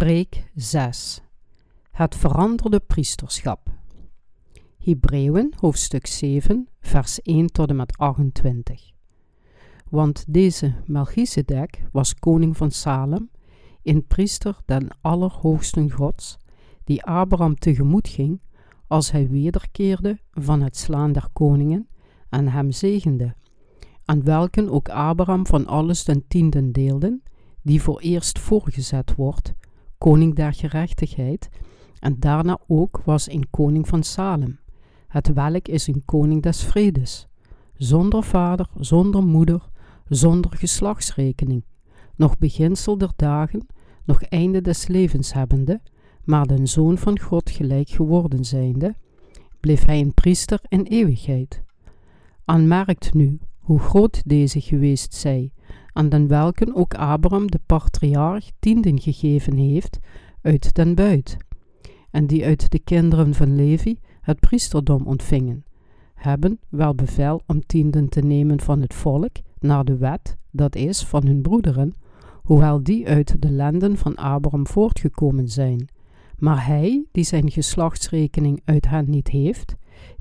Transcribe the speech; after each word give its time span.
Preek 0.00 0.50
6 0.54 1.20
Het 1.90 2.16
veranderde 2.16 2.80
priesterschap. 2.80 3.70
Hebreeën 4.78 5.54
hoofdstuk 5.58 6.06
7 6.06 6.68
vers 6.80 7.22
1 7.22 7.46
tot 7.46 7.68
en 7.68 7.76
met 7.76 7.98
28 7.98 8.90
Want 9.88 10.24
deze 10.28 10.74
Melchizedek 10.86 11.82
was 11.92 12.14
koning 12.14 12.56
van 12.56 12.70
Salem, 12.70 13.30
een 13.82 14.06
priester 14.06 14.56
den 14.64 14.88
allerhoogsten 15.00 15.90
gods, 15.90 16.38
die 16.84 17.04
Abraham 17.04 17.54
tegemoet 17.54 18.08
ging 18.08 18.40
als 18.86 19.10
hij 19.10 19.28
wederkeerde 19.28 20.18
van 20.30 20.62
het 20.62 20.76
slaan 20.76 21.12
der 21.12 21.28
koningen 21.32 21.88
en 22.28 22.48
hem 22.48 22.72
zegende, 22.72 23.34
aan 24.04 24.24
welken 24.24 24.68
ook 24.68 24.88
Abraham 24.88 25.46
van 25.46 25.66
alles 25.66 26.04
den 26.04 26.24
tienden 26.28 26.72
deelden, 26.72 27.22
die 27.62 27.82
voor 27.82 28.00
eerst 28.00 28.38
voorgezet 28.38 29.14
wordt, 29.14 29.54
koning 30.00 30.34
der 30.34 30.52
gerechtigheid, 30.52 31.48
en 31.98 32.16
daarna 32.18 32.58
ook 32.66 33.00
was 33.04 33.30
een 33.30 33.46
koning 33.50 33.88
van 33.88 34.02
Salem, 34.02 34.58
het 35.08 35.32
welk 35.32 35.68
is 35.68 35.86
een 35.86 36.02
koning 36.04 36.42
des 36.42 36.64
vredes, 36.64 37.28
zonder 37.76 38.22
vader, 38.22 38.68
zonder 38.78 39.22
moeder, 39.22 39.68
zonder 40.08 40.56
geslachtsrekening, 40.56 41.64
nog 42.16 42.38
beginsel 42.38 42.98
der 42.98 43.12
dagen, 43.16 43.66
nog 44.04 44.22
einde 44.22 44.60
des 44.60 44.86
levens 44.86 45.32
hebbende, 45.32 45.80
maar 46.24 46.46
den 46.46 46.68
zoon 46.68 46.98
van 46.98 47.18
God 47.18 47.50
gelijk 47.50 47.88
geworden 47.88 48.44
zijnde, 48.44 48.94
bleef 49.60 49.84
hij 49.84 50.00
een 50.00 50.14
priester 50.14 50.60
in 50.68 50.82
eeuwigheid. 50.82 51.62
Aanmerkt 52.44 53.14
nu 53.14 53.38
hoe 53.58 53.78
groot 53.78 54.22
deze 54.24 54.60
geweest 54.60 55.14
zij, 55.14 55.52
aan 55.92 56.08
den 56.08 56.28
welken 56.28 56.74
ook 56.74 56.94
Abraham 56.94 57.50
de 57.50 57.60
patriarch 57.66 58.50
tienden 58.58 59.00
gegeven 59.00 59.56
heeft 59.56 59.98
uit 60.42 60.74
den 60.74 60.94
buit, 60.94 61.36
en 62.10 62.26
die 62.26 62.44
uit 62.44 62.70
de 62.70 62.78
kinderen 62.78 63.34
van 63.34 63.54
Levi 63.54 63.98
het 64.20 64.40
priesterdom 64.40 65.06
ontvingen, 65.06 65.64
hebben 66.14 66.58
wel 66.68 66.94
bevel 66.94 67.42
om 67.46 67.66
tienden 67.66 68.08
te 68.08 68.20
nemen 68.20 68.60
van 68.60 68.80
het 68.80 68.94
volk 68.94 69.36
naar 69.58 69.84
de 69.84 69.96
wet, 69.96 70.36
dat 70.50 70.76
is, 70.76 71.04
van 71.04 71.26
hun 71.26 71.42
broederen, 71.42 71.94
hoewel 72.42 72.82
die 72.82 73.08
uit 73.08 73.42
de 73.42 73.50
lenden 73.50 73.96
van 73.96 74.16
Abraham 74.16 74.66
voortgekomen 74.66 75.48
zijn. 75.48 75.88
Maar 76.38 76.66
hij, 76.66 77.04
die 77.12 77.24
zijn 77.24 77.50
geslachtsrekening 77.50 78.60
uit 78.64 78.88
hen 78.88 79.10
niet 79.10 79.28
heeft, 79.28 79.74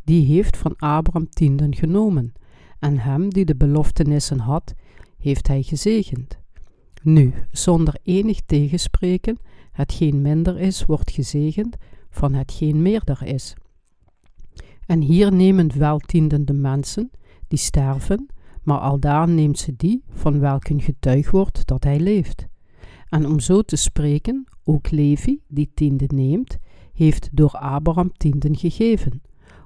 die 0.03 0.25
heeft 0.25 0.57
van 0.57 0.75
Abraham 0.77 1.29
tienden 1.29 1.75
genomen, 1.75 2.33
en 2.79 2.97
hem 2.97 3.29
die 3.29 3.45
de 3.45 3.55
beloftenissen 3.55 4.39
had, 4.39 4.73
heeft 5.19 5.47
hij 5.47 5.61
gezegend. 5.61 6.39
Nu, 7.03 7.33
zonder 7.51 7.95
enig 8.03 8.41
tegenspreken, 8.45 9.37
hetgeen 9.71 10.21
minder 10.21 10.59
is, 10.59 10.85
wordt 10.85 11.11
gezegend 11.11 11.77
van 12.09 12.33
hetgeen 12.33 12.81
meerder 12.81 13.23
is. 13.25 13.55
En 14.85 15.01
hier 15.01 15.33
nemen 15.33 15.77
weltiendende 15.77 16.53
mensen, 16.53 17.11
die 17.47 17.59
sterven, 17.59 18.27
maar 18.63 18.79
aldaar 18.79 19.29
neemt 19.29 19.59
ze 19.59 19.75
die 19.75 20.03
van 20.09 20.39
welken 20.39 20.81
getuig 20.81 21.31
wordt 21.31 21.67
dat 21.67 21.83
hij 21.83 21.99
leeft. 21.99 22.47
En 23.09 23.25
om 23.25 23.39
zo 23.39 23.61
te 23.61 23.75
spreken, 23.75 24.47
ook 24.63 24.91
Levi, 24.91 25.41
die 25.47 25.71
tiende 25.73 26.05
neemt, 26.07 26.57
heeft 26.93 27.29
door 27.31 27.51
Abraham 27.51 28.11
tienden 28.17 28.57
gegeven, 28.57 29.21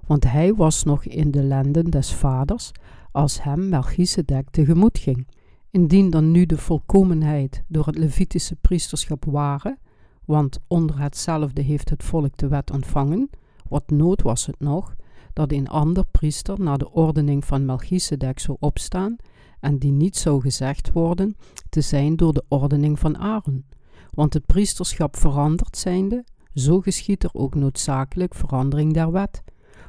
want 0.08 0.24
hij 0.24 0.54
was 0.54 0.84
nog 0.84 1.06
in 1.06 1.32
de 1.32 1.44
lenden 1.44 1.86
des 1.86 2.14
vaders, 2.14 2.72
als 3.12 3.44
hem 3.44 3.70
Melchizedek 3.70 4.50
tegemoet 4.50 4.98
ging. 4.98 5.28
Indien 5.74 6.10
dan 6.10 6.32
nu 6.32 6.46
de 6.46 6.58
volkomenheid 6.58 7.64
door 7.68 7.86
het 7.86 7.98
Levitische 7.98 8.56
priesterschap 8.56 9.26
waren, 9.26 9.78
want 10.26 10.60
onder 10.68 11.00
hetzelfde 11.00 11.62
heeft 11.62 11.90
het 11.90 12.04
volk 12.04 12.38
de 12.38 12.48
wet 12.48 12.72
ontvangen, 12.72 13.30
wat 13.70 13.90
nood 13.90 14.22
was 14.22 14.46
het 14.46 14.60
nog, 14.60 14.96
dat 15.34 15.52
een 15.52 15.68
ander 15.68 16.06
priester 16.06 16.60
naar 16.62 16.78
de 16.78 16.92
ordening 16.92 17.46
van 17.46 17.66
Melchizedek 17.66 18.40
zou 18.40 18.58
opstaan, 18.60 19.16
en 19.60 19.78
die 19.78 19.92
niet 19.92 20.18
zou 20.18 20.42
gezegd 20.42 20.92
worden 20.92 21.36
te 21.70 21.82
zijn 21.82 22.16
door 22.16 22.34
de 22.34 22.44
ordening 22.48 23.00
van 23.00 23.18
Aaron. 23.18 23.66
Want 24.10 24.34
het 24.34 24.46
priesterschap 24.46 25.16
veranderd 25.18 25.78
zijnde, 25.78 26.26
zo 26.54 26.82
geschiet 26.82 27.24
er 27.24 27.34
ook 27.34 27.56
noodzakelijk 27.56 28.36
verandering 28.36 28.94
der 28.94 29.12
wet. 29.12 29.44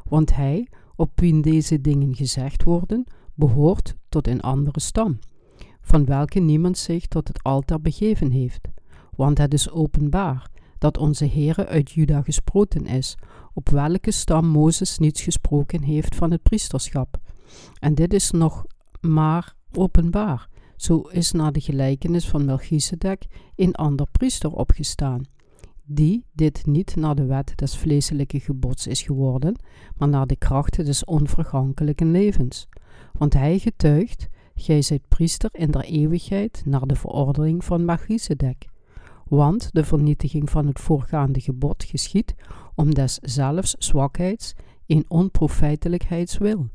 Want 0.08 0.34
hij, 0.34 0.68
op 0.96 1.10
wie 1.14 1.40
deze 1.40 1.80
dingen 1.80 2.14
gezegd 2.14 2.62
worden, 2.62 3.04
behoort 3.34 3.94
tot 4.08 4.28
een 4.28 4.40
andere 4.40 4.80
stam 4.80 5.18
van 5.94 6.04
welke 6.04 6.40
niemand 6.40 6.78
zich 6.78 7.06
tot 7.06 7.28
het 7.28 7.42
altaar 7.42 7.80
begeven 7.80 8.30
heeft. 8.30 8.68
Want 9.16 9.38
het 9.38 9.54
is 9.54 9.70
openbaar 9.70 10.50
dat 10.78 10.98
onze 10.98 11.26
Heere 11.28 11.66
uit 11.66 11.90
Juda 11.90 12.22
gesproken 12.22 12.86
is, 12.86 13.16
op 13.52 13.68
welke 13.68 14.10
stam 14.10 14.46
Mozes 14.46 14.98
niets 14.98 15.22
gesproken 15.22 15.82
heeft 15.82 16.14
van 16.14 16.30
het 16.30 16.42
priesterschap. 16.42 17.16
En 17.78 17.94
dit 17.94 18.12
is 18.12 18.30
nog 18.30 18.64
maar 19.00 19.54
openbaar. 19.72 20.48
Zo 20.76 21.00
is 21.00 21.32
na 21.32 21.50
de 21.50 21.60
gelijkenis 21.60 22.28
van 22.28 22.44
Melchizedek 22.44 23.26
een 23.56 23.74
ander 23.74 24.06
priester 24.12 24.50
opgestaan, 24.50 25.24
die 25.84 26.24
dit 26.32 26.66
niet 26.66 26.96
naar 26.96 27.14
de 27.14 27.24
wet 27.24 27.52
des 27.56 27.76
vleeselijke 27.76 28.40
gebods 28.40 28.86
is 28.86 29.02
geworden, 29.02 29.56
maar 29.96 30.08
naar 30.08 30.26
de 30.26 30.36
krachten 30.36 30.84
des 30.84 31.04
onvergankelijke 31.04 32.04
levens. 32.04 32.68
Want 33.12 33.32
hij 33.32 33.58
getuigt 33.58 34.28
Gij 34.54 34.82
zijt 34.82 35.08
priester 35.08 35.50
in 35.52 35.70
der 35.70 35.84
eeuwigheid 35.84 36.62
naar 36.64 36.86
de 36.86 36.96
verordening 36.96 37.64
van 37.64 37.84
Melchizedek. 37.84 38.66
Want 39.28 39.68
de 39.72 39.84
vernietiging 39.84 40.50
van 40.50 40.66
het 40.66 40.80
voorgaande 40.80 41.40
gebod 41.40 41.84
geschiet 41.84 42.34
om 42.74 42.94
des 42.94 43.18
zelfs 43.22 43.74
zwakheids 43.78 44.54
in 44.86 45.04
onprofijtelijkheidswil. 45.08 46.66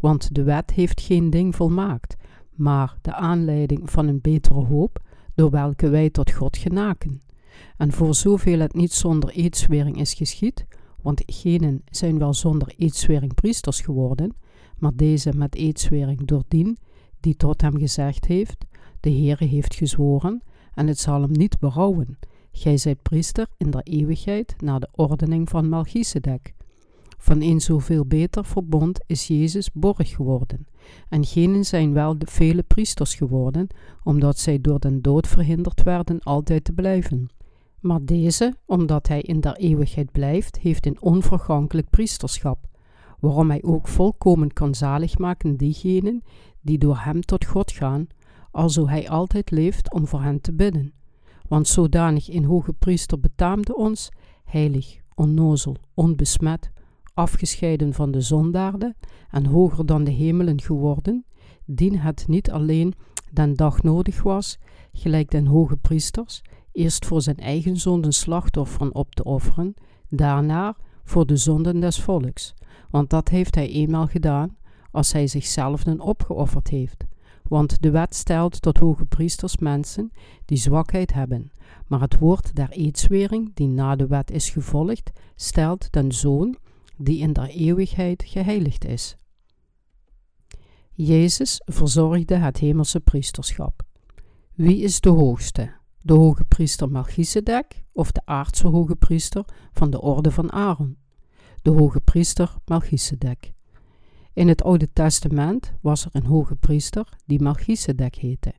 Want 0.00 0.34
de 0.34 0.42
wet 0.42 0.70
heeft 0.70 1.00
geen 1.00 1.30
ding 1.30 1.56
volmaakt, 1.56 2.16
maar 2.54 2.96
de 3.02 3.14
aanleiding 3.14 3.90
van 3.90 4.08
een 4.08 4.20
betere 4.20 4.64
hoop, 4.64 5.02
door 5.34 5.50
welke 5.50 5.88
wij 5.88 6.10
tot 6.10 6.30
God 6.30 6.56
genaken. 6.56 7.22
En 7.76 7.92
voor 7.92 8.14
zoveel 8.14 8.58
het 8.58 8.74
niet 8.74 8.92
zonder 8.92 9.30
eedswering 9.30 10.00
is 10.00 10.14
geschied, 10.14 10.66
want 11.02 11.22
genen 11.26 11.82
zijn 11.90 12.18
wel 12.18 12.34
zonder 12.34 12.74
eedswering 12.76 13.34
priesters 13.34 13.80
geworden, 13.80 14.34
maar 14.78 14.92
deze 14.94 15.32
met 15.36 15.54
eedswering 15.54 16.26
doordien 16.26 16.78
die 17.20 17.36
tot 17.36 17.60
hem 17.60 17.78
gezegd 17.78 18.24
heeft: 18.24 18.64
De 19.00 19.10
Heere 19.10 19.44
heeft 19.44 19.74
gezworen, 19.74 20.42
en 20.74 20.86
het 20.86 20.98
zal 20.98 21.22
hem 21.22 21.32
niet 21.32 21.58
berouwen. 21.58 22.18
Gij 22.52 22.76
zijt 22.76 23.02
priester 23.02 23.46
in 23.56 23.70
der 23.70 23.82
eeuwigheid 23.82 24.54
naar 24.58 24.80
de 24.80 24.88
ordening 24.94 25.48
van 25.48 25.68
Melchizedek. 25.68 26.54
Van 27.18 27.42
een 27.42 27.60
zoveel 27.60 28.06
beter 28.06 28.44
verbond 28.44 29.00
is 29.06 29.26
Jezus 29.26 29.72
borg 29.72 30.14
geworden, 30.14 30.66
en 31.08 31.24
genen 31.24 31.64
zijn 31.64 31.92
wel 31.92 32.18
de 32.18 32.26
vele 32.26 32.62
priesters 32.62 33.14
geworden, 33.14 33.66
omdat 34.04 34.38
zij 34.38 34.60
door 34.60 34.80
den 34.80 35.02
dood 35.02 35.26
verhinderd 35.26 35.82
werden 35.82 36.20
altijd 36.20 36.64
te 36.64 36.72
blijven. 36.72 37.28
Maar 37.80 38.04
deze, 38.04 38.54
omdat 38.66 39.08
hij 39.08 39.20
in 39.20 39.40
der 39.40 39.56
eeuwigheid 39.56 40.12
blijft, 40.12 40.58
heeft 40.58 40.86
een 40.86 41.00
onvergankelijk 41.00 41.90
priesterschap, 41.90 42.66
waarom 43.20 43.50
hij 43.50 43.62
ook 43.62 43.88
volkomen 43.88 44.52
kan 44.52 44.74
zalig 44.74 45.18
maken 45.18 45.56
diegenen 45.56 46.22
die 46.68 46.78
door 46.78 46.98
hem 46.98 47.20
tot 47.20 47.44
God 47.44 47.72
gaan, 47.72 48.06
alzo 48.50 48.88
hij 48.88 49.08
altijd 49.08 49.50
leeft 49.50 49.92
om 49.92 50.06
voor 50.06 50.22
hen 50.22 50.40
te 50.40 50.52
bidden. 50.52 50.92
Want 51.46 51.68
zodanig 51.68 52.28
een 52.28 52.44
hoge 52.44 52.72
priester 52.72 53.20
betaamde 53.20 53.76
ons, 53.76 54.08
heilig, 54.44 54.96
onnozel, 55.14 55.76
onbesmet, 55.94 56.70
afgescheiden 57.14 57.92
van 57.92 58.10
de 58.10 58.20
zondaarden 58.20 58.96
en 59.30 59.46
hoger 59.46 59.86
dan 59.86 60.04
de 60.04 60.10
hemelen 60.10 60.60
geworden, 60.60 61.24
dien 61.64 61.98
het 61.98 62.24
niet 62.28 62.50
alleen 62.50 62.94
den 63.30 63.54
dag 63.54 63.82
nodig 63.82 64.22
was, 64.22 64.58
gelijk 64.92 65.30
den 65.30 65.46
hoge 65.46 65.76
priesters, 65.76 66.42
eerst 66.72 67.06
voor 67.06 67.22
zijn 67.22 67.38
eigen 67.38 67.76
zonden 67.76 68.12
slachtofferen 68.12 68.94
op 68.94 69.14
te 69.14 69.24
offeren, 69.24 69.74
daarna 70.08 70.76
voor 71.04 71.26
de 71.26 71.36
zonden 71.36 71.80
des 71.80 72.00
volks, 72.00 72.54
want 72.90 73.10
dat 73.10 73.28
heeft 73.28 73.54
hij 73.54 73.68
eenmaal 73.68 74.06
gedaan, 74.06 74.56
als 74.90 75.12
hij 75.12 75.26
zichzelf 75.26 75.84
dan 75.84 76.00
opgeofferd 76.00 76.68
heeft. 76.68 77.04
Want 77.42 77.82
de 77.82 77.90
wet 77.90 78.14
stelt 78.14 78.62
tot 78.62 78.78
hoge 78.78 79.04
priesters 79.04 79.56
mensen 79.56 80.12
die 80.44 80.58
zwakheid 80.58 81.12
hebben, 81.12 81.52
maar 81.86 82.00
het 82.00 82.18
woord 82.18 82.56
der 82.56 82.70
eedswering, 82.70 83.50
die 83.54 83.68
na 83.68 83.96
de 83.96 84.06
wet 84.06 84.30
is 84.30 84.50
gevolgd, 84.50 85.10
stelt 85.36 85.92
den 85.92 86.12
zoon 86.12 86.56
die 86.96 87.18
in 87.18 87.32
der 87.32 87.48
eeuwigheid 87.48 88.24
geheiligd 88.26 88.84
is. 88.84 89.16
Jezus 90.92 91.62
verzorgde 91.64 92.34
het 92.34 92.58
hemelse 92.58 93.00
priesterschap. 93.00 93.82
Wie 94.54 94.82
is 94.82 95.00
de 95.00 95.08
hoogste? 95.08 95.76
De 96.00 96.12
hoge 96.12 96.44
priester 96.44 96.90
Melchizedek 96.90 97.84
of 97.92 98.12
de 98.12 98.20
aardse 98.24 98.66
hoge 98.66 98.96
priester 98.96 99.44
van 99.72 99.90
de 99.90 100.00
orde 100.00 100.30
van 100.30 100.52
Aaron? 100.52 100.96
De 101.62 101.70
hoge 101.70 102.00
priester 102.00 102.56
Melchizedek. 102.64 103.52
In 104.38 104.48
het 104.48 104.62
Oude 104.62 104.88
Testament 104.92 105.72
was 105.80 106.04
er 106.04 106.10
een 106.12 106.26
hoge 106.26 106.54
priester 106.56 107.08
die 107.26 107.42
Melchizedek 107.42 108.14
heette. 108.14 108.52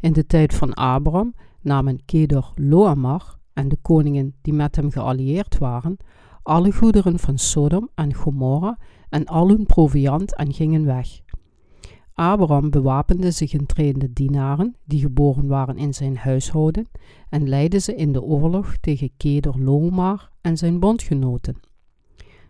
In 0.00 0.12
de 0.12 0.26
tijd 0.26 0.54
van 0.54 0.74
Abraham 0.74 1.34
namen 1.60 2.04
Kedor 2.04 2.52
Loamar 2.54 3.38
en 3.52 3.68
de 3.68 3.76
koningen 3.82 4.34
die 4.42 4.52
met 4.52 4.76
hem 4.76 4.90
geallieerd 4.90 5.58
waren, 5.58 5.96
alle 6.42 6.72
goederen 6.72 7.18
van 7.18 7.38
Sodom 7.38 7.88
en 7.94 8.14
Gomorra 8.14 8.78
en 9.08 9.26
al 9.26 9.48
hun 9.48 9.66
proviand 9.66 10.36
en 10.36 10.52
gingen 10.52 10.84
weg. 10.84 11.20
Abraham 12.12 12.70
bewapende 12.70 13.30
zich 13.30 13.52
in 13.52 13.66
trainde 13.66 14.12
dienaren 14.12 14.76
die 14.84 15.00
geboren 15.00 15.46
waren 15.46 15.76
in 15.76 15.94
zijn 15.94 16.16
huishouden 16.16 16.88
en 17.28 17.48
leidde 17.48 17.78
ze 17.78 17.94
in 17.94 18.12
de 18.12 18.22
oorlog 18.22 18.76
tegen 18.80 19.10
Keder 19.16 19.62
Lomar 19.62 20.30
en 20.40 20.56
zijn 20.56 20.80
bondgenoten. 20.80 21.56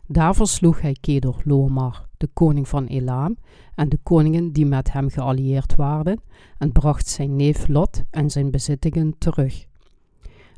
Daar 0.06 0.35
versloeg 0.35 0.81
hij 0.81 0.97
Kedor 1.00 1.41
Lomar, 1.44 2.09
de 2.25 2.31
koning 2.32 2.69
van 2.69 2.87
Elam, 2.87 3.37
en 3.75 3.88
de 3.88 3.99
koningen 4.03 4.53
die 4.53 4.67
met 4.67 4.93
hem 4.93 5.09
geallieerd 5.09 5.75
waren, 5.75 6.21
en 6.59 6.73
bracht 6.73 7.09
zijn 7.09 7.37
neef 7.37 7.69
Lot 7.69 8.03
en 8.11 8.31
zijn 8.31 8.50
bezittingen 8.50 9.15
terug. 9.19 9.67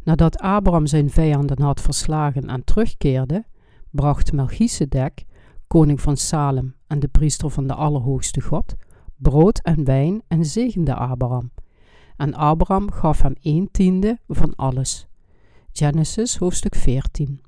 Nadat 0.03 0.39
Abraham 0.39 0.87
zijn 0.87 1.11
vijanden 1.11 1.63
had 1.63 1.81
verslagen 1.81 2.49
en 2.49 2.65
terugkeerde, 2.65 3.45
bracht 3.91 4.33
Melchizedek, 4.33 5.25
koning 5.67 6.01
van 6.01 6.17
Salem 6.17 6.75
en 6.87 6.99
de 6.99 7.09
priester 7.09 7.51
van 7.51 7.67
de 7.67 7.75
Allerhoogste 7.75 8.41
God, 8.41 8.75
brood 9.17 9.59
en 9.63 9.85
wijn 9.85 10.23
en 10.29 10.45
zegende 10.45 10.95
Abraham. 10.95 11.51
En 12.17 12.35
Abraham 12.35 12.91
gaf 12.91 13.23
hem 13.23 13.35
een 13.43 13.69
tiende 13.71 14.19
van 14.29 14.55
alles. 14.57 15.07
Genesis 15.73 16.37
hoofdstuk 16.37 16.75
14. 16.75 17.46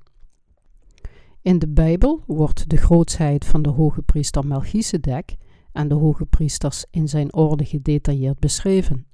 In 1.48 1.58
de 1.58 1.68
Bijbel 1.68 2.22
wordt 2.26 2.70
de 2.70 2.76
grootsheid 2.76 3.44
van 3.44 3.62
de 3.62 3.68
hoge 3.68 4.02
priester 4.02 4.46
Melchizedek 4.46 5.36
en 5.72 5.88
de 5.88 5.94
hoge 5.94 6.26
priesters 6.26 6.84
in 6.90 7.08
zijn 7.08 7.34
orde 7.34 7.64
gedetailleerd 7.64 8.38
beschreven. 8.38 9.06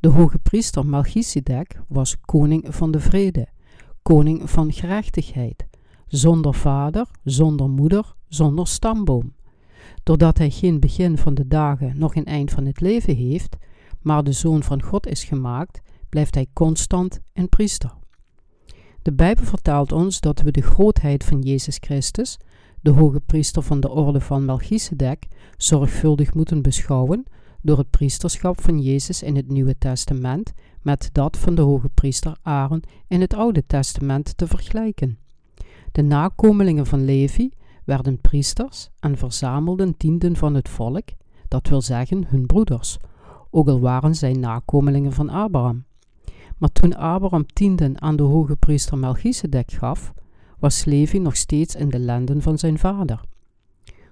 De 0.00 0.08
hoge 0.08 0.38
priester 0.38 0.86
Melchizedek 0.86 1.80
was 1.88 2.20
koning 2.20 2.64
van 2.68 2.90
de 2.90 3.00
vrede, 3.00 3.48
koning 4.02 4.50
van 4.50 4.72
gerechtigheid, 4.72 5.66
zonder 6.06 6.54
vader, 6.54 7.06
zonder 7.24 7.68
moeder, 7.68 8.14
zonder 8.28 8.66
stamboom. 8.66 9.34
Doordat 10.02 10.38
hij 10.38 10.50
geen 10.50 10.80
begin 10.80 11.18
van 11.18 11.34
de 11.34 11.48
dagen, 11.48 11.98
nog 11.98 12.14
een 12.14 12.24
eind 12.24 12.50
van 12.50 12.66
het 12.66 12.80
leven 12.80 13.16
heeft, 13.16 13.56
maar 14.00 14.24
de 14.24 14.32
zoon 14.32 14.62
van 14.62 14.82
God 14.82 15.06
is 15.06 15.24
gemaakt, 15.24 15.80
blijft 16.08 16.34
hij 16.34 16.46
constant 16.52 17.20
een 17.32 17.48
priester. 17.48 17.94
De 19.06 19.12
Bijbel 19.12 19.44
vertelt 19.44 19.92
ons 19.92 20.20
dat 20.20 20.40
we 20.40 20.50
de 20.50 20.62
grootheid 20.62 21.24
van 21.24 21.40
Jezus 21.40 21.76
Christus, 21.80 22.38
de 22.80 22.90
hoge 22.90 23.20
priester 23.20 23.62
van 23.62 23.80
de 23.80 23.88
orde 23.88 24.20
van 24.20 24.44
Melchizedek, 24.44 25.26
zorgvuldig 25.56 26.34
moeten 26.34 26.62
beschouwen 26.62 27.24
door 27.62 27.78
het 27.78 27.90
priesterschap 27.90 28.60
van 28.60 28.80
Jezus 28.80 29.22
in 29.22 29.36
het 29.36 29.48
Nieuwe 29.48 29.78
Testament 29.78 30.52
met 30.82 31.08
dat 31.12 31.36
van 31.36 31.54
de 31.54 31.62
hoge 31.62 31.88
priester 31.88 32.36
Aaron 32.42 32.82
in 33.08 33.20
het 33.20 33.34
Oude 33.34 33.66
Testament 33.66 34.36
te 34.36 34.46
vergelijken. 34.46 35.18
De 35.92 36.02
nakomelingen 36.02 36.86
van 36.86 37.04
Levi 37.04 37.50
werden 37.84 38.20
priesters 38.20 38.90
en 39.00 39.16
verzamelden 39.16 39.96
tienden 39.96 40.36
van 40.36 40.54
het 40.54 40.68
volk, 40.68 41.08
dat 41.48 41.68
wil 41.68 41.80
zeggen 41.82 42.26
hun 42.28 42.46
broeders, 42.46 42.98
ook 43.50 43.68
al 43.68 43.80
waren 43.80 44.14
zij 44.14 44.32
nakomelingen 44.32 45.12
van 45.12 45.28
Abraham. 45.28 45.84
Maar 46.56 46.72
toen 46.72 46.96
Abraham 46.96 47.46
tienden 47.46 48.00
aan 48.00 48.16
de 48.16 48.22
hoge 48.22 48.56
priester 48.56 48.98
Melchizedek 48.98 49.70
gaf, 49.70 50.12
was 50.58 50.84
Levi 50.84 51.18
nog 51.18 51.36
steeds 51.36 51.74
in 51.74 51.88
de 51.88 51.98
lenden 51.98 52.42
van 52.42 52.58
zijn 52.58 52.78
vader. 52.78 53.20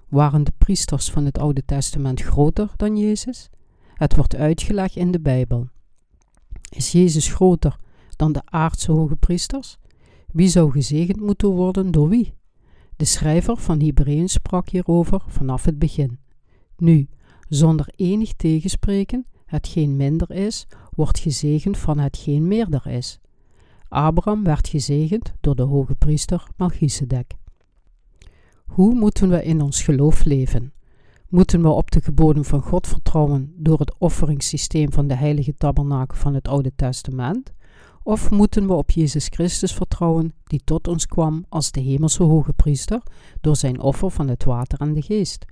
Waren 0.08 0.44
de 0.44 0.52
priesters 0.58 1.10
van 1.10 1.24
het 1.24 1.38
Oude 1.38 1.64
Testament 1.64 2.20
groter 2.20 2.70
dan 2.76 2.96
Jezus? 2.96 3.50
Het 3.94 4.16
wordt 4.16 4.36
uitgelegd 4.36 4.96
in 4.96 5.10
de 5.10 5.20
Bijbel. 5.20 5.68
Is 6.68 6.92
Jezus 6.92 7.28
groter 7.28 7.78
dan 8.16 8.32
de 8.32 8.42
aardse 8.44 8.92
hoge 8.92 9.16
priesters? 9.16 9.78
Wie 10.32 10.48
zou 10.48 10.70
gezegend 10.70 11.20
moeten 11.20 11.48
worden 11.48 11.90
door 11.90 12.08
wie? 12.08 12.34
De 12.96 13.04
schrijver 13.04 13.56
van 13.56 13.80
Hebreeën 13.80 14.28
sprak 14.28 14.68
hierover 14.68 15.22
vanaf 15.26 15.64
het 15.64 15.78
begin. 15.78 16.18
Nu, 16.76 17.08
zonder 17.48 17.86
enig 17.96 18.32
tegenspreken, 18.32 19.26
hetgeen 19.44 19.96
minder 19.96 20.30
is, 20.30 20.66
wordt 20.94 21.18
gezegend 21.18 21.78
van 21.78 21.98
hetgeen 21.98 22.48
meerder 22.48 22.86
is. 22.86 23.20
Abraham 23.88 24.44
werd 24.44 24.68
gezegend 24.68 25.34
door 25.40 25.54
de 25.54 25.62
hoge 25.62 25.94
priester 25.94 26.46
Melchizedek. 26.56 27.32
Hoe 28.64 28.94
moeten 28.94 29.28
we 29.28 29.44
in 29.44 29.60
ons 29.60 29.82
geloof 29.82 30.24
leven? 30.24 30.72
Moeten 31.28 31.62
we 31.62 31.68
op 31.68 31.90
de 31.90 32.00
geboden 32.00 32.44
van 32.44 32.62
God 32.62 32.86
vertrouwen 32.86 33.52
door 33.56 33.78
het 33.78 33.94
offeringssysteem 33.98 34.92
van 34.92 35.06
de 35.06 35.14
heilige 35.14 35.54
tabernakel 35.54 36.16
van 36.16 36.34
het 36.34 36.48
Oude 36.48 36.72
Testament? 36.76 37.52
Of 38.02 38.30
moeten 38.30 38.66
we 38.66 38.72
op 38.72 38.90
Jezus 38.90 39.26
Christus 39.28 39.72
vertrouwen, 39.72 40.32
die 40.44 40.60
tot 40.64 40.88
ons 40.88 41.06
kwam 41.06 41.44
als 41.48 41.70
de 41.70 41.80
hemelse 41.80 42.22
hoge 42.22 42.52
priester 42.52 43.02
door 43.40 43.56
zijn 43.56 43.80
offer 43.80 44.10
van 44.10 44.28
het 44.28 44.44
water 44.44 44.80
en 44.80 44.92
de 44.92 45.02
geest? 45.02 45.44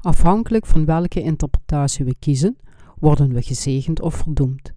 Afhankelijk 0.00 0.66
van 0.66 0.84
welke 0.84 1.22
interpretatie 1.22 2.04
we 2.04 2.14
kiezen, 2.18 2.56
worden 3.02 3.32
we 3.32 3.42
gezegend 3.42 4.00
of 4.00 4.14
verdoemd. 4.14 4.72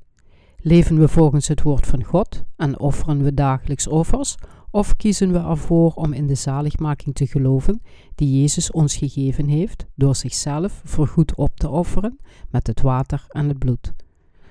Leven 0.57 1.00
we 1.00 1.07
volgens 1.07 1.48
het 1.48 1.62
woord 1.62 1.88
van 1.88 2.04
God 2.04 2.44
en 2.56 2.80
offeren 2.80 3.24
we 3.24 3.33
dagelijks 3.33 3.88
offers, 3.88 4.36
of 4.72 4.95
kiezen 4.95 5.31
we 5.31 5.38
ervoor 5.38 5.92
om 5.92 6.13
in 6.13 6.27
de 6.27 6.36
zaligmaking 6.36 7.16
te 7.16 7.27
geloven 7.27 7.81
die 8.16 8.39
Jezus 8.42 8.72
ons 8.72 8.95
gegeven 8.95 9.48
heeft 9.48 9.86
door 9.95 10.16
zichzelf 10.16 10.81
voorgoed 10.86 11.36
op 11.36 11.57
te 11.57 11.69
offeren 11.69 12.19
met 12.50 12.68
het 12.68 12.81
water 12.81 13.25
en 13.27 13.48
het 13.48 13.60
bloed? 13.60 13.94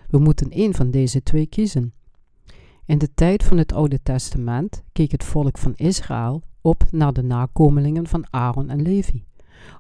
We 0.08 0.18
moeten 0.18 0.50
één 0.50 0.74
van 0.74 0.90
deze 0.90 1.22
twee 1.22 1.46
kiezen. 1.46 1.92
In 2.86 2.98
de 2.98 3.14
tijd 3.14 3.42
van 3.42 3.58
het 3.58 3.72
Oude 3.72 4.02
Testament 4.02 4.82
keek 4.92 5.10
het 5.10 5.24
volk 5.24 5.58
van 5.58 5.72
Israël 5.76 6.42
op 6.60 6.84
naar 6.90 7.12
de 7.12 7.22
nakomelingen 7.22 8.06
van 8.06 8.26
Aaron 8.30 8.70
en 8.70 8.82
Levi. 8.82 9.24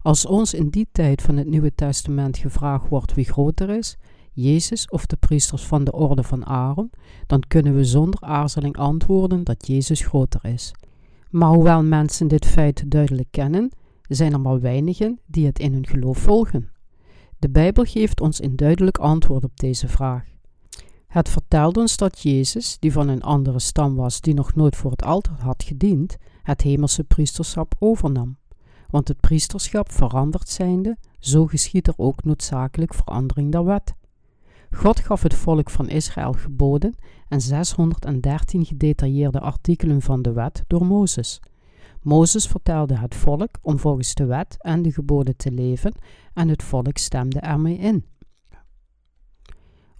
Als 0.02 0.26
ons 0.26 0.54
in 0.54 0.68
die 0.68 0.88
tijd 0.92 1.22
van 1.22 1.36
het 1.36 1.46
Nieuwe 1.46 1.74
Testament 1.74 2.38
gevraagd 2.38 2.88
wordt 2.88 3.14
wie 3.14 3.24
groter 3.24 3.70
is, 3.70 3.96
Jezus 4.32 4.88
of 4.88 5.06
de 5.06 5.16
priesters 5.16 5.66
van 5.66 5.84
de 5.84 5.92
orde 5.92 6.22
van 6.22 6.46
Aaron, 6.46 6.90
dan 7.26 7.42
kunnen 7.48 7.74
we 7.74 7.84
zonder 7.84 8.20
aarzeling 8.20 8.76
antwoorden 8.76 9.44
dat 9.44 9.66
Jezus 9.66 10.00
groter 10.00 10.44
is. 10.44 10.72
Maar 11.30 11.48
hoewel 11.48 11.82
mensen 11.82 12.28
dit 12.28 12.46
feit 12.46 12.90
duidelijk 12.90 13.28
kennen, 13.30 13.70
zijn 14.08 14.32
er 14.32 14.40
maar 14.40 14.60
weinigen 14.60 15.20
die 15.26 15.46
het 15.46 15.58
in 15.58 15.72
hun 15.72 15.86
geloof 15.86 16.18
volgen. 16.18 16.70
De 17.38 17.50
Bijbel 17.50 17.84
geeft 17.84 18.20
ons 18.20 18.42
een 18.42 18.56
duidelijk 18.56 18.98
antwoord 18.98 19.44
op 19.44 19.60
deze 19.60 19.88
vraag. 19.88 20.24
Het 21.06 21.28
vertelt 21.28 21.76
ons 21.76 21.96
dat 21.96 22.20
Jezus, 22.20 22.76
die 22.78 22.92
van 22.92 23.08
een 23.08 23.22
andere 23.22 23.58
stam 23.58 23.94
was 23.94 24.20
die 24.20 24.34
nog 24.34 24.54
nooit 24.54 24.76
voor 24.76 24.90
het 24.90 25.02
altaar 25.02 25.40
had 25.40 25.62
gediend, 25.62 26.16
het 26.42 26.60
hemelse 26.60 27.04
priesterschap 27.04 27.74
overnam. 27.78 28.36
Want 28.94 29.08
het 29.08 29.20
priesterschap 29.20 29.92
veranderd 29.92 30.48
zijnde, 30.48 30.96
zo 31.18 31.46
geschiet 31.46 31.86
er 31.86 31.94
ook 31.96 32.24
noodzakelijk 32.24 32.94
verandering 32.94 33.52
der 33.52 33.64
wet. 33.64 33.94
God 34.70 35.00
gaf 35.00 35.22
het 35.22 35.34
volk 35.34 35.70
van 35.70 35.88
Israël 35.88 36.32
geboden 36.32 36.94
en 37.28 37.40
613 37.40 38.64
gedetailleerde 38.64 39.40
artikelen 39.40 40.02
van 40.02 40.22
de 40.22 40.32
wet 40.32 40.64
door 40.66 40.86
Mozes. 40.86 41.40
Mozes 42.02 42.46
vertelde 42.46 42.98
het 42.98 43.14
volk 43.14 43.58
om 43.62 43.78
volgens 43.78 44.14
de 44.14 44.24
wet 44.24 44.56
en 44.58 44.82
de 44.82 44.92
geboden 44.92 45.36
te 45.36 45.50
leven 45.50 45.94
en 46.34 46.48
het 46.48 46.62
volk 46.62 46.98
stemde 46.98 47.40
ermee 47.40 47.78
in. 47.78 48.04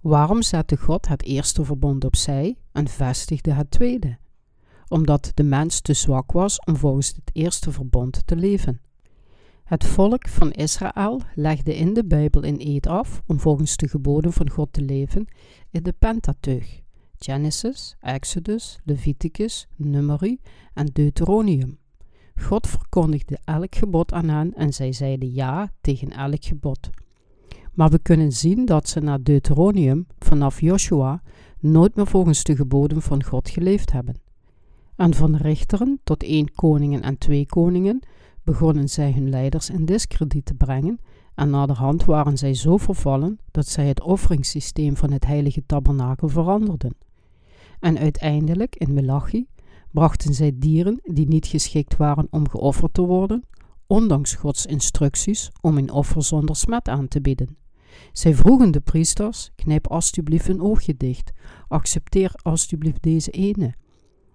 Waarom 0.01 0.41
zette 0.41 0.77
God 0.77 1.07
het 1.07 1.23
eerste 1.23 1.65
verbond 1.65 2.05
opzij 2.05 2.57
en 2.71 2.87
vestigde 2.87 3.51
het 3.51 3.71
tweede? 3.71 4.17
Omdat 4.87 5.31
de 5.33 5.43
mens 5.43 5.81
te 5.81 5.93
zwak 5.93 6.31
was 6.31 6.59
om 6.59 6.75
volgens 6.75 7.07
het 7.07 7.29
eerste 7.33 7.71
verbond 7.71 8.27
te 8.27 8.35
leven. 8.35 8.83
Het 9.65 9.85
volk 9.85 10.27
van 10.27 10.51
Israël 10.51 11.21
legde 11.35 11.75
in 11.75 11.93
de 11.93 12.05
Bijbel 12.05 12.43
een 12.43 12.59
eed 12.59 12.87
af 12.87 13.21
om 13.25 13.39
volgens 13.39 13.77
de 13.77 13.87
geboden 13.87 14.33
van 14.33 14.49
God 14.49 14.73
te 14.73 14.81
leven 14.81 15.27
in 15.71 15.83
de 15.83 15.93
Pentateuch, 15.99 16.81
Genesis, 17.17 17.95
Exodus, 17.99 18.79
Leviticus, 18.83 19.67
Numeri 19.75 20.39
en 20.73 20.85
Deuteronomium. 20.85 21.77
God 22.35 22.67
verkondigde 22.67 23.39
elk 23.45 23.75
gebod 23.75 24.13
aan 24.13 24.29
hen 24.29 24.53
en 24.53 24.73
zij 24.73 24.93
zeiden 24.93 25.33
ja 25.33 25.71
tegen 25.81 26.09
elk 26.09 26.45
gebod. 26.45 26.89
Maar 27.73 27.89
we 27.89 27.99
kunnen 27.99 28.31
zien 28.31 28.65
dat 28.65 28.89
ze 28.89 28.99
na 28.99 29.17
Deuteronomium 29.17 30.07
vanaf 30.19 30.61
Joshua 30.61 31.21
nooit 31.59 31.95
meer 31.95 32.07
volgens 32.07 32.43
de 32.43 32.55
geboden 32.55 33.01
van 33.01 33.23
God 33.23 33.49
geleefd 33.49 33.91
hebben. 33.91 34.21
En 34.95 35.13
van 35.13 35.35
richteren 35.35 35.99
tot 36.03 36.23
één 36.23 36.53
koningen 36.53 37.01
en 37.01 37.17
twee 37.17 37.45
koningen 37.45 38.01
begonnen 38.45 38.89
zij 38.89 39.11
hun 39.11 39.29
leiders 39.29 39.69
in 39.69 39.85
diskrediet 39.85 40.45
te 40.45 40.53
brengen 40.53 40.99
en 41.33 41.49
naderhand 41.49 42.05
waren 42.05 42.37
zij 42.37 42.53
zo 42.53 42.77
vervallen 42.77 43.39
dat 43.51 43.67
zij 43.67 43.87
het 43.87 44.01
offeringssysteem 44.01 44.97
van 44.97 45.11
het 45.11 45.25
heilige 45.25 45.65
tabernakel 45.65 46.27
veranderden. 46.27 46.95
En 47.79 47.97
uiteindelijk, 47.97 48.75
in 48.75 48.93
Melachi, 48.93 49.47
brachten 49.91 50.33
zij 50.33 50.51
dieren 50.55 50.99
die 51.03 51.27
niet 51.27 51.47
geschikt 51.47 51.97
waren 51.97 52.27
om 52.29 52.49
geofferd 52.49 52.93
te 52.93 53.01
worden, 53.01 53.43
ondanks 53.87 54.35
Gods 54.35 54.65
instructies 54.65 55.51
om 55.61 55.77
een 55.77 55.91
offer 55.91 56.23
zonder 56.23 56.55
smet 56.55 56.87
aan 56.87 57.07
te 57.07 57.21
bieden. 57.21 57.57
Zij 58.11 58.33
vroegen 58.35 58.71
de 58.71 58.79
priesters: 58.79 59.51
knijp 59.55 59.87
alstublieft 59.87 60.47
een 60.47 60.61
oogje 60.61 60.97
dicht, 60.97 61.31
accepteer 61.67 62.31
alstublieft 62.41 63.03
deze 63.03 63.31
ene. 63.31 63.73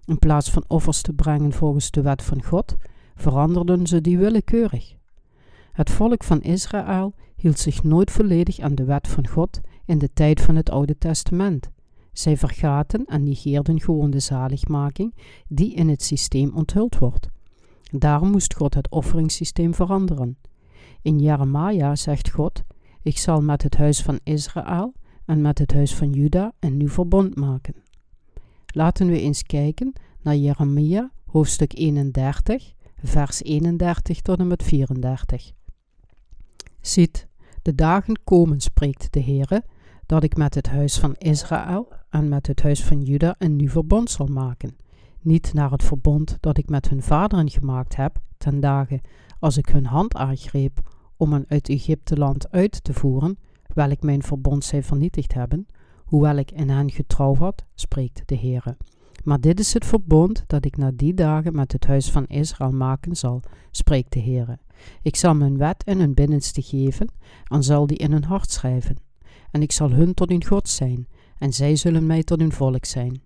In 0.05 0.19
plaats 0.19 0.49
van 0.49 0.63
offers 0.67 1.01
te 1.01 1.13
brengen 1.13 1.53
volgens 1.53 1.91
de 1.91 2.01
wet 2.01 2.21
van 2.21 2.43
God, 2.43 2.75
veranderden 3.21 3.87
ze 3.87 4.01
die 4.01 4.17
willekeurig. 4.17 4.95
Het 5.71 5.89
volk 5.89 6.23
van 6.23 6.41
Israël 6.41 7.13
hield 7.35 7.59
zich 7.59 7.83
nooit 7.83 8.11
volledig 8.11 8.59
aan 8.59 8.75
de 8.75 8.83
wet 8.83 9.07
van 9.07 9.27
God 9.27 9.59
in 9.85 9.97
de 9.97 10.09
tijd 10.13 10.41
van 10.41 10.55
het 10.55 10.69
Oude 10.69 10.97
Testament. 10.97 11.69
Zij 12.13 12.37
vergaten 12.37 13.05
en 13.05 13.23
negeerden 13.23 13.81
gewoon 13.81 14.09
de 14.09 14.19
zaligmaking 14.19 15.13
die 15.47 15.73
in 15.73 15.89
het 15.89 16.03
systeem 16.03 16.51
onthuld 16.55 16.97
wordt. 16.97 17.27
Daarom 17.91 18.31
moest 18.31 18.55
God 18.55 18.73
het 18.73 18.89
offeringssysteem 18.89 19.73
veranderen. 19.73 20.37
In 21.01 21.19
Jeremia 21.19 21.95
zegt 21.95 22.29
God: 22.29 22.63
Ik 23.01 23.17
zal 23.17 23.41
met 23.41 23.63
het 23.63 23.77
huis 23.77 24.01
van 24.01 24.19
Israël 24.23 24.93
en 25.25 25.41
met 25.41 25.57
het 25.57 25.73
huis 25.73 25.95
van 25.95 26.11
Juda 26.11 26.51
een 26.59 26.77
nieuw 26.77 26.89
verbond 26.89 27.35
maken. 27.35 27.75
Laten 28.67 29.07
we 29.07 29.19
eens 29.19 29.43
kijken 29.43 29.93
naar 30.21 30.35
Jeremia, 30.35 31.11
hoofdstuk 31.25 31.77
31, 31.77 32.73
vers 33.03 33.43
31 33.43 34.21
tot 34.21 34.39
en 34.39 34.47
met 34.47 34.63
34. 34.63 35.51
Ziet, 36.81 37.27
de 37.61 37.75
dagen 37.75 38.23
komen, 38.23 38.59
spreekt 38.59 39.13
de 39.13 39.23
Heere, 39.23 39.63
dat 40.05 40.23
ik 40.23 40.35
met 40.37 40.55
het 40.55 40.67
huis 40.67 40.99
van 40.99 41.15
Israël 41.15 41.87
en 42.09 42.29
met 42.29 42.47
het 42.47 42.61
huis 42.61 42.83
van 42.83 43.01
Juda 43.01 43.35
een 43.37 43.55
nieuw 43.55 43.69
verbond 43.69 44.09
zal 44.09 44.25
maken. 44.25 44.77
Niet 45.21 45.53
naar 45.53 45.71
het 45.71 45.83
verbond 45.83 46.37
dat 46.39 46.57
ik 46.57 46.69
met 46.69 46.89
hun 46.89 47.03
vaderen 47.03 47.49
gemaakt 47.49 47.95
heb, 47.95 48.19
ten 48.37 48.59
dagen 48.59 49.01
als 49.39 49.57
ik 49.57 49.67
hun 49.67 49.85
hand 49.85 50.15
aangreep 50.15 50.79
om 51.17 51.33
hen 51.33 51.45
uit 51.47 51.69
Egypte 51.69 52.17
land 52.17 52.51
uit 52.51 52.83
te 52.83 52.93
voeren, 52.93 53.37
welk 53.73 54.01
mijn 54.01 54.23
verbond 54.23 54.63
zij 54.63 54.83
vernietigd 54.83 55.33
hebben, 55.33 55.67
hoewel 56.05 56.35
ik 56.35 56.51
in 56.51 56.69
hen 56.69 56.91
getrouw 56.91 57.35
had, 57.35 57.65
spreekt 57.75 58.21
de 58.25 58.37
Heere. 58.37 58.77
Maar 59.23 59.39
dit 59.39 59.59
is 59.59 59.73
het 59.73 59.85
verbond 59.85 60.43
dat 60.47 60.65
ik 60.65 60.77
na 60.77 60.91
die 60.95 61.13
dagen 61.13 61.55
met 61.55 61.71
het 61.71 61.85
huis 61.85 62.11
van 62.11 62.27
Israël 62.27 62.71
maken 62.71 63.15
zal, 63.15 63.41
spreekt 63.71 64.13
de 64.13 64.21
Heere. 64.21 64.59
Ik 65.01 65.15
zal 65.15 65.35
mijn 65.35 65.57
wet 65.57 65.83
in 65.83 65.99
hun 65.99 66.13
binnenste 66.13 66.61
geven 66.61 67.07
en 67.43 67.63
zal 67.63 67.87
die 67.87 67.97
in 67.97 68.11
hun 68.11 68.23
hart 68.23 68.51
schrijven. 68.51 68.95
En 69.51 69.61
ik 69.61 69.71
zal 69.71 69.91
hun 69.91 70.13
tot 70.13 70.29
hun 70.29 70.45
God 70.45 70.69
zijn, 70.69 71.07
en 71.37 71.53
zij 71.53 71.75
zullen 71.75 72.05
mij 72.05 72.23
tot 72.23 72.39
hun 72.39 72.51
volk 72.51 72.85
zijn. 72.85 73.21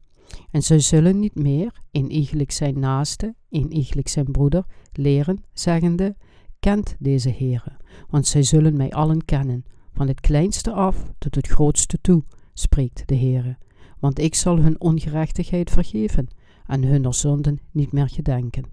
En 0.52 0.62
zij 0.62 0.80
zullen 0.80 1.20
niet 1.20 1.36
meer, 1.36 1.82
in 1.92 2.10
eigenlijk 2.10 2.52
zijn 2.52 2.80
naaste, 2.80 3.36
in 3.50 3.72
eigenlijk 3.72 4.08
zijn 4.08 4.32
broeder, 4.32 4.66
leren, 4.92 5.44
zeggende, 5.54 6.16
kent 6.60 6.96
deze 7.00 7.30
Heere, 7.30 7.78
want 8.10 8.28
zij 8.28 8.44
zullen 8.44 8.78
mij 8.78 8.92
allen 8.92 9.26
kennen, 9.26 9.66
van 9.94 10.08
het 10.08 10.22
kleinste 10.22 10.72
af 10.72 11.12
tot 11.18 11.36
het 11.36 11.48
grootste 11.48 12.02
toe, 12.02 12.24
spreekt 12.54 13.08
de 13.08 13.16
Heere. 13.16 13.58
Want 14.06 14.20
ik 14.20 14.36
zal 14.36 14.58
hun 14.58 14.82
ongerechtigheid 14.82 15.70
vergeven 15.72 16.28
en 16.66 16.84
hun 16.84 17.14
zonden 17.14 17.60
niet 17.72 17.92
meer 17.92 18.10
gedenken. 18.10 18.70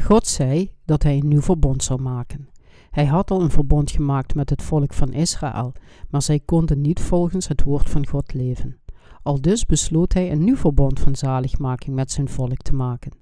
God 0.00 0.26
zei 0.26 0.72
dat 0.84 1.02
hij 1.02 1.16
een 1.16 1.28
nieuw 1.28 1.40
verbond 1.40 1.82
zou 1.82 2.00
maken. 2.00 2.48
Hij 2.90 3.06
had 3.06 3.30
al 3.30 3.40
een 3.42 3.50
verbond 3.50 3.90
gemaakt 3.90 4.34
met 4.34 4.50
het 4.50 4.62
volk 4.62 4.94
van 4.94 5.12
Israël, 5.12 5.72
maar 6.08 6.22
zij 6.22 6.40
konden 6.40 6.80
niet 6.80 7.00
volgens 7.00 7.48
het 7.48 7.62
woord 7.62 7.90
van 7.90 8.06
God 8.06 8.34
leven. 8.34 8.80
Al 9.22 9.40
dus 9.40 9.66
besloot 9.66 10.12
hij 10.12 10.32
een 10.32 10.44
nieuw 10.44 10.56
verbond 10.56 11.00
van 11.00 11.16
zaligmaking 11.16 11.96
met 11.96 12.10
zijn 12.10 12.28
volk 12.28 12.62
te 12.62 12.74
maken. 12.74 13.12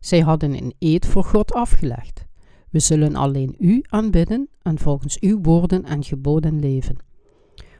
Zij 0.00 0.20
hadden 0.20 0.54
een 0.56 0.74
eed 0.78 1.06
voor 1.06 1.24
God 1.24 1.52
afgelegd. 1.52 2.26
We 2.70 2.78
zullen 2.78 3.16
alleen 3.16 3.54
u 3.58 3.84
aanbidden 3.88 4.48
en 4.62 4.78
volgens 4.78 5.20
uw 5.20 5.40
woorden 5.42 5.84
en 5.84 6.04
geboden 6.04 6.58
leven. 6.58 6.96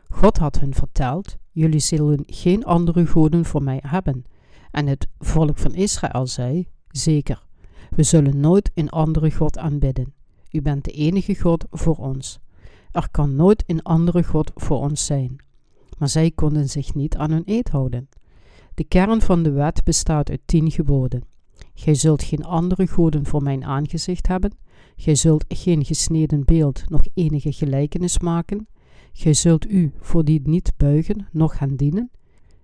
God 0.08 0.36
had 0.36 0.60
hun 0.60 0.74
verteld: 0.74 1.36
Jullie 1.54 1.80
zullen 1.80 2.22
geen 2.26 2.64
andere 2.64 3.06
goden 3.06 3.44
voor 3.44 3.62
mij 3.62 3.80
hebben. 3.86 4.24
En 4.70 4.86
het 4.86 5.06
volk 5.18 5.58
van 5.58 5.74
Israël 5.74 6.26
zei: 6.26 6.68
Zeker, 6.88 7.42
we 7.90 8.02
zullen 8.02 8.40
nooit 8.40 8.70
een 8.74 8.88
andere 8.88 9.30
God 9.30 9.58
aanbidden. 9.58 10.12
U 10.50 10.62
bent 10.62 10.84
de 10.84 10.90
enige 10.90 11.34
God 11.34 11.64
voor 11.70 11.96
ons. 11.96 12.38
Er 12.90 13.08
kan 13.10 13.36
nooit 13.36 13.64
een 13.66 13.82
andere 13.82 14.24
God 14.24 14.50
voor 14.54 14.78
ons 14.78 15.06
zijn. 15.06 15.36
Maar 15.98 16.08
zij 16.08 16.30
konden 16.30 16.68
zich 16.68 16.94
niet 16.94 17.16
aan 17.16 17.30
hun 17.30 17.42
eed 17.44 17.68
houden. 17.68 18.08
De 18.74 18.84
kern 18.84 19.20
van 19.20 19.42
de 19.42 19.50
wet 19.50 19.84
bestaat 19.84 20.30
uit 20.30 20.40
tien 20.44 20.70
geboden. 20.70 21.24
Gij 21.74 21.94
zult 21.94 22.22
geen 22.22 22.44
andere 22.44 22.86
goden 22.86 23.26
voor 23.26 23.42
mijn 23.42 23.64
aangezicht 23.64 24.26
hebben. 24.26 24.56
Gij 24.96 25.14
zult 25.14 25.44
geen 25.48 25.84
gesneden 25.84 26.44
beeld 26.44 26.84
nog 26.88 27.02
enige 27.14 27.52
gelijkenis 27.52 28.18
maken. 28.18 28.66
Gij 29.16 29.34
zult 29.34 29.70
u 29.70 29.92
voor 30.00 30.24
die 30.24 30.40
niet 30.44 30.72
buigen, 30.76 31.28
noch 31.32 31.56
gaan 31.56 31.76
dienen. 31.76 32.10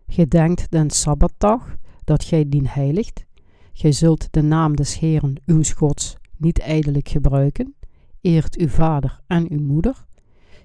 Gij 0.07 0.29
denkt 0.29 0.71
den 0.71 0.91
Sabbatdag, 0.91 1.77
dat 2.05 2.25
gij 2.25 2.49
dien 2.49 2.67
heiligt. 2.67 3.25
Gij 3.73 3.93
zult 3.93 4.29
de 4.31 4.43
naam 4.43 4.77
des 4.77 4.99
Heeren, 4.99 5.43
uw 5.47 5.63
Gods, 5.77 6.17
niet 6.37 6.59
ijdelijk 6.59 7.09
gebruiken. 7.09 7.75
Eert 8.21 8.57
uw 8.57 8.69
vader 8.69 9.21
en 9.27 9.53
uw 9.53 9.61
moeder. 9.61 10.07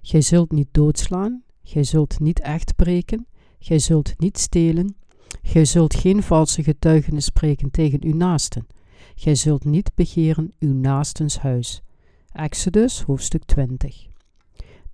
Gij 0.01 0.21
zult 0.21 0.51
niet 0.51 0.67
doodslaan. 0.71 1.43
Gij 1.63 1.83
zult 1.83 2.19
niet 2.19 2.39
echt 2.39 2.75
breken. 2.75 3.27
Gij 3.59 3.79
zult 3.79 4.13
niet 4.17 4.37
stelen. 4.37 4.95
Gij 5.41 5.65
zult 5.65 5.95
geen 5.95 6.23
valse 6.23 6.63
getuigenis 6.63 7.25
spreken 7.25 7.71
tegen 7.71 8.03
uw 8.03 8.15
naasten. 8.15 8.67
Gij 9.15 9.35
zult 9.35 9.63
niet 9.63 9.91
begeren 9.95 10.53
uw 10.59 10.73
naastens 10.73 11.37
huis. 11.37 11.81
Exodus 12.31 13.01
hoofdstuk 13.01 13.43
20. 13.43 14.14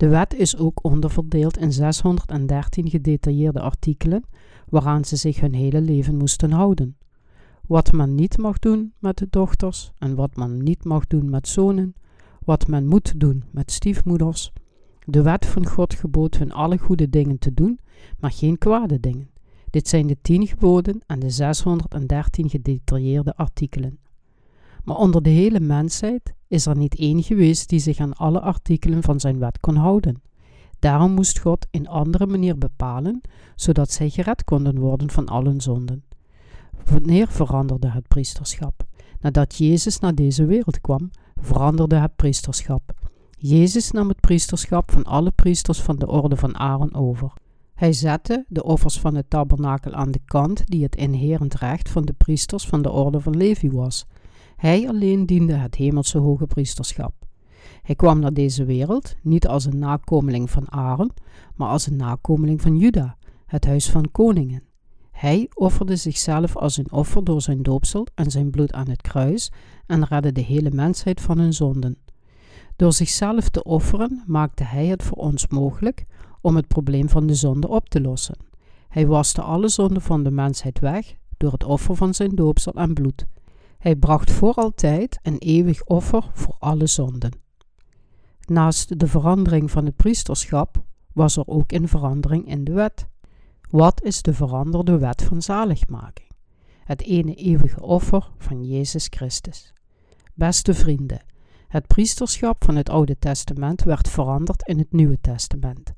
De 0.01 0.07
wet 0.07 0.33
is 0.33 0.57
ook 0.57 0.83
onderverdeeld 0.83 1.57
in 1.57 1.71
613 1.71 2.89
gedetailleerde 2.89 3.59
artikelen 3.59 4.23
waaraan 4.69 5.05
ze 5.05 5.15
zich 5.15 5.39
hun 5.39 5.53
hele 5.53 5.81
leven 5.81 6.17
moesten 6.17 6.51
houden. 6.51 6.97
Wat 7.67 7.91
men 7.91 8.15
niet 8.15 8.37
mag 8.37 8.59
doen 8.59 8.93
met 8.99 9.17
de 9.17 9.27
dochters 9.29 9.91
en 9.97 10.15
wat 10.15 10.35
men 10.35 10.63
niet 10.63 10.83
mag 10.83 11.07
doen 11.07 11.29
met 11.29 11.47
zonen, 11.47 11.95
wat 12.45 12.67
men 12.67 12.87
moet 12.87 13.19
doen 13.19 13.43
met 13.51 13.71
stiefmoeders. 13.71 14.51
De 15.05 15.21
wet 15.21 15.45
van 15.45 15.67
God 15.67 15.93
gebood 15.93 16.37
hun 16.37 16.51
alle 16.51 16.77
goede 16.77 17.09
dingen 17.09 17.39
te 17.39 17.53
doen, 17.53 17.79
maar 18.19 18.31
geen 18.31 18.57
kwade 18.57 18.99
dingen. 18.99 19.29
Dit 19.69 19.87
zijn 19.87 20.07
de 20.07 20.17
tien 20.21 20.47
geboden 20.47 21.01
en 21.07 21.19
de 21.19 21.29
613 21.29 22.49
gedetailleerde 22.49 23.35
artikelen. 23.35 23.99
Maar 24.83 24.95
onder 24.95 25.23
de 25.23 25.29
hele 25.29 25.59
mensheid 25.59 26.33
is 26.47 26.65
er 26.65 26.77
niet 26.77 26.95
één 26.95 27.23
geweest 27.23 27.69
die 27.69 27.79
zich 27.79 27.99
aan 27.99 28.13
alle 28.13 28.39
artikelen 28.39 29.03
van 29.03 29.19
zijn 29.19 29.39
wet 29.39 29.59
kon 29.59 29.75
houden. 29.75 30.21
Daarom 30.79 31.11
moest 31.11 31.39
God 31.39 31.67
een 31.71 31.87
andere 31.87 32.27
manier 32.27 32.57
bepalen, 32.57 33.21
zodat 33.55 33.91
zij 33.91 34.09
gered 34.09 34.43
konden 34.43 34.79
worden 34.79 35.09
van 35.09 35.27
allen 35.27 35.61
zonden. 35.61 36.03
Wanneer 36.85 37.27
veranderde 37.27 37.89
het 37.89 38.07
priesterschap? 38.07 38.83
Nadat 39.19 39.55
Jezus 39.55 39.99
naar 39.99 40.15
deze 40.15 40.45
wereld 40.45 40.81
kwam, 40.81 41.09
veranderde 41.41 41.95
het 41.95 42.15
priesterschap. 42.15 42.93
Jezus 43.37 43.91
nam 43.91 44.07
het 44.07 44.19
priesterschap 44.19 44.91
van 44.91 45.03
alle 45.03 45.31
priesters 45.31 45.81
van 45.81 45.95
de 45.95 46.07
orde 46.07 46.35
van 46.35 46.57
Aaron 46.57 46.93
over. 46.93 47.33
Hij 47.73 47.93
zette 47.93 48.45
de 48.47 48.63
offers 48.63 48.99
van 48.99 49.15
het 49.15 49.29
tabernakel 49.29 49.93
aan 49.93 50.11
de 50.11 50.21
kant 50.25 50.63
die 50.65 50.83
het 50.83 50.95
inherent 50.95 51.53
recht 51.53 51.89
van 51.89 52.05
de 52.05 52.13
priesters 52.13 52.67
van 52.67 52.81
de 52.81 52.89
orde 52.89 53.19
van 53.19 53.37
Levi 53.37 53.71
was. 53.71 54.05
Hij 54.61 54.87
alleen 54.87 55.25
diende 55.25 55.53
het 55.53 55.75
hemelse 55.75 56.17
hoge 56.17 56.47
priesterschap. 56.47 57.13
Hij 57.81 57.95
kwam 57.95 58.19
naar 58.19 58.33
deze 58.33 58.65
wereld 58.65 59.15
niet 59.21 59.47
als 59.47 59.65
een 59.65 59.79
nakomeling 59.79 60.49
van 60.49 60.71
Aaron, 60.71 61.11
maar 61.55 61.69
als 61.69 61.87
een 61.87 61.95
nakomeling 61.95 62.61
van 62.61 62.77
Juda, 62.77 63.17
het 63.45 63.65
huis 63.65 63.89
van 63.89 64.11
koningen. 64.11 64.63
Hij 65.11 65.49
offerde 65.53 65.95
zichzelf 65.95 66.55
als 66.55 66.77
een 66.77 66.91
offer 66.91 67.23
door 67.23 67.41
zijn 67.41 67.63
doopsel 67.63 68.07
en 68.15 68.31
zijn 68.31 68.49
bloed 68.49 68.73
aan 68.73 68.89
het 68.89 69.01
kruis 69.01 69.51
en 69.85 70.05
redde 70.05 70.31
de 70.31 70.41
hele 70.41 70.71
mensheid 70.71 71.21
van 71.21 71.37
hun 71.37 71.53
zonden. 71.53 71.97
Door 72.75 72.93
zichzelf 72.93 73.49
te 73.49 73.63
offeren 73.63 74.23
maakte 74.25 74.63
hij 74.63 74.85
het 74.85 75.03
voor 75.03 75.17
ons 75.17 75.47
mogelijk 75.47 76.05
om 76.41 76.55
het 76.55 76.67
probleem 76.67 77.09
van 77.09 77.27
de 77.27 77.35
zonde 77.35 77.67
op 77.67 77.89
te 77.89 78.01
lossen. 78.01 78.37
Hij 78.89 79.07
waste 79.07 79.41
alle 79.41 79.67
zonden 79.67 80.01
van 80.01 80.23
de 80.23 80.31
mensheid 80.31 80.79
weg 80.79 81.15
door 81.37 81.51
het 81.51 81.63
offer 81.63 81.95
van 81.95 82.13
zijn 82.13 82.35
doopsel 82.35 82.73
en 82.73 82.93
bloed. 82.93 83.25
Hij 83.81 83.95
bracht 83.95 84.31
voor 84.31 84.53
altijd 84.53 85.19
een 85.21 85.37
eeuwig 85.37 85.83
offer 85.83 86.29
voor 86.33 86.55
alle 86.59 86.87
zonden. 86.87 87.31
Naast 88.45 88.99
de 88.99 89.07
verandering 89.07 89.71
van 89.71 89.85
het 89.85 89.95
priesterschap 89.95 90.83
was 91.13 91.37
er 91.37 91.47
ook 91.47 91.71
een 91.71 91.87
verandering 91.87 92.47
in 92.47 92.63
de 92.63 92.71
wet. 92.71 93.07
Wat 93.69 94.03
is 94.03 94.21
de 94.21 94.33
veranderde 94.33 94.97
wet 94.97 95.23
van 95.23 95.41
zaligmaking? 95.41 96.29
Het 96.83 97.01
ene 97.01 97.35
eeuwige 97.35 97.81
offer 97.81 98.31
van 98.37 98.65
Jezus 98.65 99.07
Christus. 99.09 99.73
Beste 100.33 100.73
vrienden, 100.73 101.25
het 101.67 101.87
priesterschap 101.87 102.63
van 102.63 102.75
het 102.75 102.89
Oude 102.89 103.19
Testament 103.19 103.83
werd 103.83 104.09
veranderd 104.09 104.67
in 104.67 104.77
het 104.77 104.91
Nieuwe 104.91 105.17
Testament. 105.21 105.93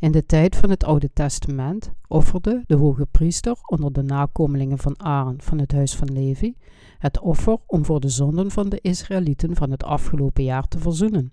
In 0.00 0.12
de 0.12 0.26
tijd 0.26 0.56
van 0.56 0.70
het 0.70 0.84
Oude 0.84 1.12
Testament 1.12 1.92
offerde 2.08 2.62
de 2.66 2.74
hoge 2.76 3.06
priester 3.06 3.56
onder 3.66 3.92
de 3.92 4.02
nakomelingen 4.02 4.78
van 4.78 5.02
Aaron 5.02 5.40
van 5.40 5.58
het 5.58 5.72
huis 5.72 5.96
van 5.96 6.12
Levi 6.12 6.56
het 6.98 7.20
offer 7.20 7.58
om 7.66 7.84
voor 7.84 8.00
de 8.00 8.08
zonden 8.08 8.50
van 8.50 8.68
de 8.68 8.78
Israëlieten 8.80 9.56
van 9.56 9.70
het 9.70 9.84
afgelopen 9.84 10.44
jaar 10.44 10.68
te 10.68 10.78
verzoenen. 10.78 11.32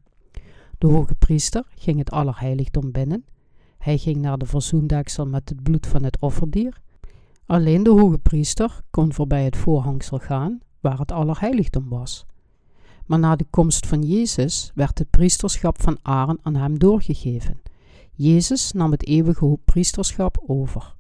De 0.77 0.87
hoge 0.87 1.15
priester 1.15 1.63
ging 1.75 1.97
het 1.97 2.11
allerheiligdom 2.11 2.91
binnen. 2.91 3.25
Hij 3.77 3.97
ging 3.97 4.17
naar 4.17 4.37
de 4.37 4.45
verzoendeksel 4.45 5.25
met 5.25 5.49
het 5.49 5.63
bloed 5.63 5.87
van 5.87 6.03
het 6.03 6.19
offerdier. 6.19 6.81
Alleen 7.45 7.83
de 7.83 7.89
hoge 7.89 8.17
priester 8.17 8.81
kon 8.89 9.13
voorbij 9.13 9.43
het 9.43 9.57
voorhangsel 9.57 10.19
gaan, 10.19 10.59
waar 10.79 10.99
het 10.99 11.11
allerheiligdom 11.11 11.89
was. 11.89 12.25
Maar 13.05 13.19
na 13.19 13.35
de 13.35 13.45
komst 13.49 13.87
van 13.87 14.01
Jezus 14.01 14.71
werd 14.75 14.99
het 14.99 15.09
priesterschap 15.09 15.81
van 15.81 15.97
Aaron 16.01 16.39
aan 16.41 16.55
hem 16.55 16.79
doorgegeven. 16.79 17.61
Jezus 18.17 18.71
nam 18.71 18.91
het 18.91 19.05
eeuwige 19.05 19.59
priesterschap 19.65 20.43
over. 20.47 20.95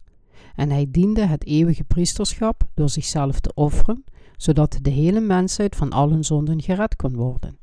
En 0.55 0.69
hij 0.69 0.87
diende 0.89 1.25
het 1.25 1.45
eeuwige 1.45 1.83
priesterschap 1.83 2.67
door 2.73 2.89
zichzelf 2.89 3.39
te 3.39 3.51
offeren, 3.53 4.03
zodat 4.37 4.79
de 4.81 4.89
hele 4.89 5.19
mensheid 5.19 5.75
van 5.75 5.91
al 5.91 6.09
hun 6.09 6.23
zonden 6.23 6.61
gered 6.61 6.95
kon 6.95 7.15
worden. 7.15 7.57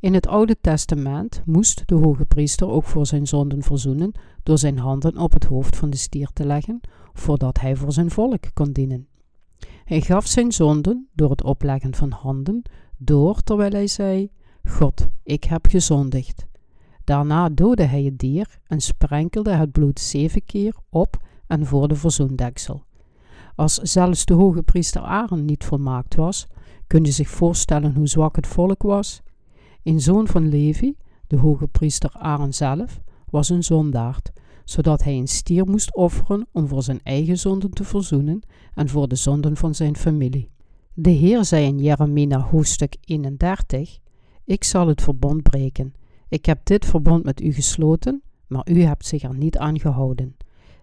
In 0.00 0.14
het 0.14 0.26
Oude 0.26 0.56
Testament 0.60 1.42
moest 1.44 1.82
de 1.86 1.94
hoge 1.94 2.24
priester 2.24 2.68
ook 2.68 2.84
voor 2.84 3.06
zijn 3.06 3.26
zonden 3.26 3.62
verzoenen 3.62 4.12
door 4.42 4.58
zijn 4.58 4.78
handen 4.78 5.16
op 5.16 5.32
het 5.32 5.44
hoofd 5.44 5.76
van 5.76 5.90
de 5.90 5.96
stier 5.96 6.28
te 6.32 6.46
leggen, 6.46 6.80
voordat 7.12 7.60
hij 7.60 7.76
voor 7.76 7.92
zijn 7.92 8.10
volk 8.10 8.44
kon 8.54 8.72
dienen. 8.72 9.08
Hij 9.84 10.00
gaf 10.00 10.26
zijn 10.26 10.52
zonden 10.52 11.08
door 11.12 11.30
het 11.30 11.42
opleggen 11.42 11.94
van 11.94 12.10
handen 12.10 12.62
door 12.98 13.42
terwijl 13.42 13.70
hij 13.70 13.86
zei: 13.86 14.30
God, 14.64 15.08
ik 15.22 15.44
heb 15.44 15.66
gezondigd. 15.66 16.47
Daarna 17.08 17.48
doodde 17.48 17.82
hij 17.82 18.02
het 18.02 18.18
dier 18.18 18.58
en 18.66 18.80
sprenkelde 18.80 19.50
het 19.50 19.72
bloed 19.72 20.00
zeven 20.00 20.44
keer 20.44 20.74
op 20.88 21.16
en 21.46 21.66
voor 21.66 21.88
de 21.88 21.94
verzoendeksel. 21.94 22.82
Als 23.54 23.74
zelfs 23.74 24.24
de 24.24 24.34
hoge 24.34 24.62
priester 24.62 25.00
Aaron 25.02 25.44
niet 25.44 25.64
volmaakt 25.64 26.14
was, 26.14 26.46
kun 26.86 27.04
je 27.04 27.10
zich 27.10 27.28
voorstellen 27.28 27.94
hoe 27.94 28.06
zwak 28.06 28.36
het 28.36 28.46
volk 28.46 28.82
was. 28.82 29.22
Een 29.82 30.00
zoon 30.00 30.26
van 30.26 30.48
Levi, 30.48 30.94
de 31.26 31.36
hoge 31.36 31.68
priester 31.68 32.10
Aaron 32.12 32.52
zelf, 32.52 33.00
was 33.30 33.48
een 33.48 33.64
zondaard, 33.64 34.30
zodat 34.64 35.02
hij 35.02 35.16
een 35.16 35.28
stier 35.28 35.66
moest 35.66 35.94
offeren 35.94 36.46
om 36.52 36.68
voor 36.68 36.82
zijn 36.82 37.00
eigen 37.02 37.38
zonden 37.38 37.70
te 37.70 37.84
verzoenen 37.84 38.40
en 38.74 38.88
voor 38.88 39.08
de 39.08 39.16
zonden 39.16 39.56
van 39.56 39.74
zijn 39.74 39.96
familie. 39.96 40.50
De 40.94 41.10
Heer 41.10 41.44
zei 41.44 41.66
in 41.66 41.78
Jeremia 41.78 42.40
hoofdstuk 42.40 42.96
31: 43.04 43.98
Ik 44.44 44.64
zal 44.64 44.88
het 44.88 45.02
verbond 45.02 45.42
breken. 45.42 45.94
Ik 46.28 46.46
heb 46.46 46.60
dit 46.64 46.86
verbond 46.86 47.24
met 47.24 47.40
u 47.40 47.52
gesloten, 47.52 48.22
maar 48.46 48.66
u 48.70 48.82
hebt 48.82 49.06
zich 49.06 49.22
er 49.22 49.36
niet 49.36 49.58
aan 49.58 49.80
gehouden. 49.80 50.36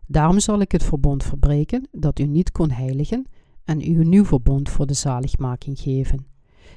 Daarom 0.08 0.40
zal 0.40 0.60
ik 0.60 0.72
het 0.72 0.84
verbond 0.84 1.24
verbreken 1.24 1.88
dat 1.92 2.20
u 2.20 2.26
niet 2.26 2.52
kon 2.52 2.72
heiligen 2.72 3.26
en 3.64 3.82
u 3.82 4.00
een 4.00 4.10
nieuw 4.10 4.26
verbond 4.26 4.70
voor 4.70 4.86
de 4.86 4.94
zaligmaking 4.94 5.80
geven. 5.80 6.26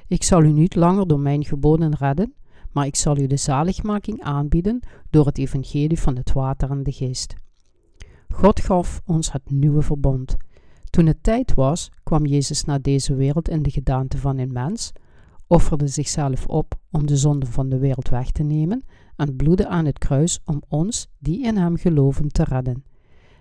Ik 0.07 0.23
zal 0.23 0.43
u 0.43 0.51
niet 0.51 0.75
langer 0.75 1.07
door 1.07 1.19
mijn 1.19 1.45
geboden 1.45 1.95
redden, 1.95 2.33
maar 2.71 2.85
ik 2.85 2.95
zal 2.95 3.17
u 3.17 3.27
de 3.27 3.37
zaligmaking 3.37 4.21
aanbieden 4.21 4.79
door 5.09 5.25
het 5.25 5.37
evangelie 5.37 5.99
van 5.99 6.15
het 6.15 6.33
water 6.33 6.69
en 6.69 6.83
de 6.83 6.91
geest. 6.91 7.35
God 8.29 8.59
gaf 8.59 9.01
ons 9.05 9.31
het 9.31 9.51
nieuwe 9.51 9.81
verbond. 9.81 10.37
Toen 10.89 11.05
het 11.05 11.23
tijd 11.23 11.53
was, 11.53 11.91
kwam 12.03 12.25
Jezus 12.25 12.63
naar 12.63 12.81
deze 12.81 13.15
wereld 13.15 13.49
in 13.49 13.63
de 13.63 13.71
gedaante 13.71 14.17
van 14.17 14.37
een 14.37 14.51
mens, 14.51 14.91
offerde 15.49 15.87
zichzelf 15.87 16.45
op 16.45 16.79
om 16.91 17.07
de 17.07 17.17
zonde 17.17 17.45
van 17.45 17.69
de 17.69 17.77
wereld 17.77 18.09
weg 18.09 18.31
te 18.31 18.43
nemen 18.43 18.83
en 19.15 19.35
bloedde 19.35 19.67
aan 19.67 19.85
het 19.85 19.97
kruis 19.97 20.39
om 20.45 20.61
ons, 20.67 21.07
die 21.19 21.43
in 21.43 21.57
hem 21.57 21.77
geloven, 21.77 22.27
te 22.27 22.43
redden. 22.43 22.83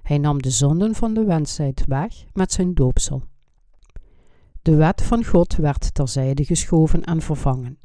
Hij 0.02 0.18
nam 0.18 0.42
de 0.42 0.50
zonden 0.50 0.94
van 0.94 1.14
de 1.14 1.24
wensheid 1.24 1.84
weg 1.86 2.24
met 2.32 2.52
zijn 2.52 2.74
doopsel. 2.74 3.22
De 4.62 4.74
wet 4.74 5.02
van 5.02 5.24
God 5.24 5.56
werd 5.56 5.94
terzijde 5.94 6.44
geschoven 6.44 7.04
en 7.04 7.20
vervangen. 7.20 7.78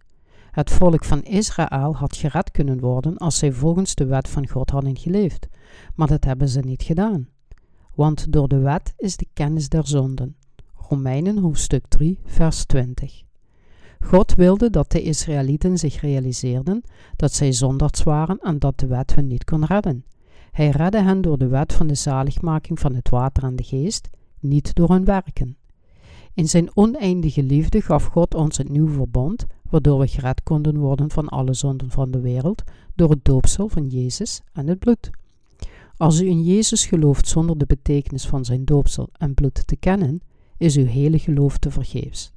Het 0.51 0.72
volk 0.72 1.06
van 1.06 1.24
Israël 1.24 1.95
had 1.95 2.15
gered 2.15 2.52
kunnen 2.52 2.80
worden 2.80 3.17
als 3.17 3.38
zij 3.38 3.52
volgens 3.52 3.95
de 3.95 4.06
wet 4.06 4.30
van 4.30 4.48
God 4.48 4.69
hadden 4.69 4.98
geleefd, 4.98 5.48
maar 5.95 6.08
dat 6.08 6.24
hebben 6.24 6.50
ze 6.50 6.60
niet 6.60 6.84
gedaan. 6.84 7.28
Want 7.95 8.32
door 8.32 8.48
de 8.48 8.60
wet 8.60 8.93
is 8.98 9.17
de 9.17 9.28
kennis 9.34 9.69
der 9.69 9.88
zonden. 9.88 10.36
Romeinen 10.76 11.38
hoofdstuk 11.38 11.88
3, 11.88 12.19
vers 12.26 12.65
20. 12.65 13.24
God 14.04 14.36
wilde 14.36 14.70
dat 14.70 14.92
de 14.92 15.02
Israëlieten 15.02 15.78
zich 15.78 16.02
realiseerden 16.02 16.84
dat 17.16 17.34
zij 17.34 17.52
zondags 17.52 18.04
waren 18.04 18.39
en 18.39 18.60
dat 18.60 18.80
de 18.80 18.88
wet 18.88 19.16
hun 19.16 19.28
niet 19.28 19.44
kon 19.44 19.66
redden. 19.66 20.06
Hij 20.52 20.70
redde 20.70 21.02
hen 21.02 21.22
door 21.22 21.38
de 21.38 21.48
wet 21.48 21.74
van 21.74 21.88
de 21.88 21.96
zaligmaking 21.96 22.80
van 22.80 22.96
het 22.96 23.10
water 23.10 23.44
en 23.44 23.56
de 23.56 23.63
geest, 23.63 24.10
niet 24.39 24.76
door 24.76 24.89
hun 24.89 25.06
werken. 25.06 25.58
In 26.34 26.50
zijn 26.50 26.70
oneindige 26.74 27.44
liefde 27.44 27.82
gaf 27.82 28.06
God 28.06 28.36
ons 28.36 28.58
een 28.58 28.72
nieuw 28.72 28.88
verbond, 28.88 29.46
waardoor 29.70 30.00
we 30.00 30.08
gered 30.08 30.44
konden 30.44 30.78
worden 30.78 31.12
van 31.12 31.28
alle 31.28 31.54
zonden 31.54 31.92
van 31.92 32.12
de 32.12 32.20
wereld 32.20 32.63
door 32.96 33.10
het 33.10 33.26
doopsel 33.26 33.68
van 33.68 33.88
Jezus 33.88 34.42
en 34.54 34.68
het 34.68 34.80
bloed. 34.80 35.10
Als 35.98 36.22
u 36.22 36.28
in 36.28 36.44
Jezus 36.44 36.86
gelooft 36.86 37.28
zonder 37.28 37.58
de 37.58 37.66
betekenis 37.66 38.28
van 38.28 38.46
zijn 38.46 38.66
doopsel 38.66 39.10
en 39.18 39.34
bloed 39.34 39.68
te 39.68 39.76
kennen, 39.76 40.22
is 40.58 40.76
uw 40.76 40.86
hele 40.86 41.20
geloof 41.20 41.58
te 41.58 41.72
vergeefs. 41.72 42.32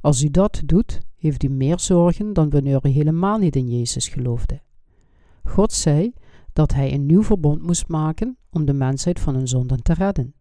Als 0.00 0.22
u 0.22 0.30
dat 0.30 0.62
doet, 0.64 1.00
heeft 1.16 1.42
u 1.42 1.48
meer 1.48 1.80
zorgen 1.80 2.32
dan 2.32 2.50
wanneer 2.50 2.80
u 2.82 2.88
helemaal 2.88 3.38
niet 3.38 3.56
in 3.56 3.68
Jezus 3.68 4.08
geloofde. 4.08 4.60
God 5.42 5.72
zei 5.72 6.12
dat 6.52 6.72
hij 6.72 6.92
een 6.92 7.06
nieuw 7.06 7.22
verbond 7.22 7.62
moest 7.62 7.88
maken 7.88 8.36
om 8.50 8.64
de 8.64 8.72
mensheid 8.72 9.20
van 9.20 9.34
hun 9.34 9.48
zonden 9.48 9.82
te 9.82 9.92
redden. 9.92 10.34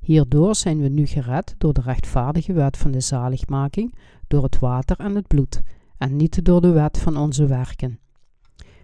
Hierdoor 0.00 0.54
zijn 0.54 0.80
we 0.80 0.88
nu 0.88 1.06
gered 1.06 1.54
door 1.58 1.72
de 1.72 1.80
rechtvaardige 1.80 2.52
wet 2.52 2.76
van 2.76 2.90
de 2.90 3.00
zaligmaking, 3.00 3.94
door 4.26 4.42
het 4.42 4.58
water 4.58 4.98
en 4.98 5.14
het 5.14 5.26
bloed, 5.26 5.62
en 5.98 6.16
niet 6.16 6.44
door 6.44 6.60
de 6.60 6.70
wet 6.70 6.98
van 6.98 7.16
onze 7.16 7.46
werken. 7.46 7.98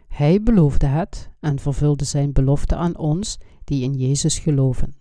Hij 0.08 0.42
beloofde 0.42 0.86
het 0.86 1.30
en 1.40 1.58
vervulde 1.58 2.04
zijn 2.04 2.32
belofte 2.32 2.76
aan 2.76 2.96
ons 2.96 3.38
die 3.64 3.82
in 3.82 3.94
Jezus 3.94 4.38
geloven. 4.38 4.94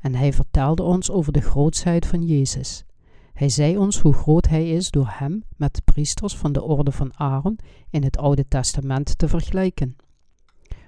En 0.00 0.14
hij 0.14 0.32
vertelde 0.32 0.82
ons 0.82 1.10
over 1.10 1.32
de 1.32 1.40
grootsheid 1.40 2.06
van 2.06 2.22
Jezus. 2.22 2.84
Hij 3.36 3.48
zei 3.48 3.78
ons 3.78 4.00
hoe 4.00 4.12
groot 4.12 4.48
hij 4.48 4.70
is 4.70 4.90
door 4.90 5.08
hem 5.08 5.44
met 5.56 5.74
de 5.74 5.82
priesters 5.84 6.36
van 6.36 6.52
de 6.52 6.62
orde 6.62 6.92
van 6.92 7.18
Aaron 7.18 7.58
in 7.90 8.02
het 8.02 8.16
Oude 8.16 8.48
Testament 8.48 9.18
te 9.18 9.28
vergelijken. 9.28 9.96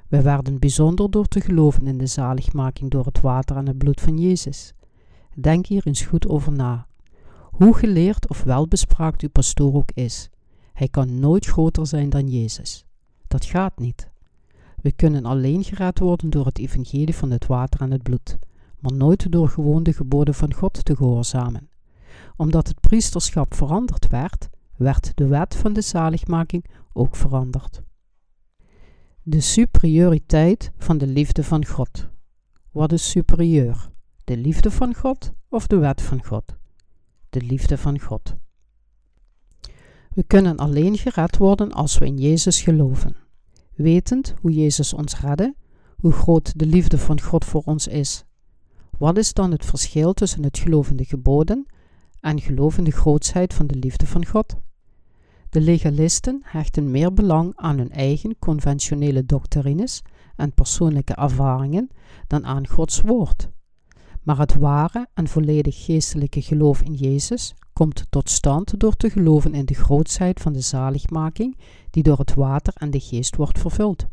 We 0.06 0.22
werden 0.22 0.58
bijzonder 0.58 1.10
door 1.10 1.26
te 1.26 1.40
geloven 1.40 1.86
in 1.86 1.98
de 1.98 2.06
zaligmaking 2.06 2.90
door 2.90 3.04
het 3.04 3.20
water 3.20 3.56
en 3.56 3.66
het 3.66 3.78
bloed 3.78 4.00
van 4.00 4.18
Jezus. 4.18 4.74
Denk 5.40 5.66
hier 5.66 5.86
eens 5.86 6.02
goed 6.02 6.28
over 6.28 6.52
na. 6.52 6.86
Hoe 7.42 7.74
geleerd 7.74 8.28
of 8.28 8.42
welbespraakt 8.42 9.22
uw 9.22 9.30
pastoor 9.30 9.74
ook 9.74 9.90
is, 9.94 10.30
hij 10.72 10.88
kan 10.88 11.18
nooit 11.18 11.46
groter 11.46 11.86
zijn 11.86 12.10
dan 12.10 12.28
Jezus. 12.28 12.84
Dat 13.26 13.44
gaat 13.44 13.78
niet. 13.78 14.10
We 14.82 14.92
kunnen 14.92 15.24
alleen 15.24 15.64
gered 15.64 15.98
worden 15.98 16.30
door 16.30 16.46
het 16.46 16.58
evangelie 16.58 17.14
van 17.14 17.30
het 17.30 17.46
water 17.46 17.80
en 17.80 17.90
het 17.90 18.02
bloed, 18.02 18.38
maar 18.78 18.92
nooit 18.92 19.32
door 19.32 19.48
gewoon 19.48 19.82
de 19.82 19.92
geboden 19.92 20.34
van 20.34 20.54
God 20.54 20.84
te 20.84 20.96
gehoorzamen. 20.96 21.68
Omdat 22.36 22.68
het 22.68 22.80
priesterschap 22.80 23.54
veranderd 23.54 24.08
werd, 24.08 24.48
werd 24.76 25.12
de 25.14 25.26
wet 25.26 25.54
van 25.56 25.72
de 25.72 25.80
zaligmaking 25.80 26.64
ook 26.92 27.16
veranderd. 27.16 27.82
De 29.22 29.40
superioriteit 29.40 30.72
van 30.78 30.98
de 30.98 31.06
liefde 31.06 31.44
van 31.44 31.66
God. 31.66 32.08
Wat 32.70 32.92
is 32.92 33.10
superieur? 33.10 33.90
De 34.24 34.36
liefde 34.36 34.70
van 34.70 34.94
God 34.94 35.32
of 35.48 35.66
de 35.66 35.76
wet 35.76 36.02
van 36.02 36.24
God? 36.24 36.44
De 37.30 37.40
liefde 37.40 37.78
van 37.78 38.00
God. 38.00 38.34
We 40.14 40.22
kunnen 40.26 40.56
alleen 40.56 40.98
gered 40.98 41.36
worden 41.36 41.72
als 41.72 41.98
we 41.98 42.06
in 42.06 42.16
Jezus 42.16 42.60
geloven. 42.60 43.16
Wetend 43.74 44.34
hoe 44.40 44.52
Jezus 44.52 44.92
ons 44.92 45.20
redde, 45.20 45.54
hoe 45.96 46.12
groot 46.12 46.58
de 46.58 46.66
liefde 46.66 46.98
van 46.98 47.20
God 47.20 47.44
voor 47.44 47.62
ons 47.64 47.86
is. 47.86 48.24
Wat 48.98 49.16
is 49.16 49.32
dan 49.32 49.50
het 49.50 49.64
verschil 49.64 50.12
tussen 50.12 50.42
het 50.42 50.58
gelovende 50.58 51.04
geboden 51.04 51.66
en 52.28 52.40
gelovende 52.40 52.90
grootsheid 52.90 53.54
van 53.54 53.66
de 53.66 53.74
liefde 53.74 54.06
van 54.06 54.26
God? 54.26 54.56
De 55.50 55.60
legalisten 55.60 56.40
hechten 56.44 56.90
meer 56.90 57.14
belang 57.14 57.52
aan 57.56 57.78
hun 57.78 57.90
eigen 57.90 58.38
conventionele 58.38 59.26
doctrines 59.26 60.02
en 60.36 60.52
persoonlijke 60.52 61.14
ervaringen 61.14 61.88
dan 62.26 62.46
aan 62.46 62.68
Gods 62.68 63.00
woord. 63.00 63.48
Maar 64.22 64.38
het 64.38 64.54
ware 64.54 65.06
en 65.14 65.28
volledig 65.28 65.84
geestelijke 65.84 66.42
geloof 66.42 66.82
in 66.82 66.94
Jezus 66.94 67.54
komt 67.72 68.06
tot 68.10 68.30
stand 68.30 68.80
door 68.80 68.96
te 68.96 69.10
geloven 69.10 69.54
in 69.54 69.64
de 69.64 69.74
grootsheid 69.74 70.40
van 70.40 70.52
de 70.52 70.60
zaligmaking 70.60 71.58
die 71.90 72.02
door 72.02 72.18
het 72.18 72.34
water 72.34 72.72
en 72.76 72.90
de 72.90 73.00
geest 73.00 73.36
wordt 73.36 73.58
vervuld. 73.58 74.06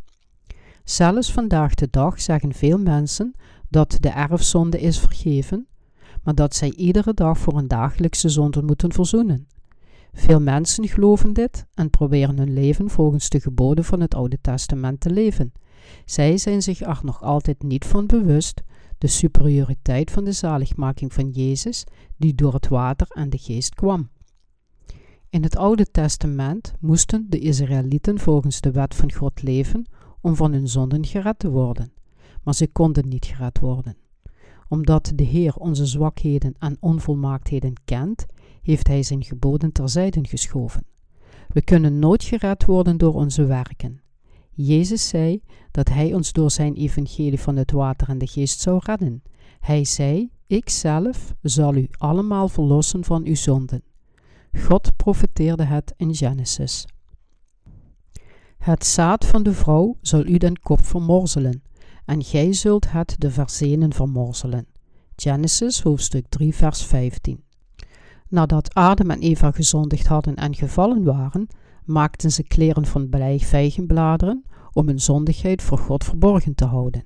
Zelfs 0.84 1.32
vandaag 1.32 1.74
de 1.74 1.88
dag 1.92 2.22
zeggen 2.22 2.54
veel 2.54 2.78
mensen 2.78 3.36
dat 3.70 3.98
de 4.00 4.10
erfzonde 4.10 4.82
is 4.82 5.00
vergeven, 5.00 5.68
maar 6.26 6.36
dat 6.36 6.56
zij 6.56 6.74
iedere 6.74 7.14
dag 7.14 7.38
voor 7.38 7.58
een 7.58 7.68
dagelijkse 7.68 8.30
zonde 8.30 8.64
moeten 8.64 8.94
verzoenen. 8.94 9.48
Veel 10.14 10.42
mensen 10.42 10.88
geloven 10.88 11.34
dit 11.34 11.66
en 11.74 11.90
proberen 11.90 12.38
hun 12.38 12.54
leven 12.54 12.90
volgens 12.90 13.30
de 13.30 13.40
geboden 13.40 13.84
van 13.84 14.00
het 14.00 14.16
Oude 14.16 14.38
Testament 14.42 15.00
te 15.00 15.10
leven. 15.10 15.52
Zij 16.06 16.38
zijn 16.38 16.62
zich 16.62 16.82
er 16.82 17.00
nog 17.04 17.22
altijd 17.22 17.64
niet 17.64 17.86
van 17.86 18.06
bewust 18.06 18.62
de 18.98 19.08
superioriteit 19.08 20.12
van 20.12 20.24
de 20.24 20.32
zaligmaking 20.32 21.14
van 21.14 21.30
Jezus, 21.30 21.84
die 22.18 22.36
door 22.36 22.54
het 22.54 22.68
water 22.68 23.08
en 23.10 23.30
de 23.30 23.38
geest 23.38 23.76
kwam. 23.76 24.10
In 25.30 25.44
het 25.44 25.56
Oude 25.58 25.92
Testament 25.92 26.74
moesten 26.80 27.26
de 27.30 27.40
Israëlieten 27.40 28.20
volgens 28.20 28.62
de 28.62 28.72
wet 28.72 28.96
van 28.96 29.14
God 29.14 29.42
leven 29.42 29.86
om 30.22 30.36
van 30.36 30.54
hun 30.54 30.68
zonden 30.68 31.06
gered 31.06 31.40
te 31.40 31.50
worden, 31.50 31.94
maar 32.44 32.56
ze 32.56 32.68
konden 32.68 33.08
niet 33.08 33.26
gered 33.26 33.60
worden. 33.60 33.98
Omdat 34.68 35.12
de 35.16 35.24
Heer 35.24 35.56
onze 35.56 35.86
zwakheden 35.86 36.56
en 36.60 36.78
onvolmaaktheden 36.80 37.74
kent, 37.86 38.26
heeft 38.62 38.88
Hij 38.88 39.04
zijn 39.04 39.24
geboden 39.24 39.72
terzijde 39.72 40.28
geschoven. 40.28 40.86
We 41.48 41.62
kunnen 41.62 42.00
nooit 42.00 42.24
gered 42.24 42.66
worden 42.66 42.98
door 42.98 43.14
onze 43.14 43.46
werken. 43.46 44.02
Jezus 44.52 45.08
zei 45.08 45.42
dat 45.72 45.90
Hij 45.90 46.14
ons 46.14 46.32
door 46.32 46.52
zijn 46.52 46.74
evangelie 46.74 47.40
van 47.40 47.56
het 47.56 47.72
water 47.72 48.10
en 48.10 48.18
de 48.18 48.28
geest 48.28 48.60
zou 48.60 48.80
redden. 48.84 49.24
Hij 49.60 49.86
zei: 49.86 50.30
Ik 50.48 50.70
zelf 50.70 51.36
zal 51.42 51.76
u 51.76 51.88
allemaal 51.98 52.48
verlossen 52.48 53.04
van 53.04 53.26
uw 53.26 53.36
zonden. 53.36 53.84
God 54.58 54.96
profeteerde 54.96 55.64
het 55.64 55.94
in 55.98 56.16
Genesis. 56.16 56.86
Het 58.58 58.86
zaad 58.86 59.26
van 59.26 59.44
de 59.44 59.54
vrouw 59.54 59.98
zal 60.02 60.26
u 60.26 60.38
den 60.38 60.60
kop 60.60 60.86
vermorzelen, 60.86 61.62
en 62.06 62.24
gij 62.24 62.54
zult 62.54 62.92
het 62.92 63.16
de 63.18 63.32
verzenen 63.32 63.94
vermorzelen. 63.94 64.68
Genesis 65.16 65.82
hoofdstuk 65.82 66.26
3 66.30 66.56
vers 66.56 66.84
15 66.84 67.44
Nadat 68.30 68.74
Adam 68.74 69.10
en 69.10 69.20
Eva 69.20 69.52
gezondigd 69.52 70.08
hadden 70.08 70.36
en 70.36 70.56
gevallen 70.56 71.04
waren, 71.04 71.48
maakten 71.86 72.32
ze 72.32 72.44
kleren 72.44 72.86
van 72.86 73.10
vijgenbladeren 73.40 74.44
om 74.74 74.88
hun 74.88 75.00
zondigheid 75.00 75.62
voor 75.62 75.78
God 75.78 76.04
verborgen 76.04 76.56
te 76.56 76.66
houden. 76.66 77.06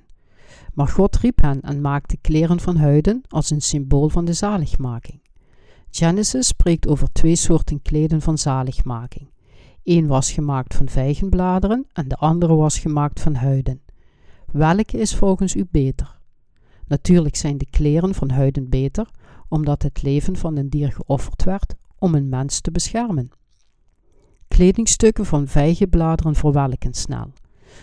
Maar 0.74 0.88
God 0.88 1.16
riep 1.16 1.40
hen 1.40 1.60
en 1.60 1.80
maakte 1.80 2.16
kleren 2.16 2.60
van 2.60 2.76
huiden 2.76 3.20
als 3.28 3.50
een 3.50 3.60
symbool 3.60 4.08
van 4.08 4.24
de 4.24 4.32
zaligmaking. 4.32 5.20
Genesis 5.90 6.46
spreekt 6.46 6.88
over 6.88 7.12
twee 7.12 7.36
soorten 7.36 7.82
kleden 7.82 8.20
van 8.20 8.38
zaligmaking. 8.38 9.30
Eén 9.84 10.06
was 10.06 10.32
gemaakt 10.32 10.74
van 10.74 10.88
vijgenbladeren 10.88 11.86
en 11.92 12.08
de 12.08 12.16
andere 12.16 12.54
was 12.54 12.78
gemaakt 12.78 13.20
van 13.20 13.34
huiden. 13.34 13.80
Welke 14.52 14.98
is 14.98 15.14
volgens 15.14 15.54
u 15.54 15.66
beter? 15.70 16.18
Natuurlijk 16.86 17.36
zijn 17.36 17.58
de 17.58 17.66
kleren 17.70 18.14
van 18.14 18.30
huiden 18.30 18.68
beter, 18.68 19.08
omdat 19.48 19.82
het 19.82 20.02
leven 20.02 20.36
van 20.36 20.56
een 20.56 20.70
dier 20.70 20.92
geofferd 20.92 21.44
werd 21.44 21.74
om 21.98 22.14
een 22.14 22.28
mens 22.28 22.60
te 22.60 22.70
beschermen. 22.70 23.30
Kledingstukken 24.48 25.26
van 25.26 25.46
vijgenbladeren 25.46 26.34
verwelken 26.34 26.94
snel. 26.94 27.32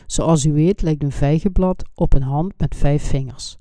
Zoals 0.05 0.45
u 0.45 0.53
weet 0.53 0.81
lijkt 0.81 1.03
een 1.03 1.11
vijgenblad 1.11 1.83
op 1.93 2.13
een 2.13 2.23
hand 2.23 2.53
met 2.57 2.75
vijf 2.75 3.03
vingers. 3.03 3.57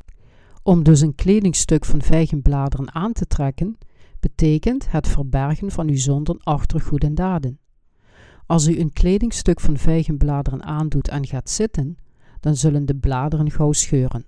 Om 0.62 0.83
dus 0.83 1.01
een 1.01 1.14
kledingstuk 1.14 1.85
van 1.85 2.03
vijgenbladeren 2.03 2.95
aan 2.95 3.12
te 3.12 3.27
trekken, 3.27 3.79
betekent 4.21 4.90
het 4.90 5.09
verbergen 5.09 5.71
van 5.71 5.88
uw 5.88 5.97
zonden 5.97 6.38
achter 6.42 6.81
goede 6.81 7.14
daden. 7.14 7.59
Als 8.47 8.66
u 8.66 8.81
een 8.81 8.92
kledingstuk 8.92 9.61
van 9.61 9.77
vijgenbladeren 9.77 10.62
aandoet 10.62 11.09
en 11.09 11.27
gaat 11.27 11.51
zitten, 11.51 11.97
dan 12.46 12.56
zullen 12.56 12.87
de 12.87 12.94
bladeren 12.96 13.50
gauw 13.50 13.72
scheuren. 13.72 14.26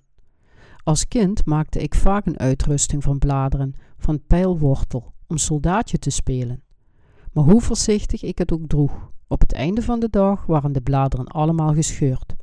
Als 0.83 1.09
kind 1.09 1.45
maakte 1.45 1.79
ik 1.83 1.95
vaak 1.95 2.27
een 2.27 2.39
uitrusting 2.39 3.03
van 3.03 3.19
bladeren 3.19 3.75
van 3.99 4.27
pijlwortel 4.27 5.13
om 5.27 5.37
soldaatje 5.37 5.99
te 5.99 6.11
spelen. 6.11 6.63
Maar 7.33 7.45
hoe 7.45 7.61
voorzichtig 7.61 8.23
ik 8.23 8.39
het 8.39 8.53
ook 8.53 8.67
droeg, 8.67 9.11
op 9.27 9.41
het 9.41 9.53
einde 9.53 9.83
van 9.83 10.01
de 10.01 10.09
dag 10.11 10.47
waren 10.47 10.73
de 10.73 10.81
bladeren 10.81 11.27
allemaal 11.27 11.75
gescheurd. 11.75 12.35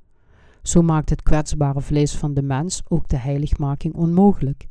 Zo 0.62 0.82
maakt 0.82 1.10
het 1.10 1.24
kwetsbare 1.24 1.82
vlees 1.82 2.16
van 2.16 2.34
de 2.34 2.42
mens 2.42 2.82
ook 2.88 3.08
de 3.08 3.18
heiligmaking 3.18 3.94
onmogelijk. 3.94 4.68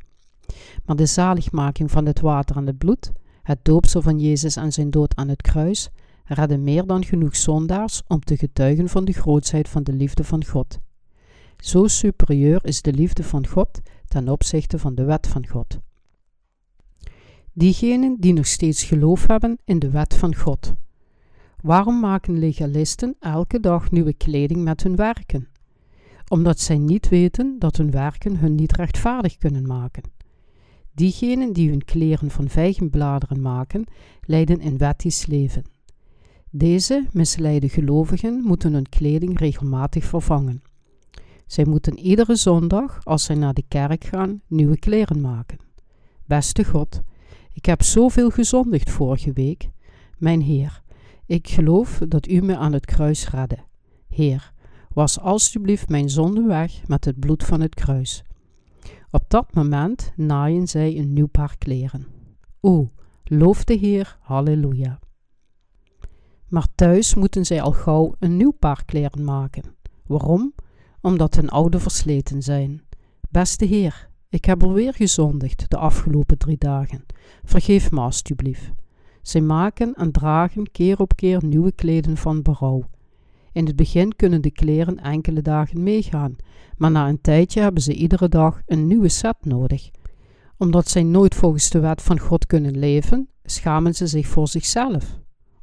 Maar 0.85 0.97
de 0.97 1.07
zaligmaking 1.07 1.91
van 1.91 2.07
het 2.07 2.21
water 2.21 2.57
en 2.57 2.67
het 2.67 2.79
bloed, 2.79 3.13
het 3.43 3.59
doopsel 3.63 4.03
van 4.03 4.19
Jezus 4.19 4.57
en 4.57 4.73
zijn 4.73 4.91
dood 4.91 5.17
aan 5.17 5.29
het 5.29 5.43
kruis, 5.43 5.89
redden 6.25 6.63
meer 6.63 6.87
dan 6.87 7.05
genoeg 7.05 7.37
zondaars 7.37 8.03
om 8.07 8.21
te 8.21 8.37
getuigen 8.37 8.89
van 8.89 9.05
de 9.05 9.13
grootsheid 9.13 9.69
van 9.69 9.83
de 9.83 9.93
liefde 9.93 10.25
van 10.25 10.45
God. 10.45 10.79
Zo 11.65 11.87
superieur 11.87 12.65
is 12.65 12.83
de 12.83 12.93
liefde 12.93 13.23
van 13.23 13.47
God 13.47 13.81
ten 14.09 14.29
opzichte 14.29 14.79
van 14.79 14.95
de 14.95 15.05
wet 15.05 15.27
van 15.27 15.47
God. 15.47 15.79
Diegenen 17.53 18.17
die 18.21 18.33
nog 18.33 18.47
steeds 18.47 18.85
geloof 18.85 19.27
hebben 19.27 19.59
in 19.65 19.79
de 19.79 19.91
wet 19.91 20.15
van 20.15 20.35
God. 20.35 20.75
Waarom 21.61 22.01
maken 22.01 22.39
legalisten 22.39 23.17
elke 23.21 23.61
dag 23.61 23.91
nieuwe 23.91 24.13
kleding 24.13 24.65
met 24.65 24.83
hun 24.83 24.97
werken? 24.97 25.49
Omdat 26.29 26.61
zij 26.61 26.79
niet 26.79 27.09
weten 27.09 27.59
dat 27.59 27.77
hun 27.77 27.91
werken 27.91 28.37
hun 28.37 28.55
niet 28.55 28.77
rechtvaardig 28.77 29.37
kunnen 29.37 29.67
maken. 29.67 30.03
Diegenen 30.95 31.53
die 31.53 31.71
hun 31.71 31.85
kleren 31.85 32.31
van 32.31 32.49
vijgenbladeren 32.49 33.41
maken, 33.41 33.85
leiden 34.21 34.67
een 34.67 34.79
wettisch 34.79 35.27
leven. 35.27 35.65
Deze 36.51 37.07
misleide 37.13 37.69
gelovigen 37.69 38.43
moeten 38.43 38.73
hun 38.73 38.89
kleding 38.89 39.39
regelmatig 39.39 40.05
vervangen. 40.05 40.63
Zij 41.47 41.65
moeten 41.65 41.99
iedere 41.99 42.37
zondag, 42.37 43.01
als 43.05 43.25
zij 43.25 43.35
naar 43.35 43.55
de 43.55 43.65
kerk 43.69 44.05
gaan, 44.05 44.41
nieuwe 44.47 44.79
kleren 44.79 45.21
maken. 45.21 45.59
Beste 46.27 46.65
God, 46.65 47.01
ik 47.53 47.65
heb 47.65 47.83
zoveel 47.83 48.31
gezondigd 48.31 48.91
vorige 48.91 49.33
week. 49.33 49.71
Mijn 50.19 50.41
Heer, 50.41 50.83
ik 51.27 51.49
geloof 51.49 52.01
dat 52.09 52.29
U 52.29 52.41
me 52.41 52.57
aan 52.57 52.73
het 52.73 52.87
kruis 52.87 53.31
redde. 53.31 53.59
Heer, 54.09 54.53
was 54.93 55.21
alstublieft 55.21 55.89
mijn 55.89 56.11
zonde 56.11 56.43
weg 56.43 56.87
met 56.87 57.05
het 57.05 57.19
bloed 57.19 57.45
van 57.45 57.61
het 57.61 57.75
kruis. 57.75 58.25
Op 59.11 59.25
dat 59.29 59.55
moment 59.55 60.13
naaien 60.17 60.69
zij 60.69 60.99
een 60.99 61.13
nieuw 61.13 61.27
paar 61.27 61.57
kleren. 61.59 62.07
O, 62.61 62.91
loof 63.25 63.65
de 63.65 63.75
Heer, 63.75 64.19
halleluja. 64.21 64.99
Maar 66.49 66.67
thuis 66.75 67.15
moeten 67.15 67.45
zij 67.47 67.63
al 67.63 67.73
gauw 67.73 68.15
een 68.19 68.37
nieuw 68.37 68.53
paar 68.59 68.85
kleren 68.85 69.25
maken. 69.25 69.77
Waarom? 70.07 70.55
Omdat 71.05 71.35
hun 71.35 71.49
oude 71.49 71.81
versleten 71.81 72.43
zijn. 72.43 72.83
Beste 73.31 73.65
Heer, 73.65 74.09
ik 74.29 74.45
heb 74.45 74.63
alweer 74.63 74.95
gezondigd 74.95 75.71
de 75.71 75.77
afgelopen 75.77 76.39
drie 76.39 76.59
dagen. 76.59 77.05
Vergeef 77.43 77.91
me 77.91 78.01
alstublieft. 78.01 78.71
Zij 79.23 79.41
maken 79.41 79.95
en 79.95 80.13
dragen 80.13 80.71
keer 80.71 80.99
op 80.99 81.17
keer 81.17 81.45
nieuwe 81.45 81.73
kleden 81.73 82.17
van 82.17 82.43
berouw. 82.43 82.85
In 83.53 83.67
het 83.67 83.77
begin 83.77 84.17
kunnen 84.17 84.43
de 84.43 84.51
kleren 84.51 84.99
enkele 84.99 85.43
dagen 85.43 85.83
meegaan, 85.83 86.37
maar 86.77 86.91
na 86.91 87.09
een 87.09 87.21
tijdje 87.21 87.61
hebben 87.61 87.83
ze 87.83 87.95
iedere 87.95 88.29
dag 88.29 88.63
een 88.67 88.87
nieuwe 88.87 89.09
set 89.09 89.37
nodig. 89.41 89.91
Omdat 90.57 90.89
zij 90.89 91.03
nooit 91.03 91.35
volgens 91.35 91.71
de 91.71 91.81
wet 91.81 92.03
van 92.03 92.19
God 92.19 92.47
kunnen 92.47 92.79
leven, 92.79 93.29
schamen 93.45 93.95
ze 93.95 94.07
zich 94.07 94.27
voor 94.27 94.49
zichzelf. 94.49 95.19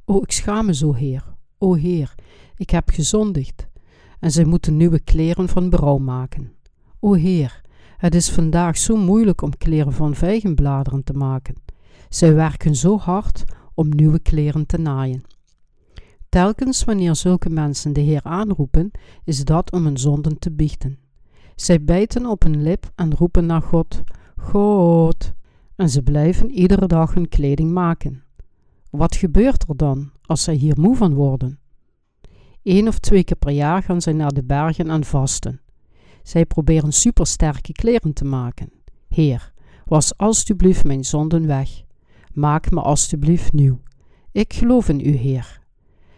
O, 0.05 0.17
ik 0.17 0.31
schaam 0.31 0.65
me 0.65 0.73
zo, 0.73 0.93
Heer. 0.93 1.23
O 1.57 1.73
Heer, 1.73 2.15
ik 2.55 2.69
heb 2.69 2.89
gezondigd. 2.89 3.69
En 4.21 4.31
zij 4.31 4.45
moeten 4.45 4.77
nieuwe 4.77 4.99
kleren 4.99 5.49
van 5.49 5.69
berouw 5.69 5.97
maken. 5.97 6.51
O 6.99 7.13
Heer, 7.13 7.61
het 7.97 8.15
is 8.15 8.29
vandaag 8.29 8.77
zo 8.77 8.95
moeilijk 8.95 9.41
om 9.41 9.57
kleren 9.57 9.93
van 9.93 10.15
vijgenbladeren 10.15 11.03
te 11.03 11.13
maken. 11.13 11.55
Zij 12.09 12.33
werken 12.33 12.75
zo 12.75 12.97
hard 12.97 13.43
om 13.73 13.89
nieuwe 13.89 14.19
kleren 14.19 14.65
te 14.65 14.77
naaien. 14.77 15.23
Telkens 16.29 16.83
wanneer 16.83 17.15
zulke 17.15 17.49
mensen 17.49 17.93
de 17.93 18.01
Heer 18.01 18.23
aanroepen, 18.23 18.91
is 19.23 19.45
dat 19.45 19.71
om 19.71 19.83
hun 19.83 19.97
zonden 19.97 20.39
te 20.39 20.51
biechten. 20.51 20.99
Zij 21.55 21.83
bijten 21.83 22.25
op 22.25 22.43
hun 22.43 22.61
lip 22.61 22.91
en 22.95 23.15
roepen 23.15 23.45
naar 23.45 23.61
God: 23.61 24.03
God! 24.37 25.33
En 25.75 25.89
ze 25.89 26.01
blijven 26.01 26.51
iedere 26.51 26.87
dag 26.87 27.13
hun 27.13 27.29
kleding 27.29 27.71
maken. 27.71 28.23
Wat 28.89 29.15
gebeurt 29.15 29.69
er 29.69 29.77
dan 29.77 30.11
als 30.21 30.43
zij 30.43 30.55
hier 30.55 30.79
moe 30.79 30.95
van 30.95 31.13
worden? 31.13 31.59
Eén 32.63 32.87
of 32.87 32.99
twee 32.99 33.23
keer 33.23 33.37
per 33.37 33.51
jaar 33.51 33.83
gaan 33.83 34.01
zij 34.01 34.13
naar 34.13 34.33
de 34.33 34.43
bergen 34.43 34.89
en 34.89 35.03
vasten. 35.03 35.61
Zij 36.23 36.45
proberen 36.45 36.93
supersterke 36.93 37.71
kleren 37.71 38.13
te 38.13 38.25
maken. 38.25 38.71
Heer, 39.07 39.53
was 39.85 40.17
alstublieft 40.17 40.83
mijn 40.83 41.03
zonden 41.03 41.47
weg. 41.47 41.83
Maak 42.33 42.71
me 42.71 42.81
alstublieft 42.81 43.53
nieuw. 43.53 43.79
Ik 44.31 44.53
geloof 44.53 44.89
in 44.89 44.99
u, 44.99 45.15
Heer. 45.15 45.61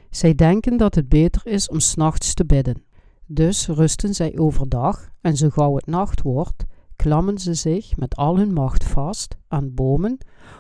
Zij 0.10 0.36
denken 0.36 0.78
dat 0.78 0.96
het 0.96 1.10
beter 1.10 1.42
is 1.46 1.70
om 1.70 1.80
s'nachts 1.80 2.34
te 2.34 2.46
bidden. 2.46 2.84
Dus 3.26 3.68
rusten 3.68 4.14
zij 4.14 4.38
overdag 4.38 5.10
en 5.22 5.38
zo 5.38 5.50
gauw 5.50 5.76
het 5.76 5.86
nacht 5.86 6.22
wordt, 6.22 6.66
klammen 6.96 7.38
ze 7.38 7.54
zich 7.54 7.98
met 7.98 8.16
al 8.16 8.38
hun 8.38 8.54
macht 8.54 8.84
vast 8.84 9.36
aan 9.48 9.74
bomen 9.74 10.18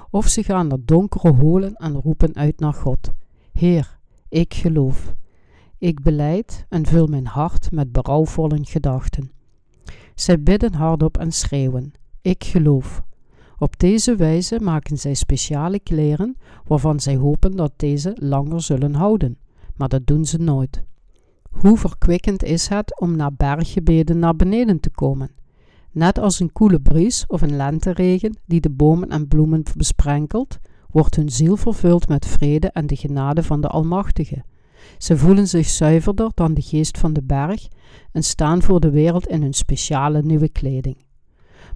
of 0.09 0.27
ze 0.27 0.43
gaan 0.43 0.67
naar 0.67 0.77
donkere 0.85 1.33
holen 1.33 1.73
en 1.73 1.93
roepen 1.93 2.35
uit 2.35 2.59
naar 2.59 2.73
God. 2.73 3.11
Heer, 3.51 3.99
ik 4.29 4.53
geloof. 4.53 5.15
Ik 5.83 6.01
beleid 6.01 6.65
en 6.69 6.85
vul 6.85 7.07
mijn 7.07 7.27
hart 7.27 7.71
met 7.71 7.91
berouwvolle 7.91 8.59
gedachten. 8.61 9.31
Zij 10.15 10.43
bidden 10.43 10.73
hardop 10.73 11.17
en 11.17 11.31
schreeuwen: 11.31 11.91
Ik 12.21 12.43
geloof. 12.43 13.03
Op 13.57 13.79
deze 13.79 14.15
wijze 14.15 14.59
maken 14.59 14.97
zij 14.97 15.13
speciale 15.13 15.79
kleren 15.79 16.37
waarvan 16.67 16.99
zij 16.99 17.15
hopen 17.15 17.55
dat 17.55 17.73
deze 17.75 18.17
langer 18.19 18.61
zullen 18.61 18.93
houden, 18.93 19.37
maar 19.75 19.89
dat 19.89 20.07
doen 20.07 20.25
ze 20.25 20.37
nooit. 20.37 20.83
Hoe 21.49 21.77
verkwikkend 21.77 22.43
is 22.43 22.67
het 22.67 22.99
om 22.99 23.15
na 23.15 23.31
berggebeden 23.31 24.19
naar 24.19 24.35
beneden 24.35 24.79
te 24.79 24.89
komen, 24.89 25.31
net 25.91 26.19
als 26.19 26.39
een 26.39 26.51
koele 26.51 26.79
bries 26.79 27.25
of 27.27 27.41
een 27.41 27.55
lenteregen 27.55 28.37
die 28.45 28.61
de 28.61 28.71
bomen 28.71 29.09
en 29.09 29.27
bloemen 29.27 29.63
besprenkelt, 29.77 30.59
wordt 30.89 31.15
hun 31.15 31.29
ziel 31.29 31.57
vervuld 31.57 32.07
met 32.07 32.25
vrede 32.25 32.67
en 32.67 32.87
de 32.87 32.95
genade 32.95 33.43
van 33.43 33.61
de 33.61 33.67
Almachtige. 33.67 34.43
Ze 34.97 35.17
voelen 35.17 35.47
zich 35.47 35.67
zuiverder 35.67 36.31
dan 36.33 36.53
de 36.53 36.61
geest 36.61 36.97
van 36.97 37.13
de 37.13 37.23
berg 37.23 37.67
en 38.11 38.23
staan 38.23 38.61
voor 38.61 38.79
de 38.79 38.89
wereld 38.89 39.27
in 39.27 39.41
hun 39.41 39.53
speciale 39.53 40.21
nieuwe 40.21 40.49
kleding. 40.49 40.97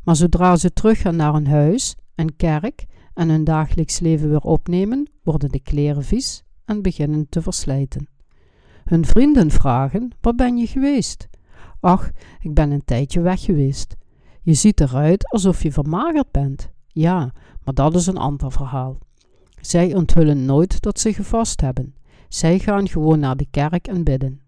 Maar 0.04 0.16
zodra 0.16 0.56
ze 0.56 0.74
teruggaan 0.74 1.16
naar 1.16 1.34
hun 1.34 1.48
huis 1.48 1.96
en 2.16 2.36
kerk 2.36 2.86
en 3.14 3.30
hun 3.30 3.44
dagelijks 3.44 4.00
leven 4.00 4.30
weer 4.30 4.42
opnemen, 4.42 5.10
worden 5.24 5.50
de 5.50 5.60
kleren 5.60 6.04
vies 6.04 6.44
en 6.66 6.82
beginnen 6.82 7.30
te 7.30 7.42
verslijten. 7.42 8.08
Hun 8.84 9.06
vrienden 9.06 9.52
vragen: 9.52 10.12
Waar 10.22 10.36
ben 10.36 10.58
je 10.58 10.68
geweest? 10.68 11.28
Ach, 11.80 12.12
ik 12.40 12.54
ben 12.54 12.72
een 12.72 12.86
tijdje 12.86 13.22
weg 13.22 13.42
geweest. 13.42 13.96
Je 14.42 14.54
ziet 14.54 14.82
eruit 14.82 15.32
alsof 15.32 15.64
je 15.64 15.72
vermagerd 15.72 16.32
bent. 16.32 16.70
Ja, 16.88 17.34
maar 17.64 17.74
dat 17.74 17.96
is 17.96 18.08
een 18.08 18.18
ander 18.18 18.52
verhaal. 18.52 18.98
Zij 19.62 19.96
onthullen 19.96 20.46
nooit 20.46 20.82
dat 20.82 21.00
ze 21.00 21.14
gevast 21.14 21.62
hebben. 21.62 21.96
Zij 22.30 22.60
gaan 22.60 22.88
gewoon 22.88 23.20
naar 23.20 23.38
de 23.38 23.48
kerk 23.52 23.88
en 23.88 24.04
bidden. 24.04 24.42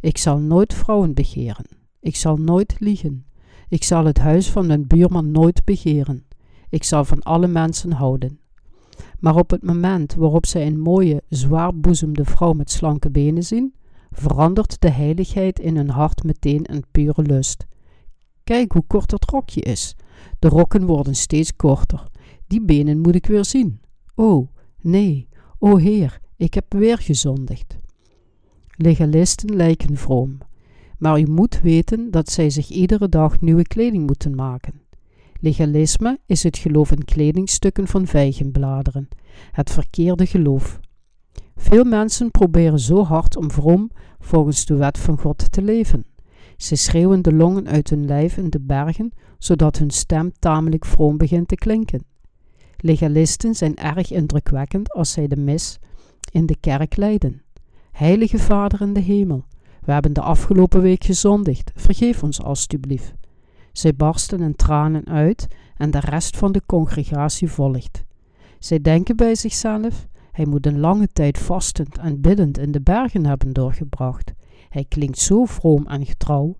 Ik 0.00 0.18
zal 0.18 0.38
nooit 0.38 0.74
vrouwen 0.74 1.14
begeren. 1.14 1.66
Ik 2.00 2.16
zal 2.16 2.36
nooit 2.36 2.76
liegen. 2.78 3.26
Ik 3.68 3.84
zal 3.84 4.04
het 4.04 4.18
huis 4.18 4.50
van 4.50 4.66
mijn 4.66 4.86
buurman 4.86 5.30
nooit 5.30 5.64
begeren. 5.64 6.26
Ik 6.68 6.84
zal 6.84 7.04
van 7.04 7.22
alle 7.22 7.46
mensen 7.46 7.92
houden. 7.92 8.40
Maar 9.18 9.36
op 9.36 9.50
het 9.50 9.62
moment 9.62 10.14
waarop 10.14 10.46
zij 10.46 10.66
een 10.66 10.80
mooie, 10.80 11.22
zwaarboezemde 11.28 12.24
vrouw 12.24 12.52
met 12.52 12.70
slanke 12.70 13.10
benen 13.10 13.42
zien, 13.42 13.74
verandert 14.10 14.80
de 14.80 14.90
heiligheid 14.90 15.58
in 15.58 15.76
hun 15.76 15.90
hart 15.90 16.24
meteen 16.24 16.62
in 16.62 16.84
pure 16.90 17.22
lust. 17.22 17.66
Kijk 18.44 18.72
hoe 18.72 18.84
kort 18.86 19.10
het 19.10 19.30
rokje 19.30 19.60
is. 19.60 19.96
De 20.38 20.48
rokken 20.48 20.86
worden 20.86 21.14
steeds 21.14 21.56
korter. 21.56 22.08
Die 22.46 22.64
benen 22.64 23.00
moet 23.00 23.14
ik 23.14 23.26
weer 23.26 23.44
zien. 23.44 23.80
O, 24.14 24.48
nee, 24.80 25.28
o 25.58 25.76
Heer, 25.76 26.20
ik 26.36 26.54
heb 26.54 26.72
weer 26.72 26.98
gezondigd. 26.98 27.76
Legalisten 28.76 29.56
lijken 29.56 29.96
vroom, 29.96 30.38
maar 30.98 31.20
u 31.20 31.26
moet 31.30 31.60
weten 31.60 32.10
dat 32.10 32.30
zij 32.30 32.50
zich 32.50 32.68
iedere 32.68 33.08
dag 33.08 33.40
nieuwe 33.40 33.62
kleding 33.62 34.06
moeten 34.06 34.34
maken. 34.34 34.80
Legalisme 35.40 36.18
is 36.26 36.42
het 36.42 36.58
geloof 36.58 36.90
in 36.90 37.04
kledingstukken 37.04 37.86
van 37.86 38.06
vijgenbladeren, 38.06 39.08
het 39.52 39.70
verkeerde 39.70 40.26
geloof. 40.26 40.80
Veel 41.56 41.84
mensen 41.84 42.30
proberen 42.30 42.78
zo 42.78 43.04
hard 43.04 43.36
om 43.36 43.50
vroom 43.50 43.90
volgens 44.18 44.66
de 44.66 44.76
wet 44.76 44.98
van 44.98 45.18
God 45.18 45.52
te 45.52 45.62
leven. 45.62 46.04
Ze 46.56 46.76
schreeuwen 46.76 47.22
de 47.22 47.32
longen 47.32 47.68
uit 47.68 47.90
hun 47.90 48.06
lijf 48.06 48.36
in 48.36 48.50
de 48.50 48.60
bergen, 48.60 49.12
zodat 49.38 49.78
hun 49.78 49.90
stem 49.90 50.32
tamelijk 50.38 50.84
vroom 50.84 51.16
begint 51.16 51.48
te 51.48 51.54
klinken. 51.54 52.04
Legalisten 52.76 53.54
zijn 53.54 53.76
erg 53.76 54.12
indrukwekkend 54.12 54.92
als 54.92 55.12
zij 55.12 55.26
de 55.26 55.36
mis 55.36 55.78
in 56.36 56.46
de 56.46 56.56
kerk 56.60 56.96
leiden. 56.96 57.42
Heilige 57.92 58.38
Vader 58.38 58.80
in 58.80 58.92
de 58.92 59.00
hemel, 59.00 59.44
we 59.84 59.92
hebben 59.92 60.12
de 60.12 60.20
afgelopen 60.20 60.80
week 60.80 61.04
gezondigd, 61.04 61.70
vergeef 61.74 62.22
ons 62.22 62.42
alstublieft. 62.42 63.14
Zij 63.72 63.94
barsten 63.94 64.40
in 64.40 64.56
tranen 64.56 65.06
uit 65.06 65.46
en 65.76 65.90
de 65.90 66.00
rest 66.00 66.36
van 66.36 66.52
de 66.52 66.62
congregatie 66.66 67.50
volgt. 67.50 68.04
Zij 68.58 68.80
denken 68.80 69.16
bij 69.16 69.34
zichzelf: 69.34 70.06
hij 70.32 70.46
moet 70.46 70.66
een 70.66 70.80
lange 70.80 71.08
tijd 71.12 71.38
vastend 71.38 71.98
en 71.98 72.20
biddend 72.20 72.58
in 72.58 72.72
de 72.72 72.80
bergen 72.80 73.26
hebben 73.26 73.52
doorgebracht. 73.52 74.32
Hij 74.68 74.84
klinkt 74.88 75.18
zo 75.18 75.44
vroom 75.44 75.86
en 75.86 76.06
getrouw. 76.06 76.56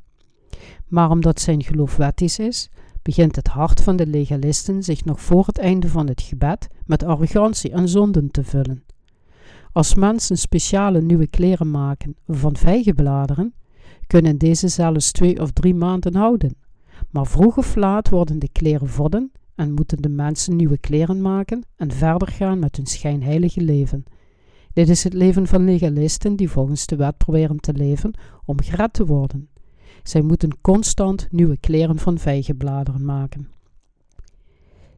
Maar 0.86 1.10
omdat 1.10 1.40
zijn 1.40 1.62
geloof 1.62 1.96
wettisch 1.96 2.38
is, 2.38 2.70
begint 3.02 3.36
het 3.36 3.48
hart 3.48 3.82
van 3.82 3.96
de 3.96 4.06
legalisten 4.06 4.82
zich 4.82 5.04
nog 5.04 5.20
voor 5.20 5.46
het 5.46 5.58
einde 5.58 5.88
van 5.88 6.08
het 6.08 6.22
gebed 6.22 6.68
met 6.86 7.02
arrogantie 7.02 7.70
en 7.70 7.88
zonden 7.88 8.30
te 8.30 8.44
vullen. 8.44 8.84
Als 9.76 9.94
mensen 9.94 10.38
speciale 10.38 11.02
nieuwe 11.02 11.26
kleren 11.26 11.70
maken 11.70 12.16
van 12.26 12.56
vijgenbladeren, 12.56 13.54
kunnen 14.06 14.38
deze 14.38 14.68
zelfs 14.68 15.12
twee 15.12 15.40
of 15.40 15.50
drie 15.50 15.74
maanden 15.74 16.14
houden. 16.14 16.56
Maar 17.10 17.26
vroeg 17.26 17.56
of 17.56 17.74
laat 17.74 18.08
worden 18.08 18.38
de 18.38 18.48
kleren 18.52 18.88
vodden 18.88 19.32
en 19.54 19.72
moeten 19.72 20.02
de 20.02 20.08
mensen 20.08 20.56
nieuwe 20.56 20.78
kleren 20.78 21.20
maken 21.20 21.62
en 21.76 21.92
verder 21.92 22.28
gaan 22.28 22.58
met 22.58 22.76
hun 22.76 22.86
schijnheilige 22.86 23.60
leven. 23.60 24.04
Dit 24.72 24.88
is 24.88 25.04
het 25.04 25.12
leven 25.12 25.46
van 25.46 25.64
legalisten 25.64 26.36
die 26.36 26.50
volgens 26.50 26.86
de 26.86 26.96
wet 26.96 27.16
proberen 27.16 27.60
te 27.60 27.72
leven 27.72 28.14
om 28.44 28.62
gered 28.62 28.92
te 28.92 29.06
worden. 29.06 29.48
Zij 30.02 30.22
moeten 30.22 30.60
constant 30.60 31.28
nieuwe 31.30 31.56
kleren 31.56 31.98
van 31.98 32.18
vijgenbladeren 32.18 33.04
maken. 33.04 33.48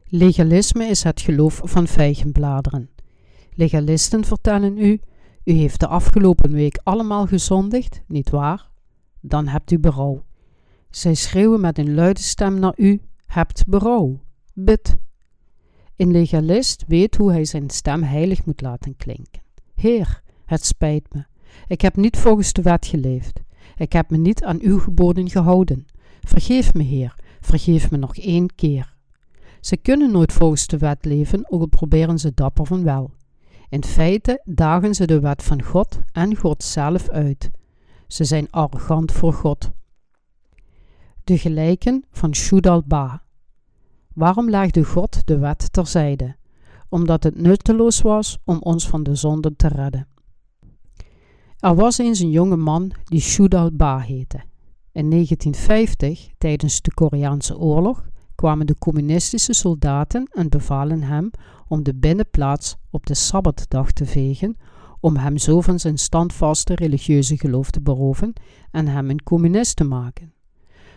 Legalisme 0.07 0.85
is 0.85 1.03
het 1.03 1.21
geloof 1.21 1.61
van 1.63 1.87
vijgenbladeren. 1.87 2.89
Legalisten 3.53 4.23
vertellen 4.23 4.77
u: 4.77 4.99
U 5.43 5.51
heeft 5.51 5.79
de 5.79 5.87
afgelopen 5.87 6.51
week 6.51 6.79
allemaal 6.83 7.27
gezondigd, 7.27 8.01
niet 8.07 8.29
waar? 8.29 8.69
Dan 9.21 9.47
hebt 9.47 9.71
u 9.71 9.79
berouw. 9.79 10.23
Zij 10.89 11.13
schreeuwen 11.13 11.61
met 11.61 11.77
een 11.77 11.93
luide 11.93 12.21
stem 12.21 12.59
naar 12.59 12.73
u: 12.77 13.01
Hebt 13.25 13.67
berouw. 13.67 14.19
Bid. 14.53 14.97
Een 15.95 16.11
legalist 16.11 16.83
weet 16.87 17.15
hoe 17.15 17.31
hij 17.31 17.45
zijn 17.45 17.69
stem 17.69 18.03
heilig 18.03 18.45
moet 18.45 18.61
laten 18.61 18.95
klinken. 18.95 19.41
Heer, 19.75 20.21
het 20.45 20.65
spijt 20.65 21.13
me. 21.13 21.25
Ik 21.67 21.81
heb 21.81 21.95
niet 21.95 22.17
volgens 22.17 22.53
de 22.53 22.61
wet 22.61 22.85
geleefd. 22.85 23.41
Ik 23.77 23.93
heb 23.93 24.09
me 24.09 24.17
niet 24.17 24.43
aan 24.43 24.59
uw 24.61 24.79
geboden 24.79 25.29
gehouden. 25.29 25.85
Vergeef 26.21 26.73
me, 26.73 26.83
Heer, 26.83 27.15
vergeef 27.41 27.91
me 27.91 27.97
nog 27.97 28.17
één 28.17 28.55
keer. 28.55 28.95
Ze 29.59 29.77
kunnen 29.77 30.11
nooit 30.11 30.33
volgens 30.33 30.67
de 30.67 30.77
wet 30.77 31.05
leven, 31.05 31.51
ook 31.51 31.61
al 31.61 31.67
proberen 31.67 32.19
ze 32.19 32.33
dapper 32.33 32.65
van 32.65 32.83
wel. 32.83 33.11
In 33.69 33.83
feite 33.83 34.41
dagen 34.45 34.95
ze 34.95 35.05
de 35.05 35.19
wet 35.19 35.43
van 35.43 35.63
God 35.63 35.99
en 36.11 36.35
God 36.35 36.63
zelf 36.63 37.09
uit. 37.09 37.49
Ze 38.07 38.23
zijn 38.23 38.47
arrogant 38.49 39.11
voor 39.11 39.33
God. 39.33 39.71
De 41.23 41.37
gelijken 41.37 42.05
van 42.11 42.35
Shudalba. 42.35 43.23
Waarom 44.13 44.49
legde 44.49 44.83
God 44.83 45.27
de 45.27 45.37
wet 45.37 45.73
terzijde? 45.73 46.35
Omdat 46.89 47.23
het 47.23 47.41
nutteloos 47.41 48.01
was 48.01 48.37
om 48.45 48.57
ons 48.59 48.87
van 48.87 49.03
de 49.03 49.15
zonde 49.15 49.55
te 49.55 49.67
redden. 49.67 50.07
Er 51.59 51.75
was 51.75 51.97
eens 51.97 52.19
een 52.19 52.31
jonge 52.31 52.57
man 52.57 52.91
die 53.03 53.21
Shudalba 53.21 53.99
heette. 53.99 54.37
In 54.91 55.09
1950, 55.09 56.29
tijdens 56.37 56.81
de 56.81 56.93
Koreaanse 56.93 57.57
oorlog, 57.57 58.09
kwamen 58.35 58.65
de 58.65 58.77
communistische 58.77 59.53
soldaten 59.53 60.27
en 60.33 60.49
bevalen 60.49 61.01
hem 61.01 61.31
om 61.69 61.83
de 61.83 61.95
binnenplaats 61.95 62.77
op 62.89 63.05
de 63.05 63.13
Sabbatdag 63.13 63.91
te 63.91 64.05
vegen, 64.05 64.57
om 64.99 65.15
hem 65.15 65.37
zo 65.37 65.61
van 65.61 65.79
zijn 65.79 65.97
standvaste 65.97 66.75
religieuze 66.75 67.37
geloof 67.37 67.71
te 67.71 67.81
beroven 67.81 68.33
en 68.71 68.87
hem 68.87 69.09
een 69.09 69.23
communist 69.23 69.75
te 69.75 69.83
maken. 69.83 70.33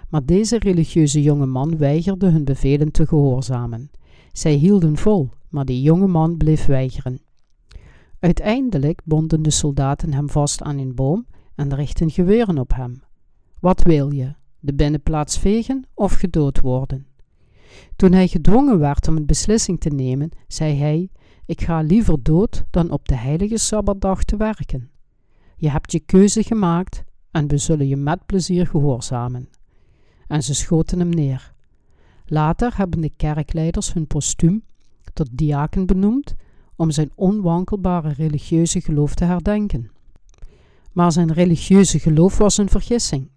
Maar 0.08 0.24
deze 0.24 0.58
religieuze 0.58 1.22
jonge 1.22 1.46
man 1.46 1.76
weigerde 1.76 2.28
hun 2.28 2.44
bevelen 2.44 2.92
te 2.92 3.06
gehoorzamen. 3.06 3.90
Zij 4.32 4.52
hielden 4.52 4.96
vol, 4.96 5.30
maar 5.48 5.64
de 5.64 5.82
jonge 5.82 6.06
man 6.06 6.37
bleef 6.37 6.66
weigeren. 6.66 7.20
Uiteindelijk 8.18 9.00
bonden 9.04 9.42
de 9.42 9.50
soldaten 9.50 10.12
hem 10.12 10.28
vast 10.28 10.62
aan 10.62 10.78
een 10.78 10.94
boom 10.94 11.26
en 11.54 11.74
richtten 11.74 12.11
geweren 12.11 12.58
op 12.58 12.74
hem. 12.74 13.02
Wat 13.61 13.82
wil 13.82 14.11
je? 14.11 14.35
De 14.58 14.74
binnenplaats 14.74 15.38
vegen 15.38 15.87
of 15.94 16.12
gedood 16.12 16.61
worden? 16.61 17.06
Toen 17.96 18.12
hij 18.12 18.28
gedwongen 18.28 18.78
werd 18.78 19.08
om 19.08 19.16
een 19.16 19.26
beslissing 19.26 19.80
te 19.80 19.88
nemen, 19.88 20.30
zei 20.46 20.78
hij: 20.78 21.11
Ik 21.46 21.61
ga 21.61 21.80
liever 21.80 22.22
dood 22.22 22.64
dan 22.70 22.90
op 22.90 23.08
de 23.08 23.16
heilige 23.16 23.58
sabbatdag 23.58 24.24
te 24.24 24.37
werken. 24.37 24.90
Je 25.56 25.70
hebt 25.70 25.92
je 25.92 26.00
keuze 26.00 26.42
gemaakt 26.42 27.04
en 27.30 27.46
we 27.46 27.56
zullen 27.58 27.88
je 27.88 27.96
met 27.96 28.26
plezier 28.26 28.66
gehoorzamen. 28.66 29.48
En 30.26 30.42
ze 30.42 30.54
schoten 30.54 30.98
hem 30.98 31.08
neer. 31.08 31.52
Later 32.26 32.76
hebben 32.76 33.00
de 33.00 33.12
kerkleiders 33.16 33.92
hun 33.92 34.06
postuum 34.06 34.64
tot 35.12 35.28
diaken 35.32 35.87
benoemd 35.87 36.35
om 36.76 36.90
zijn 36.90 37.11
onwankelbare 37.14 38.12
religieuze 38.12 38.80
geloof 38.80 39.14
te 39.14 39.24
herdenken. 39.24 39.90
Maar 40.92 41.12
zijn 41.12 41.32
religieuze 41.32 41.98
geloof 41.98 42.38
was 42.38 42.58
een 42.58 42.68
vergissing. 42.68 43.30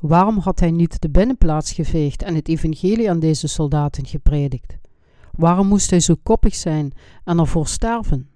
Waarom 0.00 0.38
had 0.38 0.60
hij 0.60 0.70
niet 0.70 1.00
de 1.00 1.10
binnenplaats 1.10 1.72
geveegd 1.72 2.22
en 2.22 2.34
het 2.34 2.48
evangelie 2.48 3.10
aan 3.10 3.18
deze 3.18 3.48
soldaten 3.48 4.06
gepredikt? 4.06 4.78
Waarom 5.32 5.66
moest 5.66 5.90
hij 5.90 6.00
zo 6.00 6.14
koppig 6.22 6.54
zijn 6.54 6.92
en 7.24 7.38
ervoor 7.38 7.66
sterven? 7.66 8.28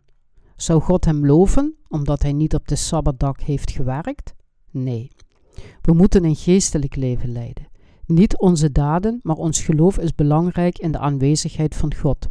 Zou 0.57 0.81
God 0.81 1.05
hem 1.05 1.27
loven 1.27 1.75
omdat 1.89 2.23
hij 2.23 2.33
niet 2.33 2.55
op 2.55 2.69
de 2.69 2.77
sabbatdag 2.77 3.45
heeft 3.45 3.71
gewerkt? 3.71 4.35
Nee. 4.71 5.11
We 5.81 5.93
moeten 5.93 6.25
een 6.25 6.37
geestelijk 6.37 6.97
leven 6.97 7.33
leiden. 7.33 7.69
Niet 8.07 8.39
onze 8.39 8.73
daden, 8.73 9.21
maar 9.23 9.37
ons 9.37 9.61
geloof 9.61 9.99
is 9.99 10.15
belangrijk 10.15 10.79
in 10.79 10.93
de 10.93 10.99
aanwezigheid 10.99 11.75
van 11.75 11.95
God. 11.95 12.29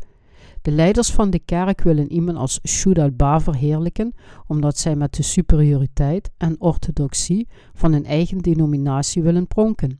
De 0.61 0.71
leiders 0.71 1.11
van 1.11 1.29
de 1.29 1.39
kerk 1.39 1.81
willen 1.81 2.11
iemand 2.11 2.37
als 2.37 2.59
Shudalba 2.67 3.39
verheerlijken, 3.39 4.13
omdat 4.47 4.77
zij 4.77 4.95
met 4.95 5.13
de 5.13 5.23
superioriteit 5.23 6.29
en 6.37 6.55
orthodoxie 6.59 7.47
van 7.73 7.91
hun 7.91 8.05
eigen 8.05 8.37
denominatie 8.37 9.21
willen 9.21 9.47
pronken. 9.47 9.99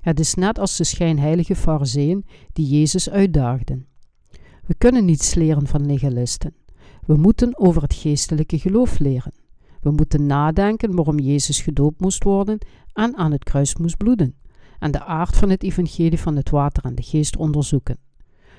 Het 0.00 0.20
is 0.20 0.34
net 0.34 0.58
als 0.58 0.76
de 0.76 0.84
schijnheilige 0.84 1.56
fariseeën 1.56 2.24
die 2.52 2.66
Jezus 2.66 3.10
uitdaagden. 3.10 3.86
We 4.66 4.74
kunnen 4.78 5.04
niets 5.04 5.34
leren 5.34 5.66
van 5.66 5.86
legalisten. 5.86 6.54
We 7.06 7.16
moeten 7.16 7.58
over 7.58 7.82
het 7.82 7.94
geestelijke 7.94 8.58
geloof 8.58 8.98
leren. 8.98 9.32
We 9.80 9.90
moeten 9.90 10.26
nadenken 10.26 10.94
waarom 10.94 11.18
Jezus 11.18 11.60
gedoopt 11.60 12.00
moest 12.00 12.24
worden 12.24 12.58
en 12.92 13.16
aan 13.16 13.32
het 13.32 13.44
kruis 13.44 13.76
moest 13.76 13.96
bloeden, 13.96 14.34
en 14.78 14.90
de 14.90 15.04
aard 15.04 15.36
van 15.36 15.50
het 15.50 15.62
evangelie 15.62 16.20
van 16.20 16.36
het 16.36 16.50
water 16.50 16.84
en 16.84 16.94
de 16.94 17.02
geest 17.02 17.36
onderzoeken. 17.36 18.07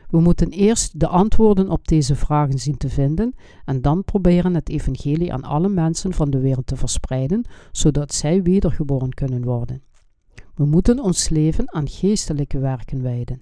We 0.10 0.20
moeten 0.20 0.50
eerst 0.50 1.00
de 1.00 1.08
antwoorden 1.08 1.70
op 1.70 1.88
deze 1.88 2.16
vragen 2.16 2.60
zien 2.60 2.78
te 2.78 2.90
vinden 2.90 3.36
en 3.66 3.82
dan 3.82 4.04
proberen 4.04 4.56
het 4.56 4.70
evangelie 4.70 5.34
aan 5.34 5.44
alle 5.44 5.70
mensen 5.70 6.14
van 6.14 6.30
de 6.30 6.40
wereld 6.40 6.68
te 6.68 6.76
verspreiden, 6.76 7.46
zodat 7.72 8.14
zij 8.14 8.42
wedergeboren 8.42 9.14
kunnen 9.14 9.44
worden. 9.44 9.82
We 10.56 10.66
moeten 10.66 11.00
ons 11.00 11.30
leven 11.30 11.74
aan 11.74 11.88
geestelijke 11.88 12.60
werken 12.60 13.02
wijden. 13.02 13.42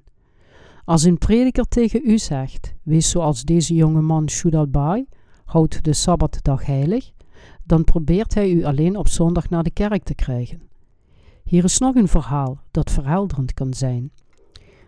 Als 0.85 1.03
een 1.03 1.17
prediker 1.17 1.67
tegen 1.67 2.01
u 2.03 2.17
zegt: 2.17 2.73
Wees 2.83 3.09
zoals 3.09 3.43
deze 3.43 3.73
jonge 3.73 4.01
man 4.01 4.29
Shudalbai, 4.29 5.05
houd 5.45 5.83
de 5.83 5.93
Sabbatdag 5.93 6.65
heilig, 6.65 7.11
dan 7.63 7.83
probeert 7.83 8.33
hij 8.33 8.51
u 8.51 8.63
alleen 8.63 8.95
op 8.95 9.07
zondag 9.07 9.49
naar 9.49 9.63
de 9.63 9.71
kerk 9.71 10.03
te 10.03 10.15
krijgen. 10.15 10.61
Hier 11.43 11.63
is 11.63 11.77
nog 11.77 11.95
een 11.95 12.07
verhaal 12.07 12.59
dat 12.71 12.91
verhelderend 12.91 13.53
kan 13.53 13.73
zijn. 13.73 14.11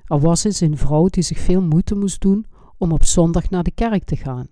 Er 0.10 0.20
was 0.20 0.44
eens 0.44 0.60
een 0.62 0.78
vrouw 0.78 1.08
die 1.08 1.24
zich 1.24 1.40
veel 1.40 1.62
moeite 1.62 1.96
moest 1.96 2.22
doen 2.22 2.46
om 2.78 2.92
op 2.92 3.04
zondag 3.04 3.50
naar 3.50 3.64
de 3.64 3.72
kerk 3.72 4.04
te 4.04 4.16
gaan. 4.16 4.48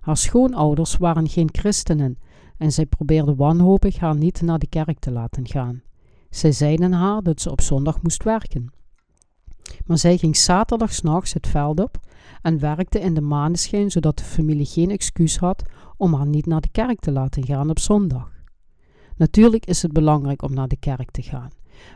Haar 0.00 0.16
schoonouders 0.16 0.96
waren 0.96 1.28
geen 1.28 1.48
christenen 1.52 2.18
en 2.56 2.72
zij 2.72 2.86
probeerde 2.86 3.34
wanhopig 3.34 3.98
haar 3.98 4.16
niet 4.16 4.40
naar 4.42 4.58
de 4.58 4.66
kerk 4.66 4.98
te 4.98 5.10
laten 5.10 5.48
gaan. 5.48 5.82
Zij 6.30 6.52
zeiden 6.52 6.92
haar 6.92 7.22
dat 7.22 7.40
ze 7.40 7.50
op 7.50 7.60
zondag 7.60 8.02
moest 8.02 8.22
werken. 8.22 8.72
Maar 9.86 9.98
zij 9.98 10.16
ging 10.16 10.36
zaterdag 10.36 10.92
s'nachts 10.92 11.32
het 11.32 11.46
veld 11.46 11.80
op 11.80 11.98
en 12.42 12.58
werkte 12.58 13.00
in 13.00 13.14
de 13.14 13.20
maneschijn 13.20 13.90
zodat 13.90 14.18
de 14.18 14.24
familie 14.24 14.66
geen 14.66 14.90
excuus 14.90 15.38
had 15.38 15.62
om 15.96 16.14
haar 16.14 16.26
niet 16.26 16.46
naar 16.46 16.60
de 16.60 16.70
kerk 16.72 17.00
te 17.00 17.12
laten 17.12 17.44
gaan 17.44 17.70
op 17.70 17.78
zondag. 17.78 18.30
Natuurlijk 19.16 19.66
is 19.66 19.82
het 19.82 19.92
belangrijk 19.92 20.42
om 20.42 20.54
naar 20.54 20.68
de 20.68 20.76
kerk 20.76 21.10
te 21.10 21.22
gaan, 21.22 21.50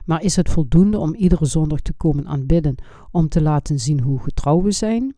maar 0.05 0.23
is 0.23 0.37
het 0.37 0.51
voldoende 0.51 0.99
om 0.99 1.15
iedere 1.15 1.45
zondag 1.45 1.81
te 1.81 1.93
komen 1.93 2.27
aanbidden 2.27 2.75
om 3.11 3.29
te 3.29 3.43
laten 3.43 3.79
zien 3.81 4.01
hoe 4.01 4.19
getrouw 4.19 4.63
we 4.63 4.71
zijn? 4.71 5.15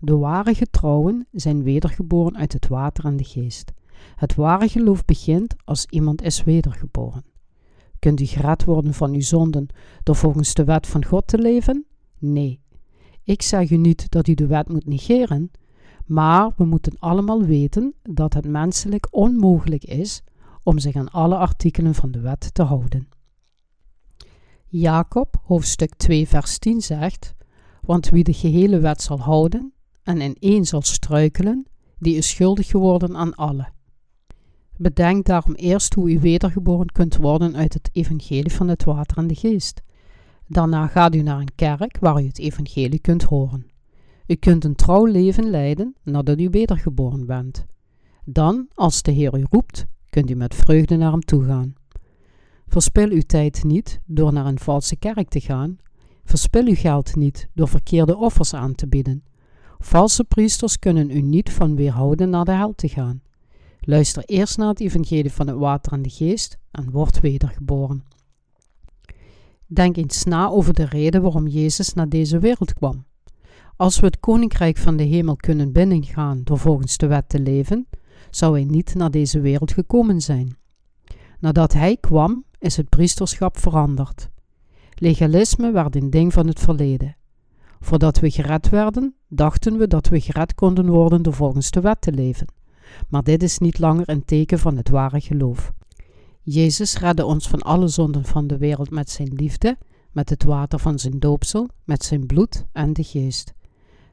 De 0.00 0.16
ware 0.16 0.54
getrouwen 0.54 1.26
zijn 1.30 1.62
wedergeboren 1.62 2.36
uit 2.36 2.52
het 2.52 2.68
water 2.68 3.04
en 3.04 3.16
de 3.16 3.24
geest. 3.24 3.72
Het 4.16 4.34
ware 4.34 4.68
geloof 4.68 5.04
begint 5.04 5.54
als 5.64 5.86
iemand 5.86 6.22
is 6.22 6.44
wedergeboren. 6.44 7.24
Kunt 7.98 8.20
u 8.20 8.24
gered 8.24 8.64
worden 8.64 8.94
van 8.94 9.12
uw 9.12 9.20
zonden 9.20 9.66
door 10.02 10.16
volgens 10.16 10.54
de 10.54 10.64
wet 10.64 10.86
van 10.86 11.04
God 11.04 11.26
te 11.26 11.38
leven? 11.38 11.86
Nee. 12.18 12.60
Ik 13.24 13.42
zeg 13.42 13.70
u 13.70 13.76
niet 13.76 14.10
dat 14.10 14.28
u 14.28 14.34
de 14.34 14.46
wet 14.46 14.68
moet 14.68 14.86
negeren, 14.86 15.50
maar 16.06 16.50
we 16.56 16.64
moeten 16.64 16.98
allemaal 16.98 17.42
weten 17.42 17.94
dat 18.02 18.34
het 18.34 18.48
menselijk 18.48 19.06
onmogelijk 19.10 19.84
is 19.84 20.22
om 20.62 20.78
zich 20.78 20.94
aan 20.94 21.10
alle 21.10 21.36
artikelen 21.36 21.94
van 21.94 22.10
de 22.10 22.20
wet 22.20 22.54
te 22.54 22.62
houden. 22.62 23.08
Jacob, 24.74 25.40
hoofdstuk 25.42 25.94
2, 25.94 26.28
vers 26.28 26.58
10 26.58 26.80
zegt: 26.80 27.34
Want 27.80 28.08
wie 28.08 28.24
de 28.24 28.32
gehele 28.32 28.78
wet 28.78 29.02
zal 29.02 29.20
houden 29.20 29.72
en 30.02 30.20
in 30.20 30.36
één 30.38 30.64
zal 30.64 30.82
struikelen, 30.82 31.66
die 31.98 32.16
is 32.16 32.28
schuldig 32.28 32.66
geworden 32.66 33.16
aan 33.16 33.34
alle. 33.34 33.68
Bedenk 34.76 35.26
daarom 35.26 35.54
eerst 35.54 35.94
hoe 35.94 36.12
u 36.12 36.20
wedergeboren 36.20 36.86
kunt 36.86 37.16
worden 37.16 37.56
uit 37.56 37.74
het 37.74 37.90
evangelie 37.92 38.52
van 38.52 38.68
het 38.68 38.84
water 38.84 39.16
en 39.16 39.26
de 39.26 39.34
geest. 39.34 39.82
Daarna 40.46 40.86
gaat 40.86 41.14
u 41.14 41.22
naar 41.22 41.40
een 41.40 41.54
kerk 41.54 41.98
waar 42.00 42.22
u 42.22 42.26
het 42.26 42.38
evangelie 42.38 43.00
kunt 43.00 43.22
horen. 43.22 43.66
U 44.26 44.34
kunt 44.34 44.64
een 44.64 44.74
trouw 44.74 45.04
leven 45.04 45.50
leiden 45.50 45.94
nadat 46.02 46.40
u 46.40 46.48
wedergeboren 46.50 47.26
bent. 47.26 47.66
Dan, 48.24 48.68
als 48.74 49.02
de 49.02 49.10
Heer 49.10 49.38
u 49.38 49.44
roept, 49.50 49.86
kunt 50.10 50.30
u 50.30 50.34
met 50.34 50.54
vreugde 50.54 50.96
naar 50.96 51.10
hem 51.10 51.24
toe 51.24 51.44
gaan. 51.44 51.74
Verspil 52.72 53.10
uw 53.10 53.22
tijd 53.26 53.64
niet 53.64 54.00
door 54.04 54.32
naar 54.32 54.46
een 54.46 54.58
valse 54.58 54.96
kerk 54.96 55.28
te 55.28 55.40
gaan. 55.40 55.76
Verspil 56.24 56.66
uw 56.66 56.74
geld 56.74 57.16
niet 57.16 57.48
door 57.54 57.68
verkeerde 57.68 58.16
offers 58.16 58.54
aan 58.54 58.74
te 58.74 58.88
bieden. 58.88 59.24
Valse 59.78 60.24
priesters 60.24 60.78
kunnen 60.78 61.10
u 61.10 61.20
niet 61.20 61.50
van 61.50 61.76
weerhouden 61.76 62.30
naar 62.30 62.44
de 62.44 62.52
hel 62.52 62.74
te 62.74 62.88
gaan. 62.88 63.22
Luister 63.80 64.24
eerst 64.24 64.58
naar 64.58 64.68
het 64.68 64.80
evangelie 64.80 65.32
van 65.32 65.46
het 65.46 65.56
water 65.56 65.92
en 65.92 66.02
de 66.02 66.10
geest 66.10 66.58
en 66.70 66.90
word 66.90 67.20
wedergeboren. 67.20 68.04
Denk 69.66 69.96
eens 69.96 70.24
na 70.24 70.48
over 70.48 70.74
de 70.74 70.84
reden 70.84 71.22
waarom 71.22 71.46
Jezus 71.46 71.92
naar 71.92 72.08
deze 72.08 72.38
wereld 72.38 72.72
kwam. 72.72 73.04
Als 73.76 74.00
we 74.00 74.06
het 74.06 74.20
koninkrijk 74.20 74.76
van 74.76 74.96
de 74.96 75.04
hemel 75.04 75.36
kunnen 75.36 75.72
binnengaan 75.72 76.40
door 76.44 76.58
volgens 76.58 76.96
de 76.96 77.06
wet 77.06 77.28
te 77.28 77.40
leven, 77.40 77.86
zou 78.30 78.52
hij 78.52 78.64
niet 78.64 78.94
naar 78.94 79.10
deze 79.10 79.40
wereld 79.40 79.72
gekomen 79.72 80.20
zijn. 80.20 80.60
Nadat 81.42 81.72
hij 81.72 81.96
kwam, 81.96 82.44
is 82.58 82.76
het 82.76 82.88
priesterschap 82.88 83.58
veranderd. 83.58 84.28
Legalisme 84.94 85.72
werd 85.72 85.96
een 85.96 86.10
ding 86.10 86.32
van 86.32 86.46
het 86.46 86.60
verleden. 86.60 87.16
Voordat 87.80 88.18
we 88.18 88.30
gered 88.30 88.68
werden, 88.68 89.14
dachten 89.28 89.78
we 89.78 89.86
dat 89.86 90.08
we 90.08 90.20
gered 90.20 90.54
konden 90.54 90.88
worden 90.88 91.22
door 91.22 91.32
volgens 91.32 91.70
de 91.70 91.80
wet 91.80 92.00
te 92.00 92.12
leven. 92.12 92.46
Maar 93.08 93.22
dit 93.22 93.42
is 93.42 93.58
niet 93.58 93.78
langer 93.78 94.08
een 94.08 94.24
teken 94.24 94.58
van 94.58 94.76
het 94.76 94.88
ware 94.88 95.20
geloof. 95.20 95.72
Jezus 96.42 96.98
redde 96.98 97.24
ons 97.24 97.48
van 97.48 97.60
alle 97.60 97.88
zonden 97.88 98.24
van 98.24 98.46
de 98.46 98.58
wereld 98.58 98.90
met 98.90 99.10
zijn 99.10 99.32
liefde, 99.34 99.78
met 100.12 100.28
het 100.30 100.44
water 100.44 100.78
van 100.78 100.98
zijn 100.98 101.18
doopsel, 101.18 101.68
met 101.84 102.04
zijn 102.04 102.26
bloed 102.26 102.64
en 102.72 102.92
de 102.92 103.04
geest. 103.04 103.52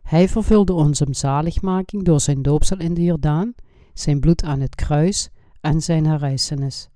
Hij 0.03 0.29
vervulde 0.29 0.73
onze 0.73 1.07
zaligmaking 1.09 2.03
door 2.03 2.19
zijn 2.19 2.41
doopsel 2.41 2.77
in 2.77 2.93
de 2.93 3.03
Jordaan, 3.03 3.53
zijn 3.93 4.19
bloed 4.19 4.43
aan 4.43 4.59
het 4.59 4.75
kruis 4.75 5.29
en 5.61 5.81
zijn 5.81 6.05
herrijzenis. 6.05 6.88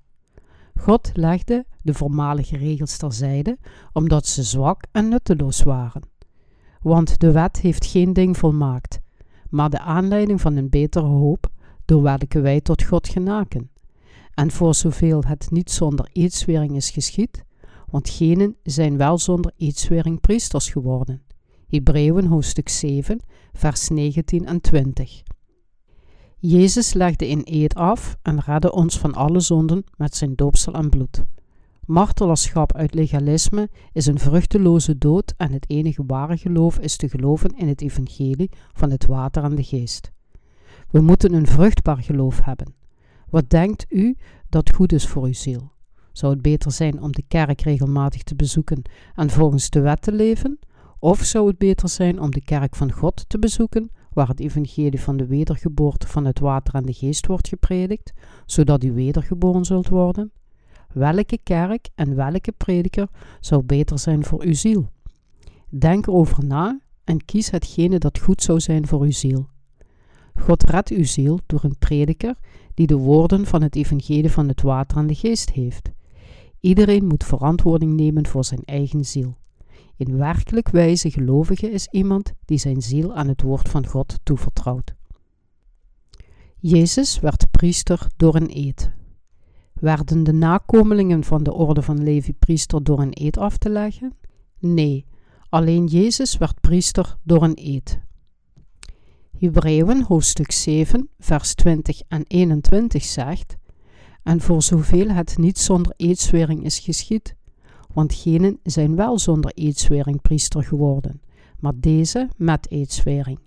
God 0.84 1.12
legde 1.13 1.65
de 1.82 1.93
voormalige 1.93 2.58
regels 2.58 2.98
terzijde, 2.98 3.58
omdat 3.93 4.28
ze 4.28 4.43
zwak 4.43 4.84
en 4.91 5.10
nutteloos 5.10 5.63
waren. 5.63 6.02
Want 6.82 7.19
de 7.19 7.32
wet 7.32 7.60
heeft 7.60 7.86
geen 7.86 8.13
ding 8.13 8.38
volmaakt, 8.38 9.00
maar 9.50 9.69
de 9.69 9.80
aanleiding 9.80 10.41
van 10.41 10.56
een 10.56 10.69
betere 10.69 11.06
hoop, 11.06 11.52
door 11.86 12.02
welke 12.02 12.41
wij 12.41 12.62
tot 12.62 12.84
God 12.84 13.08
genaken. 13.08 13.69
En 14.34 14.52
voor 14.52 14.76
zoveel 14.76 15.24
het 15.28 15.52
niet 15.52 15.72
zonder 15.72 16.10
eedswering 16.13 16.76
is 16.76 16.89
geschied, 16.89 17.43
want 17.89 18.10
genen 18.10 18.56
zijn 18.63 18.98
wel 18.98 19.17
zonder 19.17 19.52
eedswering 19.58 20.22
priesters 20.22 20.69
geworden. 20.69 21.22
Hebreeën 21.67 22.26
hoofdstuk 22.26 22.69
7, 22.69 23.19
vers 23.54 23.89
19 23.89 24.46
en 24.46 24.62
20. 24.62 25.24
Jezus 26.45 26.93
legde 26.93 27.27
een 27.27 27.41
eed 27.43 27.75
af 27.75 28.17
en 28.21 28.39
redde 28.39 28.71
ons 28.71 28.99
van 28.99 29.13
alle 29.13 29.39
zonden 29.39 29.84
met 29.97 30.15
zijn 30.15 30.36
doopsel 30.36 30.73
en 30.73 30.89
bloed. 30.89 31.23
Martelaarschap 31.86 32.73
uit 32.73 32.93
legalisme 32.93 33.69
is 33.93 34.06
een 34.06 34.19
vruchteloze 34.19 34.97
dood 34.97 35.34
en 35.38 35.51
het 35.51 35.69
enige 35.69 36.03
ware 36.08 36.38
geloof 36.38 36.79
is 36.79 36.95
te 36.95 37.10
geloven 37.10 37.58
in 37.58 37.67
het 37.67 37.82
evangelie 37.82 38.49
van 38.73 38.91
het 38.91 39.06
water 39.06 39.43
en 39.43 39.56
de 39.56 39.63
geest. 39.63 40.12
We 40.89 41.01
moeten 41.01 41.34
een 41.34 41.47
vruchtbaar 41.47 42.03
geloof 42.03 42.41
hebben. 42.41 42.73
Wat 43.29 43.49
denkt 43.49 43.86
u 43.89 44.17
dat 44.49 44.75
goed 44.75 44.91
is 44.91 45.08
voor 45.08 45.23
uw 45.23 45.34
ziel? 45.34 45.71
Zou 46.12 46.34
het 46.34 46.41
beter 46.41 46.71
zijn 46.71 47.01
om 47.01 47.12
de 47.12 47.23
kerk 47.27 47.62
regelmatig 47.62 48.23
te 48.23 48.36
bezoeken 48.36 48.82
en 49.15 49.29
volgens 49.29 49.69
de 49.69 49.79
wet 49.79 50.01
te 50.01 50.12
leven? 50.12 50.60
Of 50.99 51.23
zou 51.23 51.47
het 51.47 51.58
beter 51.58 51.89
zijn 51.89 52.19
om 52.19 52.32
de 52.32 52.43
kerk 52.43 52.75
van 52.75 52.91
God 52.91 53.25
te 53.27 53.39
bezoeken, 53.39 53.91
waar 54.13 54.28
het 54.28 54.39
evangelie 54.39 55.02
van 55.02 55.17
de 55.17 55.26
wedergeboorte 55.26 56.08
van 56.08 56.26
het 56.26 56.39
water 56.39 56.73
en 56.73 56.86
de 56.86 56.93
geest 56.93 57.28
wordt 57.28 57.47
gepredikt, 57.47 58.13
zodat 58.45 58.84
u 58.84 58.91
wedergeboren 58.91 59.65
zult 59.65 59.88
worden? 59.88 60.32
Welke 60.93 61.39
kerk 61.43 61.89
en 61.95 62.15
welke 62.15 62.52
prediker 62.52 63.08
zou 63.39 63.64
beter 63.64 63.99
zijn 63.99 64.24
voor 64.24 64.41
uw 64.43 64.53
ziel? 64.53 64.89
Denk 65.70 66.07
erover 66.07 66.45
na 66.45 66.80
en 67.03 67.26
kies 67.26 67.49
hetgene 67.49 67.97
dat 67.97 68.20
goed 68.20 68.41
zou 68.41 68.59
zijn 68.59 68.88
voor 68.88 69.01
uw 69.01 69.11
ziel. 69.11 69.47
God 70.36 70.64
redt 70.64 70.89
uw 70.89 71.05
ziel 71.05 71.39
door 71.45 71.64
een 71.64 71.78
prediker 71.80 72.36
die 72.74 72.88
de 72.88 72.97
woorden 72.97 73.45
van 73.45 73.61
het 73.61 73.76
evangelie 73.76 74.32
van 74.32 74.47
het 74.47 74.61
water 74.61 74.97
en 74.97 75.07
de 75.07 75.16
geest 75.16 75.51
heeft. 75.51 75.91
Iedereen 76.59 77.05
moet 77.05 77.24
verantwoording 77.24 77.93
nemen 77.93 78.28
voor 78.28 78.45
zijn 78.45 78.61
eigen 78.66 79.05
ziel. 79.05 79.38
Een 80.04 80.18
werkelijk 80.18 80.70
wijze 80.70 81.12
gelovige 81.12 81.72
is 81.72 81.88
iemand 81.88 82.34
die 82.45 82.58
zijn 82.58 82.82
ziel 82.82 83.14
aan 83.16 83.28
het 83.28 83.41
woord 83.41 83.70
van 83.70 83.88
God 83.88 84.20
toevertrouwt. 84.24 84.95
Jezus 86.58 87.20
werd 87.20 87.51
priester 87.51 88.08
door 88.16 88.36
een 88.36 88.49
eed. 88.49 88.91
Werden 89.74 90.24
de 90.24 90.34
nakomelingen 90.34 91.24
van 91.24 91.43
de 91.43 91.54
orde 91.54 91.82
van 91.82 92.04
Levi 92.04 92.34
priester 92.34 92.84
door 92.84 92.99
een 92.99 93.12
eed 93.14 93.38
af 93.38 93.58
te 93.58 93.70
leggen? 93.70 94.14
Nee, 94.60 95.06
alleen 95.49 95.86
Jezus 95.86 96.38
werd 96.38 96.62
priester 96.62 97.18
door 97.24 97.43
een 97.43 97.58
eed. 97.62 97.99
Hebreeën 99.38 100.04
hoofdstuk 100.04 100.51
7, 100.51 101.10
vers 101.20 101.54
20 101.54 102.01
en 102.08 102.24
21 102.28 103.04
zegt: 103.04 103.56
En 104.24 104.41
voor 104.41 104.62
zoveel 104.62 105.10
het 105.10 105.38
niet 105.38 105.60
zonder 105.60 105.93
eedswering 105.97 106.64
is 106.64 106.80
geschied, 106.80 107.36
want 107.94 108.14
genen 108.14 108.60
zijn 108.64 108.96
wel 108.96 109.20
zonder 109.20 109.52
eedswering 109.54 110.22
priester 110.22 110.64
geworden, 110.64 111.22
maar 111.60 111.74
deze 111.76 112.30
met 112.38 112.72
eedswering, 112.72 113.39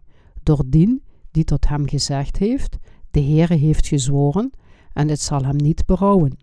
doordien 0.42 1.02
die 1.30 1.44
tot 1.44 1.68
hem 1.68 1.88
gezegd 1.88 2.36
heeft, 2.36 2.76
de 3.10 3.20
Heere 3.20 3.54
heeft 3.54 3.86
gezworen, 3.86 4.50
en 4.92 5.08
het 5.08 5.20
zal 5.20 5.44
hem 5.44 5.56
niet 5.56 5.86
berouwen. 5.86 6.38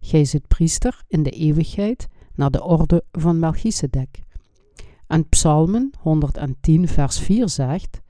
Gij 0.00 0.24
zit 0.24 0.48
priester 0.48 1.02
in 1.08 1.22
de 1.22 1.30
eeuwigheid 1.30 2.08
naar 2.34 2.50
de 2.50 2.64
orde 2.64 3.04
van 3.12 3.38
Melchizedek. 3.38 4.22
En 5.06 5.28
Psalmen 5.28 5.90
110 6.00 6.88
vers 6.88 7.18
4 7.18 7.48
zegt, 7.48 8.00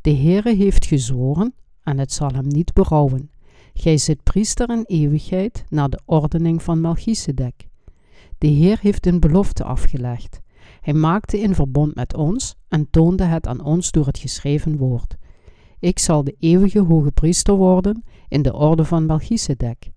De 0.00 0.14
Heere 0.14 0.54
heeft 0.54 0.86
gezworen, 0.86 1.54
en 1.82 1.98
het 1.98 2.12
zal 2.12 2.30
hem 2.32 2.46
niet 2.46 2.72
berouwen. 2.72 3.30
Gij 3.74 3.98
zit 3.98 4.22
priester 4.22 4.70
in 4.70 4.84
eeuwigheid 4.86 5.64
naar 5.68 5.88
de 5.88 6.00
ordening 6.04 6.62
van 6.62 6.80
Melchizedek. 6.80 7.68
De 8.44 8.50
Heer 8.50 8.78
heeft 8.80 9.06
een 9.06 9.20
belofte 9.20 9.64
afgelegd. 9.64 10.40
Hij 10.80 10.94
maakte 10.94 11.42
een 11.42 11.54
verbond 11.54 11.94
met 11.94 12.16
ons 12.16 12.54
en 12.68 12.90
toonde 12.90 13.24
het 13.24 13.46
aan 13.46 13.64
ons 13.64 13.90
door 13.90 14.06
het 14.06 14.18
geschreven 14.18 14.76
woord. 14.76 15.16
Ik 15.78 15.98
zal 15.98 16.24
de 16.24 16.36
eeuwige 16.38 16.80
hoge 16.80 17.12
priester 17.12 17.54
worden 17.54 18.04
in 18.28 18.42
de 18.42 18.54
orde 18.54 18.84
van 18.84 19.06
Melchizedek. 19.06 19.90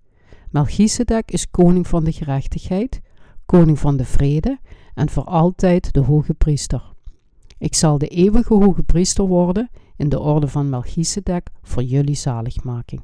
Melchizedek 0.50 1.30
is 1.30 1.50
koning 1.50 1.86
van 1.86 2.04
de 2.04 2.12
gerechtigheid, 2.12 3.00
koning 3.46 3.78
van 3.78 3.96
de 3.96 4.04
vrede 4.04 4.58
en 4.94 5.08
voor 5.08 5.24
altijd 5.24 5.92
de 5.92 6.00
hoge 6.00 6.34
priester. 6.34 6.92
Ik 7.58 7.74
zal 7.74 7.98
de 7.98 8.08
eeuwige 8.08 8.54
hoge 8.54 8.82
priester 8.82 9.26
worden 9.26 9.70
in 9.96 10.08
de 10.08 10.20
orde 10.20 10.48
van 10.48 10.68
Melchizedek 10.68 11.48
voor 11.62 11.82
jullie 11.82 12.16
zaligmaking. 12.16 13.02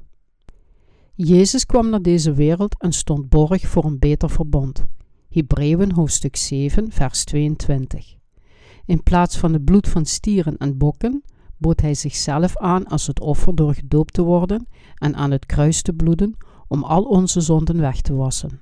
Jezus 1.14 1.66
kwam 1.66 1.90
naar 1.90 2.02
deze 2.02 2.32
wereld 2.32 2.80
en 2.82 2.92
stond 2.92 3.28
borg 3.28 3.66
voor 3.66 3.84
een 3.84 3.98
beter 3.98 4.30
verbond. 4.30 4.86
Hebreeën 5.34 5.92
hoofdstuk 5.92 6.36
7, 6.36 6.92
vers 6.92 7.24
22. 7.24 8.16
In 8.84 9.02
plaats 9.02 9.38
van 9.38 9.52
het 9.52 9.64
bloed 9.64 9.88
van 9.88 10.04
stieren 10.04 10.56
en 10.56 10.78
bokken 10.78 11.22
bood 11.56 11.80
hij 11.80 11.94
zichzelf 11.94 12.56
aan 12.56 12.86
als 12.86 13.06
het 13.06 13.20
offer 13.20 13.54
door 13.54 13.74
gedoopt 13.74 14.12
te 14.12 14.22
worden 14.22 14.66
en 14.94 15.14
aan 15.14 15.30
het 15.30 15.46
kruis 15.46 15.82
te 15.82 15.92
bloeden 15.92 16.36
om 16.68 16.84
al 16.84 17.02
onze 17.02 17.40
zonden 17.40 17.80
weg 17.80 18.00
te 18.00 18.14
wassen. 18.14 18.60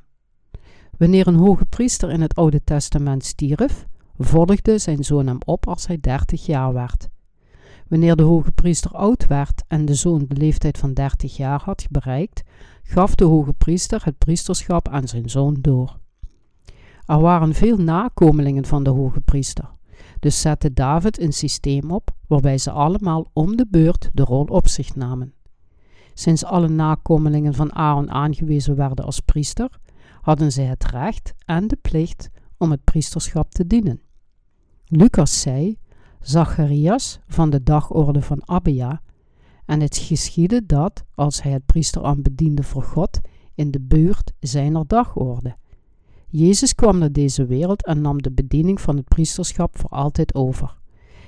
Wanneer 0.98 1.26
een 1.26 1.34
hoge 1.34 1.64
priester 1.64 2.10
in 2.10 2.20
het 2.20 2.34
Oude 2.34 2.64
Testament 2.64 3.24
stierf, 3.24 3.86
volgde 4.18 4.78
zijn 4.78 5.04
zoon 5.04 5.26
hem 5.26 5.38
op 5.44 5.68
als 5.68 5.86
hij 5.86 5.98
dertig 6.00 6.46
jaar 6.46 6.72
werd. 6.72 7.08
Wanneer 7.88 8.16
de 8.16 8.22
hoge 8.22 8.52
priester 8.52 8.90
oud 8.90 9.26
werd 9.26 9.62
en 9.68 9.84
de 9.84 9.94
zoon 9.94 10.24
de 10.28 10.36
leeftijd 10.36 10.78
van 10.78 10.94
dertig 10.94 11.36
jaar 11.36 11.60
had 11.64 11.86
bereikt, 11.90 12.42
gaf 12.82 13.14
de 13.14 13.24
hoge 13.24 13.52
priester 13.52 14.04
het 14.04 14.18
priesterschap 14.18 14.88
aan 14.88 15.08
zijn 15.08 15.30
zoon 15.30 15.56
door. 15.60 16.00
Er 17.12 17.20
waren 17.20 17.54
veel 17.54 17.76
nakomelingen 17.76 18.64
van 18.64 18.82
de 18.82 18.90
hoge 18.90 19.20
priester, 19.20 19.70
dus 20.20 20.40
zette 20.40 20.72
David 20.72 21.20
een 21.20 21.32
systeem 21.32 21.90
op 21.90 22.10
waarbij 22.26 22.58
ze 22.58 22.70
allemaal 22.70 23.30
om 23.32 23.56
de 23.56 23.66
beurt 23.70 24.10
de 24.12 24.22
rol 24.22 24.44
op 24.44 24.68
zich 24.68 24.94
namen. 24.94 25.34
Sinds 26.14 26.44
alle 26.44 26.68
nakomelingen 26.68 27.54
van 27.54 27.74
Aaron 27.74 28.10
aangewezen 28.10 28.76
werden 28.76 29.04
als 29.04 29.20
priester, 29.20 29.78
hadden 30.20 30.52
zij 30.52 30.64
het 30.64 30.84
recht 30.84 31.34
en 31.44 31.68
de 31.68 31.76
plicht 31.82 32.30
om 32.56 32.70
het 32.70 32.84
priesterschap 32.84 33.50
te 33.50 33.66
dienen. 33.66 34.00
Lucas 34.84 35.40
zei: 35.40 35.78
Zacharias 36.20 37.20
van 37.26 37.50
de 37.50 37.62
dagorde 37.62 38.22
van 38.22 38.48
Abia, 38.48 39.02
en 39.64 39.80
het 39.80 39.96
geschiedde 39.96 40.66
dat, 40.66 41.04
als 41.14 41.42
hij 41.42 41.52
het 41.52 41.66
priesterambt 41.66 42.22
bediende 42.22 42.62
voor 42.62 42.82
God, 42.82 43.20
in 43.54 43.70
de 43.70 43.80
buurt 43.80 44.32
zijner 44.40 44.86
dagorde. 44.86 45.60
Jezus 46.34 46.74
kwam 46.74 46.98
naar 46.98 47.12
deze 47.12 47.46
wereld 47.46 47.86
en 47.86 48.00
nam 48.00 48.22
de 48.22 48.32
bediening 48.32 48.80
van 48.80 48.96
het 48.96 49.08
priesterschap 49.08 49.78
voor 49.78 49.90
altijd 49.90 50.34
over. 50.34 50.78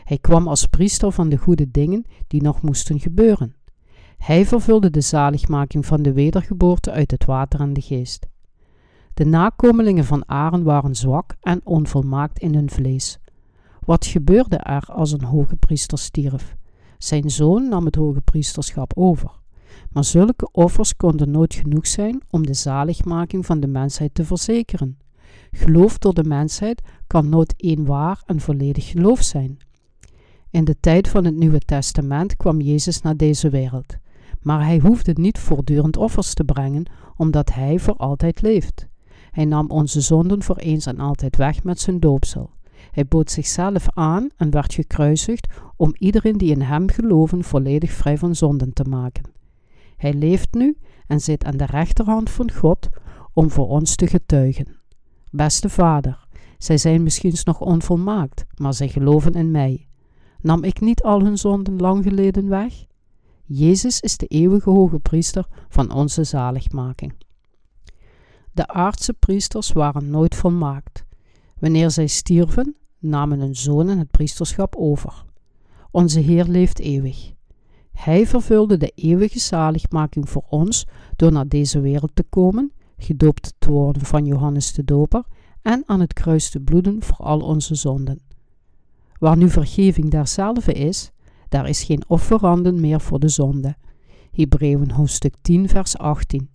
Hij 0.05 0.18
kwam 0.18 0.48
als 0.48 0.66
priester 0.66 1.12
van 1.12 1.28
de 1.28 1.36
goede 1.36 1.70
dingen 1.70 2.05
die 2.26 2.42
nog 2.42 2.62
moesten 2.62 3.00
gebeuren. 3.00 3.55
Hij 4.18 4.46
vervulde 4.46 4.90
de 4.90 5.00
zaligmaking 5.00 5.86
van 5.86 6.02
de 6.02 6.12
wedergeboorte 6.12 6.90
uit 6.90 7.11
het 7.11 7.24
water 7.24 7.61
en 7.61 7.72
de 7.72 7.80
geest. 7.80 8.26
De 9.14 9.24
nakomelingen 9.24 10.05
van 10.05 10.28
Aaron 10.28 10.62
waren 10.62 10.94
zwak 10.94 11.34
en 11.40 11.61
onvolmaakt 11.64 12.38
in 12.38 12.55
hun 12.55 12.70
vlees. 12.70 13.18
Wat 13.80 14.07
gebeurde 14.07 14.57
er 14.57 14.84
als 14.86 15.12
een 15.12 15.24
hoge 15.24 15.57
priester 15.57 15.98
stierf? 15.98 16.57
Zijn 16.98 17.30
zoon 17.30 17.68
nam 17.68 17.84
het 17.84 17.96
hoge 17.96 18.20
priesterschap 18.20 18.92
over. 18.96 19.30
Maar 19.91 20.05
zulke 20.05 20.49
offers 20.53 20.97
konden 20.97 21.31
nooit 21.31 21.55
genoeg 21.55 21.87
zijn 21.87 22.22
om 22.31 22.47
de 22.47 22.55
zaligmaking 22.55 23.47
van 23.47 23.61
de 23.61 23.66
mensheid 23.66 24.14
te 24.14 24.25
verzekeren. 24.25 24.99
Geloof 25.51 25.99
door 25.99 26.14
de 26.14 26.25
mensheid 26.25 26.83
kan 27.07 27.29
nooit 27.29 27.55
één 27.57 27.85
waar 27.85 28.22
en 28.27 28.41
volledig 28.41 28.89
geloof 28.89 29.22
zijn. 29.22 29.59
In 30.51 30.64
de 30.64 30.77
tijd 30.81 31.09
van 31.09 31.25
het 31.25 31.37
Nieuwe 31.37 31.59
Testament 31.59 32.37
kwam 32.37 32.61
Jezus 32.61 33.01
naar 33.01 33.16
deze 33.16 33.49
wereld, 33.49 33.97
maar 34.41 34.64
hij 34.64 34.79
hoefde 34.79 35.12
niet 35.14 35.39
voortdurend 35.39 35.97
offers 35.97 36.35
te 36.35 36.45
brengen, 36.45 36.91
omdat 37.16 37.53
hij 37.53 37.79
voor 37.79 37.97
altijd 37.97 38.43
leeft. 38.43 38.87
Hij 39.31 39.45
nam 39.45 39.70
onze 39.70 40.01
zonden 40.01 40.43
voor 40.43 40.57
eens 40.57 40.87
en 40.87 41.01
altijd 41.01 41.37
weg 41.37 41.64
met 41.64 41.81
zijn 41.81 42.01
doopsel. 42.01 42.51
Hij 42.91 43.07
bood 43.07 43.31
zichzelf 43.31 43.87
aan 43.95 44.29
en 44.37 44.51
werd 44.51 44.75
gekruisigd 44.75 45.47
om 45.77 45.95
iedereen 45.99 46.37
die 46.39 46.51
in 46.51 46.61
hem 46.61 46.89
geloven 46.89 47.45
volledig 47.45 47.93
vrij 47.93 48.18
van 48.18 48.35
zonden 48.35 48.72
te 48.72 48.85
maken. 48.85 49.22
Hij 49.97 50.14
leeft 50.14 50.55
nu 50.55 50.76
en 51.07 51.20
zit 51.20 51.45
aan 51.45 51.57
de 51.57 51.66
rechterhand 51.66 52.30
van 52.30 52.53
God 52.53 52.88
om 53.32 53.51
voor 53.51 53.68
ons 53.68 53.97
te 53.97 54.07
getuigen. 54.07 54.76
Beste 55.30 55.68
Vader, 55.68 56.26
zij 56.59 56.78
zijn 56.78 57.03
misschien 57.03 57.34
nog 57.45 57.61
onvolmaakt, 57.61 58.45
maar 58.57 58.74
zij 58.74 58.88
geloven 58.88 59.32
in 59.32 59.51
mij. 59.51 59.88
Nam 60.40 60.64
ik 60.64 60.80
niet 60.80 61.03
al 61.03 61.22
hun 61.22 61.38
zonden 61.38 61.76
lang 61.76 62.05
geleden 62.05 62.49
weg? 62.49 62.84
Jezus 63.45 64.01
is 64.01 64.16
de 64.16 64.26
eeuwige 64.26 64.70
hoge 64.70 64.99
priester 64.99 65.47
van 65.68 65.92
onze 65.92 66.24
zaligmaking. 66.24 67.14
De 68.53 68.66
aardse 68.68 69.12
priesters 69.12 69.72
waren 69.72 70.11
nooit 70.11 70.34
volmaakt. 70.34 71.05
Wanneer 71.59 71.90
zij 71.90 72.07
stierven, 72.07 72.76
namen 72.99 73.40
hun 73.40 73.57
zonen 73.57 73.99
het 73.99 74.11
priesterschap 74.11 74.76
over. 74.76 75.24
Onze 75.90 76.20
Heer 76.20 76.45
leeft 76.45 76.78
eeuwig. 76.78 77.34
Hij 77.95 78.26
vervulde 78.26 78.76
de 78.76 78.92
eeuwige 78.95 79.38
zaligmaking 79.38 80.28
voor 80.28 80.45
ons 80.49 80.86
door 81.16 81.32
naar 81.32 81.49
deze 81.49 81.80
wereld 81.80 82.11
te 82.14 82.22
komen, 82.22 82.72
gedoopt 82.99 83.55
te 83.59 83.70
worden 83.70 84.05
van 84.05 84.24
Johannes 84.24 84.72
de 84.72 84.84
Doper 84.84 85.24
en 85.62 85.82
aan 85.86 86.01
het 86.01 86.12
kruis 86.12 86.51
te 86.51 86.61
bloeden 86.61 87.03
voor 87.03 87.16
al 87.26 87.40
onze 87.40 87.74
zonden. 87.74 88.20
Waar 89.18 89.36
nu 89.36 89.51
vergeving 89.51 90.11
derzelfde 90.11 90.72
is, 90.72 91.11
daar 91.49 91.68
is 91.68 91.82
geen 91.82 92.03
offeranden 92.07 92.80
meer 92.80 93.01
voor 93.01 93.20
de 93.20 93.28
zonde. 93.28 93.76
Hebreeën 94.32 94.90
hoofdstuk 94.90 95.34
10 95.42 95.68
vers 95.68 95.99
18. 95.99 96.49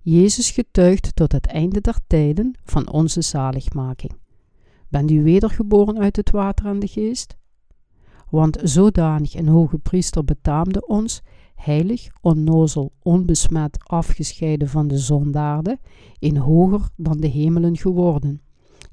Jezus 0.00 0.50
getuigt 0.50 1.16
tot 1.16 1.32
het 1.32 1.46
einde 1.46 1.80
der 1.80 1.98
tijden 2.06 2.54
van 2.64 2.90
onze 2.90 3.22
zaligmaking. 3.22 4.12
Bent 4.88 5.10
u 5.10 5.22
wedergeboren 5.22 5.98
uit 5.98 6.16
het 6.16 6.30
water 6.30 6.66
en 6.66 6.78
de 6.78 6.86
geest? 6.86 7.36
Want 8.32 8.58
zodanig 8.62 9.34
een 9.34 9.48
hoge 9.48 9.78
priester 9.78 10.24
betaamde 10.24 10.86
ons, 10.86 11.22
heilig, 11.54 12.08
onnozel, 12.20 12.92
onbesmet, 13.02 13.78
afgescheiden 13.84 14.68
van 14.68 14.88
de 14.88 14.98
zondaarden, 14.98 15.80
in 16.18 16.36
hoger 16.36 16.88
dan 16.96 17.20
de 17.20 17.26
hemelen 17.26 17.76
geworden. 17.76 18.40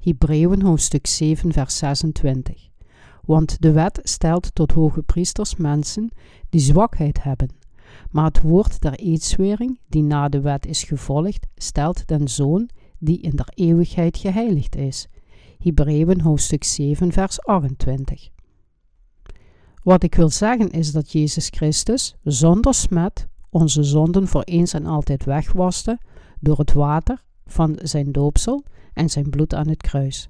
Hebreeën 0.00 0.62
hoofdstuk 0.62 1.06
7 1.06 1.52
vers 1.52 1.76
26. 1.76 2.68
Want 3.24 3.60
de 3.60 3.72
wet 3.72 4.00
stelt 4.02 4.54
tot 4.54 4.72
hoge 4.72 5.02
priesters 5.02 5.56
mensen 5.56 6.10
die 6.48 6.60
zwakheid 6.60 7.22
hebben. 7.22 7.48
Maar 8.10 8.24
het 8.24 8.42
woord 8.42 8.80
der 8.80 8.94
eedswering, 8.94 9.78
die 9.88 10.02
na 10.02 10.28
de 10.28 10.40
wet 10.40 10.66
is 10.66 10.82
gevolgd, 10.82 11.46
stelt 11.54 12.06
den 12.06 12.28
zoon 12.28 12.68
die 12.98 13.20
in 13.20 13.36
der 13.36 13.48
eeuwigheid 13.54 14.16
geheiligd 14.16 14.76
is. 14.76 15.08
Hebreeën 15.58 16.20
hoofdstuk 16.20 16.64
7 16.64 17.12
vers 17.12 17.42
28. 17.42 18.30
Wat 19.82 20.02
ik 20.02 20.14
wil 20.14 20.28
zeggen 20.28 20.70
is 20.70 20.92
dat 20.92 21.12
Jezus 21.12 21.48
Christus 21.48 22.16
zonder 22.22 22.74
smet 22.74 23.28
onze 23.50 23.82
zonden 23.82 24.28
voor 24.28 24.42
eens 24.42 24.72
en 24.72 24.86
altijd 24.86 25.24
wegwaste 25.24 25.98
door 26.40 26.58
het 26.58 26.72
water 26.72 27.22
van 27.46 27.78
zijn 27.82 28.12
doopsel 28.12 28.64
en 28.92 29.08
zijn 29.08 29.30
bloed 29.30 29.54
aan 29.54 29.68
het 29.68 29.82
kruis. 29.82 30.28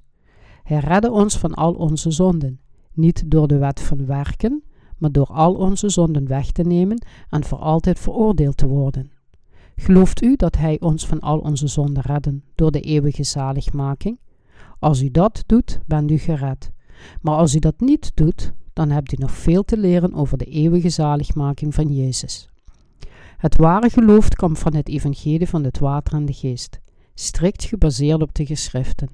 Hij 0.63 0.79
redde 0.79 1.11
ons 1.11 1.37
van 1.37 1.53
al 1.53 1.73
onze 1.73 2.11
zonden, 2.11 2.59
niet 2.93 3.31
door 3.31 3.47
de 3.47 3.57
wet 3.57 3.81
van 3.81 4.05
werken, 4.05 4.63
maar 4.97 5.11
door 5.11 5.27
al 5.27 5.53
onze 5.53 5.89
zonden 5.89 6.27
weg 6.27 6.51
te 6.51 6.63
nemen 6.63 7.05
en 7.29 7.43
voor 7.43 7.59
altijd 7.59 7.99
veroordeeld 7.99 8.57
te 8.57 8.67
worden. 8.67 9.11
Gelooft 9.75 10.21
u 10.21 10.35
dat 10.35 10.57
Hij 10.57 10.79
ons 10.79 11.07
van 11.07 11.19
al 11.19 11.39
onze 11.39 11.67
zonden 11.67 12.03
redden 12.03 12.43
door 12.55 12.71
de 12.71 12.81
eeuwige 12.81 13.23
zaligmaking? 13.23 14.19
Als 14.79 15.01
u 15.01 15.11
dat 15.11 15.43
doet, 15.45 15.79
bent 15.85 16.11
u 16.11 16.17
gered. 16.17 16.71
Maar 17.21 17.35
als 17.35 17.55
u 17.55 17.59
dat 17.59 17.79
niet 17.79 18.11
doet, 18.15 18.53
dan 18.73 18.89
hebt 18.89 19.13
u 19.13 19.15
nog 19.19 19.31
veel 19.31 19.63
te 19.63 19.77
leren 19.77 20.13
over 20.13 20.37
de 20.37 20.45
eeuwige 20.45 20.89
zaligmaking 20.89 21.73
van 21.73 21.93
Jezus. 21.93 22.49
Het 23.37 23.57
ware 23.57 23.89
geloof 23.89 24.29
komt 24.29 24.59
van 24.59 24.75
het 24.75 24.89
evangelie 24.89 25.49
van 25.49 25.63
het 25.63 25.79
water 25.79 26.13
en 26.13 26.25
de 26.25 26.33
geest, 26.33 26.79
strikt 27.13 27.63
gebaseerd 27.63 28.21
op 28.21 28.33
de 28.33 28.45
geschriften. 28.45 29.09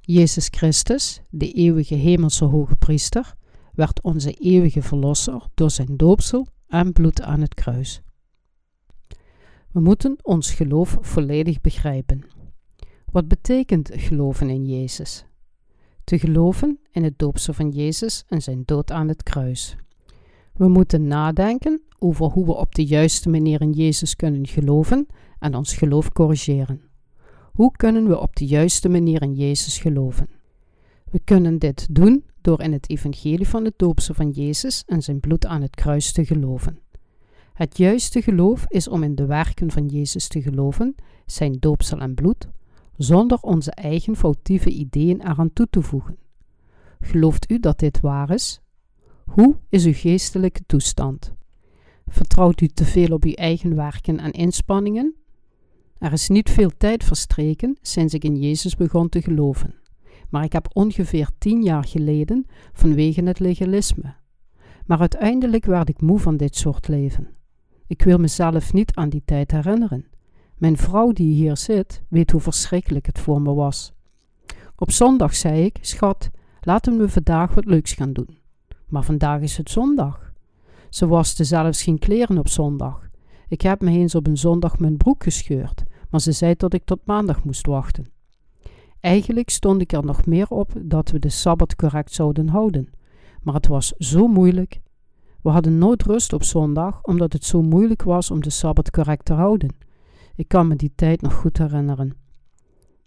Jezus 0.00 0.48
Christus, 0.50 1.20
de 1.30 1.52
eeuwige 1.52 1.94
hemelse 1.94 2.44
hoge 2.44 2.76
priester, 2.76 3.34
werd 3.72 4.02
onze 4.02 4.32
eeuwige 4.32 4.82
Verlosser 4.82 5.42
door 5.54 5.70
zijn 5.70 5.96
doopsel 5.96 6.46
en 6.66 6.92
bloed 6.92 7.22
aan 7.22 7.40
het 7.40 7.54
kruis. 7.54 8.02
We 9.72 9.80
moeten 9.80 10.16
ons 10.22 10.52
geloof 10.52 10.98
volledig 11.00 11.60
begrijpen. 11.60 12.26
Wat 13.12 13.28
betekent 13.28 13.90
geloven 13.92 14.50
in 14.50 14.66
Jezus? 14.66 15.24
Te 16.08 16.18
geloven 16.18 16.78
in 16.90 17.04
het 17.04 17.18
doopsel 17.18 17.52
van 17.52 17.70
Jezus 17.70 18.24
en 18.28 18.42
zijn 18.42 18.62
dood 18.64 18.90
aan 18.90 19.08
het 19.08 19.22
kruis. 19.22 19.76
We 20.54 20.68
moeten 20.68 21.06
nadenken 21.06 21.80
over 21.98 22.26
hoe 22.26 22.44
we 22.44 22.54
op 22.54 22.74
de 22.74 22.84
juiste 22.84 23.28
manier 23.28 23.60
in 23.60 23.72
Jezus 23.72 24.16
kunnen 24.16 24.46
geloven 24.46 25.06
en 25.38 25.54
ons 25.54 25.74
geloof 25.74 26.12
corrigeren. 26.12 26.80
Hoe 27.52 27.72
kunnen 27.72 28.08
we 28.08 28.18
op 28.18 28.36
de 28.36 28.46
juiste 28.46 28.88
manier 28.88 29.22
in 29.22 29.34
Jezus 29.34 29.78
geloven? 29.78 30.28
We 31.10 31.20
kunnen 31.24 31.58
dit 31.58 31.86
doen 31.90 32.24
door 32.40 32.62
in 32.62 32.72
het 32.72 32.90
evangelie 32.90 33.48
van 33.48 33.64
het 33.64 33.78
doopsel 33.78 34.14
van 34.14 34.30
Jezus 34.30 34.82
en 34.86 35.02
zijn 35.02 35.20
bloed 35.20 35.46
aan 35.46 35.62
het 35.62 35.74
kruis 35.74 36.12
te 36.12 36.24
geloven. 36.24 36.78
Het 37.52 37.76
juiste 37.76 38.22
geloof 38.22 38.64
is 38.68 38.88
om 38.88 39.02
in 39.02 39.14
de 39.14 39.26
werken 39.26 39.70
van 39.70 39.86
Jezus 39.86 40.28
te 40.28 40.42
geloven, 40.42 40.94
zijn 41.26 41.56
doopsel 41.60 41.98
en 41.98 42.14
bloed, 42.14 42.48
zonder 42.98 43.38
onze 43.40 43.70
eigen 43.70 44.16
foutieve 44.16 44.70
ideeën 44.70 45.20
eraan 45.20 45.52
toe 45.52 45.66
te 45.70 45.82
voegen. 45.82 46.16
Gelooft 47.00 47.50
u 47.50 47.60
dat 47.60 47.78
dit 47.78 48.00
waar 48.00 48.30
is? 48.30 48.60
Hoe 49.24 49.56
is 49.68 49.84
uw 49.84 49.92
geestelijke 49.92 50.60
toestand? 50.66 51.34
Vertrouwt 52.06 52.60
u 52.60 52.66
te 52.66 52.84
veel 52.84 53.14
op 53.14 53.24
uw 53.24 53.32
eigen 53.32 53.76
werken 53.76 54.18
en 54.18 54.30
inspanningen? 54.30 55.14
Er 55.98 56.12
is 56.12 56.28
niet 56.28 56.50
veel 56.50 56.70
tijd 56.76 57.04
verstreken 57.04 57.76
sinds 57.82 58.14
ik 58.14 58.24
in 58.24 58.36
Jezus 58.36 58.76
begon 58.76 59.08
te 59.08 59.22
geloven, 59.22 59.74
maar 60.28 60.44
ik 60.44 60.52
heb 60.52 60.68
ongeveer 60.72 61.30
tien 61.38 61.62
jaar 61.62 61.84
geleden 61.84 62.46
vanwege 62.72 63.22
het 63.22 63.38
legalisme. 63.38 64.14
Maar 64.86 65.00
uiteindelijk 65.00 65.64
werd 65.64 65.88
ik 65.88 66.00
moe 66.00 66.18
van 66.18 66.36
dit 66.36 66.56
soort 66.56 66.88
leven. 66.88 67.28
Ik 67.86 68.02
wil 68.02 68.18
mezelf 68.18 68.72
niet 68.72 68.94
aan 68.94 69.08
die 69.08 69.22
tijd 69.24 69.50
herinneren. 69.50 70.06
Mijn 70.58 70.76
vrouw 70.76 71.12
die 71.12 71.34
hier 71.34 71.56
zit, 71.56 72.02
weet 72.08 72.30
hoe 72.30 72.40
verschrikkelijk 72.40 73.06
het 73.06 73.18
voor 73.18 73.42
me 73.42 73.54
was. 73.54 73.92
Op 74.76 74.90
zondag 74.90 75.34
zei 75.34 75.64
ik: 75.64 75.78
Schat, 75.80 76.30
laten 76.60 76.98
we 76.98 77.08
vandaag 77.08 77.54
wat 77.54 77.64
leuks 77.64 77.92
gaan 77.92 78.12
doen. 78.12 78.38
Maar 78.86 79.04
vandaag 79.04 79.40
is 79.40 79.56
het 79.56 79.70
zondag. 79.70 80.32
Ze 80.88 81.06
waste 81.06 81.44
zelfs 81.44 81.82
geen 81.82 81.98
kleren 81.98 82.38
op 82.38 82.48
zondag. 82.48 83.08
Ik 83.48 83.60
heb 83.60 83.80
me 83.80 83.90
eens 83.90 84.14
op 84.14 84.26
een 84.26 84.36
zondag 84.36 84.78
mijn 84.78 84.96
broek 84.96 85.22
gescheurd, 85.22 85.82
maar 86.10 86.20
ze 86.20 86.32
zei 86.32 86.54
dat 86.56 86.74
ik 86.74 86.84
tot 86.84 87.00
maandag 87.04 87.44
moest 87.44 87.66
wachten. 87.66 88.06
Eigenlijk 89.00 89.50
stond 89.50 89.80
ik 89.80 89.92
er 89.92 90.04
nog 90.04 90.26
meer 90.26 90.48
op 90.48 90.72
dat 90.80 91.10
we 91.10 91.18
de 91.18 91.28
sabbat 91.28 91.76
correct 91.76 92.12
zouden 92.12 92.48
houden, 92.48 92.90
maar 93.42 93.54
het 93.54 93.66
was 93.66 93.92
zo 93.98 94.26
moeilijk. 94.26 94.80
We 95.42 95.50
hadden 95.50 95.78
nooit 95.78 96.02
rust 96.02 96.32
op 96.32 96.42
zondag, 96.42 97.02
omdat 97.02 97.32
het 97.32 97.44
zo 97.44 97.62
moeilijk 97.62 98.02
was 98.02 98.30
om 98.30 98.42
de 98.42 98.50
sabbat 98.50 98.90
correct 98.90 99.24
te 99.24 99.32
houden. 99.32 99.86
Ik 100.38 100.48
kan 100.48 100.66
me 100.66 100.76
die 100.76 100.92
tijd 100.94 101.20
nog 101.20 101.32
goed 101.32 101.58
herinneren. 101.58 102.16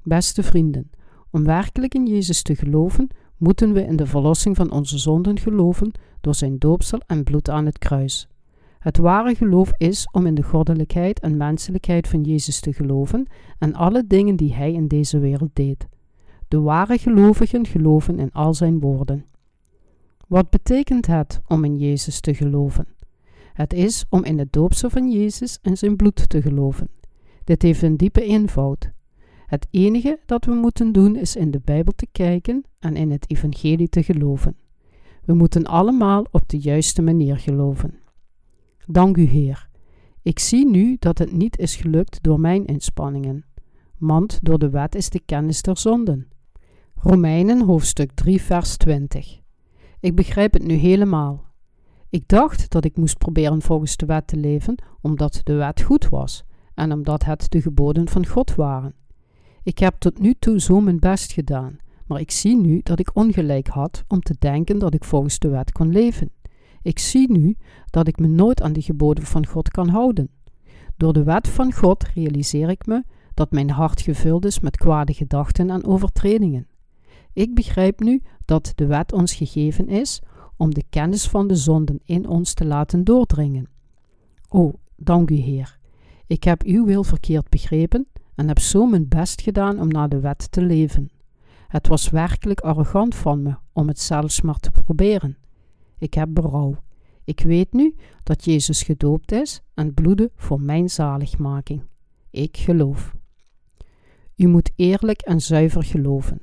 Beste 0.04 0.44
vrienden, 0.44 0.90
om 1.30 1.44
werkelijk 1.44 1.94
in 1.94 2.06
Jezus 2.06 2.42
te 2.42 2.56
geloven, 2.56 3.08
moeten 3.38 3.74
we 3.74 3.84
in 3.84 3.96
de 3.96 4.06
verlossing 4.06 4.56
van 4.56 4.72
onze 4.72 4.98
zonden 4.98 5.40
geloven 5.40 5.92
door 6.22 6.36
zijn 6.36 6.58
doopsel 6.58 7.00
en 7.08 7.24
bloed 7.24 7.50
aan 7.50 7.66
het 7.66 7.78
kruis. 7.78 8.28
Het 8.80 8.98
ware 8.98 9.36
geloof 9.36 9.72
is 9.78 10.08
om 10.12 10.26
in 10.26 10.36
de 10.36 10.44
goddelijkheid 10.44 11.20
en 11.20 11.38
menselijkheid 11.38 12.08
van 12.08 12.24
Jezus 12.24 12.60
te 12.60 12.74
geloven 12.74 13.28
en 13.58 13.74
alle 13.74 14.08
dingen 14.08 14.36
die 14.36 14.54
Hij 14.54 14.74
in 14.74 14.88
deze 14.88 15.20
wereld 15.20 15.52
deed. 15.54 15.88
De 16.48 16.60
ware 16.60 16.98
gelovigen 16.98 17.66
geloven 17.66 18.20
in 18.20 18.32
al 18.32 18.54
zijn 18.54 18.80
woorden. 18.80 19.26
Wat 20.28 20.50
betekent 20.50 21.06
het 21.06 21.42
om 21.48 21.64
in 21.64 21.78
Jezus 21.78 22.20
te 22.20 22.34
geloven? 22.34 22.88
Het 23.54 23.74
is 23.74 24.06
om 24.10 24.24
in 24.24 24.40
het 24.40 24.54
doopsel 24.54 24.90
van 24.90 25.12
Jezus 25.12 25.60
en 25.62 25.78
zijn 25.78 25.96
bloed 25.96 26.30
te 26.30 26.42
geloven. 26.42 26.88
Dit 27.52 27.62
heeft 27.62 27.82
een 27.82 27.98
diepe 27.98 28.24
eenvoud. 28.24 28.92
Het 29.46 29.68
enige 29.72 30.20
dat 30.26 30.46
we 30.46 30.54
moeten 30.54 30.92
doen 30.92 31.16
is 31.16 31.36
in 31.36 31.52
de 31.52 31.62
Bijbel 31.64 31.94
te 31.96 32.08
kijken 32.12 32.64
en 32.80 32.96
in 32.96 33.12
het 33.12 33.30
Evangelie 33.30 33.90
te 33.90 34.04
geloven. 34.04 34.56
We 35.26 35.34
moeten 35.34 35.66
allemaal 35.66 36.26
op 36.32 36.50
de 36.50 36.58
juiste 36.58 37.02
manier 37.02 37.38
geloven. 37.38 38.00
Dank 38.88 39.18
u, 39.18 39.24
Heer. 39.24 39.70
Ik 40.22 40.40
zie 40.40 40.70
nu 40.70 40.96
dat 41.00 41.18
het 41.18 41.32
niet 41.32 41.58
is 41.58 41.76
gelukt 41.76 42.24
door 42.24 42.40
mijn 42.40 42.66
inspanningen, 42.66 43.46
want 43.98 44.40
door 44.42 44.60
de 44.60 44.70
wet 44.70 44.96
is 44.96 45.10
de 45.10 45.22
kennis 45.26 45.62
der 45.62 45.78
zonden. 45.78 46.28
Romeinen 46.96 47.62
hoofdstuk 47.62 48.12
3, 48.12 48.42
vers 48.42 48.78
20. 48.78 49.40
Ik 50.00 50.16
begrijp 50.16 50.54
het 50.54 50.64
nu 50.64 50.74
helemaal. 50.74 51.46
Ik 52.10 52.28
dacht 52.28 52.70
dat 52.70 52.86
ik 52.86 52.98
moest 52.98 53.18
proberen 53.18 53.62
volgens 53.62 53.98
de 53.98 54.06
wet 54.06 54.28
te 54.28 54.38
leven, 54.38 54.76
omdat 55.02 55.42
de 55.44 55.54
wet 55.54 55.82
goed 55.82 56.10
was 56.10 56.46
en 56.82 56.92
omdat 56.92 57.24
het 57.24 57.52
de 57.52 57.62
geboden 57.62 58.10
van 58.10 58.28
God 58.28 58.56
waren. 58.56 58.94
Ik 59.64 59.80
heb 59.80 59.96
tot 60.00 60.20
nu 60.20 60.34
toe 60.40 60.60
zo 60.60 60.82
mijn 60.82 61.00
best 61.00 61.32
gedaan, 61.32 61.78
maar 62.06 62.20
ik 62.20 62.32
zie 62.32 62.58
nu 62.58 62.80
dat 62.84 63.00
ik 63.00 63.16
ongelijk 63.16 63.68
had 63.68 64.04
om 64.08 64.22
te 64.22 64.36
denken 64.40 64.80
dat 64.80 64.94
ik 64.94 65.04
volgens 65.04 65.40
de 65.40 65.50
wet 65.50 65.72
kon 65.72 65.92
leven. 65.92 66.30
Ik 66.82 67.00
zie 67.00 67.32
nu 67.32 67.56
dat 67.90 68.08
ik 68.08 68.20
me 68.20 68.28
nooit 68.28 68.62
aan 68.62 68.74
de 68.74 68.82
geboden 68.82 69.24
van 69.24 69.48
God 69.48 69.70
kan 69.70 69.88
houden. 69.88 70.30
Door 70.98 71.14
de 71.14 71.24
wet 71.24 71.48
van 71.48 71.74
God 71.74 72.04
realiseer 72.14 72.70
ik 72.70 72.86
me 72.86 73.04
dat 73.34 73.52
mijn 73.52 73.70
hart 73.70 74.02
gevuld 74.02 74.46
is 74.46 74.60
met 74.60 74.78
kwade 74.78 75.14
gedachten 75.14 75.70
en 75.70 75.86
overtredingen. 75.86 76.68
Ik 77.34 77.56
begrijp 77.56 78.00
nu 78.00 78.22
dat 78.46 78.72
de 78.76 78.86
wet 78.86 79.14
ons 79.14 79.34
gegeven 79.34 79.88
is 79.88 80.22
om 80.58 80.74
de 80.74 80.84
kennis 80.90 81.28
van 81.28 81.48
de 81.48 81.56
zonden 81.56 82.00
in 82.06 82.28
ons 82.28 82.54
te 82.54 82.66
laten 82.66 83.04
doordringen. 83.04 83.70
O, 84.50 84.74
dank 84.96 85.30
u, 85.30 85.36
Heer. 85.36 85.80
Ik 86.32 86.44
heb 86.44 86.64
uw 86.64 86.86
wil 86.86 87.04
verkeerd 87.04 87.50
begrepen 87.50 88.08
en 88.36 88.48
heb 88.48 88.60
zo 88.60 88.86
mijn 88.86 89.08
best 89.08 89.42
gedaan 89.42 89.80
om 89.80 89.88
naar 89.88 90.10
de 90.10 90.20
wet 90.20 90.52
te 90.52 90.62
leven. 90.62 91.10
Het 91.68 91.88
was 91.88 92.10
werkelijk 92.10 92.60
arrogant 92.60 93.16
van 93.16 93.42
me 93.42 93.56
om 93.74 93.88
het 93.88 94.00
zelfs 94.00 94.42
maar 94.42 94.60
te 94.60 94.72
proberen. 94.72 95.38
Ik 95.98 96.14
heb 96.14 96.30
berouw. 96.34 96.76
Ik 97.24 97.40
weet 97.40 97.74
nu 97.74 97.96
dat 98.24 98.46
Jezus 98.46 98.84
gedoopt 98.84 99.32
is 99.32 99.62
en 99.74 99.94
bloedde 99.94 100.32
voor 100.36 100.62
mijn 100.62 100.90
zaligmaking. 100.90 101.82
Ik 102.30 102.58
geloof. 102.58 103.16
U 104.36 104.48
moet 104.48 104.72
eerlijk 104.76 105.22
en 105.22 105.42
zuiver 105.42 105.84
geloven. 105.84 106.42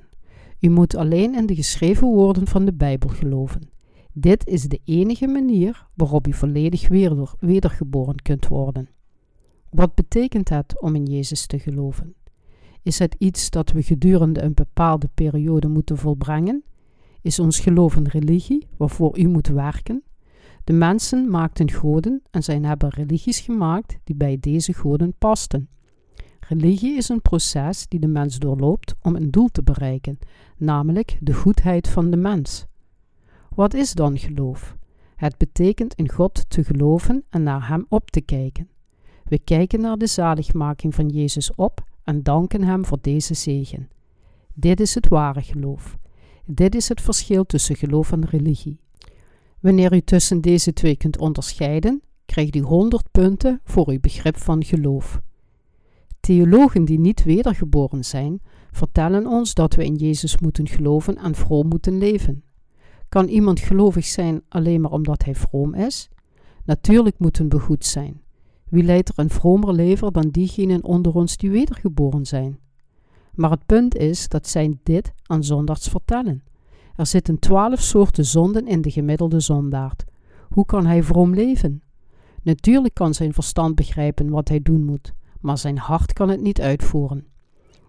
U 0.61 0.71
moet 0.71 0.97
alleen 0.97 1.35
in 1.35 1.47
de 1.47 1.55
geschreven 1.55 2.07
woorden 2.07 2.47
van 2.47 2.65
de 2.65 2.75
Bijbel 2.75 3.09
geloven. 3.09 3.71
Dit 4.13 4.47
is 4.47 4.63
de 4.63 4.81
enige 4.85 5.27
manier 5.27 5.87
waarop 5.95 6.27
u 6.27 6.33
volledig 6.33 6.89
wedergeboren 7.39 8.23
kunt 8.23 8.49
worden. 8.49 8.89
Wat 9.71 9.95
betekent 9.95 10.49
het 10.49 10.81
om 10.81 10.95
in 10.95 11.05
Jezus 11.05 11.47
te 11.47 11.59
geloven? 11.59 12.15
Is 12.83 12.99
het 12.99 13.15
iets 13.19 13.51
dat 13.51 13.71
we 13.71 13.83
gedurende 13.83 14.43
een 14.43 14.55
bepaalde 14.55 15.09
periode 15.15 15.69
moeten 15.69 15.97
volbrengen? 15.97 16.65
Is 17.23 17.39
ons 17.39 17.59
geloof 17.59 17.97
een 17.97 18.09
religie 18.09 18.67
waarvoor 18.77 19.19
u 19.19 19.27
moet 19.27 19.49
werken? 19.49 20.03
De 20.65 20.73
mensen 20.73 21.31
maakten 21.31 21.71
goden 21.71 22.23
en 22.31 22.43
zij 22.43 22.59
hebben 22.61 22.89
religies 22.89 23.41
gemaakt 23.41 23.99
die 24.05 24.17
bij 24.17 24.37
deze 24.41 24.73
goden 24.73 25.15
pasten. 25.19 25.69
Religie 26.41 26.97
is 26.97 27.09
een 27.09 27.23
proces 27.23 27.89
die 27.89 28.01
de 28.01 28.07
mens 28.07 28.39
doorloopt 28.39 28.95
om 29.03 29.17
een 29.17 29.31
doel 29.31 29.49
te 29.49 29.63
bereiken, 29.63 30.19
namelijk 30.57 31.19
de 31.21 31.35
goedheid 31.35 31.89
van 31.89 32.11
de 32.11 32.17
mens. 32.17 32.67
Wat 33.55 33.75
is 33.75 33.93
dan 33.93 34.19
geloof? 34.19 34.77
Het 35.17 35.37
betekent 35.37 35.95
in 35.95 36.09
God 36.11 36.51
te 36.51 36.65
geloven 36.65 37.25
en 37.31 37.43
naar 37.43 37.69
Hem 37.69 37.87
op 37.89 38.11
te 38.11 38.21
kijken. 38.21 38.69
We 39.29 39.39
kijken 39.39 39.81
naar 39.81 39.97
de 39.97 40.07
zaligmaking 40.07 40.95
van 40.95 41.09
Jezus 41.09 41.55
op 41.55 41.85
en 42.05 42.23
danken 42.23 42.63
Hem 42.63 42.85
voor 42.85 42.99
deze 43.01 43.35
zegen. 43.35 43.89
Dit 44.55 44.81
is 44.81 44.95
het 44.95 45.09
ware 45.09 45.43
geloof. 45.43 45.99
Dit 46.45 46.75
is 46.75 46.89
het 46.89 47.01
verschil 47.01 47.45
tussen 47.45 47.77
geloof 47.77 48.13
en 48.13 48.25
religie. 48.25 48.81
Wanneer 49.61 49.95
u 49.95 50.01
tussen 50.01 50.41
deze 50.41 50.73
twee 50.73 50.97
kunt 50.97 51.19
onderscheiden, 51.19 52.03
krijgt 52.27 52.57
u 52.57 52.61
100 52.61 53.11
punten 53.11 53.61
voor 53.65 53.89
uw 53.89 54.01
begrip 54.01 54.37
van 54.37 54.65
geloof. 54.65 55.21
Theologen 56.21 56.85
die 56.85 56.99
niet 56.99 57.25
wedergeboren 57.25 58.05
zijn, 58.05 58.41
vertellen 58.71 59.27
ons 59.27 59.55
dat 59.55 59.75
we 59.75 59.85
in 59.85 59.95
Jezus 59.95 60.39
moeten 60.39 60.69
geloven 60.69 61.17
en 61.17 61.35
vroom 61.35 61.69
moeten 61.69 61.99
leven. 61.99 62.43
Kan 63.09 63.29
iemand 63.29 63.61
gelovig 63.61 64.05
zijn 64.05 64.43
alleen 64.49 64.81
maar 64.81 64.91
omdat 64.91 65.25
hij 65.25 65.35
vroom 65.35 65.75
is? 65.75 66.09
Natuurlijk 66.65 67.19
moeten 67.19 67.49
we 67.49 67.59
goed 67.59 67.85
zijn. 67.85 68.21
Wie 68.71 68.83
leidt 68.83 69.09
er 69.09 69.19
een 69.19 69.31
vromer 69.31 69.73
leven 69.73 70.13
dan 70.13 70.29
diegenen 70.29 70.85
onder 70.85 71.15
ons 71.15 71.37
die 71.37 71.51
wedergeboren 71.51 72.27
zijn? 72.27 72.59
Maar 73.35 73.51
het 73.51 73.67
punt 73.67 73.97
is 73.97 74.29
dat 74.29 74.49
zij 74.49 74.77
dit 74.83 75.13
aan 75.23 75.45
zondaars 75.45 75.87
vertellen. 75.87 76.43
Er 76.97 77.07
zitten 77.07 77.39
twaalf 77.39 77.81
soorten 77.81 78.25
zonden 78.25 78.67
in 78.67 78.83
de 78.83 78.91
gemiddelde 78.91 79.41
zondaard. 79.41 80.05
Hoe 80.49 80.65
kan 80.65 80.87
hij 80.87 81.03
vroom 81.03 81.35
leven? 81.35 81.83
Natuurlijk 82.43 82.95
kan 82.95 83.15
zijn 83.15 83.33
verstand 83.33 83.75
begrijpen 83.75 84.31
wat 84.31 84.49
hij 84.49 84.63
doen 84.63 84.85
moet, 84.85 85.13
maar 85.41 85.59
zijn 85.59 85.79
hart 85.79 86.13
kan 86.13 86.29
het 86.29 86.41
niet 86.41 86.61
uitvoeren. 86.61 87.27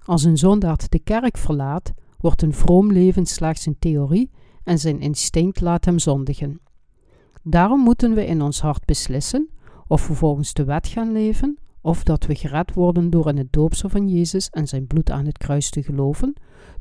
Als 0.06 0.24
een 0.24 0.38
zondaard 0.38 0.92
de 0.92 1.00
kerk 1.00 1.38
verlaat, 1.38 1.94
wordt 2.18 2.42
een 2.42 2.54
vroom 2.54 2.92
leven 2.92 3.26
slechts 3.26 3.66
een 3.66 3.80
theorie 3.80 4.32
en 4.64 4.80
zijn 4.80 5.00
instinct 5.00 5.62
laat 5.62 5.86
hem 5.86 6.00
zondigen. 6.00 6.60
Daarom 7.44 7.80
moeten 7.80 8.14
we 8.14 8.26
in 8.26 8.42
ons 8.42 8.62
hart 8.62 8.86
beslissen 8.86 9.50
of 9.90 10.08
we 10.08 10.14
volgens 10.14 10.54
de 10.54 10.64
wet 10.64 10.88
gaan 10.88 11.12
leven, 11.12 11.58
of 11.82 12.04
dat 12.04 12.26
we 12.26 12.36
gered 12.36 12.74
worden 12.74 13.10
door 13.10 13.28
in 13.28 13.38
het 13.38 13.54
doopsel 13.54 13.90
van 13.90 14.08
Jezus 14.08 14.50
en 14.50 14.68
zijn 14.68 14.88
bloed 14.88 15.12
aan 15.12 15.26
het 15.26 15.38
kruis 15.38 15.70
te 15.70 15.84
geloven, 15.84 16.34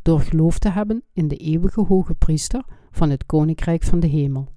door 0.02 0.20
geloof 0.20 0.59
te 0.59 0.68
hebben 0.68 1.02
in 1.12 1.28
de 1.28 1.36
eeuwige 1.36 1.80
hoge 1.80 2.14
priester 2.14 2.64
van 2.90 3.11
het 3.11 3.26
koninkrijk 3.26 3.82
van 3.82 4.00
de 4.00 4.06
hemel. 4.06 4.48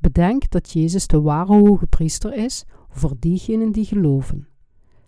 Bedenk 0.00 0.50
dat 0.50 0.70
Jezus 0.70 1.06
de 1.06 1.20
ware 1.20 1.52
hoge 1.52 1.86
priester 1.86 2.34
is 2.34 2.64
voor 2.88 3.12
diegenen 3.18 3.72
die 3.72 3.84
geloven. 3.84 4.48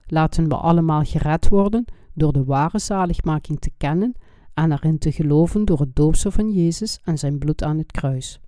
Laten 0.07 0.49
we 0.49 0.57
allemaal 0.57 1.03
gered 1.03 1.49
worden 1.49 1.85
door 2.15 2.33
de 2.33 2.45
ware 2.45 2.79
zaligmaking 2.79 3.59
te 3.59 3.71
kennen 3.77 4.15
en 4.55 4.73
erin 4.73 4.99
te 4.99 5.13
geloven 5.13 5.65
door 5.65 5.81
het 5.81 5.97
doopsel 5.97 6.31
van 6.31 6.53
Jezus 6.53 7.01
en 7.05 7.19
zijn 7.19 7.39
bloed 7.39 7.63
aan 7.63 7.79
het 7.79 7.93
kruis. 7.93 8.41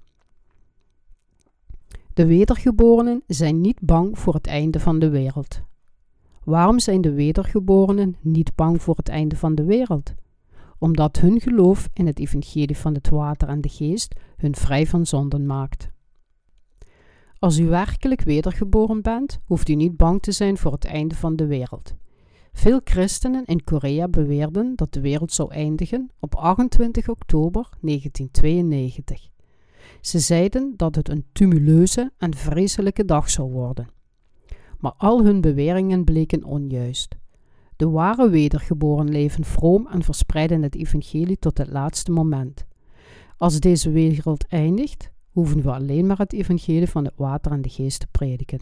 De 2.18 2.26
wedergeborenen 2.26 3.22
zijn 3.26 3.60
niet 3.60 3.80
bang 3.80 4.18
voor 4.18 4.34
het 4.34 4.46
einde 4.46 4.80
van 4.80 4.98
de 4.98 5.08
wereld. 5.08 5.62
Waarom 6.44 6.78
zijn 6.78 7.00
de 7.00 7.12
wedergeborenen 7.12 8.16
niet 8.20 8.54
bang 8.54 8.82
voor 8.82 8.96
het 8.96 9.08
einde 9.08 9.36
van 9.36 9.54
de 9.54 9.64
wereld? 9.64 10.14
Omdat 10.78 11.18
hun 11.18 11.40
geloof 11.40 11.88
in 11.92 12.06
het 12.06 12.18
evangelie 12.18 12.76
van 12.76 12.94
het 12.94 13.08
water 13.08 13.48
en 13.48 13.60
de 13.60 13.68
geest 13.68 14.14
hun 14.36 14.56
vrij 14.56 14.86
van 14.86 15.06
zonden 15.06 15.46
maakt. 15.46 15.90
Als 17.38 17.58
u 17.58 17.66
werkelijk 17.66 18.20
wedergeboren 18.20 19.02
bent, 19.02 19.38
hoeft 19.44 19.68
u 19.68 19.74
niet 19.74 19.96
bang 19.96 20.22
te 20.22 20.32
zijn 20.32 20.56
voor 20.56 20.72
het 20.72 20.84
einde 20.84 21.14
van 21.14 21.36
de 21.36 21.46
wereld. 21.46 21.94
Veel 22.52 22.80
christenen 22.84 23.44
in 23.44 23.64
Korea 23.64 24.08
beweerden 24.08 24.72
dat 24.76 24.92
de 24.92 25.00
wereld 25.00 25.32
zou 25.32 25.52
eindigen 25.52 26.10
op 26.20 26.34
28 26.34 27.08
oktober 27.08 27.68
1992. 27.80 29.28
Ze 30.00 30.18
zeiden 30.18 30.74
dat 30.76 30.94
het 30.94 31.08
een 31.08 31.24
tumuleuze 31.32 32.12
en 32.18 32.34
vreselijke 32.34 33.04
dag 33.04 33.30
zou 33.30 33.50
worden. 33.50 33.88
Maar 34.78 34.94
al 34.96 35.24
hun 35.24 35.40
beweringen 35.40 36.04
bleken 36.04 36.44
onjuist. 36.44 37.16
De 37.76 37.88
ware 37.88 38.30
wedergeboren 38.30 39.10
leven 39.10 39.44
vroom 39.44 39.86
en 39.86 40.02
verspreiden 40.02 40.62
het 40.62 40.74
evangelie 40.74 41.38
tot 41.38 41.58
het 41.58 41.68
laatste 41.68 42.10
moment. 42.10 42.66
Als 43.36 43.60
deze 43.60 43.90
wereld 43.90 44.46
eindigt, 44.46 45.10
hoeven 45.30 45.62
we 45.62 45.72
alleen 45.72 46.06
maar 46.06 46.18
het 46.18 46.32
evangelie 46.32 46.88
van 46.88 47.04
het 47.04 47.14
water 47.16 47.52
en 47.52 47.62
de 47.62 47.68
geest 47.68 48.00
te 48.00 48.06
prediken. 48.10 48.60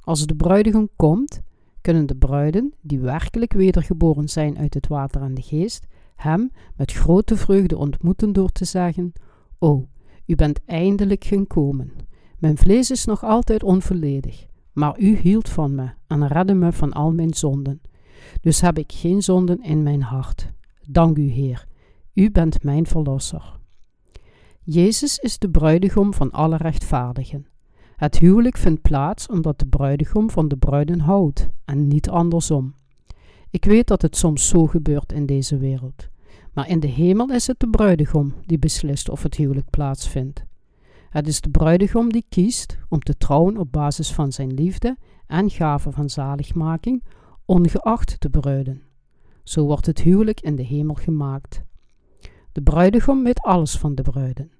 Als 0.00 0.26
de 0.26 0.34
bruidegom 0.34 0.88
komt, 0.96 1.42
kunnen 1.80 2.06
de 2.06 2.16
bruiden, 2.16 2.74
die 2.80 2.98
werkelijk 2.98 3.52
wedergeboren 3.52 4.28
zijn 4.28 4.58
uit 4.58 4.74
het 4.74 4.88
water 4.88 5.22
en 5.22 5.34
de 5.34 5.42
geest, 5.42 5.86
hem 6.14 6.50
met 6.76 6.92
grote 6.92 7.36
vreugde 7.36 7.76
ontmoeten 7.76 8.32
door 8.32 8.52
te 8.52 8.64
zeggen: 8.64 9.12
O, 9.58 9.88
u 10.30 10.34
bent 10.34 10.64
eindelijk 10.64 11.24
gekomen. 11.24 11.92
Mijn 12.38 12.56
vlees 12.56 12.90
is 12.90 13.04
nog 13.04 13.24
altijd 13.24 13.62
onvolledig, 13.62 14.46
maar 14.72 14.98
u 14.98 15.16
hield 15.16 15.48
van 15.48 15.74
me 15.74 15.90
en 16.06 16.26
redde 16.26 16.54
me 16.54 16.72
van 16.72 16.92
al 16.92 17.12
mijn 17.12 17.34
zonden. 17.34 17.80
Dus 18.40 18.60
heb 18.60 18.78
ik 18.78 18.92
geen 18.92 19.22
zonden 19.22 19.62
in 19.62 19.82
mijn 19.82 20.02
hart. 20.02 20.52
Dank 20.88 21.18
u, 21.18 21.30
Heer. 21.30 21.66
U 22.14 22.30
bent 22.30 22.62
mijn 22.62 22.86
verlosser. 22.86 23.58
Jezus 24.60 25.18
is 25.18 25.38
de 25.38 25.50
bruidegom 25.50 26.14
van 26.14 26.30
alle 26.30 26.56
rechtvaardigen. 26.56 27.46
Het 27.96 28.18
huwelijk 28.18 28.56
vindt 28.56 28.82
plaats 28.82 29.26
omdat 29.26 29.58
de 29.58 29.66
bruidegom 29.66 30.30
van 30.30 30.48
de 30.48 30.56
bruiden 30.56 31.00
houdt 31.00 31.48
en 31.64 31.88
niet 31.88 32.08
andersom. 32.08 32.74
Ik 33.50 33.64
weet 33.64 33.86
dat 33.86 34.02
het 34.02 34.16
soms 34.16 34.48
zo 34.48 34.66
gebeurt 34.66 35.12
in 35.12 35.26
deze 35.26 35.56
wereld, 35.56 36.08
maar 36.60 36.68
in 36.68 36.80
de 36.80 36.86
hemel 36.86 37.30
is 37.30 37.46
het 37.46 37.60
de 37.60 37.68
bruidegom 37.68 38.34
die 38.46 38.58
beslist 38.58 39.08
of 39.08 39.22
het 39.22 39.34
huwelijk 39.34 39.70
plaatsvindt. 39.70 40.44
Het 41.10 41.26
is 41.26 41.40
de 41.40 41.50
bruidegom 41.50 42.12
die 42.12 42.24
kiest 42.28 42.78
om 42.88 43.00
te 43.00 43.16
trouwen 43.16 43.56
op 43.56 43.72
basis 43.72 44.12
van 44.12 44.32
zijn 44.32 44.54
liefde 44.54 44.96
en 45.26 45.50
gave 45.50 45.92
van 45.92 46.10
zaligmaking, 46.10 47.04
ongeacht 47.44 48.16
de 48.18 48.30
bruiden. 48.30 48.82
Zo 49.44 49.64
wordt 49.64 49.86
het 49.86 50.00
huwelijk 50.00 50.40
in 50.40 50.56
de 50.56 50.62
hemel 50.62 50.94
gemaakt. 50.94 51.62
De 52.52 52.62
bruidegom 52.62 53.22
weet 53.22 53.40
alles 53.40 53.78
van 53.78 53.94
de 53.94 54.02
bruiden 54.02 54.50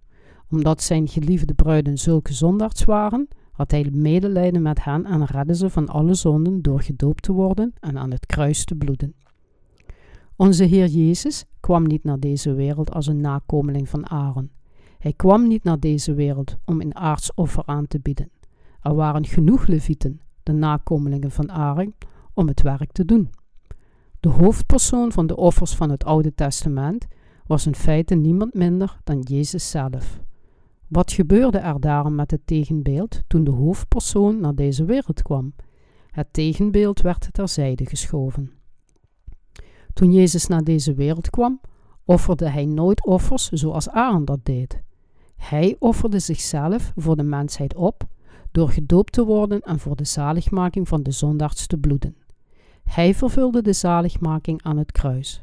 omdat 0.50 0.82
zijn 0.82 1.08
geliefde 1.08 1.54
bruiden 1.54 1.98
zulke 1.98 2.32
zondaards 2.32 2.84
waren, 2.84 3.28
had 3.52 3.70
hij 3.70 3.88
medelijden 3.92 4.62
met 4.62 4.84
hen 4.84 5.04
en 5.04 5.24
redde 5.24 5.54
ze 5.54 5.70
van 5.70 5.88
alle 5.88 6.14
zonden 6.14 6.62
door 6.62 6.82
gedoopt 6.82 7.22
te 7.22 7.32
worden 7.32 7.72
en 7.80 7.98
aan 7.98 8.10
het 8.10 8.26
kruis 8.26 8.64
te 8.64 8.74
bloeden. 8.74 9.14
Onze 10.40 10.64
Heer 10.64 10.86
Jezus 10.86 11.44
kwam 11.60 11.86
niet 11.86 12.04
naar 12.04 12.18
deze 12.18 12.54
wereld 12.54 12.92
als 12.92 13.06
een 13.06 13.20
nakomeling 13.20 13.88
van 13.88 14.10
Aaron. 14.10 14.50
Hij 14.98 15.12
kwam 15.12 15.48
niet 15.48 15.64
naar 15.64 15.78
deze 15.78 16.14
wereld 16.14 16.56
om 16.64 16.80
een 16.80 16.96
aardsoffer 16.96 17.62
aan 17.66 17.86
te 17.86 18.00
bieden. 18.00 18.30
Er 18.80 18.94
waren 18.94 19.26
genoeg 19.26 19.66
levieten, 19.66 20.20
de 20.42 20.52
nakomelingen 20.52 21.30
van 21.30 21.50
Aaron, 21.50 21.94
om 22.34 22.48
het 22.48 22.62
werk 22.62 22.92
te 22.92 23.04
doen. 23.04 23.30
De 24.20 24.28
hoofdpersoon 24.28 25.12
van 25.12 25.26
de 25.26 25.36
offers 25.36 25.74
van 25.74 25.90
het 25.90 26.04
Oude 26.04 26.34
Testament 26.34 27.06
was 27.46 27.66
in 27.66 27.74
feite 27.74 28.14
niemand 28.14 28.54
minder 28.54 28.98
dan 29.04 29.20
Jezus 29.20 29.70
zelf. 29.70 30.20
Wat 30.86 31.12
gebeurde 31.12 31.58
er 31.58 31.80
daarom 31.80 32.14
met 32.14 32.30
het 32.30 32.46
tegenbeeld 32.46 33.22
toen 33.26 33.44
de 33.44 33.50
hoofdpersoon 33.50 34.40
naar 34.40 34.54
deze 34.54 34.84
wereld 34.84 35.22
kwam? 35.22 35.54
Het 36.10 36.32
tegenbeeld 36.32 37.00
werd 37.00 37.28
terzijde 37.32 37.86
geschoven. 37.86 38.59
Toen 39.92 40.12
Jezus 40.12 40.46
naar 40.46 40.64
deze 40.64 40.94
wereld 40.94 41.30
kwam, 41.30 41.60
offerde 42.04 42.48
hij 42.48 42.64
nooit 42.64 43.06
offers 43.06 43.48
zoals 43.48 43.88
Aaron 43.88 44.24
dat 44.24 44.40
deed. 44.42 44.82
Hij 45.36 45.76
offerde 45.78 46.18
zichzelf 46.18 46.92
voor 46.96 47.16
de 47.16 47.22
mensheid 47.22 47.74
op 47.74 48.06
door 48.52 48.68
gedoopt 48.68 49.12
te 49.12 49.24
worden 49.24 49.60
en 49.60 49.78
voor 49.78 49.96
de 49.96 50.04
zaligmaking 50.04 50.88
van 50.88 51.02
de 51.02 51.10
zondaars 51.10 51.66
te 51.66 51.78
bloeden. 51.78 52.16
Hij 52.84 53.14
vervulde 53.14 53.62
de 53.62 53.72
zaligmaking 53.72 54.62
aan 54.62 54.76
het 54.76 54.92
kruis. 54.92 55.42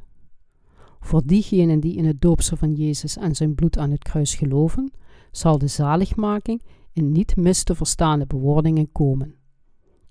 Voor 1.00 1.22
diegenen 1.26 1.80
die 1.80 1.96
in 1.96 2.06
het 2.06 2.22
doopsel 2.22 2.58
van 2.58 2.74
Jezus 2.74 3.18
en 3.18 3.36
zijn 3.36 3.56
bloed 3.56 3.78
aan 3.78 3.92
het 3.92 4.04
kruis 4.04 4.36
geloven, 4.36 4.92
zal 5.32 5.58
de 5.58 5.68
zaligmaking 5.68 6.62
in 6.94 7.12
niet 7.12 7.36
mis 7.36 7.64
te 7.64 7.76
verstaande 7.76 8.26
bewoordingen 8.26 8.92
komen. 8.92 9.36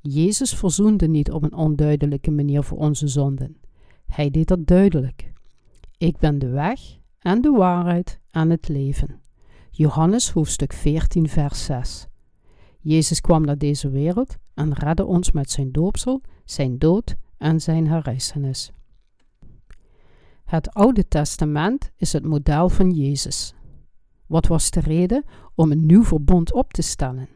Jezus 0.01 0.55
verzoende 0.55 1.09
niet 1.09 1.31
op 1.31 1.43
een 1.43 1.55
onduidelijke 1.55 2.31
manier 2.31 2.63
voor 2.63 2.79
onze 2.79 3.09
zonden. 3.09 3.57
Hij 4.07 4.31
deed 4.31 4.49
dat 4.49 4.67
duidelijk. 4.67 5.33
Ik 5.99 6.19
ben 6.19 6.39
de 6.39 6.49
weg 6.49 6.81
en 7.19 7.41
de 7.41 7.51
waarheid 7.51 8.21
en 8.31 8.51
het 8.51 8.69
leven. 8.69 9.21
Johannes 9.71 10.31
hoofdstuk 10.31 10.73
14, 10.73 11.29
vers 11.29 11.65
6. 11.65 12.07
Jezus 12.81 13.21
kwam 13.21 13.45
naar 13.45 13.59
deze 13.59 13.91
wereld 13.91 14.37
en 14.55 14.75
redde 14.75 15.05
ons 15.05 15.31
met 15.31 15.51
zijn 15.51 15.73
doopsel, 15.73 16.21
zijn 16.45 16.79
dood 16.79 17.17
en 17.39 17.61
zijn 17.61 17.87
herrijzenis. 17.87 18.73
Het 20.45 20.75
Oude 20.75 21.09
Testament 21.09 21.91
is 21.97 22.13
het 22.13 22.25
model 22.25 22.69
van 22.69 22.91
Jezus. 22.91 23.55
Wat 24.27 24.47
was 24.47 24.71
de 24.71 24.81
reden 24.81 25.25
om 25.55 25.71
een 25.71 25.87
nieuw 25.87 26.05
verbond 26.05 26.53
op 26.53 26.73
te 26.73 26.83
stellen? 26.83 27.29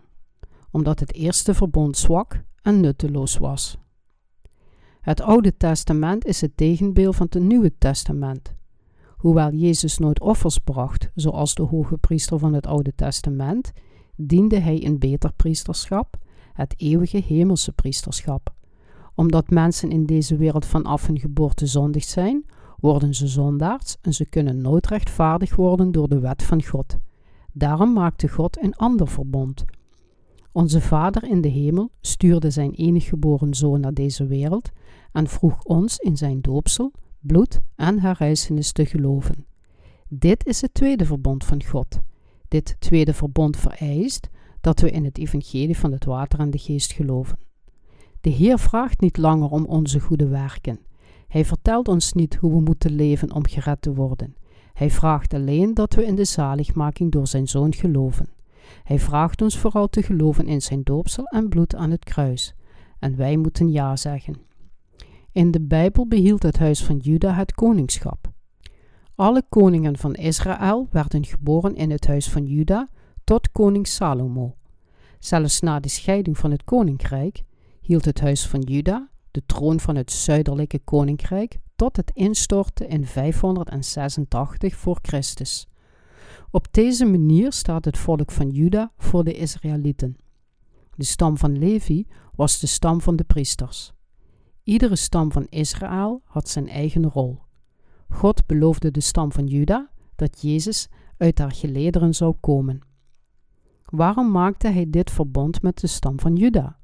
Omdat 0.71 1.01
het 1.01 1.15
eerste 1.15 1.55
verbond 1.55 1.97
zwak 1.97 2.43
en 2.63 2.81
nutteloos 2.81 3.39
was. 3.39 3.79
Het 5.11 5.21
Oude 5.21 5.57
Testament 5.57 6.25
is 6.25 6.41
het 6.41 6.57
tegenbeeld 6.57 7.17
van 7.17 7.27
het 7.31 7.43
Nieuwe 7.43 7.73
Testament. 7.79 8.55
Hoewel 9.17 9.53
Jezus 9.53 9.99
nooit 9.99 10.21
offers 10.21 10.59
bracht, 10.59 11.11
zoals 11.15 11.55
de 11.55 11.63
hoge 11.63 11.99
priester 11.99 12.39
van 12.39 12.53
het 12.53 12.67
Oude 12.67 12.93
Testament, 12.95 13.73
diende 14.17 14.59
hij 14.59 14.85
een 14.85 14.99
beter 14.99 15.33
priesterschap, 15.33 16.17
het 16.53 16.75
eeuwige 16.77 17.23
hemelse 17.27 17.73
priesterschap. 17.73 18.55
Omdat 19.15 19.51
mensen 19.51 19.91
in 19.91 20.07
deze 20.07 20.37
wereld 20.37 20.67
vanaf 20.67 21.07
hun 21.07 21.19
geboorte 21.19 21.67
zondig 21.67 22.05
zijn, 22.05 22.45
worden 22.77 23.15
ze 23.15 23.27
zondaars 23.27 23.97
en 24.01 24.13
ze 24.13 24.27
kunnen 24.27 24.61
nooit 24.61 24.87
rechtvaardig 24.87 25.57
worden 25.57 25.93
door 25.93 26.09
de 26.09 26.21
wet 26.21 26.43
van 26.43 26.65
God. 26.65 26.99
Daarom 27.53 27.93
maakte 27.93 28.29
God 28.29 28.63
een 28.63 28.77
ander 28.77 29.09
verbond. 29.09 29.65
Onze 30.53 30.81
Vader 30.81 31.25
in 31.25 31.41
de 31.41 31.49
hemel 31.49 31.91
stuurde 32.01 32.51
zijn 32.51 32.73
enig 32.73 33.05
geboren 33.05 33.55
zoon 33.55 33.81
naar 33.81 33.95
deze 33.95 34.27
wereld 34.27 34.71
en 35.13 35.29
vroeg 35.29 35.63
ons 35.63 35.97
in 35.97 36.17
zijn 36.17 36.41
doopsel, 36.41 36.93
bloed 37.19 37.61
en 37.77 38.01
herrijzenis 38.01 38.73
te 38.73 38.87
geloven. 38.87 39.47
Dit 40.09 40.47
is 40.47 40.61
het 40.61 40.75
tweede 40.75 41.05
verbond 41.05 41.45
van 41.45 41.65
God. 41.65 42.01
Dit 42.49 42.77
tweede 42.79 43.15
verbond 43.15 43.57
vereist 43.57 44.29
dat 44.61 44.81
we 44.81 44.91
in 44.91 45.05
het 45.05 45.19
evangelie 45.19 45.79
van 45.79 45.93
het 45.93 46.05
water 46.05 46.39
en 46.39 46.51
de 46.51 46.59
geest 46.59 46.93
geloven. 46.93 47.39
De 48.21 48.31
Heer 48.31 48.59
vraagt 48.59 49.01
niet 49.01 49.17
langer 49.17 49.51
om 49.51 49.65
onze 49.65 50.01
goede 50.01 50.29
werken. 50.29 50.81
Hij 51.29 51.45
vertelt 51.45 51.89
ons 51.89 52.13
niet 52.13 52.35
hoe 52.35 52.53
we 52.53 52.61
moeten 52.61 52.93
leven 52.93 53.33
om 53.33 53.47
gered 53.47 53.83
te 53.83 53.95
worden. 53.95 54.37
Hij 54.73 54.91
vraagt 54.91 55.35
alleen 55.35 55.75
dat 55.75 55.95
we 55.95 56.05
in 56.05 56.15
de 56.15 56.25
zaligmaking 56.25 57.13
door 57.13 57.27
zijn 57.27 57.49
zoon 57.49 57.75
geloven. 57.75 58.29
Hij 58.85 58.99
vraagt 58.99 59.43
ons 59.43 59.59
vooral 59.59 59.89
te 59.89 60.03
geloven 60.03 60.47
in 60.47 60.63
zijn 60.63 60.83
doopsel 60.83 61.25
en 61.25 61.49
bloed 61.49 61.75
aan 61.75 61.91
het 61.91 62.05
kruis. 62.05 62.55
En 62.99 63.17
wij 63.17 63.37
moeten 63.37 63.71
ja 63.71 63.97
zeggen. 63.97 64.35
In 65.33 65.51
de 65.51 65.61
Bijbel 65.61 66.07
behield 66.07 66.43
het 66.43 66.59
huis 66.59 66.85
van 66.85 66.97
Juda 66.97 67.33
het 67.33 67.55
koningschap. 67.55 68.31
Alle 69.15 69.43
koningen 69.49 69.99
van 69.99 70.15
Israël 70.15 70.89
werden 70.91 71.25
geboren 71.25 71.75
in 71.75 71.91
het 71.91 72.07
huis 72.07 72.31
van 72.31 72.47
Juda 72.47 72.89
tot 73.25 73.53
koning 73.53 73.87
Salomo. 73.87 74.57
Zelfs 75.19 75.61
na 75.61 75.81
de 75.81 75.89
scheiding 75.89 76.39
van 76.39 76.51
het 76.51 76.65
koninkrijk 76.65 77.43
hield 77.81 78.05
het 78.05 78.21
huis 78.21 78.47
van 78.47 78.61
Juda 78.61 79.09
de 79.31 79.43
troon 79.47 79.81
van 79.81 79.97
het 79.97 80.13
zuidelijke 80.13 80.79
koninkrijk 80.79 81.59
tot 81.77 81.97
het 81.97 82.11
instorten 82.15 82.89
in 82.89 83.07
586 83.07 84.77
voor 84.77 84.99
Christus. 85.03 85.69
Op 86.51 86.67
deze 86.71 87.05
manier 87.05 87.53
staat 87.53 87.85
het 87.85 87.99
volk 87.99 88.31
van 88.31 88.51
Juda 88.51 88.93
voor 88.99 89.25
de 89.25 89.33
Israëlieten. 89.33 90.17
De 90.97 91.05
stam 91.05 91.39
van 91.39 91.59
Levi 91.59 92.07
was 92.35 92.61
de 92.61 92.67
stam 92.67 93.01
van 93.01 93.17
de 93.17 93.25
priesters. 93.25 93.93
Iedere 94.71 94.97
stam 94.97 95.33
van 95.33 95.47
Israël 95.49 96.23
had 96.25 96.49
zijn 96.49 96.69
eigen 96.69 97.07
rol. 97.07 97.39
God 98.09 98.47
beloofde 98.47 98.91
de 98.91 99.01
stam 99.01 99.33
van 99.33 99.47
Juda 99.47 99.91
dat 100.17 100.43
Jezus 100.43 100.89
uit 101.17 101.39
haar 101.39 101.53
gelederen 101.53 102.15
zou 102.15 102.35
komen. 102.41 102.81
Waarom 103.85 104.31
maakte 104.31 104.69
hij 104.69 104.91
dit 104.91 105.11
verbond 105.11 105.63
met 105.63 105.81
de 105.81 105.87
stam 105.87 106.21
van 106.21 106.37
Juda? 106.37 106.79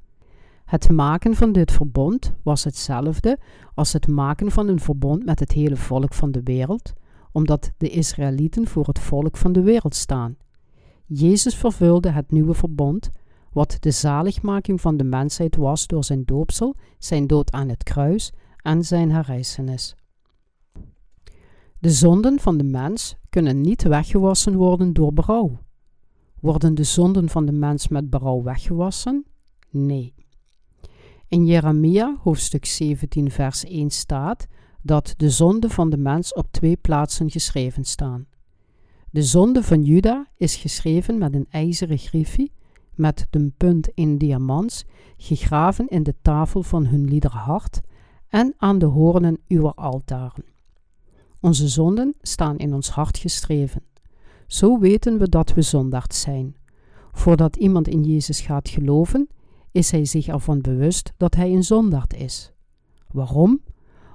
Het 0.64 0.90
maken 0.90 1.34
van 1.34 1.52
dit 1.52 1.72
verbond 1.72 2.34
was 2.42 2.64
hetzelfde 2.64 3.38
als 3.74 3.92
het 3.92 4.08
maken 4.08 4.50
van 4.50 4.68
een 4.68 4.80
verbond 4.80 5.24
met 5.24 5.40
het 5.40 5.52
hele 5.52 5.76
volk 5.76 6.14
van 6.14 6.30
de 6.30 6.42
wereld, 6.42 6.92
omdat 7.32 7.72
de 7.76 7.88
Israëlieten 7.88 8.66
voor 8.66 8.86
het 8.86 8.98
volk 8.98 9.36
van 9.36 9.52
de 9.52 9.62
wereld 9.62 9.94
staan. 9.94 10.36
Jezus 11.04 11.54
vervulde 11.54 12.10
het 12.10 12.30
nieuwe 12.30 12.54
verbond, 12.54 13.10
wat 13.52 13.76
de 13.80 13.90
zaligmaking 13.90 14.80
van 14.80 14.96
de 14.96 15.04
mensheid 15.04 15.56
was 15.56 15.86
door 15.86 16.04
zijn 16.04 16.24
doopsel, 16.24 16.74
zijn 16.98 17.26
dood 17.26 17.52
aan 17.52 17.68
het 17.68 17.82
kruis 17.82 18.32
en 18.56 18.84
zijn 18.84 19.10
herrijzenis. 19.10 19.94
De 21.78 21.90
zonden 21.90 22.40
van 22.40 22.56
de 22.56 22.64
mens 22.64 23.16
kunnen 23.30 23.60
niet 23.60 23.82
weggewassen 23.82 24.54
worden 24.54 24.92
door 24.92 25.12
berouw. 25.12 25.58
Worden 26.40 26.74
de 26.74 26.84
zonden 26.84 27.28
van 27.28 27.46
de 27.46 27.52
mens 27.52 27.88
met 27.88 28.10
berouw 28.10 28.42
weggewassen? 28.42 29.24
Nee. 29.70 30.14
In 31.28 31.46
Jeremia 31.46 32.16
hoofdstuk 32.22 32.64
17 32.64 33.30
vers 33.30 33.64
1 33.64 33.90
staat 33.90 34.46
dat 34.82 35.14
de 35.16 35.30
zonden 35.30 35.70
van 35.70 35.90
de 35.90 35.96
mens 35.96 36.34
op 36.34 36.46
twee 36.50 36.76
plaatsen 36.76 37.30
geschreven 37.30 37.84
staan. 37.84 38.26
De 39.10 39.22
zonde 39.22 39.62
van 39.62 39.82
Juda 39.82 40.26
is 40.36 40.56
geschreven 40.56 41.18
met 41.18 41.34
een 41.34 41.46
ijzeren 41.50 41.98
griefje, 41.98 42.50
met 42.96 43.26
de 43.30 43.52
punt 43.56 43.88
in 43.94 44.18
diamants, 44.18 44.84
gegraven 45.16 45.88
in 45.88 46.02
de 46.02 46.14
tafel 46.22 46.62
van 46.62 46.86
hun 46.86 47.04
liederhart 47.04 47.80
en 48.28 48.54
aan 48.56 48.78
de 48.78 48.86
hoornen 48.86 49.38
uw 49.48 49.72
altaren. 49.72 50.44
Onze 51.40 51.68
zonden 51.68 52.14
staan 52.20 52.56
in 52.56 52.74
ons 52.74 52.88
hart 52.88 53.18
geschreven. 53.18 53.82
Zo 54.46 54.78
weten 54.78 55.18
we 55.18 55.28
dat 55.28 55.54
we 55.54 55.62
zondaard 55.62 56.14
zijn. 56.14 56.56
Voordat 57.12 57.56
iemand 57.56 57.88
in 57.88 58.02
Jezus 58.02 58.40
gaat 58.40 58.68
geloven, 58.68 59.28
is 59.70 59.90
hij 59.90 60.04
zich 60.04 60.26
ervan 60.26 60.60
bewust 60.60 61.12
dat 61.16 61.34
hij 61.34 61.52
een 61.52 61.64
zondaard 61.64 62.14
is. 62.14 62.52
Waarom? 63.10 63.60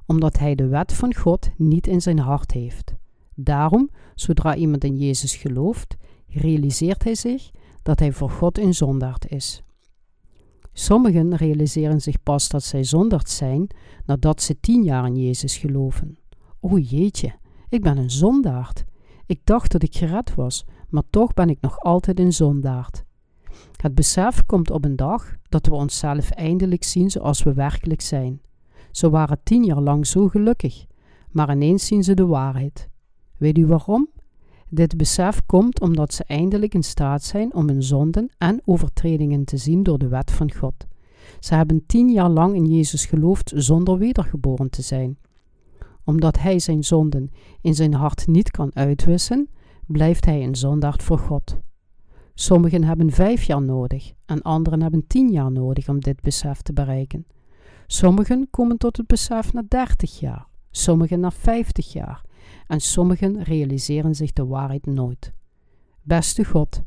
Omdat 0.05 0.37
hij 0.37 0.55
de 0.55 0.67
wet 0.67 0.93
van 0.93 1.15
God 1.15 1.49
niet 1.57 1.87
in 1.87 2.01
zijn 2.01 2.19
hart 2.19 2.51
heeft. 2.51 2.93
Daarom, 3.35 3.89
zodra 4.15 4.55
iemand 4.55 4.83
in 4.83 4.97
Jezus 4.97 5.35
gelooft, 5.35 5.95
realiseert 6.27 7.03
hij 7.03 7.15
zich 7.15 7.51
dat 7.83 7.99
hij 7.99 8.11
voor 8.11 8.29
God 8.29 8.57
een 8.57 8.73
zondaard 8.73 9.27
is. 9.27 9.63
Sommigen 10.73 11.35
realiseren 11.35 12.01
zich 12.01 12.23
pas 12.23 12.49
dat 12.49 12.63
zij 12.63 12.83
zondaard 12.83 13.29
zijn 13.29 13.67
nadat 14.05 14.41
ze 14.41 14.59
tien 14.59 14.83
jaar 14.83 15.05
in 15.05 15.15
Jezus 15.15 15.57
geloven. 15.57 16.17
O 16.59 16.77
jeetje, 16.77 17.33
ik 17.69 17.81
ben 17.81 17.97
een 17.97 18.11
zondaard. 18.11 18.83
Ik 19.25 19.39
dacht 19.43 19.71
dat 19.71 19.83
ik 19.83 19.95
gered 19.95 20.35
was, 20.35 20.65
maar 20.89 21.03
toch 21.09 21.33
ben 21.33 21.49
ik 21.49 21.61
nog 21.61 21.79
altijd 21.79 22.19
een 22.19 22.33
zondaard. 22.33 23.03
Het 23.75 23.95
besef 23.95 24.45
komt 24.45 24.71
op 24.71 24.85
een 24.85 24.95
dag 24.95 25.35
dat 25.49 25.65
we 25.65 25.73
onszelf 25.73 26.29
eindelijk 26.29 26.83
zien 26.83 27.11
zoals 27.11 27.43
we 27.43 27.53
werkelijk 27.53 28.01
zijn. 28.01 28.41
Ze 28.91 29.09
waren 29.09 29.39
tien 29.43 29.63
jaar 29.63 29.81
lang 29.81 30.07
zo 30.07 30.27
gelukkig, 30.27 30.85
maar 31.29 31.51
ineens 31.51 31.85
zien 31.85 32.03
ze 32.03 32.13
de 32.13 32.25
waarheid. 32.25 32.89
Weet 33.37 33.57
u 33.57 33.65
waarom? 33.65 34.09
Dit 34.73 34.97
besef 34.97 35.41
komt 35.45 35.81
omdat 35.81 36.13
ze 36.13 36.23
eindelijk 36.23 36.73
in 36.73 36.83
staat 36.83 37.23
zijn 37.23 37.53
om 37.53 37.67
hun 37.67 37.83
zonden 37.83 38.29
en 38.37 38.61
overtredingen 38.65 39.45
te 39.45 39.57
zien 39.57 39.83
door 39.83 39.97
de 39.97 40.07
wet 40.07 40.31
van 40.31 40.53
God. 40.53 40.87
Ze 41.39 41.55
hebben 41.55 41.85
tien 41.85 42.09
jaar 42.09 42.29
lang 42.29 42.55
in 42.55 42.65
Jezus 42.65 43.05
geloofd 43.05 43.51
zonder 43.55 43.97
wedergeboren 43.97 44.69
te 44.69 44.81
zijn. 44.81 45.17
Omdat 46.03 46.39
hij 46.39 46.59
zijn 46.59 46.83
zonden 46.83 47.31
in 47.61 47.75
zijn 47.75 47.93
hart 47.93 48.27
niet 48.27 48.51
kan 48.51 48.75
uitwissen, 48.75 49.49
blijft 49.87 50.25
hij 50.25 50.43
een 50.43 50.55
zondaard 50.55 51.03
voor 51.03 51.19
God. 51.19 51.57
Sommigen 52.33 52.83
hebben 52.83 53.11
vijf 53.11 53.43
jaar 53.43 53.61
nodig 53.61 54.11
en 54.25 54.41
anderen 54.41 54.81
hebben 54.81 55.07
tien 55.07 55.31
jaar 55.31 55.51
nodig 55.51 55.89
om 55.89 55.99
dit 55.99 56.21
besef 56.21 56.61
te 56.61 56.73
bereiken. 56.73 57.25
Sommigen 57.87 58.47
komen 58.49 58.77
tot 58.77 58.97
het 58.97 59.07
besef 59.07 59.53
na 59.53 59.63
dertig 59.67 60.19
jaar, 60.19 60.47
sommigen 60.69 61.19
na 61.19 61.31
vijftig 61.31 61.93
jaar 61.93 62.29
en 62.71 62.81
sommigen 62.81 63.43
realiseren 63.43 64.15
zich 64.15 64.33
de 64.33 64.45
waarheid 64.45 64.85
nooit. 64.85 65.33
Beste 66.01 66.45
God, 66.45 66.81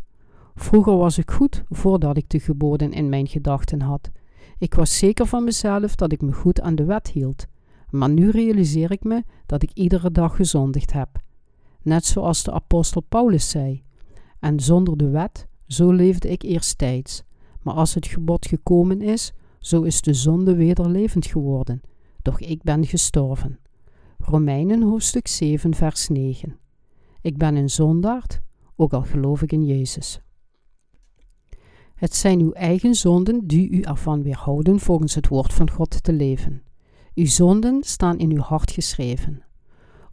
vroeger 0.55 0.97
was 0.97 1.19
ik 1.19 1.31
goed 1.31 1.63
voordat 1.71 2.17
ik 2.17 2.29
de 2.31 2.41
geboden 2.41 2.93
in 2.93 3.09
mijn 3.09 3.27
gedachten 3.27 3.81
had. 3.81 4.11
Ik 4.59 4.75
was 4.75 4.99
zeker 4.99 5.27
van 5.27 5.45
mezelf 5.45 5.95
dat 5.95 6.13
ik 6.13 6.21
me 6.21 6.33
goed 6.33 6.61
aan 6.61 6.75
de 6.75 6.85
wet 6.85 7.09
hield, 7.09 7.47
maar 7.91 8.11
nu 8.11 8.31
realiseer 8.31 8.91
ik 8.91 9.05
me 9.05 9.25
dat 9.47 9.63
ik 9.63 9.71
iedere 9.73 10.11
dag 10.11 10.37
gezondigd 10.37 10.93
heb. 10.93 11.09
Net 11.83 12.05
zoals 12.05 12.43
de 12.43 12.53
apostel 12.53 13.01
Paulus 13.01 13.51
zei: 13.51 13.83
en 14.41 14.61
zonder 14.61 14.97
de 14.97 15.09
wet, 15.09 15.47
zo 15.67 15.91
leefde 15.93 16.31
ik 16.31 16.43
eerst 16.43 16.79
tijds. 16.79 17.23
Maar 17.63 17.75
als 17.75 17.95
het 17.95 18.07
gebod 18.07 18.47
gekomen 18.47 19.03
is, 19.03 19.33
zo 19.59 19.83
is 19.83 20.01
de 20.01 20.15
zonde 20.15 20.55
weder 20.55 20.89
levend 20.89 21.27
geworden. 21.27 21.81
Doch 22.23 22.41
ik 22.41 22.63
ben 22.63 22.87
gestorven. 22.87 23.59
Romeinen 24.27 24.83
hoofdstuk 24.83 25.29
7, 25.29 25.75
vers 25.75 26.09
9. 26.09 26.59
Ik 27.21 27.37
ben 27.37 27.57
een 27.57 27.71
zondaard, 27.71 28.41
ook 28.77 28.93
al 28.93 29.03
geloof 29.03 29.43
ik 29.43 29.53
in 29.53 29.65
Jezus. 29.65 30.21
Het 31.95 32.15
zijn 32.15 32.41
uw 32.41 32.53
eigen 32.53 32.95
zonden 32.95 33.47
die 33.47 33.71
u 33.71 33.81
ervan 33.81 34.23
weerhouden 34.23 34.81
volgens 34.81 35.15
het 35.15 35.29
woord 35.29 35.53
van 35.53 35.71
God 35.71 36.03
te 36.03 36.13
leven. 36.13 36.63
Uw 37.15 37.27
zonden 37.27 37.83
staan 37.83 38.19
in 38.19 38.31
uw 38.31 38.41
hart 38.41 38.71
geschreven. 38.71 39.43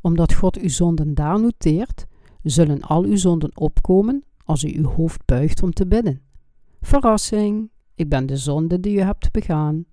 Omdat 0.02 0.34
God 0.34 0.58
uw 0.58 0.70
zonden 0.70 1.14
daar 1.14 1.40
noteert, 1.40 2.06
zullen 2.44 2.82
al 2.82 3.04
uw 3.04 3.18
zonden 3.18 3.58
opkomen 3.58 4.24
als 4.46 4.64
u 4.64 4.78
uw 4.78 4.88
hoofd 4.88 5.26
buigt 5.26 5.64
om 5.64 5.74
te 5.74 5.88
bidden. 5.88 6.22
Verrassing, 6.82 7.70
ik 7.96 8.10
ben 8.10 8.26
de 8.26 8.38
zonde 8.38 8.80
die 8.80 8.98
u 8.98 9.02
hebt 9.02 9.32
begaan. 9.32 9.86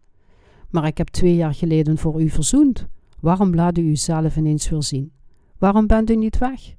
Maar 0.71 0.87
ik 0.87 0.99
heb 0.99 1.09
twee 1.09 1.35
jaar 1.35 1.55
geleden 1.55 1.99
voor 1.99 2.23
u 2.23 2.29
verzoend. 2.29 2.89
Waarom 3.21 3.55
laat 3.55 3.79
u 3.79 3.83
uzelf 3.83 4.37
ineens 4.37 4.69
weer 4.69 4.83
zien? 4.83 5.13
Waarom 5.59 5.87
bent 5.87 6.11
u 6.11 6.17
niet 6.17 6.39
weg? 6.39 6.75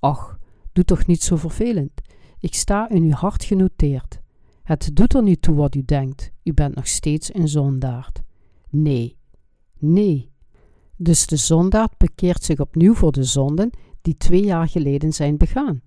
Ach, 0.00 0.38
doe 0.72 0.84
toch 0.84 1.06
niet 1.06 1.22
zo 1.22 1.36
vervelend. 1.36 1.92
Ik 2.38 2.54
sta 2.54 2.88
in 2.88 3.02
uw 3.02 3.10
hart 3.10 3.44
genoteerd. 3.44 4.20
Het 4.62 4.90
doet 4.92 5.14
er 5.14 5.22
niet 5.22 5.42
toe 5.42 5.54
wat 5.54 5.74
u 5.74 5.84
denkt. 5.84 6.32
U 6.42 6.52
bent 6.52 6.74
nog 6.74 6.86
steeds 6.86 7.34
een 7.34 7.48
zondaard. 7.48 8.22
Nee, 8.70 9.16
nee. 9.78 10.32
Dus 10.96 11.26
de 11.26 11.36
zondaard 11.36 11.96
bekeert 11.98 12.42
zich 12.42 12.58
opnieuw 12.58 12.94
voor 12.94 13.12
de 13.12 13.24
zonden 13.24 13.70
die 14.02 14.16
twee 14.16 14.44
jaar 14.44 14.68
geleden 14.68 15.12
zijn 15.12 15.36
begaan. 15.36 15.80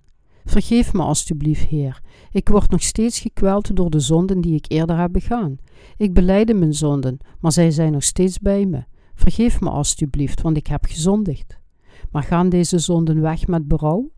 Vergeef 0.45 0.93
me 0.93 1.01
alstublieft, 1.01 1.67
Heer. 1.67 2.01
Ik 2.31 2.49
word 2.49 2.69
nog 2.69 2.83
steeds 2.83 3.19
gekweld 3.19 3.75
door 3.75 3.89
de 3.89 3.99
zonden 3.99 4.41
die 4.41 4.55
ik 4.55 4.65
eerder 4.67 4.97
heb 4.97 5.11
begaan. 5.11 5.57
Ik 5.97 6.13
beleide 6.13 6.53
mijn 6.53 6.73
zonden, 6.73 7.17
maar 7.39 7.51
zij 7.51 7.71
zijn 7.71 7.91
nog 7.91 8.03
steeds 8.03 8.39
bij 8.39 8.65
me. 8.65 8.83
Vergeef 9.17 9.61
me 9.61 9.69
alstublieft, 9.69 10.41
want 10.41 10.57
ik 10.57 10.67
heb 10.67 10.85
gezondigd. 10.85 11.59
Maar 12.11 12.23
gaan 12.23 12.49
deze 12.49 12.79
zonden 12.79 13.21
weg 13.21 13.47
met 13.47 13.67
berouw? 13.67 14.11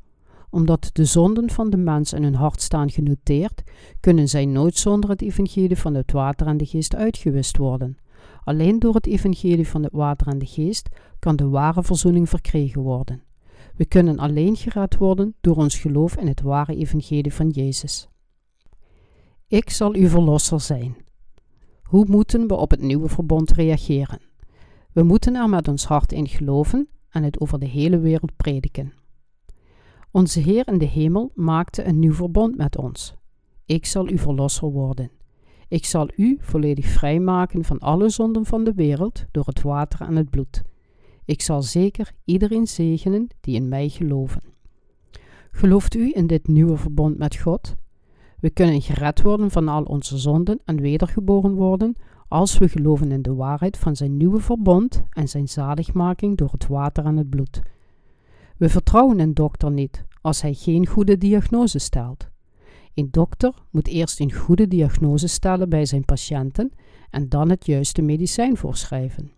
Omdat 0.50 0.90
de 0.94 1.06
zonden 1.06 1.50
van 1.50 1.70
de 1.70 1.78
mens 1.78 2.14
in 2.14 2.24
hun 2.24 2.36
hart 2.36 2.62
staan 2.62 2.90
genoteerd, 2.90 3.64
kunnen 4.00 4.30
zij 4.30 4.46
nooit 4.46 4.78
zonder 4.78 5.10
het 5.10 5.22
evangelie 5.22 5.78
van 5.78 5.94
het 5.94 6.12
water 6.12 6.48
en 6.48 6.58
de 6.58 6.66
geest 6.66 6.96
uitgewist 6.96 7.58
worden. 7.58 7.98
Alleen 8.44 8.80
door 8.80 8.94
het 8.94 9.08
evangelie 9.08 9.68
van 9.68 9.84
het 9.84 9.94
water 9.94 10.28
en 10.28 10.40
de 10.40 10.46
geest 10.46 10.90
kan 11.20 11.36
de 11.36 11.48
ware 11.48 11.84
verzoening 11.84 12.30
verkregen 12.30 12.82
worden. 12.82 13.24
We 13.76 13.86
kunnen 13.86 14.18
alleen 14.18 14.56
gered 14.56 14.98
worden 14.98 15.36
door 15.42 15.56
ons 15.56 15.78
geloof 15.78 16.16
in 16.16 16.28
het 16.28 16.42
ware 16.42 16.76
evangelie 16.76 17.34
van 17.34 17.50
Jezus. 17.50 18.10
Ik 19.48 19.70
zal 19.70 19.94
uw 19.94 20.08
verlosser 20.08 20.62
zijn. 20.62 20.96
Hoe 21.84 22.06
moeten 22.08 22.48
we 22.48 22.56
op 22.56 22.72
het 22.72 22.82
nieuwe 22.82 23.10
verbond 23.10 23.52
reageren? 23.52 24.29
We 24.94 25.04
moeten 25.04 25.36
er 25.36 25.50
met 25.50 25.68
ons 25.68 25.86
hart 25.86 26.12
in 26.12 26.28
geloven 26.28 26.88
en 27.10 27.24
het 27.24 27.40
over 27.40 27.60
de 27.60 27.66
hele 27.66 28.00
wereld 28.00 28.36
prediken. 28.36 28.94
Onze 30.12 30.40
Heer 30.40 30.68
in 30.68 30.78
de 30.78 30.86
hemel 30.86 31.32
maakte 31.36 31.86
een 31.86 32.00
nieuw 32.00 32.14
verbond 32.14 32.58
met 32.58 32.78
ons. 32.78 33.16
Ik 33.66 33.86
zal 33.86 34.08
uw 34.08 34.18
verlosser 34.18 34.72
worden. 34.72 35.12
Ik 35.68 35.86
zal 35.86 36.10
u 36.16 36.38
volledig 36.42 36.86
vrijmaken 36.86 37.64
van 37.64 37.80
alle 37.80 38.10
zonden 38.10 38.46
van 38.46 38.64
de 38.64 38.74
wereld 38.74 39.26
door 39.32 39.46
het 39.46 39.62
water 39.62 40.02
en 40.02 40.16
het 40.16 40.30
bloed. 40.30 40.64
Ik 41.26 41.42
zal 41.42 41.62
zeker 41.62 42.12
iedereen 42.26 42.68
zegenen 42.68 43.28
die 43.42 43.56
in 43.56 43.68
mij 43.68 43.90
geloven. 43.90 44.42
Gelooft 45.52 45.96
u 45.96 46.12
in 46.16 46.28
dit 46.28 46.48
nieuwe 46.48 46.78
verbond 46.78 47.18
met 47.18 47.36
God? 47.36 47.76
We 48.40 48.50
kunnen 48.50 48.82
gered 48.82 49.22
worden 49.22 49.52
van 49.52 49.68
al 49.68 49.84
onze 49.84 50.18
zonden 50.18 50.60
en 50.66 50.82
wedergeboren 50.82 51.54
worden 51.54 51.96
als 52.30 52.58
we 52.58 52.68
geloven 52.68 53.12
in 53.12 53.22
de 53.22 53.34
waarheid 53.34 53.78
van 53.78 53.96
zijn 53.96 54.18
nieuwe 54.18 54.40
verbond 54.40 55.04
en 55.10 55.28
zijn 55.28 55.48
zaligmaking 55.48 56.38
door 56.38 56.52
het 56.52 56.68
water 56.68 57.06
en 57.06 57.18
het 57.18 57.30
bloed. 57.30 57.62
We 58.58 58.70
vertrouwen 58.70 59.20
een 59.20 59.34
dokter 59.34 59.72
niet 59.72 60.06
als 60.22 60.42
hij 60.42 60.54
geen 60.54 60.88
goede 60.88 61.18
diagnose 61.18 61.80
stelt. 61.80 62.28
Een 62.94 63.08
dokter 63.12 63.54
moet 63.70 63.88
eerst 63.88 64.20
een 64.20 64.34
goede 64.34 64.68
diagnose 64.68 65.28
stellen 65.28 65.70
bij 65.70 65.86
zijn 65.86 66.06
patiënten 66.06 66.72
en 67.10 67.30
dan 67.30 67.50
het 67.50 67.66
juiste 67.66 68.02
medicijn 68.02 68.58
voorschrijven. 68.58 69.32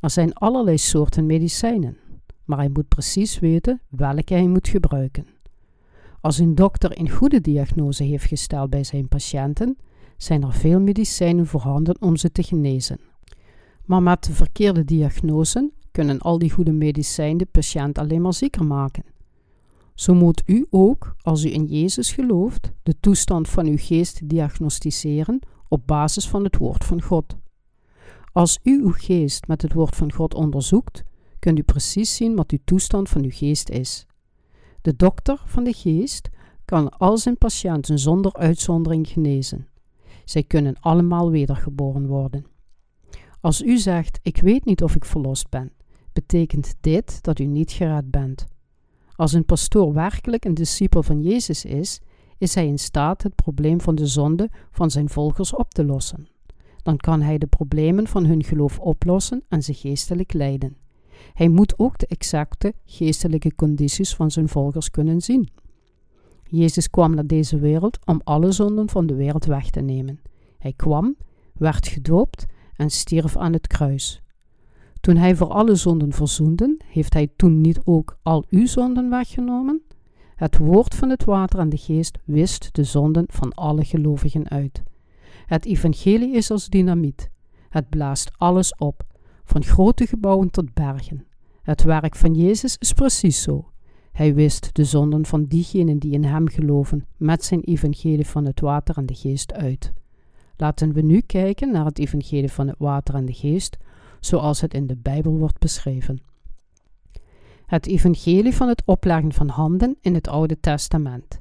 Er 0.00 0.10
zijn 0.10 0.32
allerlei 0.32 0.78
soorten 0.78 1.26
medicijnen, 1.26 1.96
maar 2.44 2.58
hij 2.58 2.70
moet 2.72 2.88
precies 2.88 3.38
weten 3.38 3.80
welke 3.88 4.34
hij 4.34 4.48
moet 4.48 4.68
gebruiken. 4.68 5.26
Als 6.20 6.38
een 6.38 6.54
dokter 6.54 7.00
een 7.00 7.10
goede 7.10 7.40
diagnose 7.40 8.02
heeft 8.02 8.26
gesteld 8.26 8.70
bij 8.70 8.84
zijn 8.84 9.08
patiënten, 9.08 9.76
zijn 10.16 10.42
er 10.42 10.52
veel 10.52 10.80
medicijnen 10.80 11.46
voorhanden 11.46 11.96
om 12.00 12.16
ze 12.16 12.32
te 12.32 12.42
genezen. 12.42 13.00
Maar 13.84 14.02
met 14.02 14.24
de 14.24 14.32
verkeerde 14.32 14.84
diagnose 14.84 15.70
kunnen 15.90 16.18
al 16.18 16.38
die 16.38 16.50
goede 16.50 16.72
medicijnen 16.72 17.38
de 17.38 17.46
patiënt 17.46 17.98
alleen 17.98 18.22
maar 18.22 18.34
zieker 18.34 18.64
maken. 18.64 19.04
Zo 19.94 20.14
moet 20.14 20.42
u 20.46 20.66
ook, 20.70 21.16
als 21.22 21.44
u 21.44 21.52
in 21.52 21.64
Jezus 21.64 22.12
gelooft, 22.12 22.72
de 22.82 22.94
toestand 23.00 23.48
van 23.48 23.66
uw 23.66 23.76
geest 23.78 24.28
diagnosticeren 24.28 25.40
op 25.68 25.86
basis 25.86 26.28
van 26.28 26.44
het 26.44 26.56
woord 26.56 26.84
van 26.84 27.02
God. 27.02 27.36
Als 28.32 28.58
u 28.62 28.82
uw 28.82 28.92
geest 28.92 29.46
met 29.46 29.62
het 29.62 29.72
woord 29.72 29.96
van 29.96 30.12
God 30.12 30.34
onderzoekt, 30.34 31.04
kunt 31.38 31.58
u 31.58 31.62
precies 31.62 32.16
zien 32.16 32.36
wat 32.36 32.50
uw 32.50 32.58
toestand 32.64 33.08
van 33.08 33.22
uw 33.22 33.30
geest 33.32 33.68
is. 33.68 34.06
De 34.82 34.96
dokter 34.96 35.42
van 35.44 35.64
de 35.64 35.72
geest 35.72 36.28
kan 36.64 36.88
al 36.88 37.18
zijn 37.18 37.38
patiënten 37.38 37.98
zonder 37.98 38.32
uitzondering 38.32 39.08
genezen. 39.08 39.66
Zij 40.26 40.42
kunnen 40.42 40.76
allemaal 40.80 41.30
wedergeboren 41.30 42.06
worden. 42.06 42.46
Als 43.40 43.62
u 43.62 43.78
zegt: 43.78 44.18
Ik 44.22 44.36
weet 44.36 44.64
niet 44.64 44.82
of 44.82 44.94
ik 44.94 45.04
verlost 45.04 45.48
ben, 45.48 45.72
betekent 46.12 46.74
dit 46.80 47.22
dat 47.22 47.38
u 47.38 47.44
niet 47.44 47.72
gered 47.72 48.10
bent. 48.10 48.46
Als 49.14 49.32
een 49.32 49.44
pastoor 49.44 49.92
werkelijk 49.92 50.44
een 50.44 50.54
discipel 50.54 51.02
van 51.02 51.22
Jezus 51.22 51.64
is, 51.64 52.00
is 52.38 52.54
hij 52.54 52.66
in 52.66 52.78
staat 52.78 53.22
het 53.22 53.34
probleem 53.34 53.80
van 53.80 53.94
de 53.94 54.06
zonde 54.06 54.50
van 54.70 54.90
zijn 54.90 55.08
volgers 55.08 55.54
op 55.54 55.74
te 55.74 55.84
lossen. 55.84 56.28
Dan 56.82 56.96
kan 56.96 57.20
hij 57.20 57.38
de 57.38 57.46
problemen 57.46 58.06
van 58.06 58.24
hun 58.24 58.44
geloof 58.44 58.78
oplossen 58.78 59.44
en 59.48 59.62
ze 59.62 59.74
geestelijk 59.74 60.32
leiden. 60.32 60.76
Hij 61.32 61.48
moet 61.48 61.78
ook 61.78 61.98
de 61.98 62.06
exacte 62.06 62.74
geestelijke 62.84 63.54
condities 63.54 64.14
van 64.14 64.30
zijn 64.30 64.48
volgers 64.48 64.90
kunnen 64.90 65.20
zien. 65.20 65.48
Jezus 66.48 66.90
kwam 66.90 67.14
naar 67.14 67.26
deze 67.26 67.58
wereld 67.58 67.98
om 68.04 68.20
alle 68.24 68.52
zonden 68.52 68.88
van 68.88 69.06
de 69.06 69.14
wereld 69.14 69.44
weg 69.44 69.70
te 69.70 69.80
nemen. 69.80 70.20
Hij 70.58 70.72
kwam, 70.72 71.16
werd 71.52 71.88
gedoopt 71.88 72.46
en 72.76 72.90
stierf 72.90 73.36
aan 73.36 73.52
het 73.52 73.66
kruis. 73.66 74.22
Toen 75.00 75.16
hij 75.16 75.36
voor 75.36 75.48
alle 75.48 75.74
zonden 75.74 76.12
verzoende, 76.12 76.76
heeft 76.86 77.14
hij 77.14 77.28
toen 77.36 77.60
niet 77.60 77.80
ook 77.84 78.18
al 78.22 78.44
uw 78.50 78.66
zonden 78.66 79.10
weggenomen? 79.10 79.82
Het 80.36 80.58
woord 80.58 80.94
van 80.94 81.10
het 81.10 81.24
water 81.24 81.58
en 81.58 81.68
de 81.68 81.76
geest 81.76 82.18
wist 82.24 82.68
de 82.74 82.84
zonden 82.84 83.24
van 83.28 83.52
alle 83.52 83.84
gelovigen 83.84 84.48
uit. 84.48 84.82
Het 85.46 85.64
evangelie 85.64 86.34
is 86.34 86.50
als 86.50 86.68
dynamiet. 86.68 87.30
Het 87.68 87.88
blaast 87.88 88.30
alles 88.36 88.74
op, 88.76 89.02
van 89.44 89.64
grote 89.64 90.06
gebouwen 90.06 90.50
tot 90.50 90.74
bergen. 90.74 91.26
Het 91.62 91.82
werk 91.82 92.16
van 92.16 92.34
Jezus 92.34 92.76
is 92.78 92.92
precies 92.92 93.42
zo. 93.42 93.70
Hij 94.16 94.34
wist 94.34 94.74
de 94.74 94.84
zonden 94.84 95.26
van 95.26 95.44
diegenen 95.44 95.98
die 95.98 96.12
in 96.12 96.24
hem 96.24 96.48
geloven 96.48 97.06
met 97.16 97.44
zijn 97.44 97.60
evangelie 97.60 98.26
van 98.26 98.44
het 98.44 98.60
water 98.60 98.96
en 98.96 99.06
de 99.06 99.14
geest 99.14 99.52
uit. 99.52 99.92
Laten 100.56 100.92
we 100.92 101.00
nu 101.00 101.20
kijken 101.20 101.72
naar 101.72 101.84
het 101.84 101.98
evangelie 101.98 102.52
van 102.52 102.66
het 102.66 102.76
water 102.78 103.14
en 103.14 103.24
de 103.24 103.32
geest, 103.32 103.76
zoals 104.20 104.60
het 104.60 104.74
in 104.74 104.86
de 104.86 104.96
Bijbel 104.96 105.32
wordt 105.32 105.58
beschreven. 105.58 106.20
Het 107.66 107.86
evangelie 107.86 108.54
van 108.54 108.68
het 108.68 108.82
opleggen 108.84 109.32
van 109.32 109.48
handen 109.48 109.96
in 110.00 110.14
het 110.14 110.28
Oude 110.28 110.60
Testament. 110.60 111.40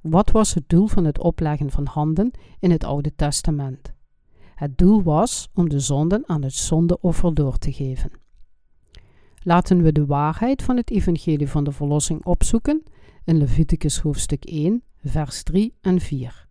Wat 0.00 0.30
was 0.30 0.54
het 0.54 0.64
doel 0.66 0.86
van 0.86 1.04
het 1.04 1.18
opleggen 1.18 1.70
van 1.70 1.86
handen 1.86 2.30
in 2.58 2.70
het 2.70 2.84
Oude 2.84 3.14
Testament? 3.16 3.92
Het 4.54 4.78
doel 4.78 5.02
was 5.02 5.48
om 5.54 5.68
de 5.68 5.80
zonden 5.80 6.22
aan 6.26 6.42
het 6.42 6.54
zondeoffer 6.54 7.34
door 7.34 7.58
te 7.58 7.72
geven. 7.72 8.21
Laten 9.44 9.82
we 9.82 9.92
de 9.92 10.06
waarheid 10.06 10.62
van 10.62 10.76
het 10.76 10.90
evangelie 10.90 11.48
van 11.48 11.64
de 11.64 11.72
verlossing 11.72 12.24
opzoeken 12.24 12.82
in 13.24 13.36
Leviticus 13.36 13.98
hoofdstuk 13.98 14.44
1, 14.44 14.82
vers 15.04 15.42
3 15.42 15.74
en 15.80 16.00
4. 16.00 16.48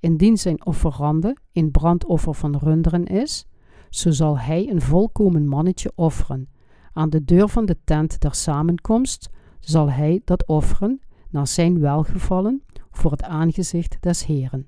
Indien 0.00 0.36
zijn 0.36 0.66
offerande 0.66 1.36
een 1.52 1.70
brandoffer 1.70 2.34
van 2.34 2.56
runderen 2.56 3.04
is, 3.04 3.46
zo 3.90 4.10
zal 4.10 4.38
hij 4.38 4.70
een 4.70 4.80
volkomen 4.80 5.46
mannetje 5.46 5.92
offeren. 5.94 6.48
Aan 6.92 7.10
de 7.10 7.24
deur 7.24 7.48
van 7.48 7.66
de 7.66 7.76
tent 7.84 8.20
der 8.20 8.34
samenkomst 8.34 9.30
zal 9.60 9.90
hij 9.90 10.20
dat 10.24 10.46
offeren 10.46 11.00
naar 11.30 11.46
zijn 11.46 11.80
welgevallen 11.80 12.62
voor 12.90 13.10
het 13.10 13.22
aangezicht 13.22 13.96
des 14.00 14.26
Heren. 14.26 14.66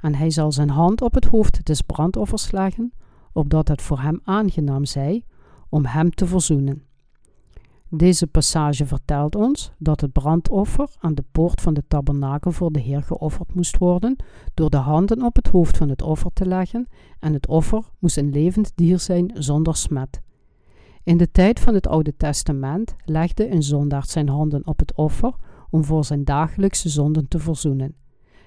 En 0.00 0.14
hij 0.14 0.30
zal 0.30 0.52
zijn 0.52 0.70
hand 0.70 1.02
op 1.02 1.14
het 1.14 1.24
hoofd 1.24 1.66
des 1.66 1.80
brandoffers 1.80 2.50
leggen, 2.50 2.92
opdat 3.32 3.68
het 3.68 3.82
voor 3.82 4.00
hem 4.00 4.20
aangenaam 4.24 4.84
zij, 4.84 5.24
om 5.74 5.84
hem 5.84 6.10
te 6.10 6.26
verzoenen. 6.26 6.82
Deze 7.88 8.26
passage 8.26 8.86
vertelt 8.86 9.34
ons 9.34 9.72
dat 9.78 10.00
het 10.00 10.12
brandoffer 10.12 10.88
aan 10.98 11.14
de 11.14 11.24
poort 11.32 11.60
van 11.60 11.74
de 11.74 11.82
tabernakel 11.88 12.50
voor 12.50 12.72
de 12.72 12.80
Heer 12.80 13.02
geofferd 13.02 13.54
moest 13.54 13.78
worden 13.78 14.16
door 14.54 14.70
de 14.70 14.76
handen 14.76 15.22
op 15.22 15.36
het 15.36 15.48
hoofd 15.48 15.76
van 15.76 15.88
het 15.88 16.02
offer 16.02 16.30
te 16.32 16.46
leggen 16.46 16.88
en 17.18 17.32
het 17.32 17.46
offer 17.46 17.82
moest 17.98 18.16
een 18.16 18.30
levend 18.30 18.72
dier 18.74 18.98
zijn 18.98 19.30
zonder 19.34 19.76
smet. 19.76 20.20
In 21.02 21.16
de 21.16 21.30
tijd 21.30 21.60
van 21.60 21.74
het 21.74 21.86
Oude 21.86 22.16
Testament 22.16 22.94
legde 23.04 23.50
een 23.50 23.62
zondaard 23.62 24.08
zijn 24.08 24.28
handen 24.28 24.66
op 24.66 24.78
het 24.78 24.94
offer 24.94 25.34
om 25.70 25.84
voor 25.84 26.04
zijn 26.04 26.24
dagelijkse 26.24 26.88
zonden 26.88 27.28
te 27.28 27.38
verzoenen. 27.38 27.94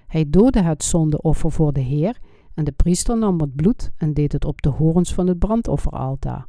Hij 0.08 0.30
doodde 0.30 0.62
het 0.62 0.84
zondeoffer 0.84 1.52
voor 1.52 1.74
de 1.74 1.82
Heer 1.82 2.18
en 2.54 2.64
de 2.64 2.72
priester 2.72 3.18
nam 3.18 3.40
het 3.40 3.56
bloed 3.56 3.92
en 3.98 4.14
deed 4.14 4.32
het 4.32 4.46
op 4.46 4.62
de 4.62 4.70
horens 4.70 5.14
van 5.14 5.28
het 5.28 5.40
brandofferaltaar. 5.40 6.48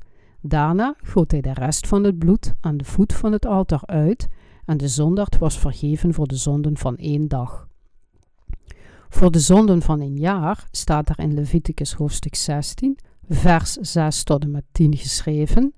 Daarna 0.49 0.95
goot 1.03 1.31
hij 1.31 1.41
de 1.41 1.53
rest 1.53 1.87
van 1.87 2.05
het 2.05 2.19
bloed 2.19 2.55
aan 2.61 2.77
de 2.77 2.85
voet 2.85 3.13
van 3.13 3.33
het 3.33 3.47
altaar 3.47 3.83
uit 3.87 4.29
en 4.65 4.77
de 4.77 4.89
zondaard 4.89 5.39
was 5.39 5.59
vergeven 5.59 6.15
voor 6.15 6.27
de 6.27 6.37
zonden 6.37 6.77
van 6.77 6.97
één 6.97 7.29
dag. 7.29 7.69
Voor 9.09 9.31
de 9.31 9.39
zonden 9.39 9.83
van 9.83 10.01
een 10.01 10.17
jaar 10.17 10.69
staat 10.71 11.09
er 11.09 11.19
in 11.19 11.35
Leviticus 11.35 11.93
hoofdstuk 11.93 12.35
16, 12.35 12.99
vers 13.29 13.73
6 13.73 14.23
tot 14.23 14.43
en 14.43 14.51
met 14.51 14.65
10 14.73 14.97
geschreven. 14.97 15.75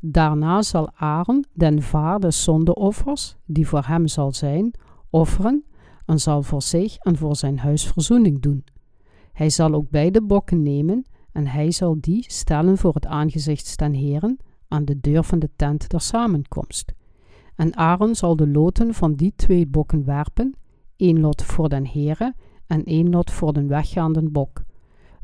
Daarna 0.00 0.62
zal 0.62 0.90
Aaron 0.94 1.44
den 1.52 1.82
vader 1.82 2.20
de 2.20 2.30
zondeoffers, 2.30 3.36
die 3.46 3.68
voor 3.68 3.84
hem 3.84 4.08
zal 4.08 4.32
zijn, 4.32 4.74
offeren 5.10 5.64
en 6.06 6.20
zal 6.20 6.42
voor 6.42 6.62
zich 6.62 6.96
en 6.96 7.16
voor 7.16 7.36
zijn 7.36 7.58
huis 7.58 7.86
verzoening 7.86 8.40
doen. 8.40 8.64
Hij 9.32 9.50
zal 9.50 9.74
ook 9.74 9.90
beide 9.90 10.22
bokken 10.22 10.62
nemen 10.62 11.04
en 11.32 11.46
hij 11.46 11.70
zal 11.70 11.96
die 12.00 12.24
stellen 12.28 12.78
voor 12.78 12.94
het 12.94 13.06
aangezicht 13.06 13.76
ten 13.76 13.92
Heren 13.92 14.38
aan 14.68 14.84
de 14.84 15.00
deur 15.00 15.24
van 15.24 15.38
de 15.38 15.50
tent 15.56 15.88
der 15.88 16.00
samenkomst. 16.00 16.92
En 17.56 17.76
Aaron 17.76 18.14
zal 18.14 18.36
de 18.36 18.48
loten 18.48 18.94
van 18.94 19.14
die 19.14 19.32
twee 19.36 19.66
bokken 19.66 20.04
werpen, 20.04 20.54
één 20.96 21.20
lot 21.20 21.42
voor 21.42 21.68
den 21.68 21.86
Heren 21.86 22.34
en 22.66 22.84
één 22.84 23.10
lot 23.10 23.30
voor 23.30 23.52
den 23.52 23.68
weggaande 23.68 24.30
bok. 24.30 24.62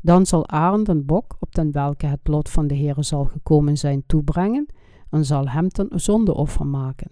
Dan 0.01 0.25
zal 0.25 0.47
Aaron 0.47 0.83
den 0.83 1.05
bok, 1.05 1.37
op 1.39 1.55
den 1.55 1.71
welke 1.71 2.05
het 2.05 2.27
lot 2.27 2.49
van 2.49 2.67
de 2.67 2.75
Heere 2.75 3.03
zal 3.03 3.25
gekomen 3.25 3.77
zijn, 3.77 4.03
toebrengen, 4.05 4.65
en 5.09 5.25
zal 5.25 5.49
hem 5.49 5.69
ten 5.69 5.89
zondeoffer 5.89 6.65
maken. 6.65 7.11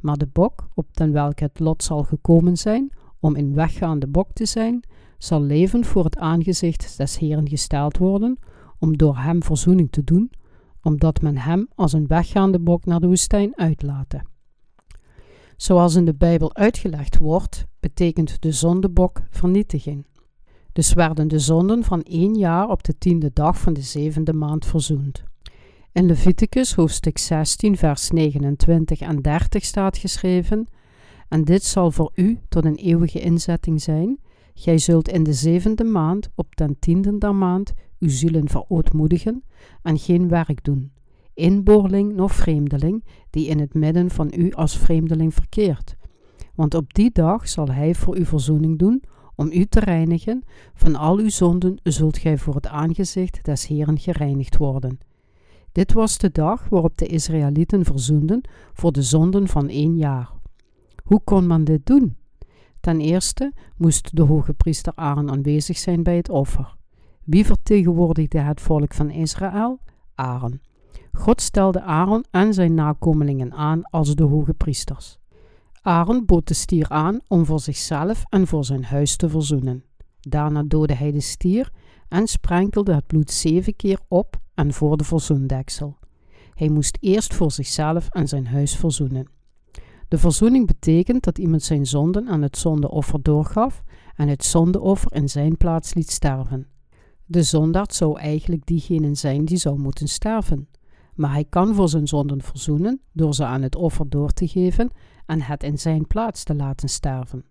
Maar 0.00 0.16
de 0.16 0.26
bok, 0.32 0.68
op 0.74 0.96
den 0.96 1.12
welke 1.12 1.44
het 1.44 1.58
lot 1.58 1.82
zal 1.82 2.02
gekomen 2.02 2.56
zijn, 2.56 2.92
om 3.20 3.34
in 3.34 3.54
weggaande 3.54 4.06
bok 4.06 4.32
te 4.32 4.46
zijn, 4.46 4.84
zal 5.18 5.42
leven 5.42 5.84
voor 5.84 6.04
het 6.04 6.18
aangezicht 6.18 6.96
des 6.96 7.18
Heeren 7.18 7.48
gesteld 7.48 7.96
worden, 7.96 8.38
om 8.78 8.96
door 8.96 9.16
hem 9.16 9.42
verzoening 9.42 9.90
te 9.90 10.04
doen, 10.04 10.30
omdat 10.82 11.20
men 11.20 11.36
hem 11.36 11.68
als 11.74 11.92
een 11.92 12.06
weggaande 12.06 12.58
bok 12.58 12.84
naar 12.84 13.00
de 13.00 13.06
woestijn 13.06 13.58
uitlaten. 13.58 14.28
Zoals 15.56 15.94
in 15.94 16.04
de 16.04 16.14
Bijbel 16.14 16.54
uitgelegd 16.54 17.18
wordt, 17.18 17.66
betekent 17.80 18.42
de 18.42 18.52
zondebok 18.52 19.20
vernietiging. 19.30 20.06
Dus 20.72 20.92
werden 20.92 21.28
de 21.28 21.38
zonden 21.38 21.84
van 21.84 22.02
één 22.02 22.34
jaar 22.34 22.68
op 22.68 22.82
de 22.84 22.98
tiende 22.98 23.30
dag 23.32 23.58
van 23.58 23.72
de 23.72 23.80
zevende 23.80 24.32
maand 24.32 24.66
verzoend. 24.66 25.24
In 25.92 26.06
Leviticus 26.06 26.74
hoofdstuk 26.74 27.18
16, 27.18 27.76
vers 27.76 28.10
29 28.10 29.00
en 29.00 29.22
30 29.22 29.64
staat 29.64 29.96
geschreven: 29.96 30.66
En 31.28 31.44
dit 31.44 31.64
zal 31.64 31.90
voor 31.90 32.12
u 32.14 32.38
tot 32.48 32.64
een 32.64 32.74
eeuwige 32.74 33.20
inzetting 33.20 33.82
zijn. 33.82 34.18
Gij 34.58 34.78
zult 34.78 35.08
in 35.08 35.22
de 35.22 35.32
zevende 35.32 35.84
maand, 35.84 36.28
op 36.34 36.56
den 36.56 36.76
tiende 36.78 37.18
der 37.18 37.34
maand, 37.34 37.72
uw 37.98 38.08
zielen 38.08 38.48
verootmoedigen 38.48 39.42
en 39.82 39.98
geen 39.98 40.28
werk 40.28 40.64
doen. 40.64 40.92
inboorling 41.34 42.14
noch 42.14 42.34
vreemdeling, 42.34 43.04
die 43.30 43.46
in 43.46 43.58
het 43.58 43.74
midden 43.74 44.10
van 44.10 44.32
u 44.36 44.52
als 44.52 44.76
vreemdeling 44.76 45.34
verkeert. 45.34 45.96
Want 46.54 46.74
op 46.74 46.94
die 46.94 47.10
dag 47.12 47.48
zal 47.48 47.68
hij 47.68 47.94
voor 47.94 48.18
u 48.18 48.24
verzoening 48.24 48.78
doen, 48.78 49.02
om 49.34 49.50
u 49.52 49.64
te 49.64 49.80
reinigen. 49.80 50.42
Van 50.74 50.94
al 50.94 51.18
uw 51.18 51.28
zonden 51.28 51.78
zult 51.82 52.18
gij 52.18 52.38
voor 52.38 52.54
het 52.54 52.66
aangezicht 52.66 53.44
des 53.44 53.66
Heeren 53.66 53.98
gereinigd 53.98 54.56
worden. 54.56 54.98
Dit 55.72 55.92
was 55.92 56.18
de 56.18 56.30
dag 56.30 56.68
waarop 56.68 56.98
de 56.98 57.06
Israëlieten 57.06 57.84
verzoenden 57.84 58.40
voor 58.72 58.92
de 58.92 59.02
zonden 59.02 59.48
van 59.48 59.68
één 59.68 59.96
jaar. 59.96 60.32
Hoe 61.04 61.20
kon 61.24 61.46
men 61.46 61.64
dit 61.64 61.86
doen? 61.86 62.16
Ten 62.86 63.00
eerste 63.00 63.52
moest 63.76 64.16
de 64.16 64.22
hoge 64.22 64.52
priester 64.52 64.92
Aaron 64.94 65.30
aanwezig 65.30 65.78
zijn 65.78 66.02
bij 66.02 66.16
het 66.16 66.28
offer. 66.28 66.76
Wie 67.24 67.46
vertegenwoordigde 67.46 68.38
het 68.38 68.60
volk 68.60 68.94
van 68.94 69.10
Israël? 69.10 69.80
Aaron. 70.14 70.60
God 71.12 71.40
stelde 71.40 71.82
Aaron 71.82 72.24
en 72.30 72.54
zijn 72.54 72.74
nakomelingen 72.74 73.52
aan 73.52 73.82
als 73.82 74.14
de 74.14 74.22
hoge 74.22 74.54
priesters. 74.54 75.18
Aaron 75.82 76.24
bood 76.24 76.48
de 76.48 76.54
stier 76.54 76.88
aan 76.88 77.20
om 77.28 77.44
voor 77.44 77.60
zichzelf 77.60 78.24
en 78.28 78.46
voor 78.46 78.64
zijn 78.64 78.84
huis 78.84 79.16
te 79.16 79.28
verzoenen. 79.28 79.84
Daarna 80.20 80.62
doodde 80.62 80.94
hij 80.94 81.12
de 81.12 81.20
stier 81.20 81.72
en 82.08 82.26
sprenkelde 82.26 82.94
het 82.94 83.06
bloed 83.06 83.30
zeven 83.30 83.76
keer 83.76 83.98
op 84.08 84.36
en 84.54 84.72
voor 84.72 84.96
de 84.96 85.04
verzoendeksel. 85.04 85.98
Hij 86.54 86.68
moest 86.68 86.98
eerst 87.00 87.34
voor 87.34 87.52
zichzelf 87.52 88.08
en 88.08 88.28
zijn 88.28 88.46
huis 88.46 88.76
verzoenen. 88.76 89.35
De 90.08 90.18
verzoening 90.18 90.66
betekent 90.66 91.24
dat 91.24 91.38
iemand 91.38 91.62
zijn 91.62 91.86
zonden 91.86 92.28
aan 92.28 92.42
het 92.42 92.58
zondeoffer 92.58 93.22
doorgaf 93.22 93.82
en 94.14 94.28
het 94.28 94.44
zondeoffer 94.44 95.12
in 95.14 95.28
zijn 95.28 95.56
plaats 95.56 95.94
liet 95.94 96.10
sterven. 96.10 96.66
De 97.24 97.42
zondaard 97.42 97.94
zou 97.94 98.18
eigenlijk 98.18 98.66
diegene 98.66 99.14
zijn 99.14 99.44
die 99.44 99.56
zou 99.56 99.78
moeten 99.78 100.08
sterven. 100.08 100.68
Maar 101.14 101.32
hij 101.32 101.44
kan 101.44 101.74
voor 101.74 101.88
zijn 101.88 102.08
zonden 102.08 102.42
verzoenen 102.42 103.00
door 103.12 103.34
ze 103.34 103.44
aan 103.44 103.62
het 103.62 103.76
offer 103.76 104.08
door 104.08 104.32
te 104.32 104.48
geven 104.48 104.90
en 105.26 105.42
het 105.42 105.62
in 105.62 105.78
zijn 105.78 106.06
plaats 106.06 106.44
te 106.44 106.54
laten 106.54 106.88
sterven. 106.88 107.44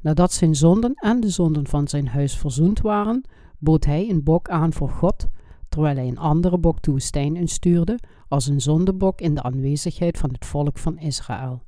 Nadat 0.00 0.32
zijn 0.32 0.54
zonden 0.54 0.94
en 0.94 1.20
de 1.20 1.28
zonden 1.28 1.66
van 1.66 1.88
zijn 1.88 2.08
huis 2.08 2.36
verzoend 2.36 2.80
waren, 2.80 3.24
bood 3.58 3.84
hij 3.84 4.10
een 4.10 4.22
bok 4.22 4.48
aan 4.48 4.72
voor 4.72 4.90
God, 4.90 5.26
terwijl 5.68 5.96
hij 5.96 6.08
een 6.08 6.18
andere 6.18 6.58
bok 6.58 6.82
de 6.82 6.90
woestijn 6.90 7.36
instuurde 7.36 7.98
als 8.28 8.46
een 8.46 8.60
zondebok 8.60 9.20
in 9.20 9.34
de 9.34 9.42
aanwezigheid 9.42 10.18
van 10.18 10.32
het 10.32 10.46
volk 10.46 10.78
van 10.78 10.98
Israël. 10.98 11.62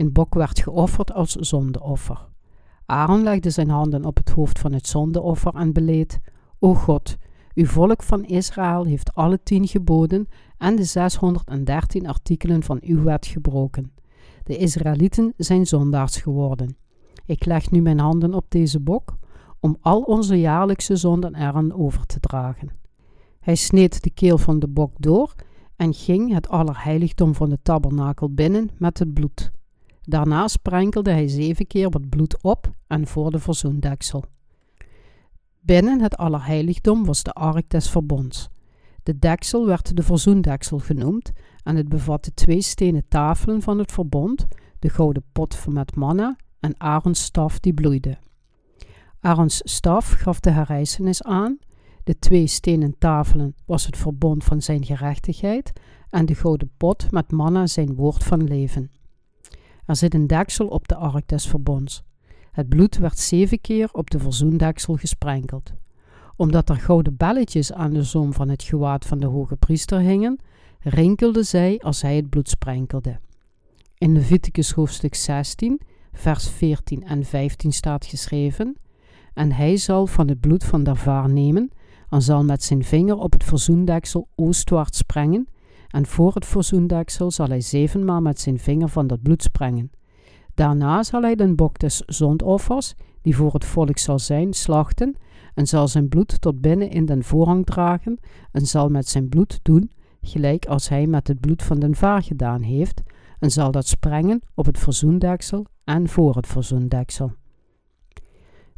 Een 0.00 0.12
bok 0.12 0.34
werd 0.34 0.60
geofferd 0.60 1.12
als 1.12 1.32
zondeoffer. 1.34 2.28
Aaron 2.86 3.22
legde 3.22 3.50
zijn 3.50 3.68
handen 3.68 4.04
op 4.04 4.16
het 4.16 4.30
hoofd 4.30 4.58
van 4.58 4.72
het 4.72 4.86
zondeoffer 4.86 5.54
en 5.54 5.72
beleed: 5.72 6.20
O 6.58 6.74
God, 6.74 7.16
uw 7.54 7.66
volk 7.66 8.02
van 8.02 8.24
Israël 8.24 8.84
heeft 8.84 9.14
alle 9.14 9.42
tien 9.42 9.66
geboden 9.66 10.28
en 10.58 10.76
de 10.76 10.84
613 10.84 12.06
artikelen 12.06 12.62
van 12.62 12.78
uw 12.82 13.02
wet 13.02 13.26
gebroken. 13.26 13.92
De 14.44 14.56
Israëlieten 14.56 15.32
zijn 15.36 15.66
zondaars 15.66 16.16
geworden. 16.16 16.76
Ik 17.26 17.44
leg 17.44 17.70
nu 17.70 17.80
mijn 17.80 17.98
handen 17.98 18.34
op 18.34 18.44
deze 18.48 18.80
bok, 18.80 19.16
om 19.58 19.76
al 19.80 20.00
onze 20.00 20.40
jaarlijkse 20.40 20.96
zonden 20.96 21.34
eraan 21.34 21.72
over 21.72 22.06
te 22.06 22.20
dragen. 22.20 22.70
Hij 23.40 23.54
sneed 23.54 24.02
de 24.02 24.10
keel 24.10 24.38
van 24.38 24.58
de 24.58 24.68
bok 24.68 24.92
door 24.98 25.34
en 25.76 25.94
ging 25.94 26.32
het 26.32 26.48
allerheiligdom 26.48 27.34
van 27.34 27.48
de 27.48 27.58
tabernakel 27.62 28.34
binnen 28.34 28.70
met 28.78 28.98
het 28.98 29.14
bloed. 29.14 29.50
Daarna 30.10 30.48
sprenkelde 30.48 31.10
hij 31.10 31.28
zeven 31.28 31.66
keer 31.66 31.90
wat 31.90 32.08
bloed 32.08 32.42
op 32.42 32.70
en 32.86 33.06
voor 33.06 33.30
de 33.30 33.38
verzoendeksel. 33.38 34.24
Binnen 35.60 36.00
het 36.00 36.16
allerheiligdom 36.16 37.04
was 37.04 37.22
de 37.22 37.32
ark 37.32 37.70
des 37.70 37.90
verbonds. 37.90 38.48
De 39.02 39.18
deksel 39.18 39.66
werd 39.66 39.96
de 39.96 40.02
verzoendeksel 40.02 40.78
genoemd 40.78 41.32
en 41.62 41.76
het 41.76 41.88
bevatte 41.88 42.34
twee 42.34 42.62
stenen 42.62 43.04
tafelen 43.08 43.62
van 43.62 43.78
het 43.78 43.92
verbond, 43.92 44.46
de 44.78 44.88
gouden 44.88 45.24
pot 45.32 45.66
met 45.68 45.96
manna 45.96 46.36
en 46.60 46.80
Aarons 46.80 47.22
staf 47.22 47.60
die 47.60 47.74
bloeide. 47.74 48.18
Aarons 49.20 49.60
staf 49.64 50.10
gaf 50.10 50.40
de 50.40 50.50
herrijzenis 50.50 51.22
aan, 51.22 51.58
de 52.04 52.18
twee 52.18 52.46
stenen 52.46 52.98
tafelen 52.98 53.54
was 53.66 53.86
het 53.86 53.96
verbond 53.96 54.44
van 54.44 54.62
zijn 54.62 54.84
gerechtigheid 54.84 55.72
en 56.08 56.26
de 56.26 56.34
gouden 56.34 56.70
pot 56.76 57.10
met 57.10 57.32
manna 57.32 57.66
zijn 57.66 57.94
woord 57.94 58.24
van 58.24 58.44
leven. 58.44 58.90
Er 59.90 59.96
zit 59.96 60.14
een 60.14 60.26
deksel 60.26 60.66
op 60.66 60.88
de 60.88 60.94
ark 60.94 61.28
des 61.28 61.46
verbonds. 61.46 62.02
Het 62.52 62.68
bloed 62.68 62.96
werd 62.96 63.18
zeven 63.18 63.60
keer 63.60 63.88
op 63.92 64.10
de 64.10 64.18
verzoendeksel 64.18 64.96
gesprenkeld. 64.96 65.72
Omdat 66.36 66.68
er 66.68 66.76
gouden 66.76 67.16
belletjes 67.16 67.72
aan 67.72 67.92
de 67.92 68.02
zoom 68.02 68.32
van 68.32 68.48
het 68.48 68.62
gewaad 68.62 69.06
van 69.06 69.18
de 69.18 69.26
hoge 69.26 69.56
priester 69.56 69.98
hingen, 69.98 70.38
rinkelde 70.80 71.42
zij 71.42 71.78
als 71.78 72.02
hij 72.02 72.16
het 72.16 72.28
bloed 72.30 72.48
sprenkelde. 72.48 73.18
In 73.98 74.12
Leviticus 74.12 74.72
hoofdstuk 74.72 75.14
16, 75.14 75.80
vers 76.12 76.48
14 76.48 77.04
en 77.04 77.24
15 77.24 77.72
staat 77.72 78.06
geschreven: 78.06 78.76
En 79.34 79.52
hij 79.52 79.76
zal 79.76 80.06
van 80.06 80.28
het 80.28 80.40
bloed 80.40 80.64
van 80.64 80.82
de 80.82 80.94
vaar 80.94 81.28
nemen, 81.28 81.70
en 82.08 82.22
zal 82.22 82.44
met 82.44 82.62
zijn 82.62 82.84
vinger 82.84 83.16
op 83.16 83.32
het 83.32 83.44
verzoendeksel 83.44 84.28
oostwaarts 84.34 84.98
sprengen, 84.98 85.48
en 85.90 86.06
voor 86.06 86.34
het 86.34 86.46
verzoendeksel 86.46 87.30
zal 87.30 87.48
hij 87.48 87.60
zevenmaal 87.60 88.20
met 88.20 88.40
zijn 88.40 88.58
vinger 88.58 88.88
van 88.88 89.06
dat 89.06 89.22
bloed 89.22 89.42
sprengen. 89.42 89.90
Daarna 90.54 91.02
zal 91.02 91.22
hij 91.22 91.34
den 91.34 91.56
bok 91.56 91.78
des 91.78 92.02
zondoffers, 92.06 92.94
die 93.22 93.36
voor 93.36 93.52
het 93.52 93.64
volk 93.64 93.98
zal 93.98 94.18
zijn, 94.18 94.52
slachten, 94.52 95.16
en 95.54 95.66
zal 95.66 95.88
zijn 95.88 96.08
bloed 96.08 96.40
tot 96.40 96.60
binnen 96.60 96.90
in 96.90 97.06
den 97.06 97.24
voorhang 97.24 97.66
dragen, 97.66 98.18
en 98.52 98.66
zal 98.66 98.88
met 98.88 99.08
zijn 99.08 99.28
bloed 99.28 99.58
doen, 99.62 99.90
gelijk 100.20 100.66
als 100.66 100.88
hij 100.88 101.06
met 101.06 101.28
het 101.28 101.40
bloed 101.40 101.62
van 101.62 101.78
den 101.78 101.94
vaar 101.94 102.22
gedaan 102.22 102.62
heeft, 102.62 103.02
en 103.38 103.50
zal 103.50 103.70
dat 103.70 103.86
sprengen 103.86 104.40
op 104.54 104.66
het 104.66 104.78
verzoendeksel 104.78 105.66
en 105.84 106.08
voor 106.08 106.34
het 106.36 106.46
verzoendeksel. 106.46 107.32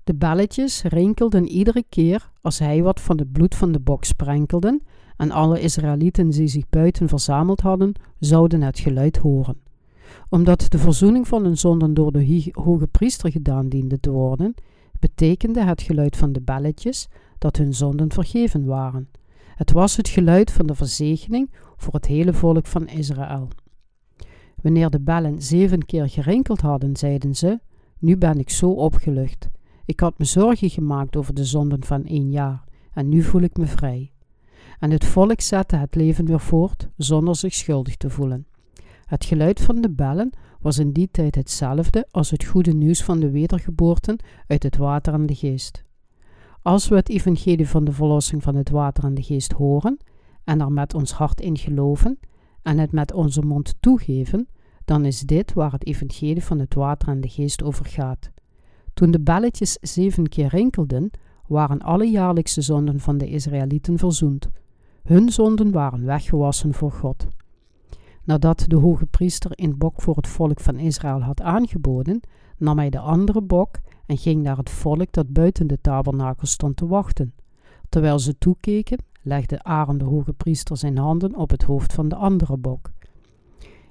De 0.05 0.15
belletjes 0.15 0.83
rinkelden 0.83 1.47
iedere 1.47 1.85
keer 1.89 2.31
als 2.41 2.59
hij 2.59 2.83
wat 2.83 3.01
van 3.01 3.19
het 3.19 3.33
bloed 3.33 3.55
van 3.55 3.73
de 3.73 3.81
bok 3.81 4.05
sprenkelde, 4.05 4.81
en 5.17 5.31
alle 5.31 5.61
Israëlieten 5.61 6.31
die 6.31 6.49
zich 6.49 6.69
buiten 6.69 7.09
verzameld 7.09 7.61
hadden, 7.61 7.93
zouden 8.19 8.63
het 8.63 8.79
geluid 8.79 9.17
horen. 9.17 9.57
Omdat 10.29 10.67
de 10.69 10.79
verzoening 10.79 11.29
van 11.29 11.45
hun 11.45 11.59
zonden 11.59 11.95
door 11.95 12.13
de 12.13 12.51
hoge 12.53 12.87
priester 12.87 13.31
gedaan 13.31 13.69
diende 13.69 14.01
te 14.01 14.11
worden, 14.11 14.55
betekende 15.01 15.65
het 15.65 15.83
geluid 15.83 16.17
van 16.17 16.33
de 16.33 16.41
belletjes 16.41 17.09
dat 17.39 17.57
hun 17.57 17.75
zonden 17.75 18.13
vergeven 18.13 18.65
waren. 18.65 19.09
Het 19.55 19.73
was 19.73 19.97
het 19.97 20.09
geluid 20.09 20.51
van 20.51 20.67
de 20.67 20.75
verzegening 20.75 21.51
voor 21.77 21.93
het 21.93 22.07
hele 22.07 22.33
volk 22.33 22.67
van 22.67 22.89
Israël. 22.89 23.49
Wanneer 24.63 24.91
de 24.91 25.01
bellen 25.01 25.43
zeven 25.43 25.87
keer 25.87 26.09
gerinkeld 26.09 26.61
hadden, 26.61 26.97
zeiden 26.97 27.35
ze: 27.35 27.61
Nu 27.99 28.17
ben 28.17 28.39
ik 28.39 28.51
zo 28.51 28.71
opgelucht. 28.71 29.49
Ik 29.85 30.01
had 30.01 30.19
me 30.19 30.25
zorgen 30.25 30.71
gemaakt 30.71 31.17
over 31.17 31.35
de 31.35 31.45
zonden 31.45 31.85
van 31.85 32.05
één 32.05 32.31
jaar, 32.31 32.65
en 32.93 33.09
nu 33.09 33.23
voel 33.23 33.41
ik 33.41 33.57
me 33.57 33.67
vrij. 33.67 34.12
En 34.83 34.91
het 34.91 35.05
volk 35.05 35.41
zette 35.41 35.77
het 35.77 35.95
leven 35.95 36.25
weer 36.25 36.41
voort, 36.41 36.89
zonder 36.97 37.37
zich 37.37 37.55
schuldig 37.55 37.97
te 37.97 38.11
voelen. 38.11 38.47
Het 39.05 39.25
geluid 39.25 39.61
van 39.61 39.81
de 39.81 39.91
bellen 39.91 40.31
was 40.61 40.79
in 40.79 40.93
die 40.93 41.09
tijd 41.11 41.35
hetzelfde 41.35 42.07
als 42.11 42.31
het 42.31 42.45
goede 42.45 42.73
nieuws 42.73 43.03
van 43.03 43.21
de 43.21 43.31
wedergeboorte 43.31 44.19
uit 44.47 44.63
het 44.63 44.77
water 44.77 45.15
en 45.15 45.27
de 45.27 45.35
geest. 45.35 45.85
Als 46.63 46.89
we 46.89 46.95
het 46.95 47.09
evangelie 47.09 47.69
van 47.69 47.85
de 47.85 47.93
verlossing 47.93 48.43
van 48.43 48.55
het 48.55 48.71
water 48.71 49.05
en 49.05 49.15
de 49.15 49.23
geest 49.23 49.53
horen 49.53 49.99
en 50.45 50.61
er 50.61 50.73
met 50.73 50.95
ons 50.95 51.13
hart 51.13 51.41
in 51.41 51.59
geloven 51.59 52.19
en 52.63 52.79
het 52.79 52.93
met 52.93 53.13
onze 53.13 53.43
mond 53.43 53.75
toegeven, 53.81 54.49
dan 54.85 55.05
is 55.05 55.21
dit 55.21 55.53
waar 55.53 55.73
het 55.73 55.87
evangelie 55.87 56.45
van 56.45 56.59
het 56.59 56.75
water 56.75 57.09
en 57.09 57.21
de 57.21 57.29
geest 57.29 57.63
over 57.63 57.87
gaat. 57.87 58.31
Toen 58.95 59.11
de 59.11 59.21
belletjes 59.21 59.73
zeven 59.81 60.29
keer 60.29 60.49
rinkelden, 60.49 61.11
waren 61.47 61.79
alle 61.79 62.11
jaarlijkse 62.11 62.61
zonden 62.61 63.01
van 63.01 63.19
de 63.19 63.29
Israëlieten 63.29 63.99
verzoend. 63.99 64.51
Hun 65.03 65.29
zonden 65.29 65.71
waren 65.71 66.05
weggewassen 66.05 66.75
voor 66.75 66.93
God. 66.93 67.27
Nadat 68.25 68.65
de 68.69 68.77
hoge 68.77 69.07
priester 69.07 69.51
een 69.55 69.79
bok 69.79 70.03
voor 70.03 70.17
het 70.17 70.27
volk 70.29 70.61
van 70.61 70.79
Israël 70.79 71.23
had 71.23 71.41
aangeboden, 71.41 72.21
nam 72.57 72.79
hij 72.79 72.91
de 72.91 72.99
andere 72.99 73.43
bok 73.43 73.79
en 74.07 74.19
ging 74.19 74.43
naar 74.43 74.57
het 74.57 74.71
volk 74.71 75.13
dat 75.13 75.33
buiten 75.33 75.67
de 75.67 75.81
tabernakel 75.81 76.47
stond 76.47 76.77
te 76.77 76.87
wachten. 76.87 77.35
Terwijl 77.89 78.19
ze 78.19 78.39
toekeken, 78.39 78.99
legde 79.23 79.63
Aaron 79.63 79.99
de 79.99 80.05
hoge 80.05 80.33
priester 80.33 80.77
zijn 80.77 80.99
handen 80.99 81.37
op 81.37 81.51
het 81.51 81.63
hoofd 81.63 81.93
van 81.93 82.09
de 82.09 82.15
andere 82.15 82.57
bok. 82.57 82.91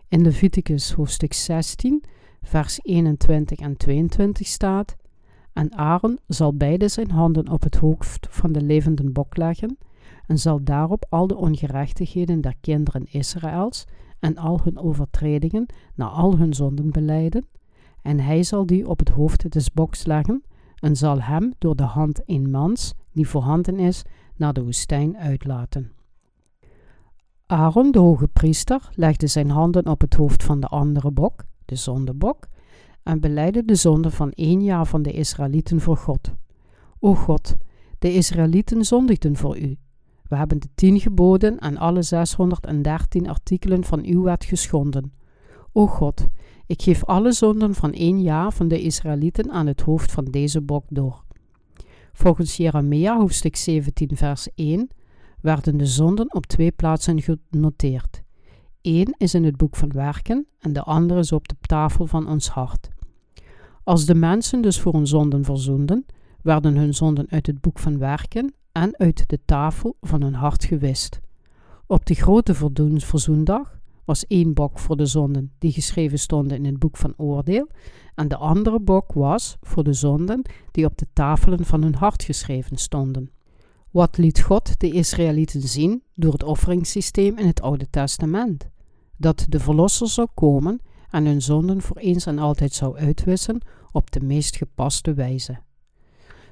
In 0.07 0.22
Leviticus 0.22 0.91
hoofdstuk 0.91 1.34
16, 1.34 2.03
vers 2.41 2.80
21 2.82 3.59
en 3.59 3.78
22 3.78 4.47
staat: 4.47 4.95
En 5.53 5.78
Aaron 5.78 6.20
zal 6.28 6.53
beide 6.53 6.88
zijn 6.88 7.12
handen 7.12 7.49
op 7.49 7.64
het 7.64 7.76
hoofd 7.76 8.28
van 8.30 8.51
de 8.51 8.62
levende 8.62 9.09
bok 9.09 9.38
leggen, 9.38 9.78
en 10.32 10.39
zal 10.39 10.63
daarop 10.63 11.05
al 11.09 11.27
de 11.27 11.36
ongerechtigheden 11.36 12.41
der 12.41 12.55
kinderen 12.61 13.05
Israëls 13.11 13.86
en 14.19 14.38
al 14.38 14.59
hun 14.63 14.77
overtredingen 14.77 15.65
naar 15.95 16.07
al 16.09 16.38
hun 16.38 16.53
zonden 16.53 16.91
beleiden, 16.91 17.45
en 18.01 18.19
hij 18.19 18.43
zal 18.43 18.65
die 18.65 18.88
op 18.88 18.99
het 18.99 19.09
hoofd 19.09 19.51
des 19.51 19.71
boks 19.71 20.05
leggen, 20.05 20.43
en 20.75 20.95
zal 20.95 21.21
hem 21.21 21.53
door 21.57 21.75
de 21.75 21.84
hand 21.84 22.21
een 22.25 22.51
mans, 22.51 22.93
die 23.11 23.27
voorhanden 23.27 23.79
is, 23.79 24.03
naar 24.36 24.53
de 24.53 24.63
woestijn 24.63 25.17
uitlaten. 25.17 25.91
Aaron, 27.45 27.91
de 27.91 27.99
hoge 27.99 28.27
priester, 28.27 28.89
legde 28.95 29.27
zijn 29.27 29.49
handen 29.49 29.88
op 29.88 30.01
het 30.01 30.13
hoofd 30.13 30.43
van 30.43 30.59
de 30.59 30.67
andere 30.67 31.11
bok, 31.11 31.43
de 31.65 31.75
zondebok, 31.75 32.47
en 33.03 33.19
beleidde 33.19 33.65
de 33.65 33.75
zonde 33.75 34.11
van 34.11 34.32
één 34.32 34.63
jaar 34.63 34.86
van 34.86 35.01
de 35.01 35.11
Israëlieten 35.11 35.82
voor 35.82 35.97
God. 35.97 36.32
O 36.99 37.15
God, 37.15 37.55
de 37.99 38.13
Israëlieten 38.13 38.86
zondigden 38.86 39.36
voor 39.36 39.59
u. 39.59 39.77
We 40.32 40.38
hebben 40.38 40.59
de 40.59 40.69
tien 40.75 40.99
geboden 40.99 41.59
en 41.59 41.77
alle 41.77 42.01
613 42.01 43.29
artikelen 43.29 43.84
van 43.84 44.05
uw 44.05 44.23
wet 44.23 44.45
geschonden. 44.45 45.13
O 45.71 45.88
God, 45.88 46.27
ik 46.65 46.82
geef 46.82 47.05
alle 47.05 47.32
zonden 47.32 47.73
van 47.73 47.93
één 47.93 48.21
jaar 48.21 48.53
van 48.53 48.67
de 48.67 48.82
Israëlieten 48.82 49.51
aan 49.51 49.67
het 49.67 49.82
hoofd 49.82 50.11
van 50.11 50.25
deze 50.25 50.61
bok 50.61 50.86
door. 50.89 51.23
Volgens 52.13 52.57
Jeremia 52.57 53.17
hoofdstuk 53.17 53.55
17 53.55 54.17
vers 54.17 54.47
1 54.55 54.89
werden 55.41 55.77
de 55.77 55.86
zonden 55.86 56.34
op 56.34 56.45
twee 56.45 56.71
plaatsen 56.71 57.21
genoteerd. 57.21 58.21
Eén 58.82 59.15
is 59.17 59.34
in 59.34 59.43
het 59.43 59.57
boek 59.57 59.75
van 59.75 59.91
werken 59.91 60.47
en 60.59 60.73
de 60.73 60.84
andere 60.84 61.19
is 61.19 61.32
op 61.32 61.47
de 61.47 61.55
tafel 61.61 62.07
van 62.07 62.27
ons 62.27 62.49
hart. 62.49 62.89
Als 63.84 64.05
de 64.05 64.15
mensen 64.15 64.61
dus 64.61 64.79
voor 64.79 64.93
hun 64.93 65.07
zonden 65.07 65.43
verzoenden, 65.43 66.05
werden 66.41 66.75
hun 66.75 66.93
zonden 66.93 67.29
uit 67.29 67.47
het 67.47 67.61
boek 67.61 67.79
van 67.79 67.97
werken 67.97 68.53
en 68.72 68.97
uit 68.97 69.30
de 69.30 69.39
tafel 69.45 69.97
van 70.01 70.22
hun 70.22 70.34
hart 70.34 70.63
gewist. 70.63 71.19
Op 71.86 72.05
de 72.05 72.13
grote 72.13 72.53
verzoendag 72.97 73.80
was 74.05 74.28
één 74.28 74.53
bok 74.53 74.80
voor 74.80 74.97
de 74.97 75.05
zonden 75.05 75.51
die 75.57 75.72
geschreven 75.72 76.19
stonden 76.19 76.57
in 76.57 76.65
het 76.65 76.80
boek 76.80 76.97
van 76.97 77.13
oordeel, 77.17 77.67
en 78.15 78.28
de 78.28 78.38
andere 78.38 78.80
bok 78.80 79.13
was 79.13 79.57
voor 79.61 79.84
de 79.84 79.93
zonden 79.93 80.41
die 80.72 80.86
op 80.86 80.97
de 80.97 81.07
tafelen 81.13 81.65
van 81.65 81.82
hun 81.82 81.95
hart 81.95 82.24
geschreven 82.24 82.78
stonden. 82.78 83.32
Wat 83.91 84.17
liet 84.17 84.41
God 84.41 84.80
de 84.80 84.89
Israëlieten 84.89 85.61
zien 85.61 86.03
door 86.13 86.34
het 86.34 86.43
offeringssysteem 86.43 87.38
in 87.38 87.47
het 87.47 87.61
Oude 87.61 87.89
Testament? 87.89 88.69
Dat 89.17 89.45
de 89.49 89.59
Verlosser 89.59 90.07
zou 90.07 90.28
komen 90.34 90.82
en 91.09 91.26
hun 91.26 91.41
zonden 91.41 91.82
voor 91.82 91.97
eens 91.97 92.26
en 92.26 92.39
altijd 92.39 92.74
zou 92.74 92.97
uitwissen 92.97 93.61
op 93.91 94.11
de 94.11 94.22
meest 94.22 94.55
gepaste 94.55 95.13
wijze. 95.13 95.59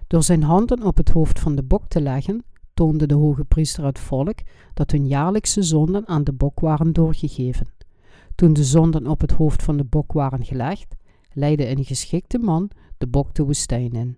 Door 0.10 0.24
zijn 0.24 0.44
handen 0.44 0.84
op 0.84 0.98
het 0.98 1.10
hoofd 1.10 1.40
van 1.40 1.56
de 1.56 1.64
bok 1.64 1.88
te 1.88 2.02
leggen, 2.02 2.44
toonde 2.74 3.08
de 3.08 3.14
hoge 3.14 3.46
priester 3.46 3.86
het 3.86 4.00
volk 4.00 4.38
dat 4.74 4.92
hun 4.92 5.08
jaarlijkse 5.08 5.62
zonden 5.62 6.08
aan 6.08 6.24
de 6.24 6.32
bok 6.32 6.60
waren 6.60 6.94
doorgegeven. 6.94 7.68
Toen 8.36 8.54
de 8.54 8.64
zonden 8.64 9.08
op 9.08 9.22
het 9.22 9.32
hoofd 9.32 9.64
van 9.64 9.78
de 9.78 9.84
bok 9.84 10.12
waren 10.12 10.46
gelegd, 10.46 10.96
leidde 11.34 11.70
een 11.70 11.84
geschikte 11.84 12.38
man 12.38 12.70
de 12.98 13.08
bok 13.08 13.34
de 13.34 13.44
woestijn 13.44 13.92
in. 13.92 14.18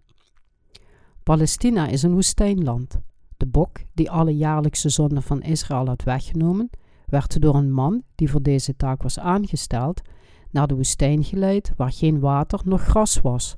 Palestina 1.23 1.87
is 1.87 2.03
een 2.03 2.13
woestijnland. 2.13 2.99
De 3.37 3.45
bok, 3.45 3.79
die 3.93 4.11
alle 4.11 4.35
jaarlijkse 4.35 4.89
zonden 4.89 5.23
van 5.23 5.41
Israël 5.41 5.85
had 5.85 6.03
weggenomen, 6.03 6.69
werd 7.05 7.41
door 7.41 7.55
een 7.55 7.71
man 7.71 8.03
die 8.15 8.29
voor 8.29 8.41
deze 8.41 8.75
taak 8.75 9.03
was 9.03 9.19
aangesteld, 9.19 10.01
naar 10.49 10.67
de 10.67 10.75
woestijn 10.75 11.23
geleid 11.23 11.73
waar 11.77 11.91
geen 11.91 12.19
water 12.19 12.59
noch 12.63 12.83
gras 12.83 13.21
was. 13.21 13.57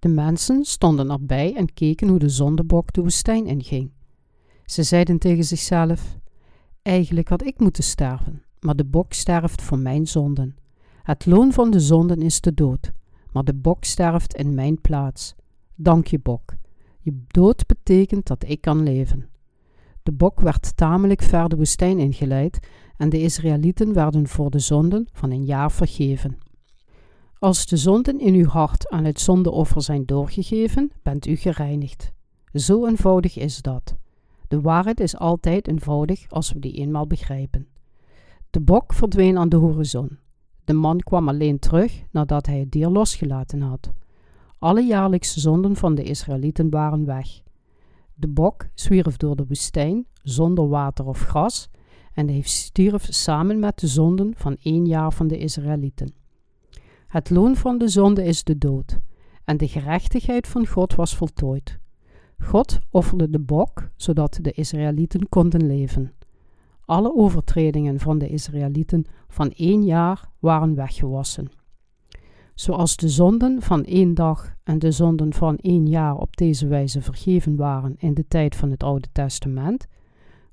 De 0.00 0.08
mensen 0.08 0.64
stonden 0.64 1.10
erbij 1.10 1.54
en 1.56 1.74
keken 1.74 2.08
hoe 2.08 2.18
de 2.18 2.28
zondebok 2.28 2.92
de 2.92 3.00
woestijn 3.00 3.46
inging. 3.46 3.90
Ze 4.64 4.82
zeiden 4.82 5.18
tegen 5.18 5.44
zichzelf: 5.44 6.18
Eigenlijk 6.82 7.28
had 7.28 7.44
ik 7.44 7.58
moeten 7.58 7.82
sterven, 7.82 8.42
maar 8.60 8.76
de 8.76 8.84
bok 8.84 9.12
sterft 9.12 9.62
voor 9.62 9.78
mijn 9.78 10.06
zonden. 10.06 10.56
Het 11.02 11.26
loon 11.26 11.52
van 11.52 11.70
de 11.70 11.80
zonden 11.80 12.22
is 12.22 12.40
de 12.40 12.54
dood, 12.54 12.92
maar 13.32 13.44
de 13.44 13.54
bok 13.54 13.84
sterft 13.84 14.34
in 14.34 14.54
mijn 14.54 14.80
plaats. 14.80 15.34
Dank 15.74 16.06
je, 16.06 16.18
bok. 16.18 16.54
Je 17.00 17.22
dood 17.26 17.66
betekent 17.66 18.26
dat 18.26 18.44
ik 18.48 18.60
kan 18.60 18.82
leven. 18.82 19.28
De 20.02 20.12
bok 20.12 20.40
werd 20.40 20.76
tamelijk 20.76 21.22
ver 21.22 21.48
de 21.48 21.56
woestijn 21.56 21.98
ingeleid 21.98 22.58
en 22.96 23.08
de 23.08 23.20
Israëlieten 23.20 23.92
werden 23.92 24.28
voor 24.28 24.50
de 24.50 24.58
zonden 24.58 25.08
van 25.12 25.30
een 25.30 25.44
jaar 25.44 25.72
vergeven. 25.72 26.38
Als 27.40 27.66
de 27.66 27.76
zonden 27.76 28.18
in 28.18 28.34
uw 28.34 28.46
hart 28.46 28.88
aan 28.88 29.04
het 29.04 29.20
zondeoffer 29.20 29.82
zijn 29.82 30.06
doorgegeven, 30.06 30.92
bent 31.02 31.26
u 31.26 31.36
gereinigd. 31.36 32.12
Zo 32.52 32.86
eenvoudig 32.86 33.38
is 33.38 33.62
dat. 33.62 33.96
De 34.48 34.60
waarheid 34.60 35.00
is 35.00 35.16
altijd 35.16 35.68
eenvoudig 35.68 36.30
als 36.30 36.52
we 36.52 36.58
die 36.58 36.72
eenmaal 36.72 37.06
begrijpen. 37.06 37.68
De 38.50 38.60
bok 38.60 38.92
verdween 38.92 39.38
aan 39.38 39.48
de 39.48 39.56
horizon. 39.56 40.18
De 40.64 40.72
man 40.72 40.98
kwam 40.98 41.28
alleen 41.28 41.58
terug 41.58 42.02
nadat 42.10 42.46
hij 42.46 42.58
het 42.58 42.72
dier 42.72 42.88
losgelaten 42.88 43.60
had. 43.60 43.92
Alle 44.58 44.82
jaarlijkse 44.82 45.40
zonden 45.40 45.76
van 45.76 45.94
de 45.94 46.02
Israëlieten 46.02 46.70
waren 46.70 47.04
weg. 47.04 47.42
De 48.14 48.28
bok 48.28 48.66
zwierf 48.74 49.16
door 49.16 49.36
de 49.36 49.46
woestijn 49.46 50.06
zonder 50.22 50.68
water 50.68 51.06
of 51.06 51.20
gras 51.20 51.68
en 52.14 52.28
hij 52.28 52.40
stierf 52.40 53.06
samen 53.10 53.58
met 53.58 53.78
de 53.78 53.86
zonden 53.86 54.32
van 54.36 54.56
één 54.62 54.86
jaar 54.86 55.12
van 55.12 55.28
de 55.28 55.38
Israëlieten. 55.38 56.19
Het 57.10 57.30
loon 57.30 57.56
van 57.56 57.78
de 57.78 57.88
zonde 57.88 58.24
is 58.24 58.44
de 58.44 58.58
dood, 58.58 58.98
en 59.44 59.56
de 59.56 59.68
gerechtigheid 59.68 60.46
van 60.46 60.66
God 60.66 60.94
was 60.94 61.16
voltooid. 61.16 61.78
God 62.38 62.78
offerde 62.90 63.30
de 63.30 63.38
bok, 63.38 63.90
zodat 63.96 64.38
de 64.42 64.52
Israëlieten 64.52 65.28
konden 65.28 65.66
leven. 65.66 66.12
Alle 66.84 67.14
overtredingen 67.14 67.98
van 67.98 68.18
de 68.18 68.28
Israëlieten 68.28 69.04
van 69.28 69.50
één 69.50 69.84
jaar 69.84 70.28
waren 70.38 70.74
weggewassen. 70.74 71.50
Zoals 72.54 72.96
de 72.96 73.08
zonden 73.08 73.62
van 73.62 73.84
één 73.84 74.14
dag 74.14 74.54
en 74.62 74.78
de 74.78 74.90
zonden 74.90 75.32
van 75.32 75.56
één 75.56 75.86
jaar 75.86 76.16
op 76.16 76.36
deze 76.36 76.66
wijze 76.66 77.02
vergeven 77.02 77.56
waren 77.56 77.94
in 77.98 78.14
de 78.14 78.24
tijd 78.28 78.56
van 78.56 78.70
het 78.70 78.82
Oude 78.82 79.08
Testament, 79.12 79.86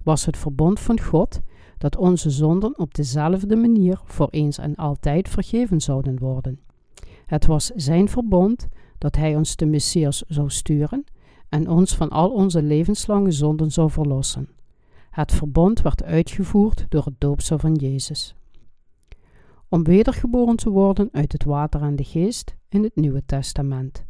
was 0.03 0.25
het 0.25 0.37
verbond 0.37 0.79
van 0.79 0.99
God 0.99 1.39
dat 1.77 1.97
onze 1.97 2.29
zonden 2.29 2.79
op 2.79 2.93
dezelfde 2.93 3.55
manier 3.55 4.01
voor 4.03 4.27
eens 4.29 4.57
en 4.57 4.75
altijd 4.75 5.29
vergeven 5.29 5.81
zouden 5.81 6.19
worden. 6.19 6.59
Het 7.25 7.45
was 7.45 7.65
zijn 7.75 8.09
verbond 8.09 8.67
dat 8.97 9.15
hij 9.15 9.35
ons 9.35 9.55
de 9.55 9.65
Messias 9.65 10.23
zou 10.27 10.49
sturen 10.49 11.03
en 11.49 11.69
ons 11.69 11.95
van 11.95 12.09
al 12.09 12.29
onze 12.29 12.61
levenslange 12.61 13.31
zonden 13.31 13.71
zou 13.71 13.89
verlossen. 13.89 14.49
Het 15.09 15.31
verbond 15.31 15.81
werd 15.81 16.03
uitgevoerd 16.03 16.85
door 16.89 17.05
het 17.05 17.15
doopsel 17.17 17.59
van 17.59 17.73
Jezus. 17.73 18.35
Om 19.69 19.83
wedergeboren 19.83 20.55
te 20.55 20.69
worden 20.69 21.09
uit 21.11 21.31
het 21.31 21.43
water 21.43 21.81
en 21.81 21.95
de 21.95 22.03
geest 22.03 22.55
in 22.69 22.83
het 22.83 22.95
Nieuwe 22.95 23.25
Testament. 23.25 24.05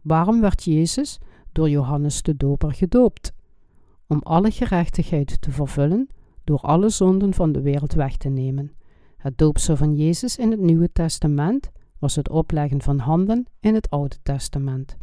Waarom 0.00 0.40
werd 0.40 0.64
Jezus 0.64 1.18
door 1.52 1.70
Johannes 1.70 2.22
de 2.22 2.36
Doper 2.36 2.72
gedoopt? 2.72 3.32
Om 4.06 4.18
alle 4.22 4.50
gerechtigheid 4.50 5.40
te 5.40 5.50
vervullen 5.50 6.08
door 6.44 6.60
alle 6.60 6.88
zonden 6.88 7.34
van 7.34 7.52
de 7.52 7.60
wereld 7.60 7.92
weg 7.92 8.16
te 8.16 8.28
nemen. 8.28 8.72
Het 9.16 9.38
doopsel 9.38 9.76
van 9.76 9.96
Jezus 9.96 10.36
in 10.36 10.50
het 10.50 10.60
Nieuwe 10.60 10.92
Testament 10.92 11.70
was 11.98 12.16
het 12.16 12.28
opleggen 12.28 12.82
van 12.82 12.98
handen 12.98 13.46
in 13.60 13.74
het 13.74 13.90
Oude 13.90 14.16
Testament. 14.22 14.96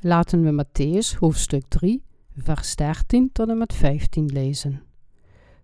Laten 0.00 0.42
we 0.42 0.64
Matthäus 0.64 1.18
hoofdstuk 1.18 1.64
3, 1.68 2.02
vers 2.36 2.76
13 2.76 3.32
tot 3.32 3.48
en 3.48 3.58
met 3.58 3.72
15 3.72 4.26
lezen. 4.26 4.82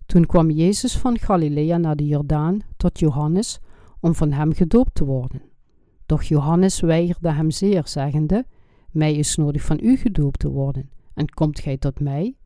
Toen 0.07 0.27
kwam 0.27 0.51
Jezus 0.51 0.99
van 0.99 1.19
Galilea 1.19 1.77
naar 1.77 1.97
de 1.97 2.07
Jordaan 2.07 2.61
tot 2.77 2.99
Johannes 2.99 3.61
om 4.01 4.15
van 4.15 4.33
hem 4.33 4.53
gedoopt 4.53 4.95
te 4.95 5.05
worden. 5.05 5.43
Doch 6.07 6.23
Johannes 6.23 6.81
weigerde 6.81 7.33
hem 7.33 7.51
zeer, 7.51 7.83
zeggende: 7.87 8.47
Mij 8.91 9.15
is 9.15 9.37
nodig 9.37 9.63
van 9.63 9.79
u 9.83 9.97
gedoopt 9.97 10.39
te 10.39 10.51
worden, 10.51 10.91
en 11.15 11.29
komt 11.31 11.61
gij 11.61 11.77
tot 11.77 12.01
mij? 12.01 12.37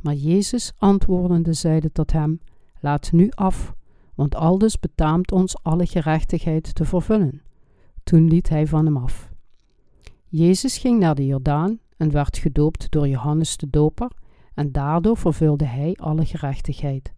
Maar 0.00 0.14
Jezus 0.14 0.72
antwoordende 0.76 1.52
zeide 1.52 1.92
tot 1.92 2.12
hem: 2.12 2.40
Laat 2.80 3.12
nu 3.12 3.30
af, 3.34 3.74
want 4.14 4.34
aldus 4.34 4.80
betaamt 4.80 5.32
ons 5.32 5.62
alle 5.62 5.86
gerechtigheid 5.86 6.74
te 6.74 6.84
vervullen. 6.84 7.42
Toen 8.04 8.28
liet 8.28 8.48
hij 8.48 8.66
van 8.66 8.84
hem 8.84 8.96
af. 8.96 9.30
Jezus 10.26 10.78
ging 10.78 10.98
naar 11.00 11.14
de 11.14 11.26
Jordaan 11.26 11.78
en 11.96 12.10
werd 12.10 12.38
gedoopt 12.38 12.90
door 12.90 13.08
Johannes 13.08 13.56
de 13.56 13.70
Doper, 13.70 14.10
en 14.54 14.72
daardoor 14.72 15.16
vervulde 15.16 15.64
hij 15.64 15.96
alle 15.96 16.24
gerechtigheid. 16.24 17.12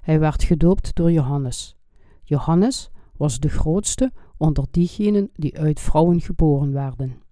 Hij 0.00 0.20
werd 0.20 0.42
gedoopt 0.42 0.94
door 0.94 1.12
Johannes. 1.12 1.76
Johannes 2.22 2.90
was 3.16 3.38
de 3.38 3.48
grootste 3.48 4.12
onder 4.36 4.64
diegenen 4.70 5.30
die 5.34 5.58
uit 5.58 5.80
vrouwen 5.80 6.20
geboren 6.20 6.72
werden. 6.72 7.22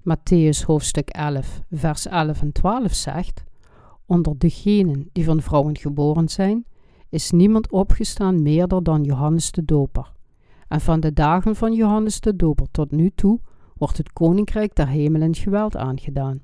Matthäus 0.00 0.64
hoofdstuk 0.66 1.08
11, 1.08 1.60
vers 1.70 2.06
11 2.06 2.40
en 2.40 2.52
12 2.52 2.94
zegt: 2.94 3.44
Onder 4.08 4.38
degenen 4.38 5.08
die 5.12 5.24
van 5.24 5.42
vrouwen 5.42 5.76
geboren 5.76 6.28
zijn, 6.28 6.64
is 7.08 7.30
niemand 7.30 7.70
opgestaan 7.70 8.42
meerder 8.42 8.82
dan 8.82 9.04
Johannes 9.04 9.50
de 9.50 9.64
Doper. 9.64 10.12
En 10.68 10.80
van 10.80 11.00
de 11.00 11.12
dagen 11.12 11.56
van 11.56 11.72
Johannes 11.72 12.20
de 12.20 12.36
Doper 12.36 12.66
tot 12.70 12.90
nu 12.90 13.10
toe 13.14 13.40
wordt 13.74 13.96
het 13.96 14.12
koninkrijk 14.12 14.74
der 14.74 14.88
hemelen 14.88 15.34
geweld 15.34 15.76
aangedaan. 15.76 16.40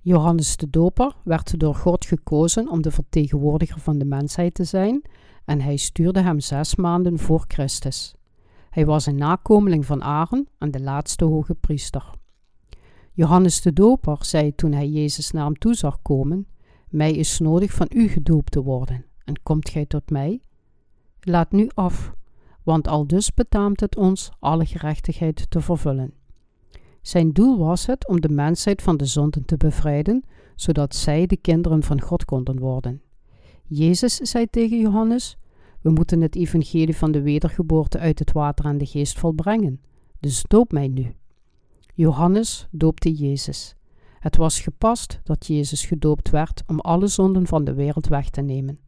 Johannes 0.00 0.56
de 0.56 0.70
Doper 0.70 1.16
werd 1.24 1.60
door 1.60 1.74
God 1.74 2.04
gekozen 2.04 2.68
om 2.68 2.82
de 2.82 2.90
vertegenwoordiger 2.90 3.80
van 3.80 3.98
de 3.98 4.04
mensheid 4.04 4.54
te 4.54 4.64
zijn 4.64 5.02
en 5.44 5.60
hij 5.60 5.76
stuurde 5.76 6.20
hem 6.20 6.40
zes 6.40 6.74
maanden 6.74 7.18
voor 7.18 7.44
Christus. 7.48 8.14
Hij 8.70 8.86
was 8.86 9.06
een 9.06 9.16
nakomeling 9.16 9.86
van 9.86 10.02
Aaron 10.02 10.48
en 10.58 10.70
de 10.70 10.80
laatste 10.80 11.24
hoge 11.24 11.54
priester. 11.54 12.10
Johannes 13.12 13.60
de 13.60 13.72
Doper 13.72 14.16
zei 14.20 14.54
toen 14.54 14.72
hij 14.72 14.88
Jezus 14.88 15.30
naar 15.30 15.44
hem 15.44 15.58
toe 15.58 15.74
zag 15.74 16.02
komen: 16.02 16.46
Mij 16.94 17.12
is 17.12 17.38
nodig 17.38 17.72
van 17.72 17.86
u 17.94 18.08
gedoopt 18.08 18.52
te 18.52 18.62
worden, 18.62 19.04
en 19.24 19.42
komt 19.42 19.68
gij 19.68 19.86
tot 19.86 20.10
mij? 20.10 20.40
Laat 21.20 21.52
nu 21.52 21.70
af, 21.74 22.12
want 22.62 22.88
al 22.88 23.06
dus 23.06 23.34
betaamt 23.34 23.80
het 23.80 23.96
ons 23.96 24.30
alle 24.38 24.66
gerechtigheid 24.66 25.50
te 25.50 25.60
vervullen. 25.60 26.12
Zijn 27.02 27.32
doel 27.32 27.58
was 27.58 27.86
het 27.86 28.08
om 28.08 28.20
de 28.20 28.28
mensheid 28.28 28.82
van 28.82 28.96
de 28.96 29.04
zonden 29.04 29.44
te 29.44 29.56
bevrijden, 29.56 30.24
zodat 30.54 30.94
zij 30.94 31.26
de 31.26 31.36
kinderen 31.36 31.82
van 31.82 32.00
God 32.00 32.24
konden 32.24 32.58
worden. 32.58 33.02
Jezus 33.64 34.14
zei 34.16 34.46
tegen 34.50 34.80
Johannes: 34.80 35.36
We 35.80 35.90
moeten 35.90 36.20
het 36.20 36.36
evangelie 36.36 36.96
van 36.96 37.12
de 37.12 37.22
wedergeboorte 37.22 37.98
uit 37.98 38.18
het 38.18 38.32
water 38.32 38.64
en 38.64 38.78
de 38.78 38.86
geest 38.86 39.18
volbrengen, 39.18 39.80
dus 40.20 40.44
doop 40.48 40.72
mij 40.72 40.88
nu. 40.88 41.14
Johannes 41.94 42.68
doopte 42.70 43.12
Jezus. 43.12 43.76
Het 44.24 44.36
was 44.36 44.60
gepast 44.60 45.20
dat 45.24 45.46
Jezus 45.46 45.86
gedoopt 45.86 46.30
werd 46.30 46.62
om 46.66 46.80
alle 46.80 47.06
zonden 47.06 47.46
van 47.46 47.64
de 47.64 47.74
wereld 47.74 48.06
weg 48.06 48.30
te 48.30 48.40
nemen. 48.40 48.78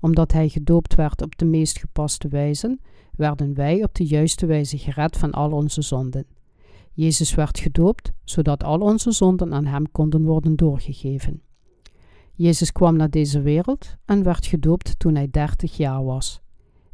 Omdat 0.00 0.32
hij 0.32 0.48
gedoopt 0.48 0.94
werd 0.94 1.22
op 1.22 1.38
de 1.38 1.44
meest 1.44 1.78
gepaste 1.78 2.28
wijze, 2.28 2.78
werden 3.16 3.54
wij 3.54 3.82
op 3.82 3.94
de 3.94 4.06
juiste 4.06 4.46
wijze 4.46 4.78
gered 4.78 5.16
van 5.16 5.30
al 5.32 5.50
onze 5.50 5.82
zonden. 5.82 6.26
Jezus 6.92 7.34
werd 7.34 7.58
gedoopt, 7.58 8.12
zodat 8.24 8.64
al 8.64 8.80
onze 8.80 9.12
zonden 9.12 9.54
aan 9.54 9.66
hem 9.66 9.90
konden 9.92 10.24
worden 10.24 10.56
doorgegeven. 10.56 11.42
Jezus 12.32 12.72
kwam 12.72 12.96
naar 12.96 13.10
deze 13.10 13.40
wereld 13.40 13.96
en 14.04 14.22
werd 14.22 14.46
gedoopt 14.46 14.98
toen 14.98 15.14
hij 15.14 15.28
dertig 15.30 15.76
jaar 15.76 16.04
was. 16.04 16.40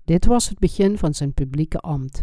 Dit 0.04 0.26
was 0.26 0.48
het 0.48 0.58
begin 0.58 0.98
van 0.98 1.14
zijn 1.14 1.32
publieke 1.32 1.78
ambt. 1.78 2.22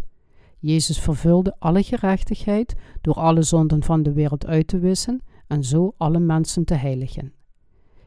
Jezus 0.60 1.00
vervulde 1.00 1.56
alle 1.60 1.84
gerechtigheid 1.84 2.76
door 3.02 3.16
alle 3.16 3.42
zonden 3.42 3.84
van 3.84 4.04
de 4.04 4.14
wereld 4.14 4.46
uit 4.46 4.68
te 4.68 4.80
wissen 4.80 5.22
en 5.48 5.64
zo 5.64 5.94
alle 5.98 6.20
mensen 6.20 6.66
te 6.66 6.74
heiligen. 6.74 7.34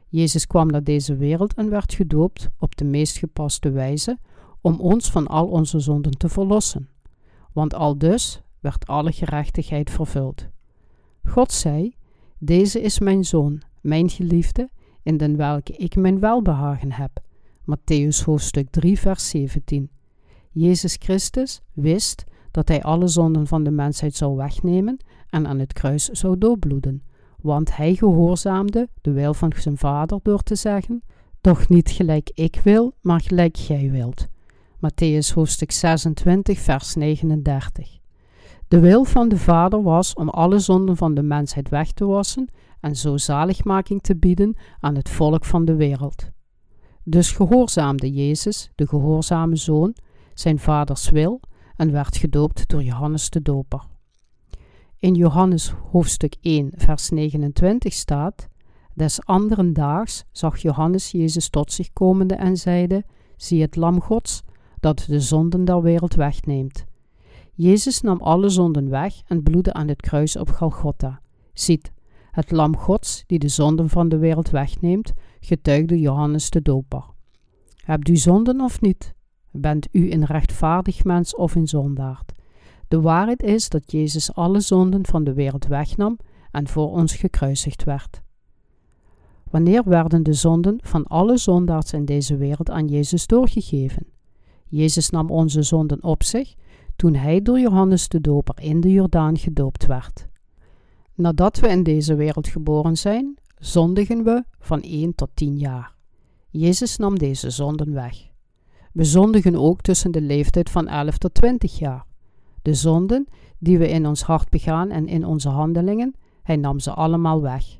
Jezus 0.08 0.46
kwam 0.46 0.66
naar 0.66 0.84
deze 0.84 1.16
wereld 1.16 1.54
en 1.54 1.70
werd 1.70 1.94
gedoopt 1.94 2.48
op 2.58 2.76
de 2.76 2.84
meest 2.84 3.18
gepaste 3.18 3.70
wijze 3.70 4.18
om 4.60 4.80
ons 4.80 5.10
van 5.10 5.26
al 5.26 5.46
onze 5.46 5.78
zonden 5.78 6.18
te 6.18 6.28
verlossen. 6.28 6.88
Want 7.52 7.74
al 7.74 7.98
dus 7.98 8.42
werd 8.60 8.86
alle 8.86 9.12
gerechtigheid 9.12 9.90
vervuld. 9.90 10.48
God 11.24 11.52
zei: 11.52 11.94
Deze 12.38 12.80
is 12.80 12.98
mijn 12.98 13.24
zoon, 13.24 13.62
mijn 13.80 14.08
geliefde, 14.08 14.68
in 15.02 15.16
den 15.16 15.36
welke 15.36 15.72
ik 15.72 15.96
mijn 15.96 16.20
welbehagen 16.20 16.92
heb. 16.92 17.10
Matthäus 17.60 18.24
hoofdstuk 18.24 18.70
3, 18.70 18.98
vers 18.98 19.28
17. 19.28 19.90
Jezus 20.50 20.96
Christus 20.98 21.60
wist 21.72 22.24
dat 22.50 22.68
hij 22.68 22.82
alle 22.82 23.08
zonden 23.08 23.46
van 23.46 23.62
de 23.62 23.70
mensheid 23.70 24.14
zou 24.14 24.36
wegnemen 24.36 24.96
en 25.28 25.46
aan 25.46 25.58
het 25.58 25.72
kruis 25.72 26.08
zou 26.08 26.38
doodbloeden, 26.38 27.02
want 27.42 27.76
hij 27.76 27.94
gehoorzaamde 27.94 28.88
de 29.00 29.12
wil 29.12 29.34
van 29.34 29.52
zijn 29.56 29.78
vader 29.78 30.20
door 30.22 30.42
te 30.42 30.54
zeggen: 30.54 31.02
Doch 31.40 31.68
niet 31.68 31.90
gelijk 31.90 32.30
ik 32.34 32.60
wil, 32.64 32.94
maar 33.00 33.20
gelijk 33.20 33.56
gij 33.56 33.90
wilt. 33.90 34.26
Matthäus 34.76 35.34
hoofdstuk 35.34 35.72
26, 35.72 36.58
vers 36.58 36.94
39. 36.94 37.98
De 38.68 38.80
wil 38.80 39.04
van 39.04 39.28
de 39.28 39.36
Vader 39.36 39.82
was 39.82 40.14
om 40.14 40.28
alle 40.28 40.58
zonden 40.58 40.96
van 40.96 41.14
de 41.14 41.22
mensheid 41.22 41.68
weg 41.68 41.92
te 41.92 42.06
wassen 42.06 42.48
en 42.80 42.96
zo 42.96 43.16
zaligmaking 43.16 44.02
te 44.02 44.16
bieden 44.16 44.56
aan 44.80 44.94
het 44.94 45.08
volk 45.08 45.44
van 45.44 45.64
de 45.64 45.74
wereld. 45.74 46.30
Dus 47.04 47.32
gehoorzaamde 47.32 48.12
Jezus, 48.12 48.70
de 48.74 48.86
gehoorzame 48.86 49.56
zoon, 49.56 49.94
zijn 50.34 50.58
vaders 50.58 51.10
wil 51.10 51.40
en 51.76 51.92
werd 51.92 52.16
gedoopt 52.16 52.68
door 52.68 52.82
Johannes 52.82 53.30
de 53.30 53.42
Doper. 53.42 53.82
In 55.00 55.14
Johannes 55.14 55.72
hoofdstuk 55.90 56.34
1, 56.40 56.70
vers 56.76 57.10
29 57.10 57.92
staat: 57.92 58.48
Des 58.94 59.24
anderen 59.24 59.72
daags 59.72 60.24
zag 60.32 60.58
Johannes 60.58 61.10
Jezus 61.10 61.48
tot 61.48 61.72
zich 61.72 61.92
komende 61.92 62.34
en 62.34 62.56
zeide: 62.56 63.04
Zie 63.36 63.60
het 63.62 63.76
Lam 63.76 64.00
Gods, 64.00 64.42
dat 64.80 65.04
de 65.08 65.20
zonden 65.20 65.64
der 65.64 65.82
wereld 65.82 66.14
wegneemt. 66.14 66.84
Jezus 67.54 68.00
nam 68.00 68.20
alle 68.20 68.48
zonden 68.48 68.88
weg 68.88 69.14
en 69.26 69.42
bloedde 69.42 69.72
aan 69.72 69.88
het 69.88 70.00
kruis 70.00 70.36
op 70.36 70.50
Golgotha. 70.50 71.20
Ziet, 71.52 71.92
het 72.30 72.50
lam 72.50 72.76
Gods 72.76 73.24
die 73.26 73.38
de 73.38 73.48
zonden 73.48 73.88
van 73.88 74.08
de 74.08 74.18
wereld 74.18 74.50
wegneemt, 74.50 75.12
getuigde 75.40 75.98
Johannes 75.98 76.50
de 76.50 76.62
Doper. 76.62 77.04
Hebt 77.84 78.08
u 78.08 78.16
zonden 78.16 78.60
of 78.60 78.80
niet? 78.80 79.14
Bent 79.50 79.88
u 79.92 80.10
een 80.12 80.24
rechtvaardig 80.24 81.04
mens 81.04 81.36
of 81.36 81.54
een 81.54 81.68
zondaard? 81.68 82.29
De 82.90 83.00
waarheid 83.00 83.42
is 83.42 83.68
dat 83.68 83.92
Jezus 83.92 84.34
alle 84.34 84.60
zonden 84.60 85.06
van 85.06 85.24
de 85.24 85.32
wereld 85.32 85.66
wegnam 85.66 86.18
en 86.50 86.68
voor 86.68 86.90
ons 86.90 87.14
gekruisigd 87.14 87.84
werd. 87.84 88.22
Wanneer 89.50 89.82
werden 89.84 90.22
de 90.22 90.32
zonden 90.32 90.78
van 90.82 91.04
alle 91.06 91.36
zondaars 91.36 91.92
in 91.92 92.04
deze 92.04 92.36
wereld 92.36 92.70
aan 92.70 92.86
Jezus 92.86 93.26
doorgegeven? 93.26 94.06
Jezus 94.66 95.10
nam 95.10 95.30
onze 95.30 95.62
zonden 95.62 96.02
op 96.02 96.22
zich 96.22 96.54
toen 96.96 97.14
hij 97.14 97.42
door 97.42 97.58
Johannes 97.60 98.08
de 98.08 98.20
Doper 98.20 98.60
in 98.60 98.80
de 98.80 98.92
Jordaan 98.92 99.38
gedoopt 99.38 99.86
werd. 99.86 100.26
Nadat 101.14 101.58
we 101.58 101.68
in 101.68 101.82
deze 101.82 102.14
wereld 102.14 102.48
geboren 102.48 102.96
zijn, 102.96 103.38
zondigen 103.58 104.24
we 104.24 104.44
van 104.58 104.80
1 104.80 105.14
tot 105.14 105.30
10 105.34 105.58
jaar. 105.58 105.94
Jezus 106.48 106.96
nam 106.96 107.18
deze 107.18 107.50
zonden 107.50 107.92
weg. 107.92 108.28
We 108.92 109.04
zondigen 109.04 109.56
ook 109.56 109.80
tussen 109.80 110.10
de 110.10 110.20
leeftijd 110.20 110.70
van 110.70 110.88
11 110.88 111.18
tot 111.18 111.34
20 111.34 111.78
jaar. 111.78 112.08
De 112.62 112.74
zonden 112.74 113.26
die 113.58 113.78
we 113.78 113.88
in 113.88 114.06
ons 114.06 114.22
hart 114.22 114.50
begaan 114.50 114.90
en 114.90 115.08
in 115.08 115.24
onze 115.24 115.48
handelingen, 115.48 116.14
hij 116.42 116.56
nam 116.56 116.78
ze 116.78 116.92
allemaal 116.92 117.42
weg. 117.42 117.78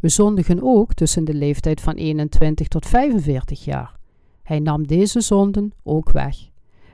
We 0.00 0.08
zondigen 0.08 0.62
ook 0.62 0.94
tussen 0.94 1.24
de 1.24 1.34
leeftijd 1.34 1.80
van 1.80 1.94
21 1.94 2.68
tot 2.68 2.86
45 2.86 3.64
jaar. 3.64 3.96
Hij 4.42 4.58
nam 4.58 4.86
deze 4.86 5.20
zonden 5.20 5.72
ook 5.82 6.10
weg. 6.10 6.36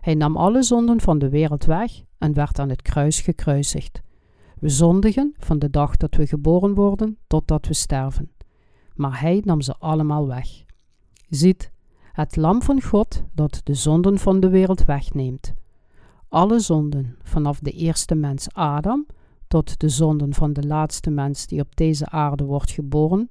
Hij 0.01 0.15
nam 0.15 0.37
alle 0.37 0.63
zonden 0.63 1.01
van 1.01 1.19
de 1.19 1.29
wereld 1.29 1.65
weg 1.65 2.03
en 2.19 2.33
werd 2.33 2.59
aan 2.59 2.69
het 2.69 2.83
kruis 2.83 3.21
gekruisigd. 3.21 4.01
We 4.59 4.69
zondigen 4.69 5.35
van 5.39 5.59
de 5.59 5.71
dag 5.71 5.97
dat 5.97 6.15
we 6.15 6.27
geboren 6.27 6.75
worden 6.75 7.19
totdat 7.27 7.67
we 7.67 7.75
sterven. 7.75 8.31
Maar 8.95 9.21
hij 9.21 9.43
nam 9.45 9.61
ze 9.61 9.75
allemaal 9.79 10.27
weg. 10.27 10.65
Ziet, 11.29 11.71
het 12.13 12.37
lam 12.37 12.63
van 12.63 12.83
God 12.83 13.23
dat 13.35 13.61
de 13.65 13.75
zonden 13.75 14.19
van 14.19 14.41
de 14.41 14.49
wereld 14.49 14.85
wegneemt. 14.85 15.55
Alle 16.33 16.61
zonden, 16.61 17.17
vanaf 17.23 17.59
de 17.59 17.71
eerste 17.71 18.15
mens 18.15 18.53
Adam 18.53 19.07
tot 19.49 19.81
de 19.81 19.89
zonden 19.89 20.35
van 20.35 20.53
de 20.53 20.67
laatste 20.67 21.11
mens 21.11 21.47
die 21.47 21.61
op 21.61 21.77
deze 21.77 22.09
aarde 22.09 22.45
wordt 22.45 22.71
geboren, 22.71 23.29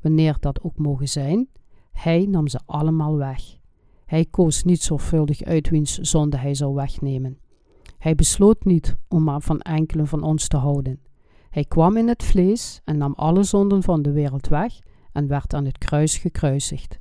wanneer 0.00 0.36
dat 0.40 0.62
ook 0.62 0.78
mogen 0.78 1.08
zijn, 1.08 1.48
hij 1.92 2.26
nam 2.28 2.48
ze 2.48 2.60
allemaal 2.66 3.16
weg. 3.16 3.56
Hij 4.04 4.26
koos 4.30 4.64
niet 4.64 4.82
zorgvuldig 4.82 5.42
uit 5.42 5.68
wiens 5.68 5.98
zonde 5.98 6.36
hij 6.36 6.54
zou 6.54 6.74
wegnemen. 6.74 7.38
Hij 7.98 8.14
besloot 8.14 8.64
niet 8.64 8.96
om 9.08 9.24
maar 9.24 9.40
van 9.40 9.60
enkelen 9.60 10.06
van 10.06 10.22
ons 10.22 10.48
te 10.48 10.56
houden. 10.56 11.00
Hij 11.50 11.64
kwam 11.64 11.96
in 11.96 12.08
het 12.08 12.22
vlees 12.22 12.80
en 12.84 12.98
nam 12.98 13.12
alle 13.16 13.42
zonden 13.42 13.82
van 13.82 14.02
de 14.02 14.12
wereld 14.12 14.48
weg 14.48 14.78
en 15.12 15.26
werd 15.26 15.54
aan 15.54 15.64
het 15.64 15.78
kruis 15.78 16.18
gekruisigd. 16.18 16.98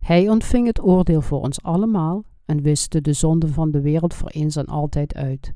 Hij 0.00 0.28
ontving 0.28 0.66
het 0.66 0.82
oordeel 0.82 1.20
voor 1.20 1.40
ons 1.40 1.62
allemaal 1.62 2.24
en 2.50 2.62
wiste 2.62 3.00
de 3.00 3.12
zonden 3.12 3.52
van 3.52 3.70
de 3.70 3.80
wereld 3.80 4.14
voor 4.14 4.28
eens 4.28 4.56
en 4.56 4.66
altijd 4.66 5.14
uit. 5.14 5.52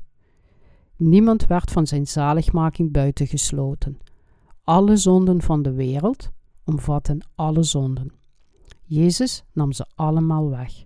Niemand 0.95 1.47
werd 1.47 1.71
van 1.71 1.87
zijn 1.87 2.07
zaligmaking 2.07 2.91
buitengesloten. 2.91 3.97
Alle 4.63 4.97
zonden 4.97 5.41
van 5.41 5.61
de 5.61 5.73
wereld 5.73 6.31
omvatten 6.63 7.27
alle 7.35 7.63
zonden. 7.63 8.11
Jezus 8.83 9.43
nam 9.53 9.71
ze 9.71 9.85
allemaal 9.95 10.49
weg. 10.49 10.85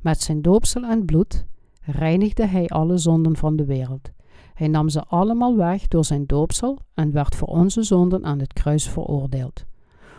Met 0.00 0.20
zijn 0.22 0.42
doopsel 0.42 0.82
en 0.82 1.04
bloed 1.04 1.46
reinigde 1.80 2.46
hij 2.46 2.68
alle 2.68 2.96
zonden 2.98 3.36
van 3.36 3.56
de 3.56 3.64
wereld. 3.64 4.10
Hij 4.54 4.68
nam 4.68 4.88
ze 4.88 5.04
allemaal 5.04 5.56
weg 5.56 5.88
door 5.88 6.04
zijn 6.04 6.26
doopsel 6.26 6.78
en 6.94 7.12
werd 7.12 7.34
voor 7.34 7.48
onze 7.48 7.82
zonden 7.82 8.24
aan 8.24 8.38
het 8.38 8.52
kruis 8.52 8.88
veroordeeld. 8.88 9.64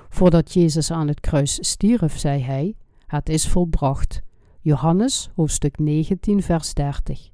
Voordat 0.09 0.53
Jezus 0.53 0.91
aan 0.91 1.07
het 1.07 1.19
kruis 1.19 1.57
stierf, 1.61 2.17
zei 2.19 2.41
hij: 2.41 2.75
Het 3.05 3.29
is 3.29 3.47
volbracht. 3.47 4.21
Johannes 4.61 5.29
hoofdstuk 5.35 5.77
19, 5.77 6.41
vers 6.43 6.73
30. 6.73 7.29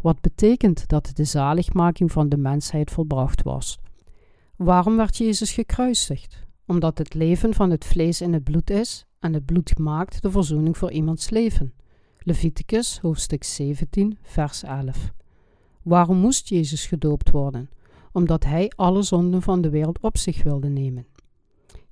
Wat 0.00 0.20
betekent 0.20 0.88
dat 0.88 1.10
de 1.14 1.24
zaligmaking 1.24 2.12
van 2.12 2.28
de 2.28 2.36
mensheid 2.36 2.90
volbracht 2.90 3.42
was? 3.42 3.78
Waarom 4.56 4.96
werd 4.96 5.16
Jezus 5.16 5.52
gekruisigd? 5.52 6.46
Omdat 6.66 6.98
het 6.98 7.14
leven 7.14 7.54
van 7.54 7.70
het 7.70 7.84
vlees 7.84 8.20
in 8.20 8.32
het 8.32 8.44
bloed 8.44 8.70
is 8.70 9.06
en 9.18 9.32
het 9.32 9.44
bloed 9.44 9.78
maakt 9.78 10.22
de 10.22 10.30
verzoening 10.30 10.78
voor 10.78 10.90
iemands 10.90 11.30
leven. 11.30 11.72
Leviticus 12.18 12.98
hoofdstuk 12.98 13.44
17, 13.44 14.18
vers 14.22 14.62
11. 14.62 15.12
Waarom 15.82 16.16
moest 16.16 16.48
Jezus 16.48 16.86
gedoopt 16.86 17.30
worden? 17.30 17.70
Omdat 18.12 18.44
hij 18.44 18.72
alle 18.76 19.02
zonden 19.02 19.42
van 19.42 19.60
de 19.60 19.70
wereld 19.70 20.00
op 20.00 20.16
zich 20.16 20.42
wilde 20.42 20.68
nemen. 20.68 21.06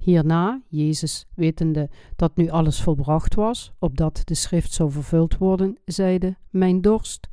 Hierna, 0.01 0.63
Jezus, 0.69 1.27
wetende 1.35 1.91
dat 2.17 2.37
nu 2.37 2.49
alles 2.49 2.83
volbracht 2.83 3.35
was, 3.35 3.73
opdat 3.79 4.23
de 4.25 4.35
schrift 4.35 4.73
zou 4.73 4.91
vervuld 4.91 5.39
worden, 5.39 5.79
zeide: 5.85 6.37
Mijn 6.51 6.81
dorst. 6.81 7.29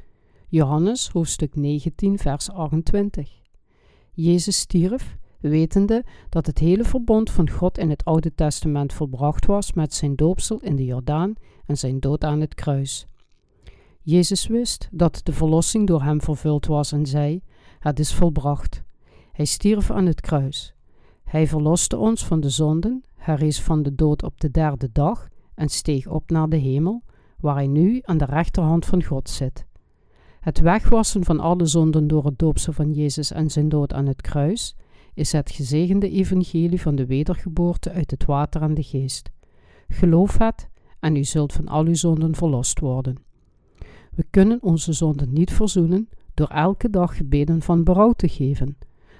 Johannes 0.49 1.09
hoofdstuk 1.09 1.55
19, 1.55 2.17
vers 2.17 2.51
28. 2.51 3.29
Jezus 4.11 4.59
stierf, 4.59 5.17
wetende 5.39 6.03
dat 6.29 6.45
het 6.45 6.59
hele 6.59 6.83
verbond 6.83 7.31
van 7.31 7.49
God 7.49 7.77
in 7.77 7.89
het 7.89 8.05
Oude 8.05 8.35
Testament 8.35 8.93
volbracht 8.93 9.45
was 9.45 9.73
met 9.73 9.93
zijn 9.93 10.15
doopsel 10.15 10.59
in 10.59 10.75
de 10.75 10.85
Jordaan 10.85 11.33
en 11.65 11.77
zijn 11.77 11.99
dood 11.99 12.23
aan 12.23 12.41
het 12.41 12.55
kruis. 12.55 13.07
Jezus 14.01 14.47
wist 14.47 14.89
dat 14.91 15.19
de 15.23 15.33
verlossing 15.33 15.87
door 15.87 16.03
hem 16.03 16.21
vervuld 16.21 16.65
was 16.65 16.91
en 16.91 17.05
zei: 17.05 17.41
Het 17.79 17.99
is 17.99 18.13
volbracht. 18.13 18.83
Hij 19.31 19.45
stierf 19.45 19.91
aan 19.91 20.05
het 20.05 20.21
kruis. 20.21 20.75
Hij 21.27 21.47
verloste 21.47 21.97
ons 21.97 22.25
van 22.25 22.39
de 22.39 22.49
zonden, 22.49 23.03
herrees 23.15 23.61
van 23.61 23.83
de 23.83 23.95
dood 23.95 24.23
op 24.23 24.41
de 24.41 24.51
derde 24.51 24.89
dag 24.91 25.27
en 25.55 25.69
steeg 25.69 26.07
op 26.07 26.29
naar 26.29 26.49
de 26.49 26.57
hemel, 26.57 27.03
waar 27.39 27.55
hij 27.55 27.67
nu 27.67 28.01
aan 28.03 28.17
de 28.17 28.25
rechterhand 28.25 28.85
van 28.85 29.03
God 29.03 29.29
zit. 29.29 29.65
Het 30.39 30.59
wegwassen 30.59 31.23
van 31.23 31.39
alle 31.39 31.65
zonden 31.65 32.07
door 32.07 32.25
het 32.25 32.39
doopsel 32.39 32.73
van 32.73 32.93
Jezus 32.93 33.31
en 33.31 33.49
zijn 33.49 33.69
dood 33.69 33.93
aan 33.93 34.05
het 34.05 34.21
kruis 34.21 34.75
is 35.13 35.31
het 35.31 35.51
gezegende 35.51 36.09
evangelie 36.09 36.81
van 36.81 36.95
de 36.95 37.05
wedergeboorte 37.05 37.91
uit 37.91 38.11
het 38.11 38.25
water 38.25 38.61
en 38.61 38.73
de 38.73 38.83
geest. 38.83 39.31
Geloof 39.87 40.37
het 40.37 40.69
en 40.99 41.15
u 41.15 41.23
zult 41.23 41.53
van 41.53 41.67
al 41.67 41.85
uw 41.85 41.95
zonden 41.95 42.35
verlost 42.35 42.79
worden. 42.79 43.15
We 44.11 44.25
kunnen 44.29 44.61
onze 44.61 44.93
zonden 44.93 45.33
niet 45.33 45.51
verzoenen 45.51 46.09
door 46.33 46.47
elke 46.47 46.89
dag 46.89 47.17
gebeden 47.17 47.61
van 47.61 47.83
berouw 47.83 48.11
te 48.11 48.27
geven. 48.27 48.77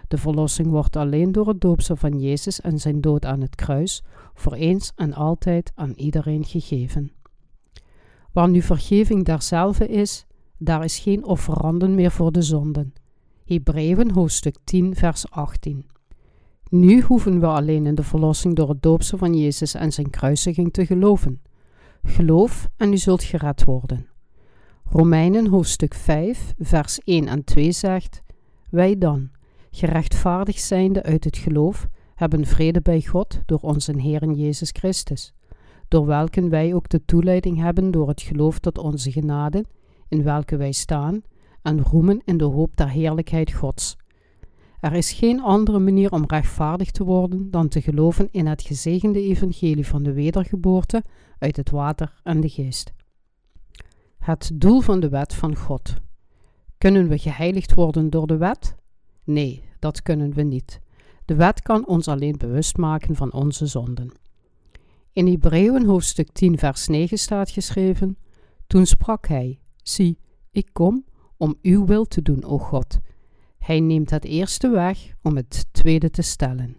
De 0.07 0.17
verlossing 0.17 0.69
wordt 0.69 0.95
alleen 0.95 1.31
door 1.31 1.47
het 1.47 1.61
doopsel 1.61 1.95
van 1.95 2.19
Jezus 2.19 2.61
en 2.61 2.79
zijn 2.79 3.01
dood 3.01 3.25
aan 3.25 3.41
het 3.41 3.55
kruis 3.55 4.03
voor 4.34 4.53
eens 4.53 4.91
en 4.95 5.13
altijd 5.13 5.71
aan 5.75 5.93
iedereen 5.95 6.45
gegeven. 6.45 7.11
Waar 8.31 8.49
nu 8.49 8.61
vergeving 8.61 9.25
derzelfde 9.25 9.88
is, 9.88 10.25
daar 10.57 10.84
is 10.84 10.99
geen 10.99 11.25
offeranden 11.25 11.95
meer 11.95 12.11
voor 12.11 12.31
de 12.31 12.41
zonden. 12.41 12.93
Hebreeën 13.45 14.11
hoofdstuk 14.11 14.55
10 14.63 14.95
vers 14.95 15.29
18 15.29 15.85
Nu 16.69 17.01
hoeven 17.01 17.39
we 17.39 17.45
alleen 17.45 17.85
in 17.85 17.95
de 17.95 18.03
verlossing 18.03 18.55
door 18.55 18.69
het 18.69 18.81
doopsel 18.81 19.17
van 19.17 19.34
Jezus 19.34 19.73
en 19.73 19.91
zijn 19.91 20.09
kruisiging 20.09 20.73
te 20.73 20.85
geloven. 20.85 21.41
Geloof 22.03 22.69
en 22.77 22.91
u 22.91 22.97
zult 22.97 23.23
gered 23.23 23.63
worden. 23.63 24.07
Romeinen 24.89 25.47
hoofdstuk 25.47 25.93
5 25.93 26.53
vers 26.57 26.99
1 26.99 27.27
en 27.27 27.43
2 27.43 27.71
zegt 27.71 28.21
Wij 28.69 28.97
dan, 28.97 29.29
gerechtvaardigd 29.78 30.62
zijnde 30.62 31.04
uit 31.04 31.24
het 31.24 31.38
geloof, 31.38 31.88
hebben 32.16 32.45
vrede 32.45 32.82
bij 32.82 33.02
God 33.02 33.41
door 33.45 33.60
onze 33.60 33.99
Heer 33.99 34.32
Jezus 34.32 34.70
Christus, 34.72 35.34
door 35.88 36.06
welken 36.06 36.49
wij 36.49 36.74
ook 36.74 36.90
de 36.90 37.06
toeleiding 37.06 37.58
hebben 37.58 37.91
door 37.91 38.08
het 38.08 38.22
geloof 38.22 38.60
tot 38.60 38.78
onze 38.78 39.12
genade, 39.12 39.66
in 40.08 40.24
welke 40.24 40.58
wij 40.58 40.72
staan, 40.72 41.22
en 41.62 41.84
roemen 41.84 42.22
in 42.26 42.38
de 42.38 42.44
hoop 42.44 42.78
der 42.78 42.90
heerlijkheid 42.90 43.52
Gods. 43.52 43.98
Er 44.80 44.94
is 44.94 45.12
geen 45.12 45.41
andere 45.41 45.80
manier 45.80 46.12
om 46.12 46.24
rechtvaardig 46.28 46.91
te 46.91 47.04
worden 47.04 47.52
dan 47.52 47.68
te 47.68 47.82
geloven 47.82 48.28
in 48.32 48.48
het 48.48 48.62
gezegende 48.62 49.22
evangelie 49.22 49.88
van 49.88 50.04
de 50.04 50.14
wedergeboorte 50.14 51.04
uit 51.40 51.56
het 51.56 51.70
water 51.70 52.14
en 52.24 52.41
de 52.41 52.49
geest. 52.49 52.94
Het 54.18 54.52
doel 54.54 54.82
van 54.82 54.99
de 54.99 55.10
wet 55.10 55.34
van 55.34 55.56
God. 55.56 55.94
Kunnen 56.78 57.08
we 57.08 57.18
geheiligd 57.18 57.74
worden 57.74 58.10
door 58.10 58.28
de 58.28 58.38
wet? 58.38 58.76
Nee, 59.24 59.66
dat 59.80 60.02
kunnen 60.02 60.34
we 60.34 60.41
niet. 60.41 60.80
De 61.26 61.36
wet 61.36 61.62
kan 61.62 61.88
ons 61.88 62.08
alleen 62.08 62.38
bewust 62.38 62.78
maken 62.78 63.16
van 63.16 63.34
onze 63.34 63.66
zonden. 63.66 64.12
In 65.14 65.28
Hebreeën 65.28 65.86
hoofdstuk 65.86 66.32
10 66.32 66.58
vers 66.58 66.88
9 66.88 67.18
staat 67.18 67.49
geschreven: 67.49 68.18
Toen 68.68 68.86
sprak 68.86 69.28
hij: 69.28 69.60
Zie, 69.84 70.18
ik 70.52 70.70
kom 70.74 71.06
om 71.38 71.56
uw 71.62 71.86
wil 71.86 72.06
te 72.06 72.22
doen, 72.22 72.44
o 72.44 72.58
God. 72.58 72.99
Hij 73.58 73.80
neemt 73.80 74.10
het 74.10 74.26
eerste 74.26 74.70
weg 74.70 75.14
om 75.22 75.36
het 75.36 75.66
tweede 75.72 76.10
te 76.10 76.22
stellen. 76.22 76.78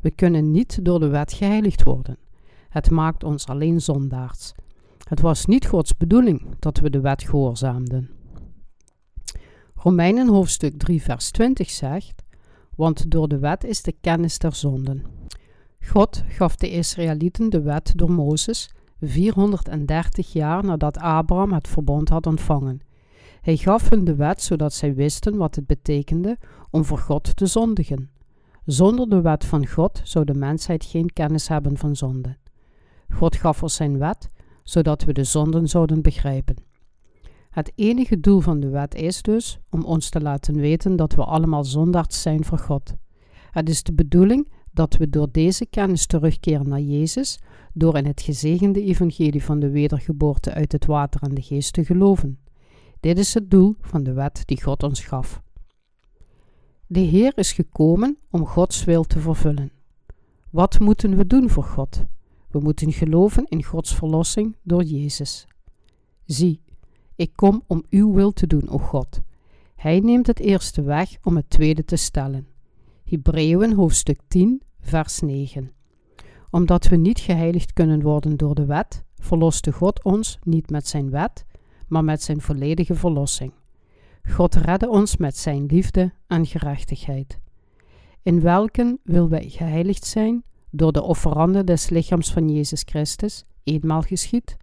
We 0.00 0.10
kunnen 0.10 0.50
niet 0.50 0.84
door 0.84 1.00
de 1.00 1.08
wet 1.08 1.32
geheiligd 1.32 1.82
worden. 1.82 2.18
Het 2.68 2.90
maakt 2.90 3.24
ons 3.24 3.46
alleen 3.46 3.80
zondaars. 3.80 4.52
Het 5.08 5.20
was 5.20 5.46
niet 5.46 5.66
Gods 5.66 5.96
bedoeling 5.96 6.42
dat 6.58 6.78
we 6.78 6.90
de 6.90 7.00
wet 7.00 7.22
gehoorzaamden. 7.22 8.10
Romeinen 9.84 10.28
hoofdstuk 10.28 10.78
3 10.78 11.02
vers 11.02 11.30
20 11.30 11.70
zegt, 11.70 12.22
want 12.76 13.10
door 13.10 13.28
de 13.28 13.38
wet 13.38 13.64
is 13.64 13.82
de 13.82 13.94
kennis 14.00 14.38
der 14.38 14.54
zonden. 14.54 15.04
God 15.80 16.24
gaf 16.28 16.56
de 16.56 16.70
Israëlieten 16.70 17.50
de 17.50 17.62
wet 17.62 17.92
door 17.96 18.10
Mozes 18.10 18.70
430 19.00 20.32
jaar 20.32 20.64
nadat 20.64 20.98
Abraham 20.98 21.52
het 21.52 21.68
verbond 21.68 22.08
had 22.08 22.26
ontvangen. 22.26 22.80
Hij 23.40 23.56
gaf 23.56 23.88
hun 23.90 24.04
de 24.04 24.14
wet 24.14 24.42
zodat 24.42 24.72
zij 24.72 24.94
wisten 24.94 25.36
wat 25.36 25.54
het 25.54 25.66
betekende 25.66 26.38
om 26.70 26.84
voor 26.84 26.98
God 26.98 27.36
te 27.36 27.46
zondigen. 27.46 28.10
Zonder 28.64 29.08
de 29.08 29.20
wet 29.20 29.44
van 29.44 29.66
God 29.66 30.00
zou 30.04 30.24
de 30.24 30.34
mensheid 30.34 30.84
geen 30.84 31.12
kennis 31.12 31.48
hebben 31.48 31.76
van 31.76 31.96
zonde. 31.96 32.36
God 33.08 33.36
gaf 33.36 33.62
ons 33.62 33.74
zijn 33.74 33.98
wet 33.98 34.30
zodat 34.62 35.04
we 35.04 35.12
de 35.12 35.24
zonden 35.24 35.68
zouden 35.68 36.02
begrijpen. 36.02 36.72
Het 37.54 37.72
enige 37.74 38.20
doel 38.20 38.40
van 38.40 38.60
de 38.60 38.68
wet 38.68 38.94
is 38.94 39.22
dus 39.22 39.58
om 39.70 39.84
ons 39.84 40.08
te 40.08 40.20
laten 40.20 40.54
weten 40.54 40.96
dat 40.96 41.14
we 41.14 41.24
allemaal 41.24 41.64
zondaars 41.64 42.22
zijn 42.22 42.44
voor 42.44 42.58
God. 42.58 42.94
Het 43.50 43.68
is 43.68 43.82
de 43.82 43.92
bedoeling 43.92 44.48
dat 44.72 44.96
we 44.96 45.08
door 45.08 45.28
deze 45.30 45.66
kennis 45.66 46.06
terugkeren 46.06 46.68
naar 46.68 46.80
Jezus, 46.80 47.38
door 47.72 47.96
in 47.96 48.06
het 48.06 48.22
gezegende 48.22 48.82
evangelie 48.82 49.44
van 49.44 49.58
de 49.58 49.70
wedergeboorte 49.70 50.52
uit 50.52 50.72
het 50.72 50.86
water 50.86 51.22
en 51.22 51.34
de 51.34 51.42
geest 51.42 51.72
te 51.72 51.84
geloven. 51.84 52.38
Dit 53.00 53.18
is 53.18 53.34
het 53.34 53.50
doel 53.50 53.76
van 53.80 54.02
de 54.02 54.12
wet 54.12 54.42
die 54.44 54.62
God 54.62 54.82
ons 54.82 55.04
gaf. 55.04 55.42
De 56.86 57.00
Heer 57.00 57.32
is 57.34 57.52
gekomen 57.52 58.18
om 58.30 58.46
Gods 58.46 58.84
wil 58.84 59.04
te 59.04 59.20
vervullen. 59.20 59.72
Wat 60.50 60.78
moeten 60.78 61.16
we 61.16 61.26
doen 61.26 61.50
voor 61.50 61.64
God? 61.64 62.04
We 62.50 62.60
moeten 62.60 62.92
geloven 62.92 63.44
in 63.44 63.64
Gods 63.64 63.94
verlossing 63.94 64.56
door 64.62 64.82
Jezus. 64.82 65.46
Zie, 66.24 66.63
ik 67.16 67.32
kom 67.34 67.62
om 67.66 67.84
uw 67.90 68.12
wil 68.12 68.32
te 68.32 68.46
doen, 68.46 68.68
o 68.68 68.78
God. 68.78 69.20
Hij 69.76 70.00
neemt 70.00 70.26
het 70.26 70.40
eerste 70.40 70.82
weg 70.82 71.16
om 71.22 71.36
het 71.36 71.50
tweede 71.50 71.84
te 71.84 71.96
stellen. 71.96 72.46
Hebreeën 73.04 73.72
hoofdstuk 73.72 74.20
10, 74.28 74.62
vers 74.80 75.20
9. 75.20 75.72
Omdat 76.50 76.86
we 76.86 76.96
niet 76.96 77.18
geheiligd 77.18 77.72
kunnen 77.72 78.02
worden 78.02 78.36
door 78.36 78.54
de 78.54 78.64
wet, 78.64 79.04
verloste 79.18 79.72
God 79.72 80.02
ons 80.04 80.38
niet 80.42 80.70
met 80.70 80.88
zijn 80.88 81.10
wet, 81.10 81.44
maar 81.88 82.04
met 82.04 82.22
zijn 82.22 82.40
volledige 82.40 82.94
verlossing. 82.94 83.52
God 84.28 84.54
redde 84.54 84.88
ons 84.88 85.16
met 85.16 85.36
zijn 85.36 85.66
liefde 85.66 86.12
en 86.26 86.46
gerechtigheid. 86.46 87.38
In 88.22 88.40
welken 88.40 88.98
wil 89.02 89.28
wij 89.28 89.48
geheiligd 89.48 90.04
zijn? 90.04 90.44
Door 90.70 90.92
de 90.92 91.02
offerande 91.02 91.64
des 91.64 91.88
lichaams 91.88 92.32
van 92.32 92.48
Jezus 92.48 92.82
Christus, 92.82 93.44
eenmaal 93.62 94.02
geschied, 94.02 94.56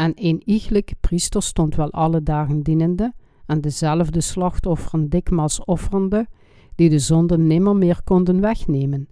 en 0.00 0.12
een 0.14 0.42
iegelijk 0.44 0.92
priester 1.00 1.42
stond 1.42 1.74
wel 1.74 1.90
alle 1.90 2.22
dagen 2.22 2.62
dienende, 2.62 3.12
en 3.46 3.60
dezelfde 3.60 4.20
slachtofferen 4.20 5.08
dikmaals 5.08 5.64
offerende, 5.64 6.26
die 6.74 6.88
de 6.88 6.98
zonde 6.98 7.38
nimmer 7.38 7.76
meer 7.76 8.00
konden 8.04 8.40
wegnemen. 8.40 9.08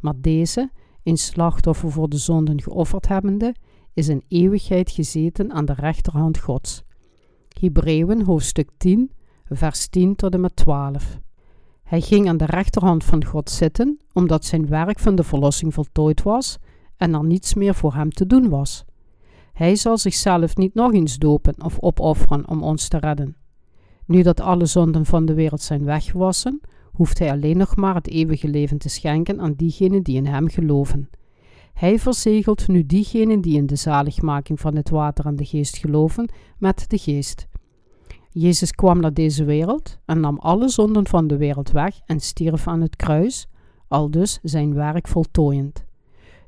Maar 0.00 0.14
deze, 0.16 0.70
een 1.02 1.16
slachtoffer 1.16 1.90
voor 1.92 2.08
de 2.08 2.16
zonden 2.16 2.62
geofferd 2.62 3.08
hebbende, 3.08 3.54
is 3.94 4.08
in 4.08 4.22
eeuwigheid 4.28 4.90
gezeten 4.90 5.52
aan 5.52 5.64
de 5.64 5.74
rechterhand 5.74 6.38
Gods. 6.38 6.82
Hebreeën 7.60 8.22
hoofdstuk 8.22 8.70
10, 8.76 9.10
vers 9.44 9.86
10 9.86 10.16
tot 10.16 10.34
en 10.34 10.40
met 10.40 10.56
12. 10.56 11.18
Hij 11.82 12.00
ging 12.00 12.28
aan 12.28 12.36
de 12.36 12.46
rechterhand 12.46 13.04
van 13.04 13.24
God 13.24 13.50
zitten, 13.50 14.00
omdat 14.12 14.44
zijn 14.44 14.68
werk 14.68 14.98
van 14.98 15.14
de 15.14 15.24
verlossing 15.24 15.74
voltooid 15.74 16.22
was 16.22 16.58
en 16.96 17.14
er 17.14 17.24
niets 17.24 17.54
meer 17.54 17.74
voor 17.74 17.94
hem 17.94 18.10
te 18.10 18.26
doen 18.26 18.48
was. 18.48 18.84
Hij 19.52 19.76
zal 19.76 19.98
zichzelf 19.98 20.56
niet 20.56 20.74
nog 20.74 20.92
eens 20.92 21.18
dopen 21.18 21.64
of 21.64 21.78
opofferen 21.80 22.48
om 22.48 22.62
ons 22.62 22.88
te 22.88 22.98
redden. 22.98 23.36
Nu 24.06 24.22
dat 24.22 24.40
alle 24.40 24.66
zonden 24.66 25.06
van 25.06 25.24
de 25.24 25.34
wereld 25.34 25.60
zijn 25.60 25.84
weggewassen, 25.84 26.60
hoeft 26.92 27.18
hij 27.18 27.30
alleen 27.30 27.56
nog 27.56 27.76
maar 27.76 27.94
het 27.94 28.08
eeuwige 28.08 28.48
leven 28.48 28.78
te 28.78 28.88
schenken 28.88 29.40
aan 29.40 29.54
diegenen 29.54 30.02
die 30.02 30.16
in 30.16 30.26
hem 30.26 30.48
geloven. 30.48 31.10
Hij 31.72 31.98
verzegelt 31.98 32.68
nu 32.68 32.86
diegenen 32.86 33.40
die 33.40 33.56
in 33.56 33.66
de 33.66 33.76
zaligmaking 33.76 34.60
van 34.60 34.76
het 34.76 34.90
water 34.90 35.26
en 35.26 35.36
de 35.36 35.44
geest 35.44 35.76
geloven, 35.76 36.28
met 36.58 36.84
de 36.90 36.98
geest. 36.98 37.46
Jezus 38.30 38.72
kwam 38.72 39.00
naar 39.00 39.14
deze 39.14 39.44
wereld 39.44 39.98
en 40.04 40.20
nam 40.20 40.38
alle 40.38 40.68
zonden 40.68 41.06
van 41.06 41.26
de 41.26 41.36
wereld 41.36 41.70
weg 41.70 42.00
en 42.06 42.20
stierf 42.20 42.66
aan 42.68 42.80
het 42.80 42.96
kruis, 42.96 43.46
al 43.88 44.10
dus 44.10 44.38
zijn 44.42 44.74
werk 44.74 45.08
voltooiend. 45.08 45.84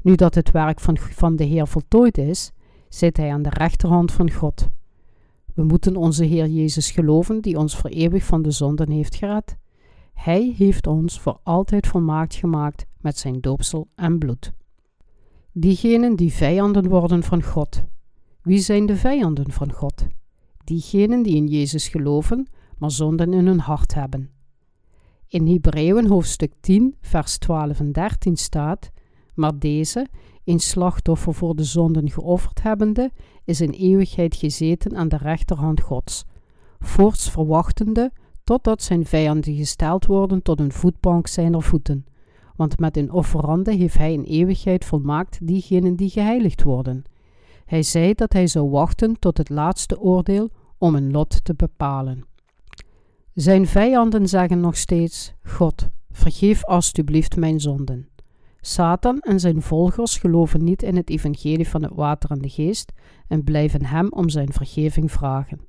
Nu 0.03 0.15
dat 0.15 0.35
het 0.35 0.51
werk 0.51 0.81
van, 0.81 0.99
van 0.99 1.37
de 1.37 1.45
Heer 1.45 1.67
voltooid 1.67 2.19
is, 2.19 2.53
zit 2.95 3.17
hij 3.17 3.33
aan 3.33 3.43
de 3.43 3.51
rechterhand 3.51 4.13
van 4.13 4.31
God. 4.31 4.69
We 5.55 5.65
moeten 5.65 5.97
onze 5.97 6.25
Heer 6.25 6.47
Jezus 6.47 6.91
geloven, 6.91 7.41
die 7.41 7.59
ons 7.59 7.77
voor 7.77 7.91
eeuwig 7.91 8.25
van 8.25 8.43
de 8.43 8.51
zonden 8.51 8.91
heeft 8.91 9.15
gered. 9.15 9.57
Hij 10.13 10.55
heeft 10.57 10.87
ons 10.87 11.21
voor 11.21 11.41
altijd 11.43 11.87
volmaakt 11.87 12.35
gemaakt 12.35 12.87
met 13.01 13.19
zijn 13.19 13.41
doopsel 13.41 13.89
en 13.95 14.19
bloed. 14.19 14.53
Diegenen 15.53 16.17
die 16.17 16.33
vijanden 16.33 16.89
worden 16.89 17.23
van 17.23 17.43
God. 17.43 17.85
Wie 18.43 18.59
zijn 18.59 18.87
de 18.87 18.97
vijanden 18.97 19.51
van 19.51 19.73
God? 19.73 20.07
Diegenen 20.65 21.23
die 21.23 21.37
in 21.37 21.47
Jezus 21.47 21.89
geloven, 21.89 22.49
maar 22.79 22.91
zonden 22.91 23.33
in 23.33 23.47
hun 23.47 23.61
hart 23.61 23.95
hebben. 23.95 24.31
In 25.29 25.47
Hebreeën 25.47 26.07
hoofdstuk 26.07 26.53
10, 26.61 26.97
vers 27.01 27.39
12 27.39 27.81
en 27.81 27.93
13 27.93 28.37
staat: 28.37 28.91
Maar 29.35 29.59
deze, 29.59 30.07
een 30.45 30.61
slachtoffer 30.61 31.35
voor 31.35 31.57
de 31.57 31.65
zonden 31.65 32.11
geofferd 32.11 32.63
hebbende, 32.63 33.11
is 33.45 33.61
in 33.61 33.71
eeuwigheid 33.71 34.37
gezeten 34.37 34.97
aan 34.97 35.09
de 35.09 35.17
rechterhand 35.17 35.81
Gods, 35.81 36.25
voorts 36.79 37.31
verwachtende 37.31 38.13
totdat 38.45 38.83
zijn 38.83 39.07
vijanden 39.07 39.55
gesteld 39.55 40.07
worden 40.07 40.43
tot 40.43 40.61
een 40.61 40.73
voetbank 40.73 41.27
zijner 41.27 41.63
voeten. 41.63 42.07
Want 42.57 42.79
met 42.79 42.97
een 42.97 43.13
offerande 43.13 43.73
heeft 43.73 43.99
hij 43.99 44.13
in 44.13 44.23
eeuwigheid 44.23 44.85
volmaakt 44.85 45.47
diegenen 45.47 45.97
die 45.97 46.11
geheiligd 46.11 46.63
worden. 46.63 47.05
Hij 47.65 47.83
zei 47.83 48.15
dat 48.15 48.33
hij 48.33 48.47
zou 48.47 48.71
wachten 48.71 49.19
tot 49.19 49.39
het 49.39 49.49
laatste 49.49 50.01
oordeel 50.01 50.51
om 50.79 50.95
een 50.95 51.11
lot 51.11 51.45
te 51.45 51.55
bepalen. 51.55 52.25
Zijn 53.35 53.67
vijanden 53.67 54.29
zeggen 54.29 54.61
nog 54.61 54.77
steeds: 54.77 55.35
God, 55.43 55.89
vergeef 56.11 56.65
alstublieft 56.65 57.37
mijn 57.37 57.61
zonden. 57.61 58.09
Satan 58.67 59.19
en 59.19 59.41
zijn 59.41 59.63
volgers 59.63 60.19
geloven 60.19 60.65
niet 60.65 60.83
in 60.83 60.97
het 60.97 61.11
evangelie 61.11 61.69
van 61.69 61.83
het 61.83 61.95
water 61.95 62.31
en 62.31 62.39
de 62.39 62.49
geest 62.49 62.93
en 63.29 63.45
blijven 63.45 63.85
hem 63.85 64.13
om 64.13 64.29
zijn 64.29 64.53
vergeving 64.53 65.13
vragen. 65.13 65.61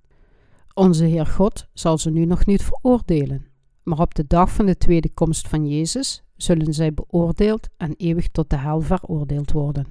Onze 0.74 1.06
Heer 1.06 1.26
God 1.26 1.68
zal 1.74 1.98
ze 1.98 2.10
nu 2.10 2.26
nog 2.26 2.46
niet 2.46 2.64
veroordelen, 2.64 3.46
maar 3.84 4.00
op 4.00 4.16
de 4.16 4.28
dag 4.28 4.52
van 4.52 4.66
de 4.66 4.78
tweede 4.78 5.10
komst 5.14 5.48
van 5.48 5.68
Jezus 5.68 6.24
zullen 6.36 6.74
zij 6.74 6.94
beoordeeld 6.94 7.68
en 7.78 7.94
eeuwig 7.98 8.28
tot 8.28 8.50
de 8.50 8.58
hel 8.58 8.82
veroordeeld 8.82 9.52
worden. 9.52 9.88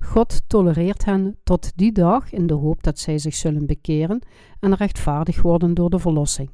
God 0.00 0.42
tolereert 0.46 1.04
hen 1.04 1.36
tot 1.42 1.72
die 1.76 1.92
dag 1.92 2.32
in 2.32 2.46
de 2.46 2.54
hoop 2.54 2.82
dat 2.82 2.98
zij 2.98 3.18
zich 3.18 3.34
zullen 3.34 3.66
bekeren 3.66 4.22
en 4.60 4.74
rechtvaardig 4.74 5.42
worden 5.42 5.74
door 5.74 5.90
de 5.90 5.98
verlossing. 5.98 6.50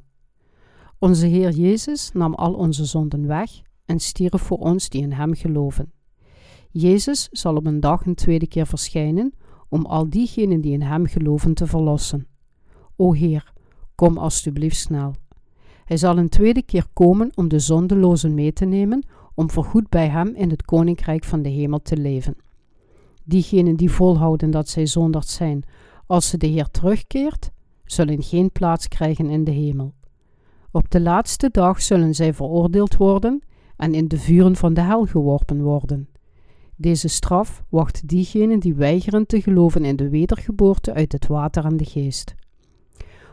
Onze 0.97 1.25
Heer 1.25 1.51
Jezus 1.51 2.11
nam 2.13 2.33
al 2.33 2.53
onze 2.53 2.85
zonden 2.85 3.27
weg 3.27 3.49
en 3.89 3.99
stierf 3.99 4.41
voor 4.41 4.57
ons 4.57 4.89
die 4.89 5.01
in 5.01 5.11
Hem 5.11 5.33
geloven. 5.33 5.91
Jezus 6.71 7.27
zal 7.31 7.55
op 7.55 7.65
een 7.65 7.79
dag 7.79 8.05
een 8.05 8.15
tweede 8.15 8.47
keer 8.47 8.67
verschijnen 8.67 9.33
om 9.69 9.85
al 9.85 10.09
diegenen 10.09 10.61
die 10.61 10.73
in 10.73 10.81
Hem 10.81 11.05
geloven 11.05 11.53
te 11.53 11.67
verlossen. 11.67 12.27
O 12.95 13.13
Heer, 13.13 13.53
kom 13.95 14.17
alstublieft 14.17 14.77
snel. 14.77 15.15
Hij 15.85 15.97
zal 15.97 16.17
een 16.17 16.29
tweede 16.29 16.61
keer 16.61 16.85
komen 16.93 17.31
om 17.35 17.47
de 17.47 17.59
zondelozen 17.59 18.33
mee 18.33 18.53
te 18.53 18.65
nemen, 18.65 19.05
om 19.35 19.49
voorgoed 19.49 19.89
bij 19.89 20.07
Hem 20.07 20.35
in 20.35 20.49
het 20.49 20.65
koninkrijk 20.65 21.23
van 21.23 21.41
de 21.41 21.49
hemel 21.49 21.81
te 21.81 21.97
leven. 21.97 22.35
Diegenen 23.23 23.75
die 23.75 23.91
volhouden 23.91 24.51
dat 24.51 24.69
zij 24.69 24.85
zonderd 24.85 25.27
zijn, 25.27 25.63
als 26.05 26.29
ze 26.29 26.37
de 26.37 26.47
Heer 26.47 26.71
terugkeert, 26.71 27.51
zullen 27.83 28.23
geen 28.23 28.51
plaats 28.51 28.87
krijgen 28.87 29.29
in 29.29 29.43
de 29.43 29.51
hemel. 29.51 29.93
Op 30.71 30.89
de 30.89 31.01
laatste 31.01 31.49
dag 31.51 31.81
zullen 31.81 32.15
zij 32.15 32.33
veroordeeld 32.33 32.97
worden 32.97 33.41
en 33.79 33.93
in 33.93 34.07
de 34.07 34.17
vuren 34.17 34.55
van 34.55 34.73
de 34.73 34.81
hel 34.81 35.05
geworpen 35.05 35.61
worden. 35.61 36.09
Deze 36.75 37.07
straf 37.07 37.63
wacht 37.69 38.07
diegenen 38.07 38.59
die 38.59 38.75
weigeren 38.75 39.25
te 39.25 39.41
geloven 39.41 39.85
in 39.85 39.95
de 39.95 40.09
wedergeboorte 40.09 40.93
uit 40.93 41.11
het 41.11 41.27
water 41.27 41.65
en 41.65 41.77
de 41.77 41.85
geest. 41.85 42.35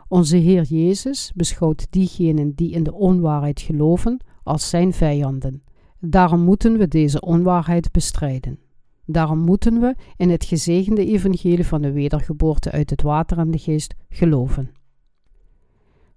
Onze 0.09 0.37
Heer 0.37 0.63
Jezus 0.63 1.33
beschouwt 1.35 1.87
diegenen 1.91 2.55
die 2.55 2.71
in 2.71 2.83
de 2.83 2.95
onwaarheid 2.95 3.61
geloven 3.61 4.21
als 4.43 4.69
zijn 4.69 4.93
vijanden. 4.93 5.63
Daarom 6.01 6.41
moeten 6.41 6.79
we 6.79 6.89
deze 6.89 7.21
onwaarheid 7.21 7.93
bestrijden. 7.93 8.59
Daarom 9.05 9.39
moeten 9.39 9.81
we 9.81 9.95
in 10.17 10.31
het 10.31 10.45
gezegende 10.45 11.07
evangelie 11.07 11.67
van 11.67 11.83
de 11.83 11.93
wedergeboorte 11.93 12.71
uit 12.71 12.91
het 12.91 13.03
water 13.03 13.39
en 13.39 13.51
de 13.51 13.59
geest 13.59 13.95
geloven. 14.09 14.71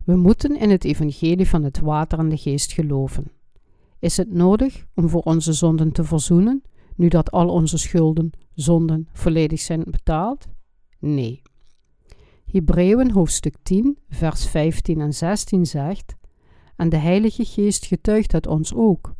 We 0.05 0.15
moeten 0.15 0.59
in 0.59 0.69
het 0.69 0.83
evangelie 0.83 1.47
van 1.47 1.63
het 1.63 1.79
water 1.79 2.19
en 2.19 2.29
de 2.29 2.37
geest 2.37 2.71
geloven. 2.71 3.31
Is 3.99 4.17
het 4.17 4.33
nodig 4.33 4.85
om 4.95 5.09
voor 5.09 5.21
onze 5.21 5.53
zonden 5.53 5.91
te 5.91 6.03
verzoenen, 6.03 6.61
nu 6.95 7.07
dat 7.07 7.31
al 7.31 7.49
onze 7.49 7.77
schulden, 7.77 8.31
zonden 8.53 9.07
volledig 9.13 9.59
zijn 9.59 9.83
betaald? 9.85 10.47
Nee. 10.99 11.41
Hebreeën 12.51 13.11
hoofdstuk 13.11 13.55
10, 13.63 13.97
vers 14.09 14.45
15 14.47 15.01
en 15.01 15.13
16 15.13 15.65
zegt: 15.65 16.15
En 16.75 16.89
de 16.89 16.97
Heilige 16.97 17.45
Geest 17.45 17.85
getuigt 17.85 18.31
het 18.31 18.47
ons 18.47 18.73
ook, 18.73 19.13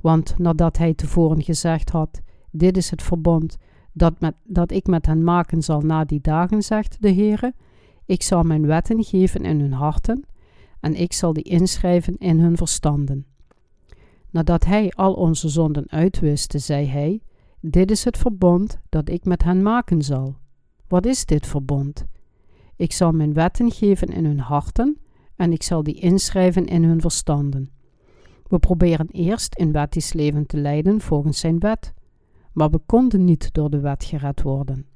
want 0.00 0.38
nadat 0.38 0.76
hij 0.76 0.94
tevoren 0.94 1.42
gezegd 1.42 1.90
had: 1.90 2.20
Dit 2.50 2.76
is 2.76 2.90
het 2.90 3.02
verbond 3.02 3.56
dat, 3.92 4.20
met, 4.20 4.34
dat 4.44 4.70
ik 4.70 4.86
met 4.86 5.06
hen 5.06 5.24
maken 5.24 5.62
zal 5.62 5.80
na 5.80 6.04
die 6.04 6.20
dagen, 6.20 6.62
zegt 6.62 7.02
de 7.02 7.12
Heere, 7.12 7.54
ik 8.06 8.22
zal 8.22 8.42
mijn 8.42 8.66
wetten 8.66 9.04
geven 9.04 9.40
in 9.40 9.60
hun 9.60 9.72
harten 9.72 10.24
en 10.80 10.94
ik 10.94 11.12
zal 11.12 11.32
die 11.32 11.44
inschrijven 11.44 12.16
in 12.16 12.40
hun 12.40 12.56
verstanden. 12.56 13.33
Nadat 14.34 14.64
hij 14.64 14.92
al 14.94 15.12
onze 15.12 15.48
zonden 15.48 15.90
uitwiste, 15.90 16.58
zei 16.58 16.86
hij: 16.86 17.20
Dit 17.60 17.90
is 17.90 18.04
het 18.04 18.18
verbond 18.18 18.78
dat 18.88 19.08
ik 19.08 19.24
met 19.24 19.42
hen 19.42 19.62
maken 19.62 20.02
zal. 20.02 20.36
Wat 20.88 21.06
is 21.06 21.24
dit 21.24 21.46
verbond? 21.46 22.06
Ik 22.76 22.92
zal 22.92 23.12
mijn 23.12 23.32
wetten 23.32 23.70
geven 23.70 24.08
in 24.08 24.24
hun 24.24 24.38
harten 24.38 24.98
en 25.36 25.52
ik 25.52 25.62
zal 25.62 25.82
die 25.82 26.00
inschrijven 26.00 26.66
in 26.66 26.84
hun 26.84 27.00
verstanden. 27.00 27.70
We 28.46 28.58
proberen 28.58 29.08
eerst 29.10 29.60
een 29.60 29.72
wettisch 29.72 30.12
leven 30.12 30.46
te 30.46 30.56
leiden 30.56 31.00
volgens 31.00 31.38
zijn 31.38 31.58
wet, 31.58 31.92
maar 32.52 32.70
we 32.70 32.78
konden 32.86 33.24
niet 33.24 33.52
door 33.52 33.70
de 33.70 33.80
wet 33.80 34.04
gered 34.04 34.42
worden. 34.42 34.86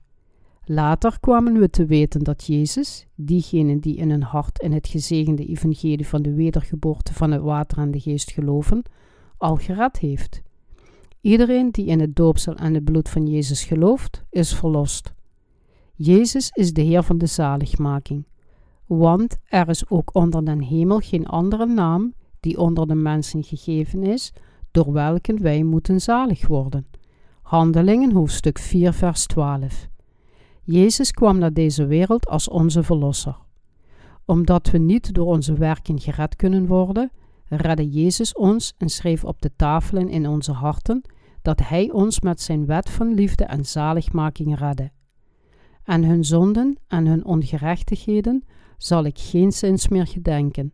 Later 0.65 1.21
kwamen 1.21 1.59
we 1.59 1.71
te 1.71 1.87
weten 1.87 2.25
dat 2.25 2.47
Jezus, 2.47 3.07
diegenen 3.15 3.81
die 3.81 3.97
in 3.97 4.11
hun 4.11 4.23
hart 4.23 4.59
in 4.59 4.73
het 4.73 4.89
gezegende 4.89 5.47
evangelie 5.47 6.07
van 6.07 6.23
de 6.23 6.35
wedergeboorte 6.35 7.15
van 7.15 7.31
het 7.31 7.43
water 7.43 7.79
en 7.79 7.91
de 7.91 8.01
geest 8.01 8.31
geloven, 8.31 8.83
al 9.39 9.57
gered 9.57 9.99
heeft. 9.99 10.43
Iedereen 11.21 11.71
die 11.71 11.87
in 11.87 12.01
het 12.01 12.17
doopsel 12.17 12.55
en 12.55 12.75
het 12.75 12.85
bloed 12.85 13.09
van 13.09 13.27
Jezus 13.27 13.65
gelooft, 13.65 14.25
is 14.31 14.55
verlost. 14.55 15.13
Jezus 15.95 16.51
is 16.51 16.73
de 16.73 16.83
Heer 16.83 17.03
van 17.03 17.19
de 17.19 17.27
zaligmaking, 17.27 18.25
want 18.87 19.37
er 19.45 19.69
is 19.69 19.89
ook 19.89 20.15
onder 20.15 20.45
den 20.45 20.63
hemel 20.63 20.99
geen 20.99 21.27
andere 21.27 21.67
naam 21.67 22.15
die 22.41 22.59
onder 22.59 22.87
de 22.87 22.95
mensen 22.95 23.43
gegeven 23.45 24.03
is, 24.03 24.33
door 24.71 24.93
welke 24.93 25.35
wij 25.35 25.63
moeten 25.63 26.01
zalig 26.01 26.47
worden. 26.47 26.87
Handelingen 27.43 28.13
hoofdstuk 28.13 28.59
4 28.59 28.93
vers 28.93 29.27
12 29.27 29.89
Jezus 30.63 31.11
kwam 31.11 31.39
naar 31.39 31.53
deze 31.53 31.87
wereld 31.87 32.29
als 32.29 32.49
onze 32.49 32.83
Verlosser. 32.83 33.37
Omdat 34.25 34.71
we 34.71 34.79
niet 34.79 35.15
door 35.15 35.27
onze 35.27 35.53
werken 35.53 36.01
gered 36.01 36.37
kunnen 36.37 36.67
worden, 36.67 37.11
redde 37.49 37.89
Jezus 37.89 38.33
ons 38.33 38.75
en 38.79 38.89
schreef 38.89 39.25
op 39.25 39.43
de 39.43 39.51
tafelen 39.57 40.09
in 40.09 40.29
onze 40.29 40.53
harten 40.53 41.03
dat 41.43 41.61
Hij 41.69 41.91
ons 41.91 42.21
met 42.21 42.41
zijn 42.41 42.67
wet 42.67 42.91
van 42.91 43.15
liefde 43.15 43.45
en 43.45 43.65
zaligmaking 43.65 44.59
redde. 44.59 44.91
En 45.85 46.05
hun 46.05 46.25
zonden 46.25 46.79
en 46.89 47.07
hun 47.07 47.25
ongerechtigheden 47.25 48.45
zal 48.77 49.05
ik 49.05 49.19
geen 49.19 49.53
zins 49.53 49.89
meer 49.89 50.07
gedenken. 50.07 50.73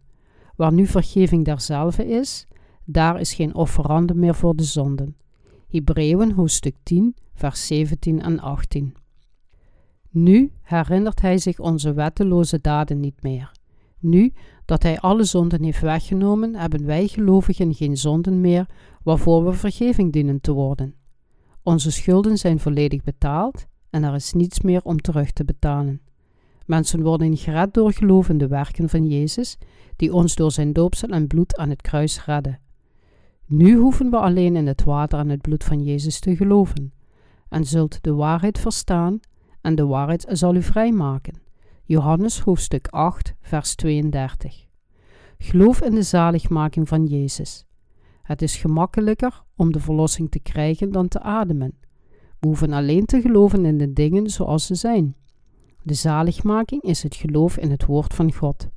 Waar 0.57 0.73
nu 0.73 0.87
vergeving 0.87 1.45
derzelfde 1.45 2.07
is, 2.07 2.47
daar 2.85 3.21
is 3.21 3.35
geen 3.35 3.55
offerande 3.55 4.15
meer 4.15 4.35
voor 4.35 4.57
de 4.57 4.63
zonden. 4.63 5.17
Hebreeën 5.69 6.33
hoofdstuk 6.33 6.77
10, 6.83 7.17
vers 7.35 7.67
17 7.67 8.23
en 8.23 8.41
18. 8.41 8.95
Nu 10.11 10.53
herinnert 10.63 11.21
hij 11.21 11.39
zich 11.39 11.59
onze 11.59 11.93
wetteloze 11.93 12.61
daden 12.61 13.01
niet 13.01 13.23
meer. 13.23 13.53
Nu 13.99 14.33
dat 14.65 14.83
hij 14.83 14.99
alle 14.99 15.25
zonden 15.25 15.63
heeft 15.63 15.81
weggenomen, 15.81 16.55
hebben 16.55 16.87
wij 16.87 17.07
gelovigen 17.07 17.75
geen 17.75 17.97
zonden 17.97 18.41
meer 18.41 18.67
waarvoor 19.03 19.45
we 19.45 19.53
vergeving 19.53 20.13
dienen 20.13 20.41
te 20.41 20.53
worden. 20.53 20.95
Onze 21.63 21.91
schulden 21.91 22.39
zijn 22.39 22.59
volledig 22.59 23.03
betaald 23.03 23.67
en 23.91 24.03
er 24.03 24.15
is 24.15 24.33
niets 24.33 24.61
meer 24.61 24.83
om 24.83 25.01
terug 25.01 25.33
te 25.33 25.45
betalen. 25.45 26.01
Mensen 26.67 27.03
worden 27.03 27.37
gered 27.37 27.75
door 27.75 27.95
in 28.29 28.39
de 28.39 28.47
werken 28.47 28.89
van 28.89 29.07
Jezus, 29.07 29.59
die 29.97 30.15
ons 30.15 30.35
door 30.35 30.53
zijn 30.53 30.73
doopsel 30.73 31.09
en 31.09 31.27
bloed 31.27 31.57
aan 31.57 31.69
het 31.69 31.83
kruis 31.83 32.25
redden. 32.25 32.61
Nu 33.47 33.77
hoeven 33.77 34.11
we 34.11 34.17
alleen 34.17 34.57
in 34.57 34.67
het 34.67 34.85
water 34.85 35.19
en 35.19 35.29
het 35.29 35.41
bloed 35.41 35.65
van 35.65 35.83
Jezus 35.83 36.21
te 36.21 36.37
geloven, 36.37 36.93
en 37.49 37.65
zult 37.65 38.03
de 38.03 38.13
waarheid 38.13 38.59
verstaan 38.59 39.21
en 39.61 39.75
de 39.75 39.87
waarheid 39.87 40.27
zal 40.29 40.55
u 40.55 40.63
vrijmaken. 40.63 41.44
Johannes 41.87 42.41
hoofdstuk 42.41 42.89
8, 42.89 43.35
vers 43.41 43.75
32. 43.75 44.67
Geloof 45.39 45.83
in 45.83 45.95
de 45.95 46.03
zaligmaking 46.03 46.89
van 46.89 47.07
Jezus. 47.07 47.67
Het 48.23 48.43
is 48.43 48.57
gemakkelijker 48.57 49.43
om 49.57 49.73
de 49.73 49.81
verlossing 49.81 50.31
te 50.31 50.39
krijgen 50.39 50.93
dan 50.93 51.09
te 51.09 51.21
ademen. 51.21 51.79
We 52.41 52.47
hoeven 52.47 52.73
alleen 52.73 53.05
te 53.05 53.21
geloven 53.21 53.65
in 53.65 53.79
de 53.79 53.93
dingen 53.93 54.31
zoals 54.31 54.67
ze 54.67 54.75
zijn. 54.75 55.17
De 55.83 55.95
zaligmaking 55.95 56.83
is 56.83 57.03
het 57.03 57.15
geloof 57.15 57.57
in 57.57 57.71
het 57.71 57.85
woord 57.85 58.15
van 58.15 58.33
God. 58.33 58.69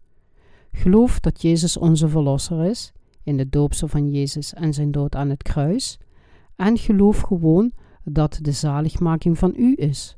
Geloof 0.72 1.20
dat 1.20 1.42
Jezus 1.42 1.78
onze 1.78 2.08
verlosser 2.08 2.66
is, 2.66 2.92
in 3.24 3.38
de 3.38 3.50
doopsel 3.50 3.88
van 3.88 4.12
Jezus 4.12 4.54
en 4.54 4.74
zijn 4.74 4.92
dood 4.92 5.16
aan 5.16 5.30
het 5.30 5.44
kruis, 5.44 6.00
en 6.56 6.78
geloof 6.78 7.22
gewoon 7.22 7.72
dat 8.04 8.40
de 8.42 8.52
zaligmaking 8.52 9.38
van 9.38 9.54
u 9.58 9.74
is. 9.76 10.18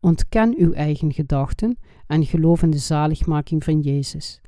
Ontken 0.00 0.54
uw 0.58 0.72
eigen 0.72 1.12
gedachten 1.12 1.78
en 2.10 2.26
geloof 2.26 2.62
in 2.62 2.70
de 2.70 2.78
zaligmaking 2.78 3.64
van 3.64 3.80
Jezus. 3.80 4.40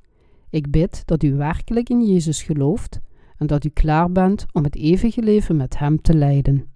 Ik 0.51 0.71
bid 0.71 1.03
dat 1.07 1.23
u 1.23 1.35
werkelijk 1.35 1.89
in 1.89 2.07
Jezus 2.07 2.43
gelooft 2.43 3.01
en 3.37 3.47
dat 3.47 3.65
u 3.65 3.69
klaar 3.69 4.13
bent 4.13 4.47
om 4.53 4.65
het 4.65 4.77
eeuwige 4.77 5.23
leven 5.23 5.57
met 5.57 5.79
Hem 5.79 6.01
te 6.01 6.15
leiden. 6.15 6.72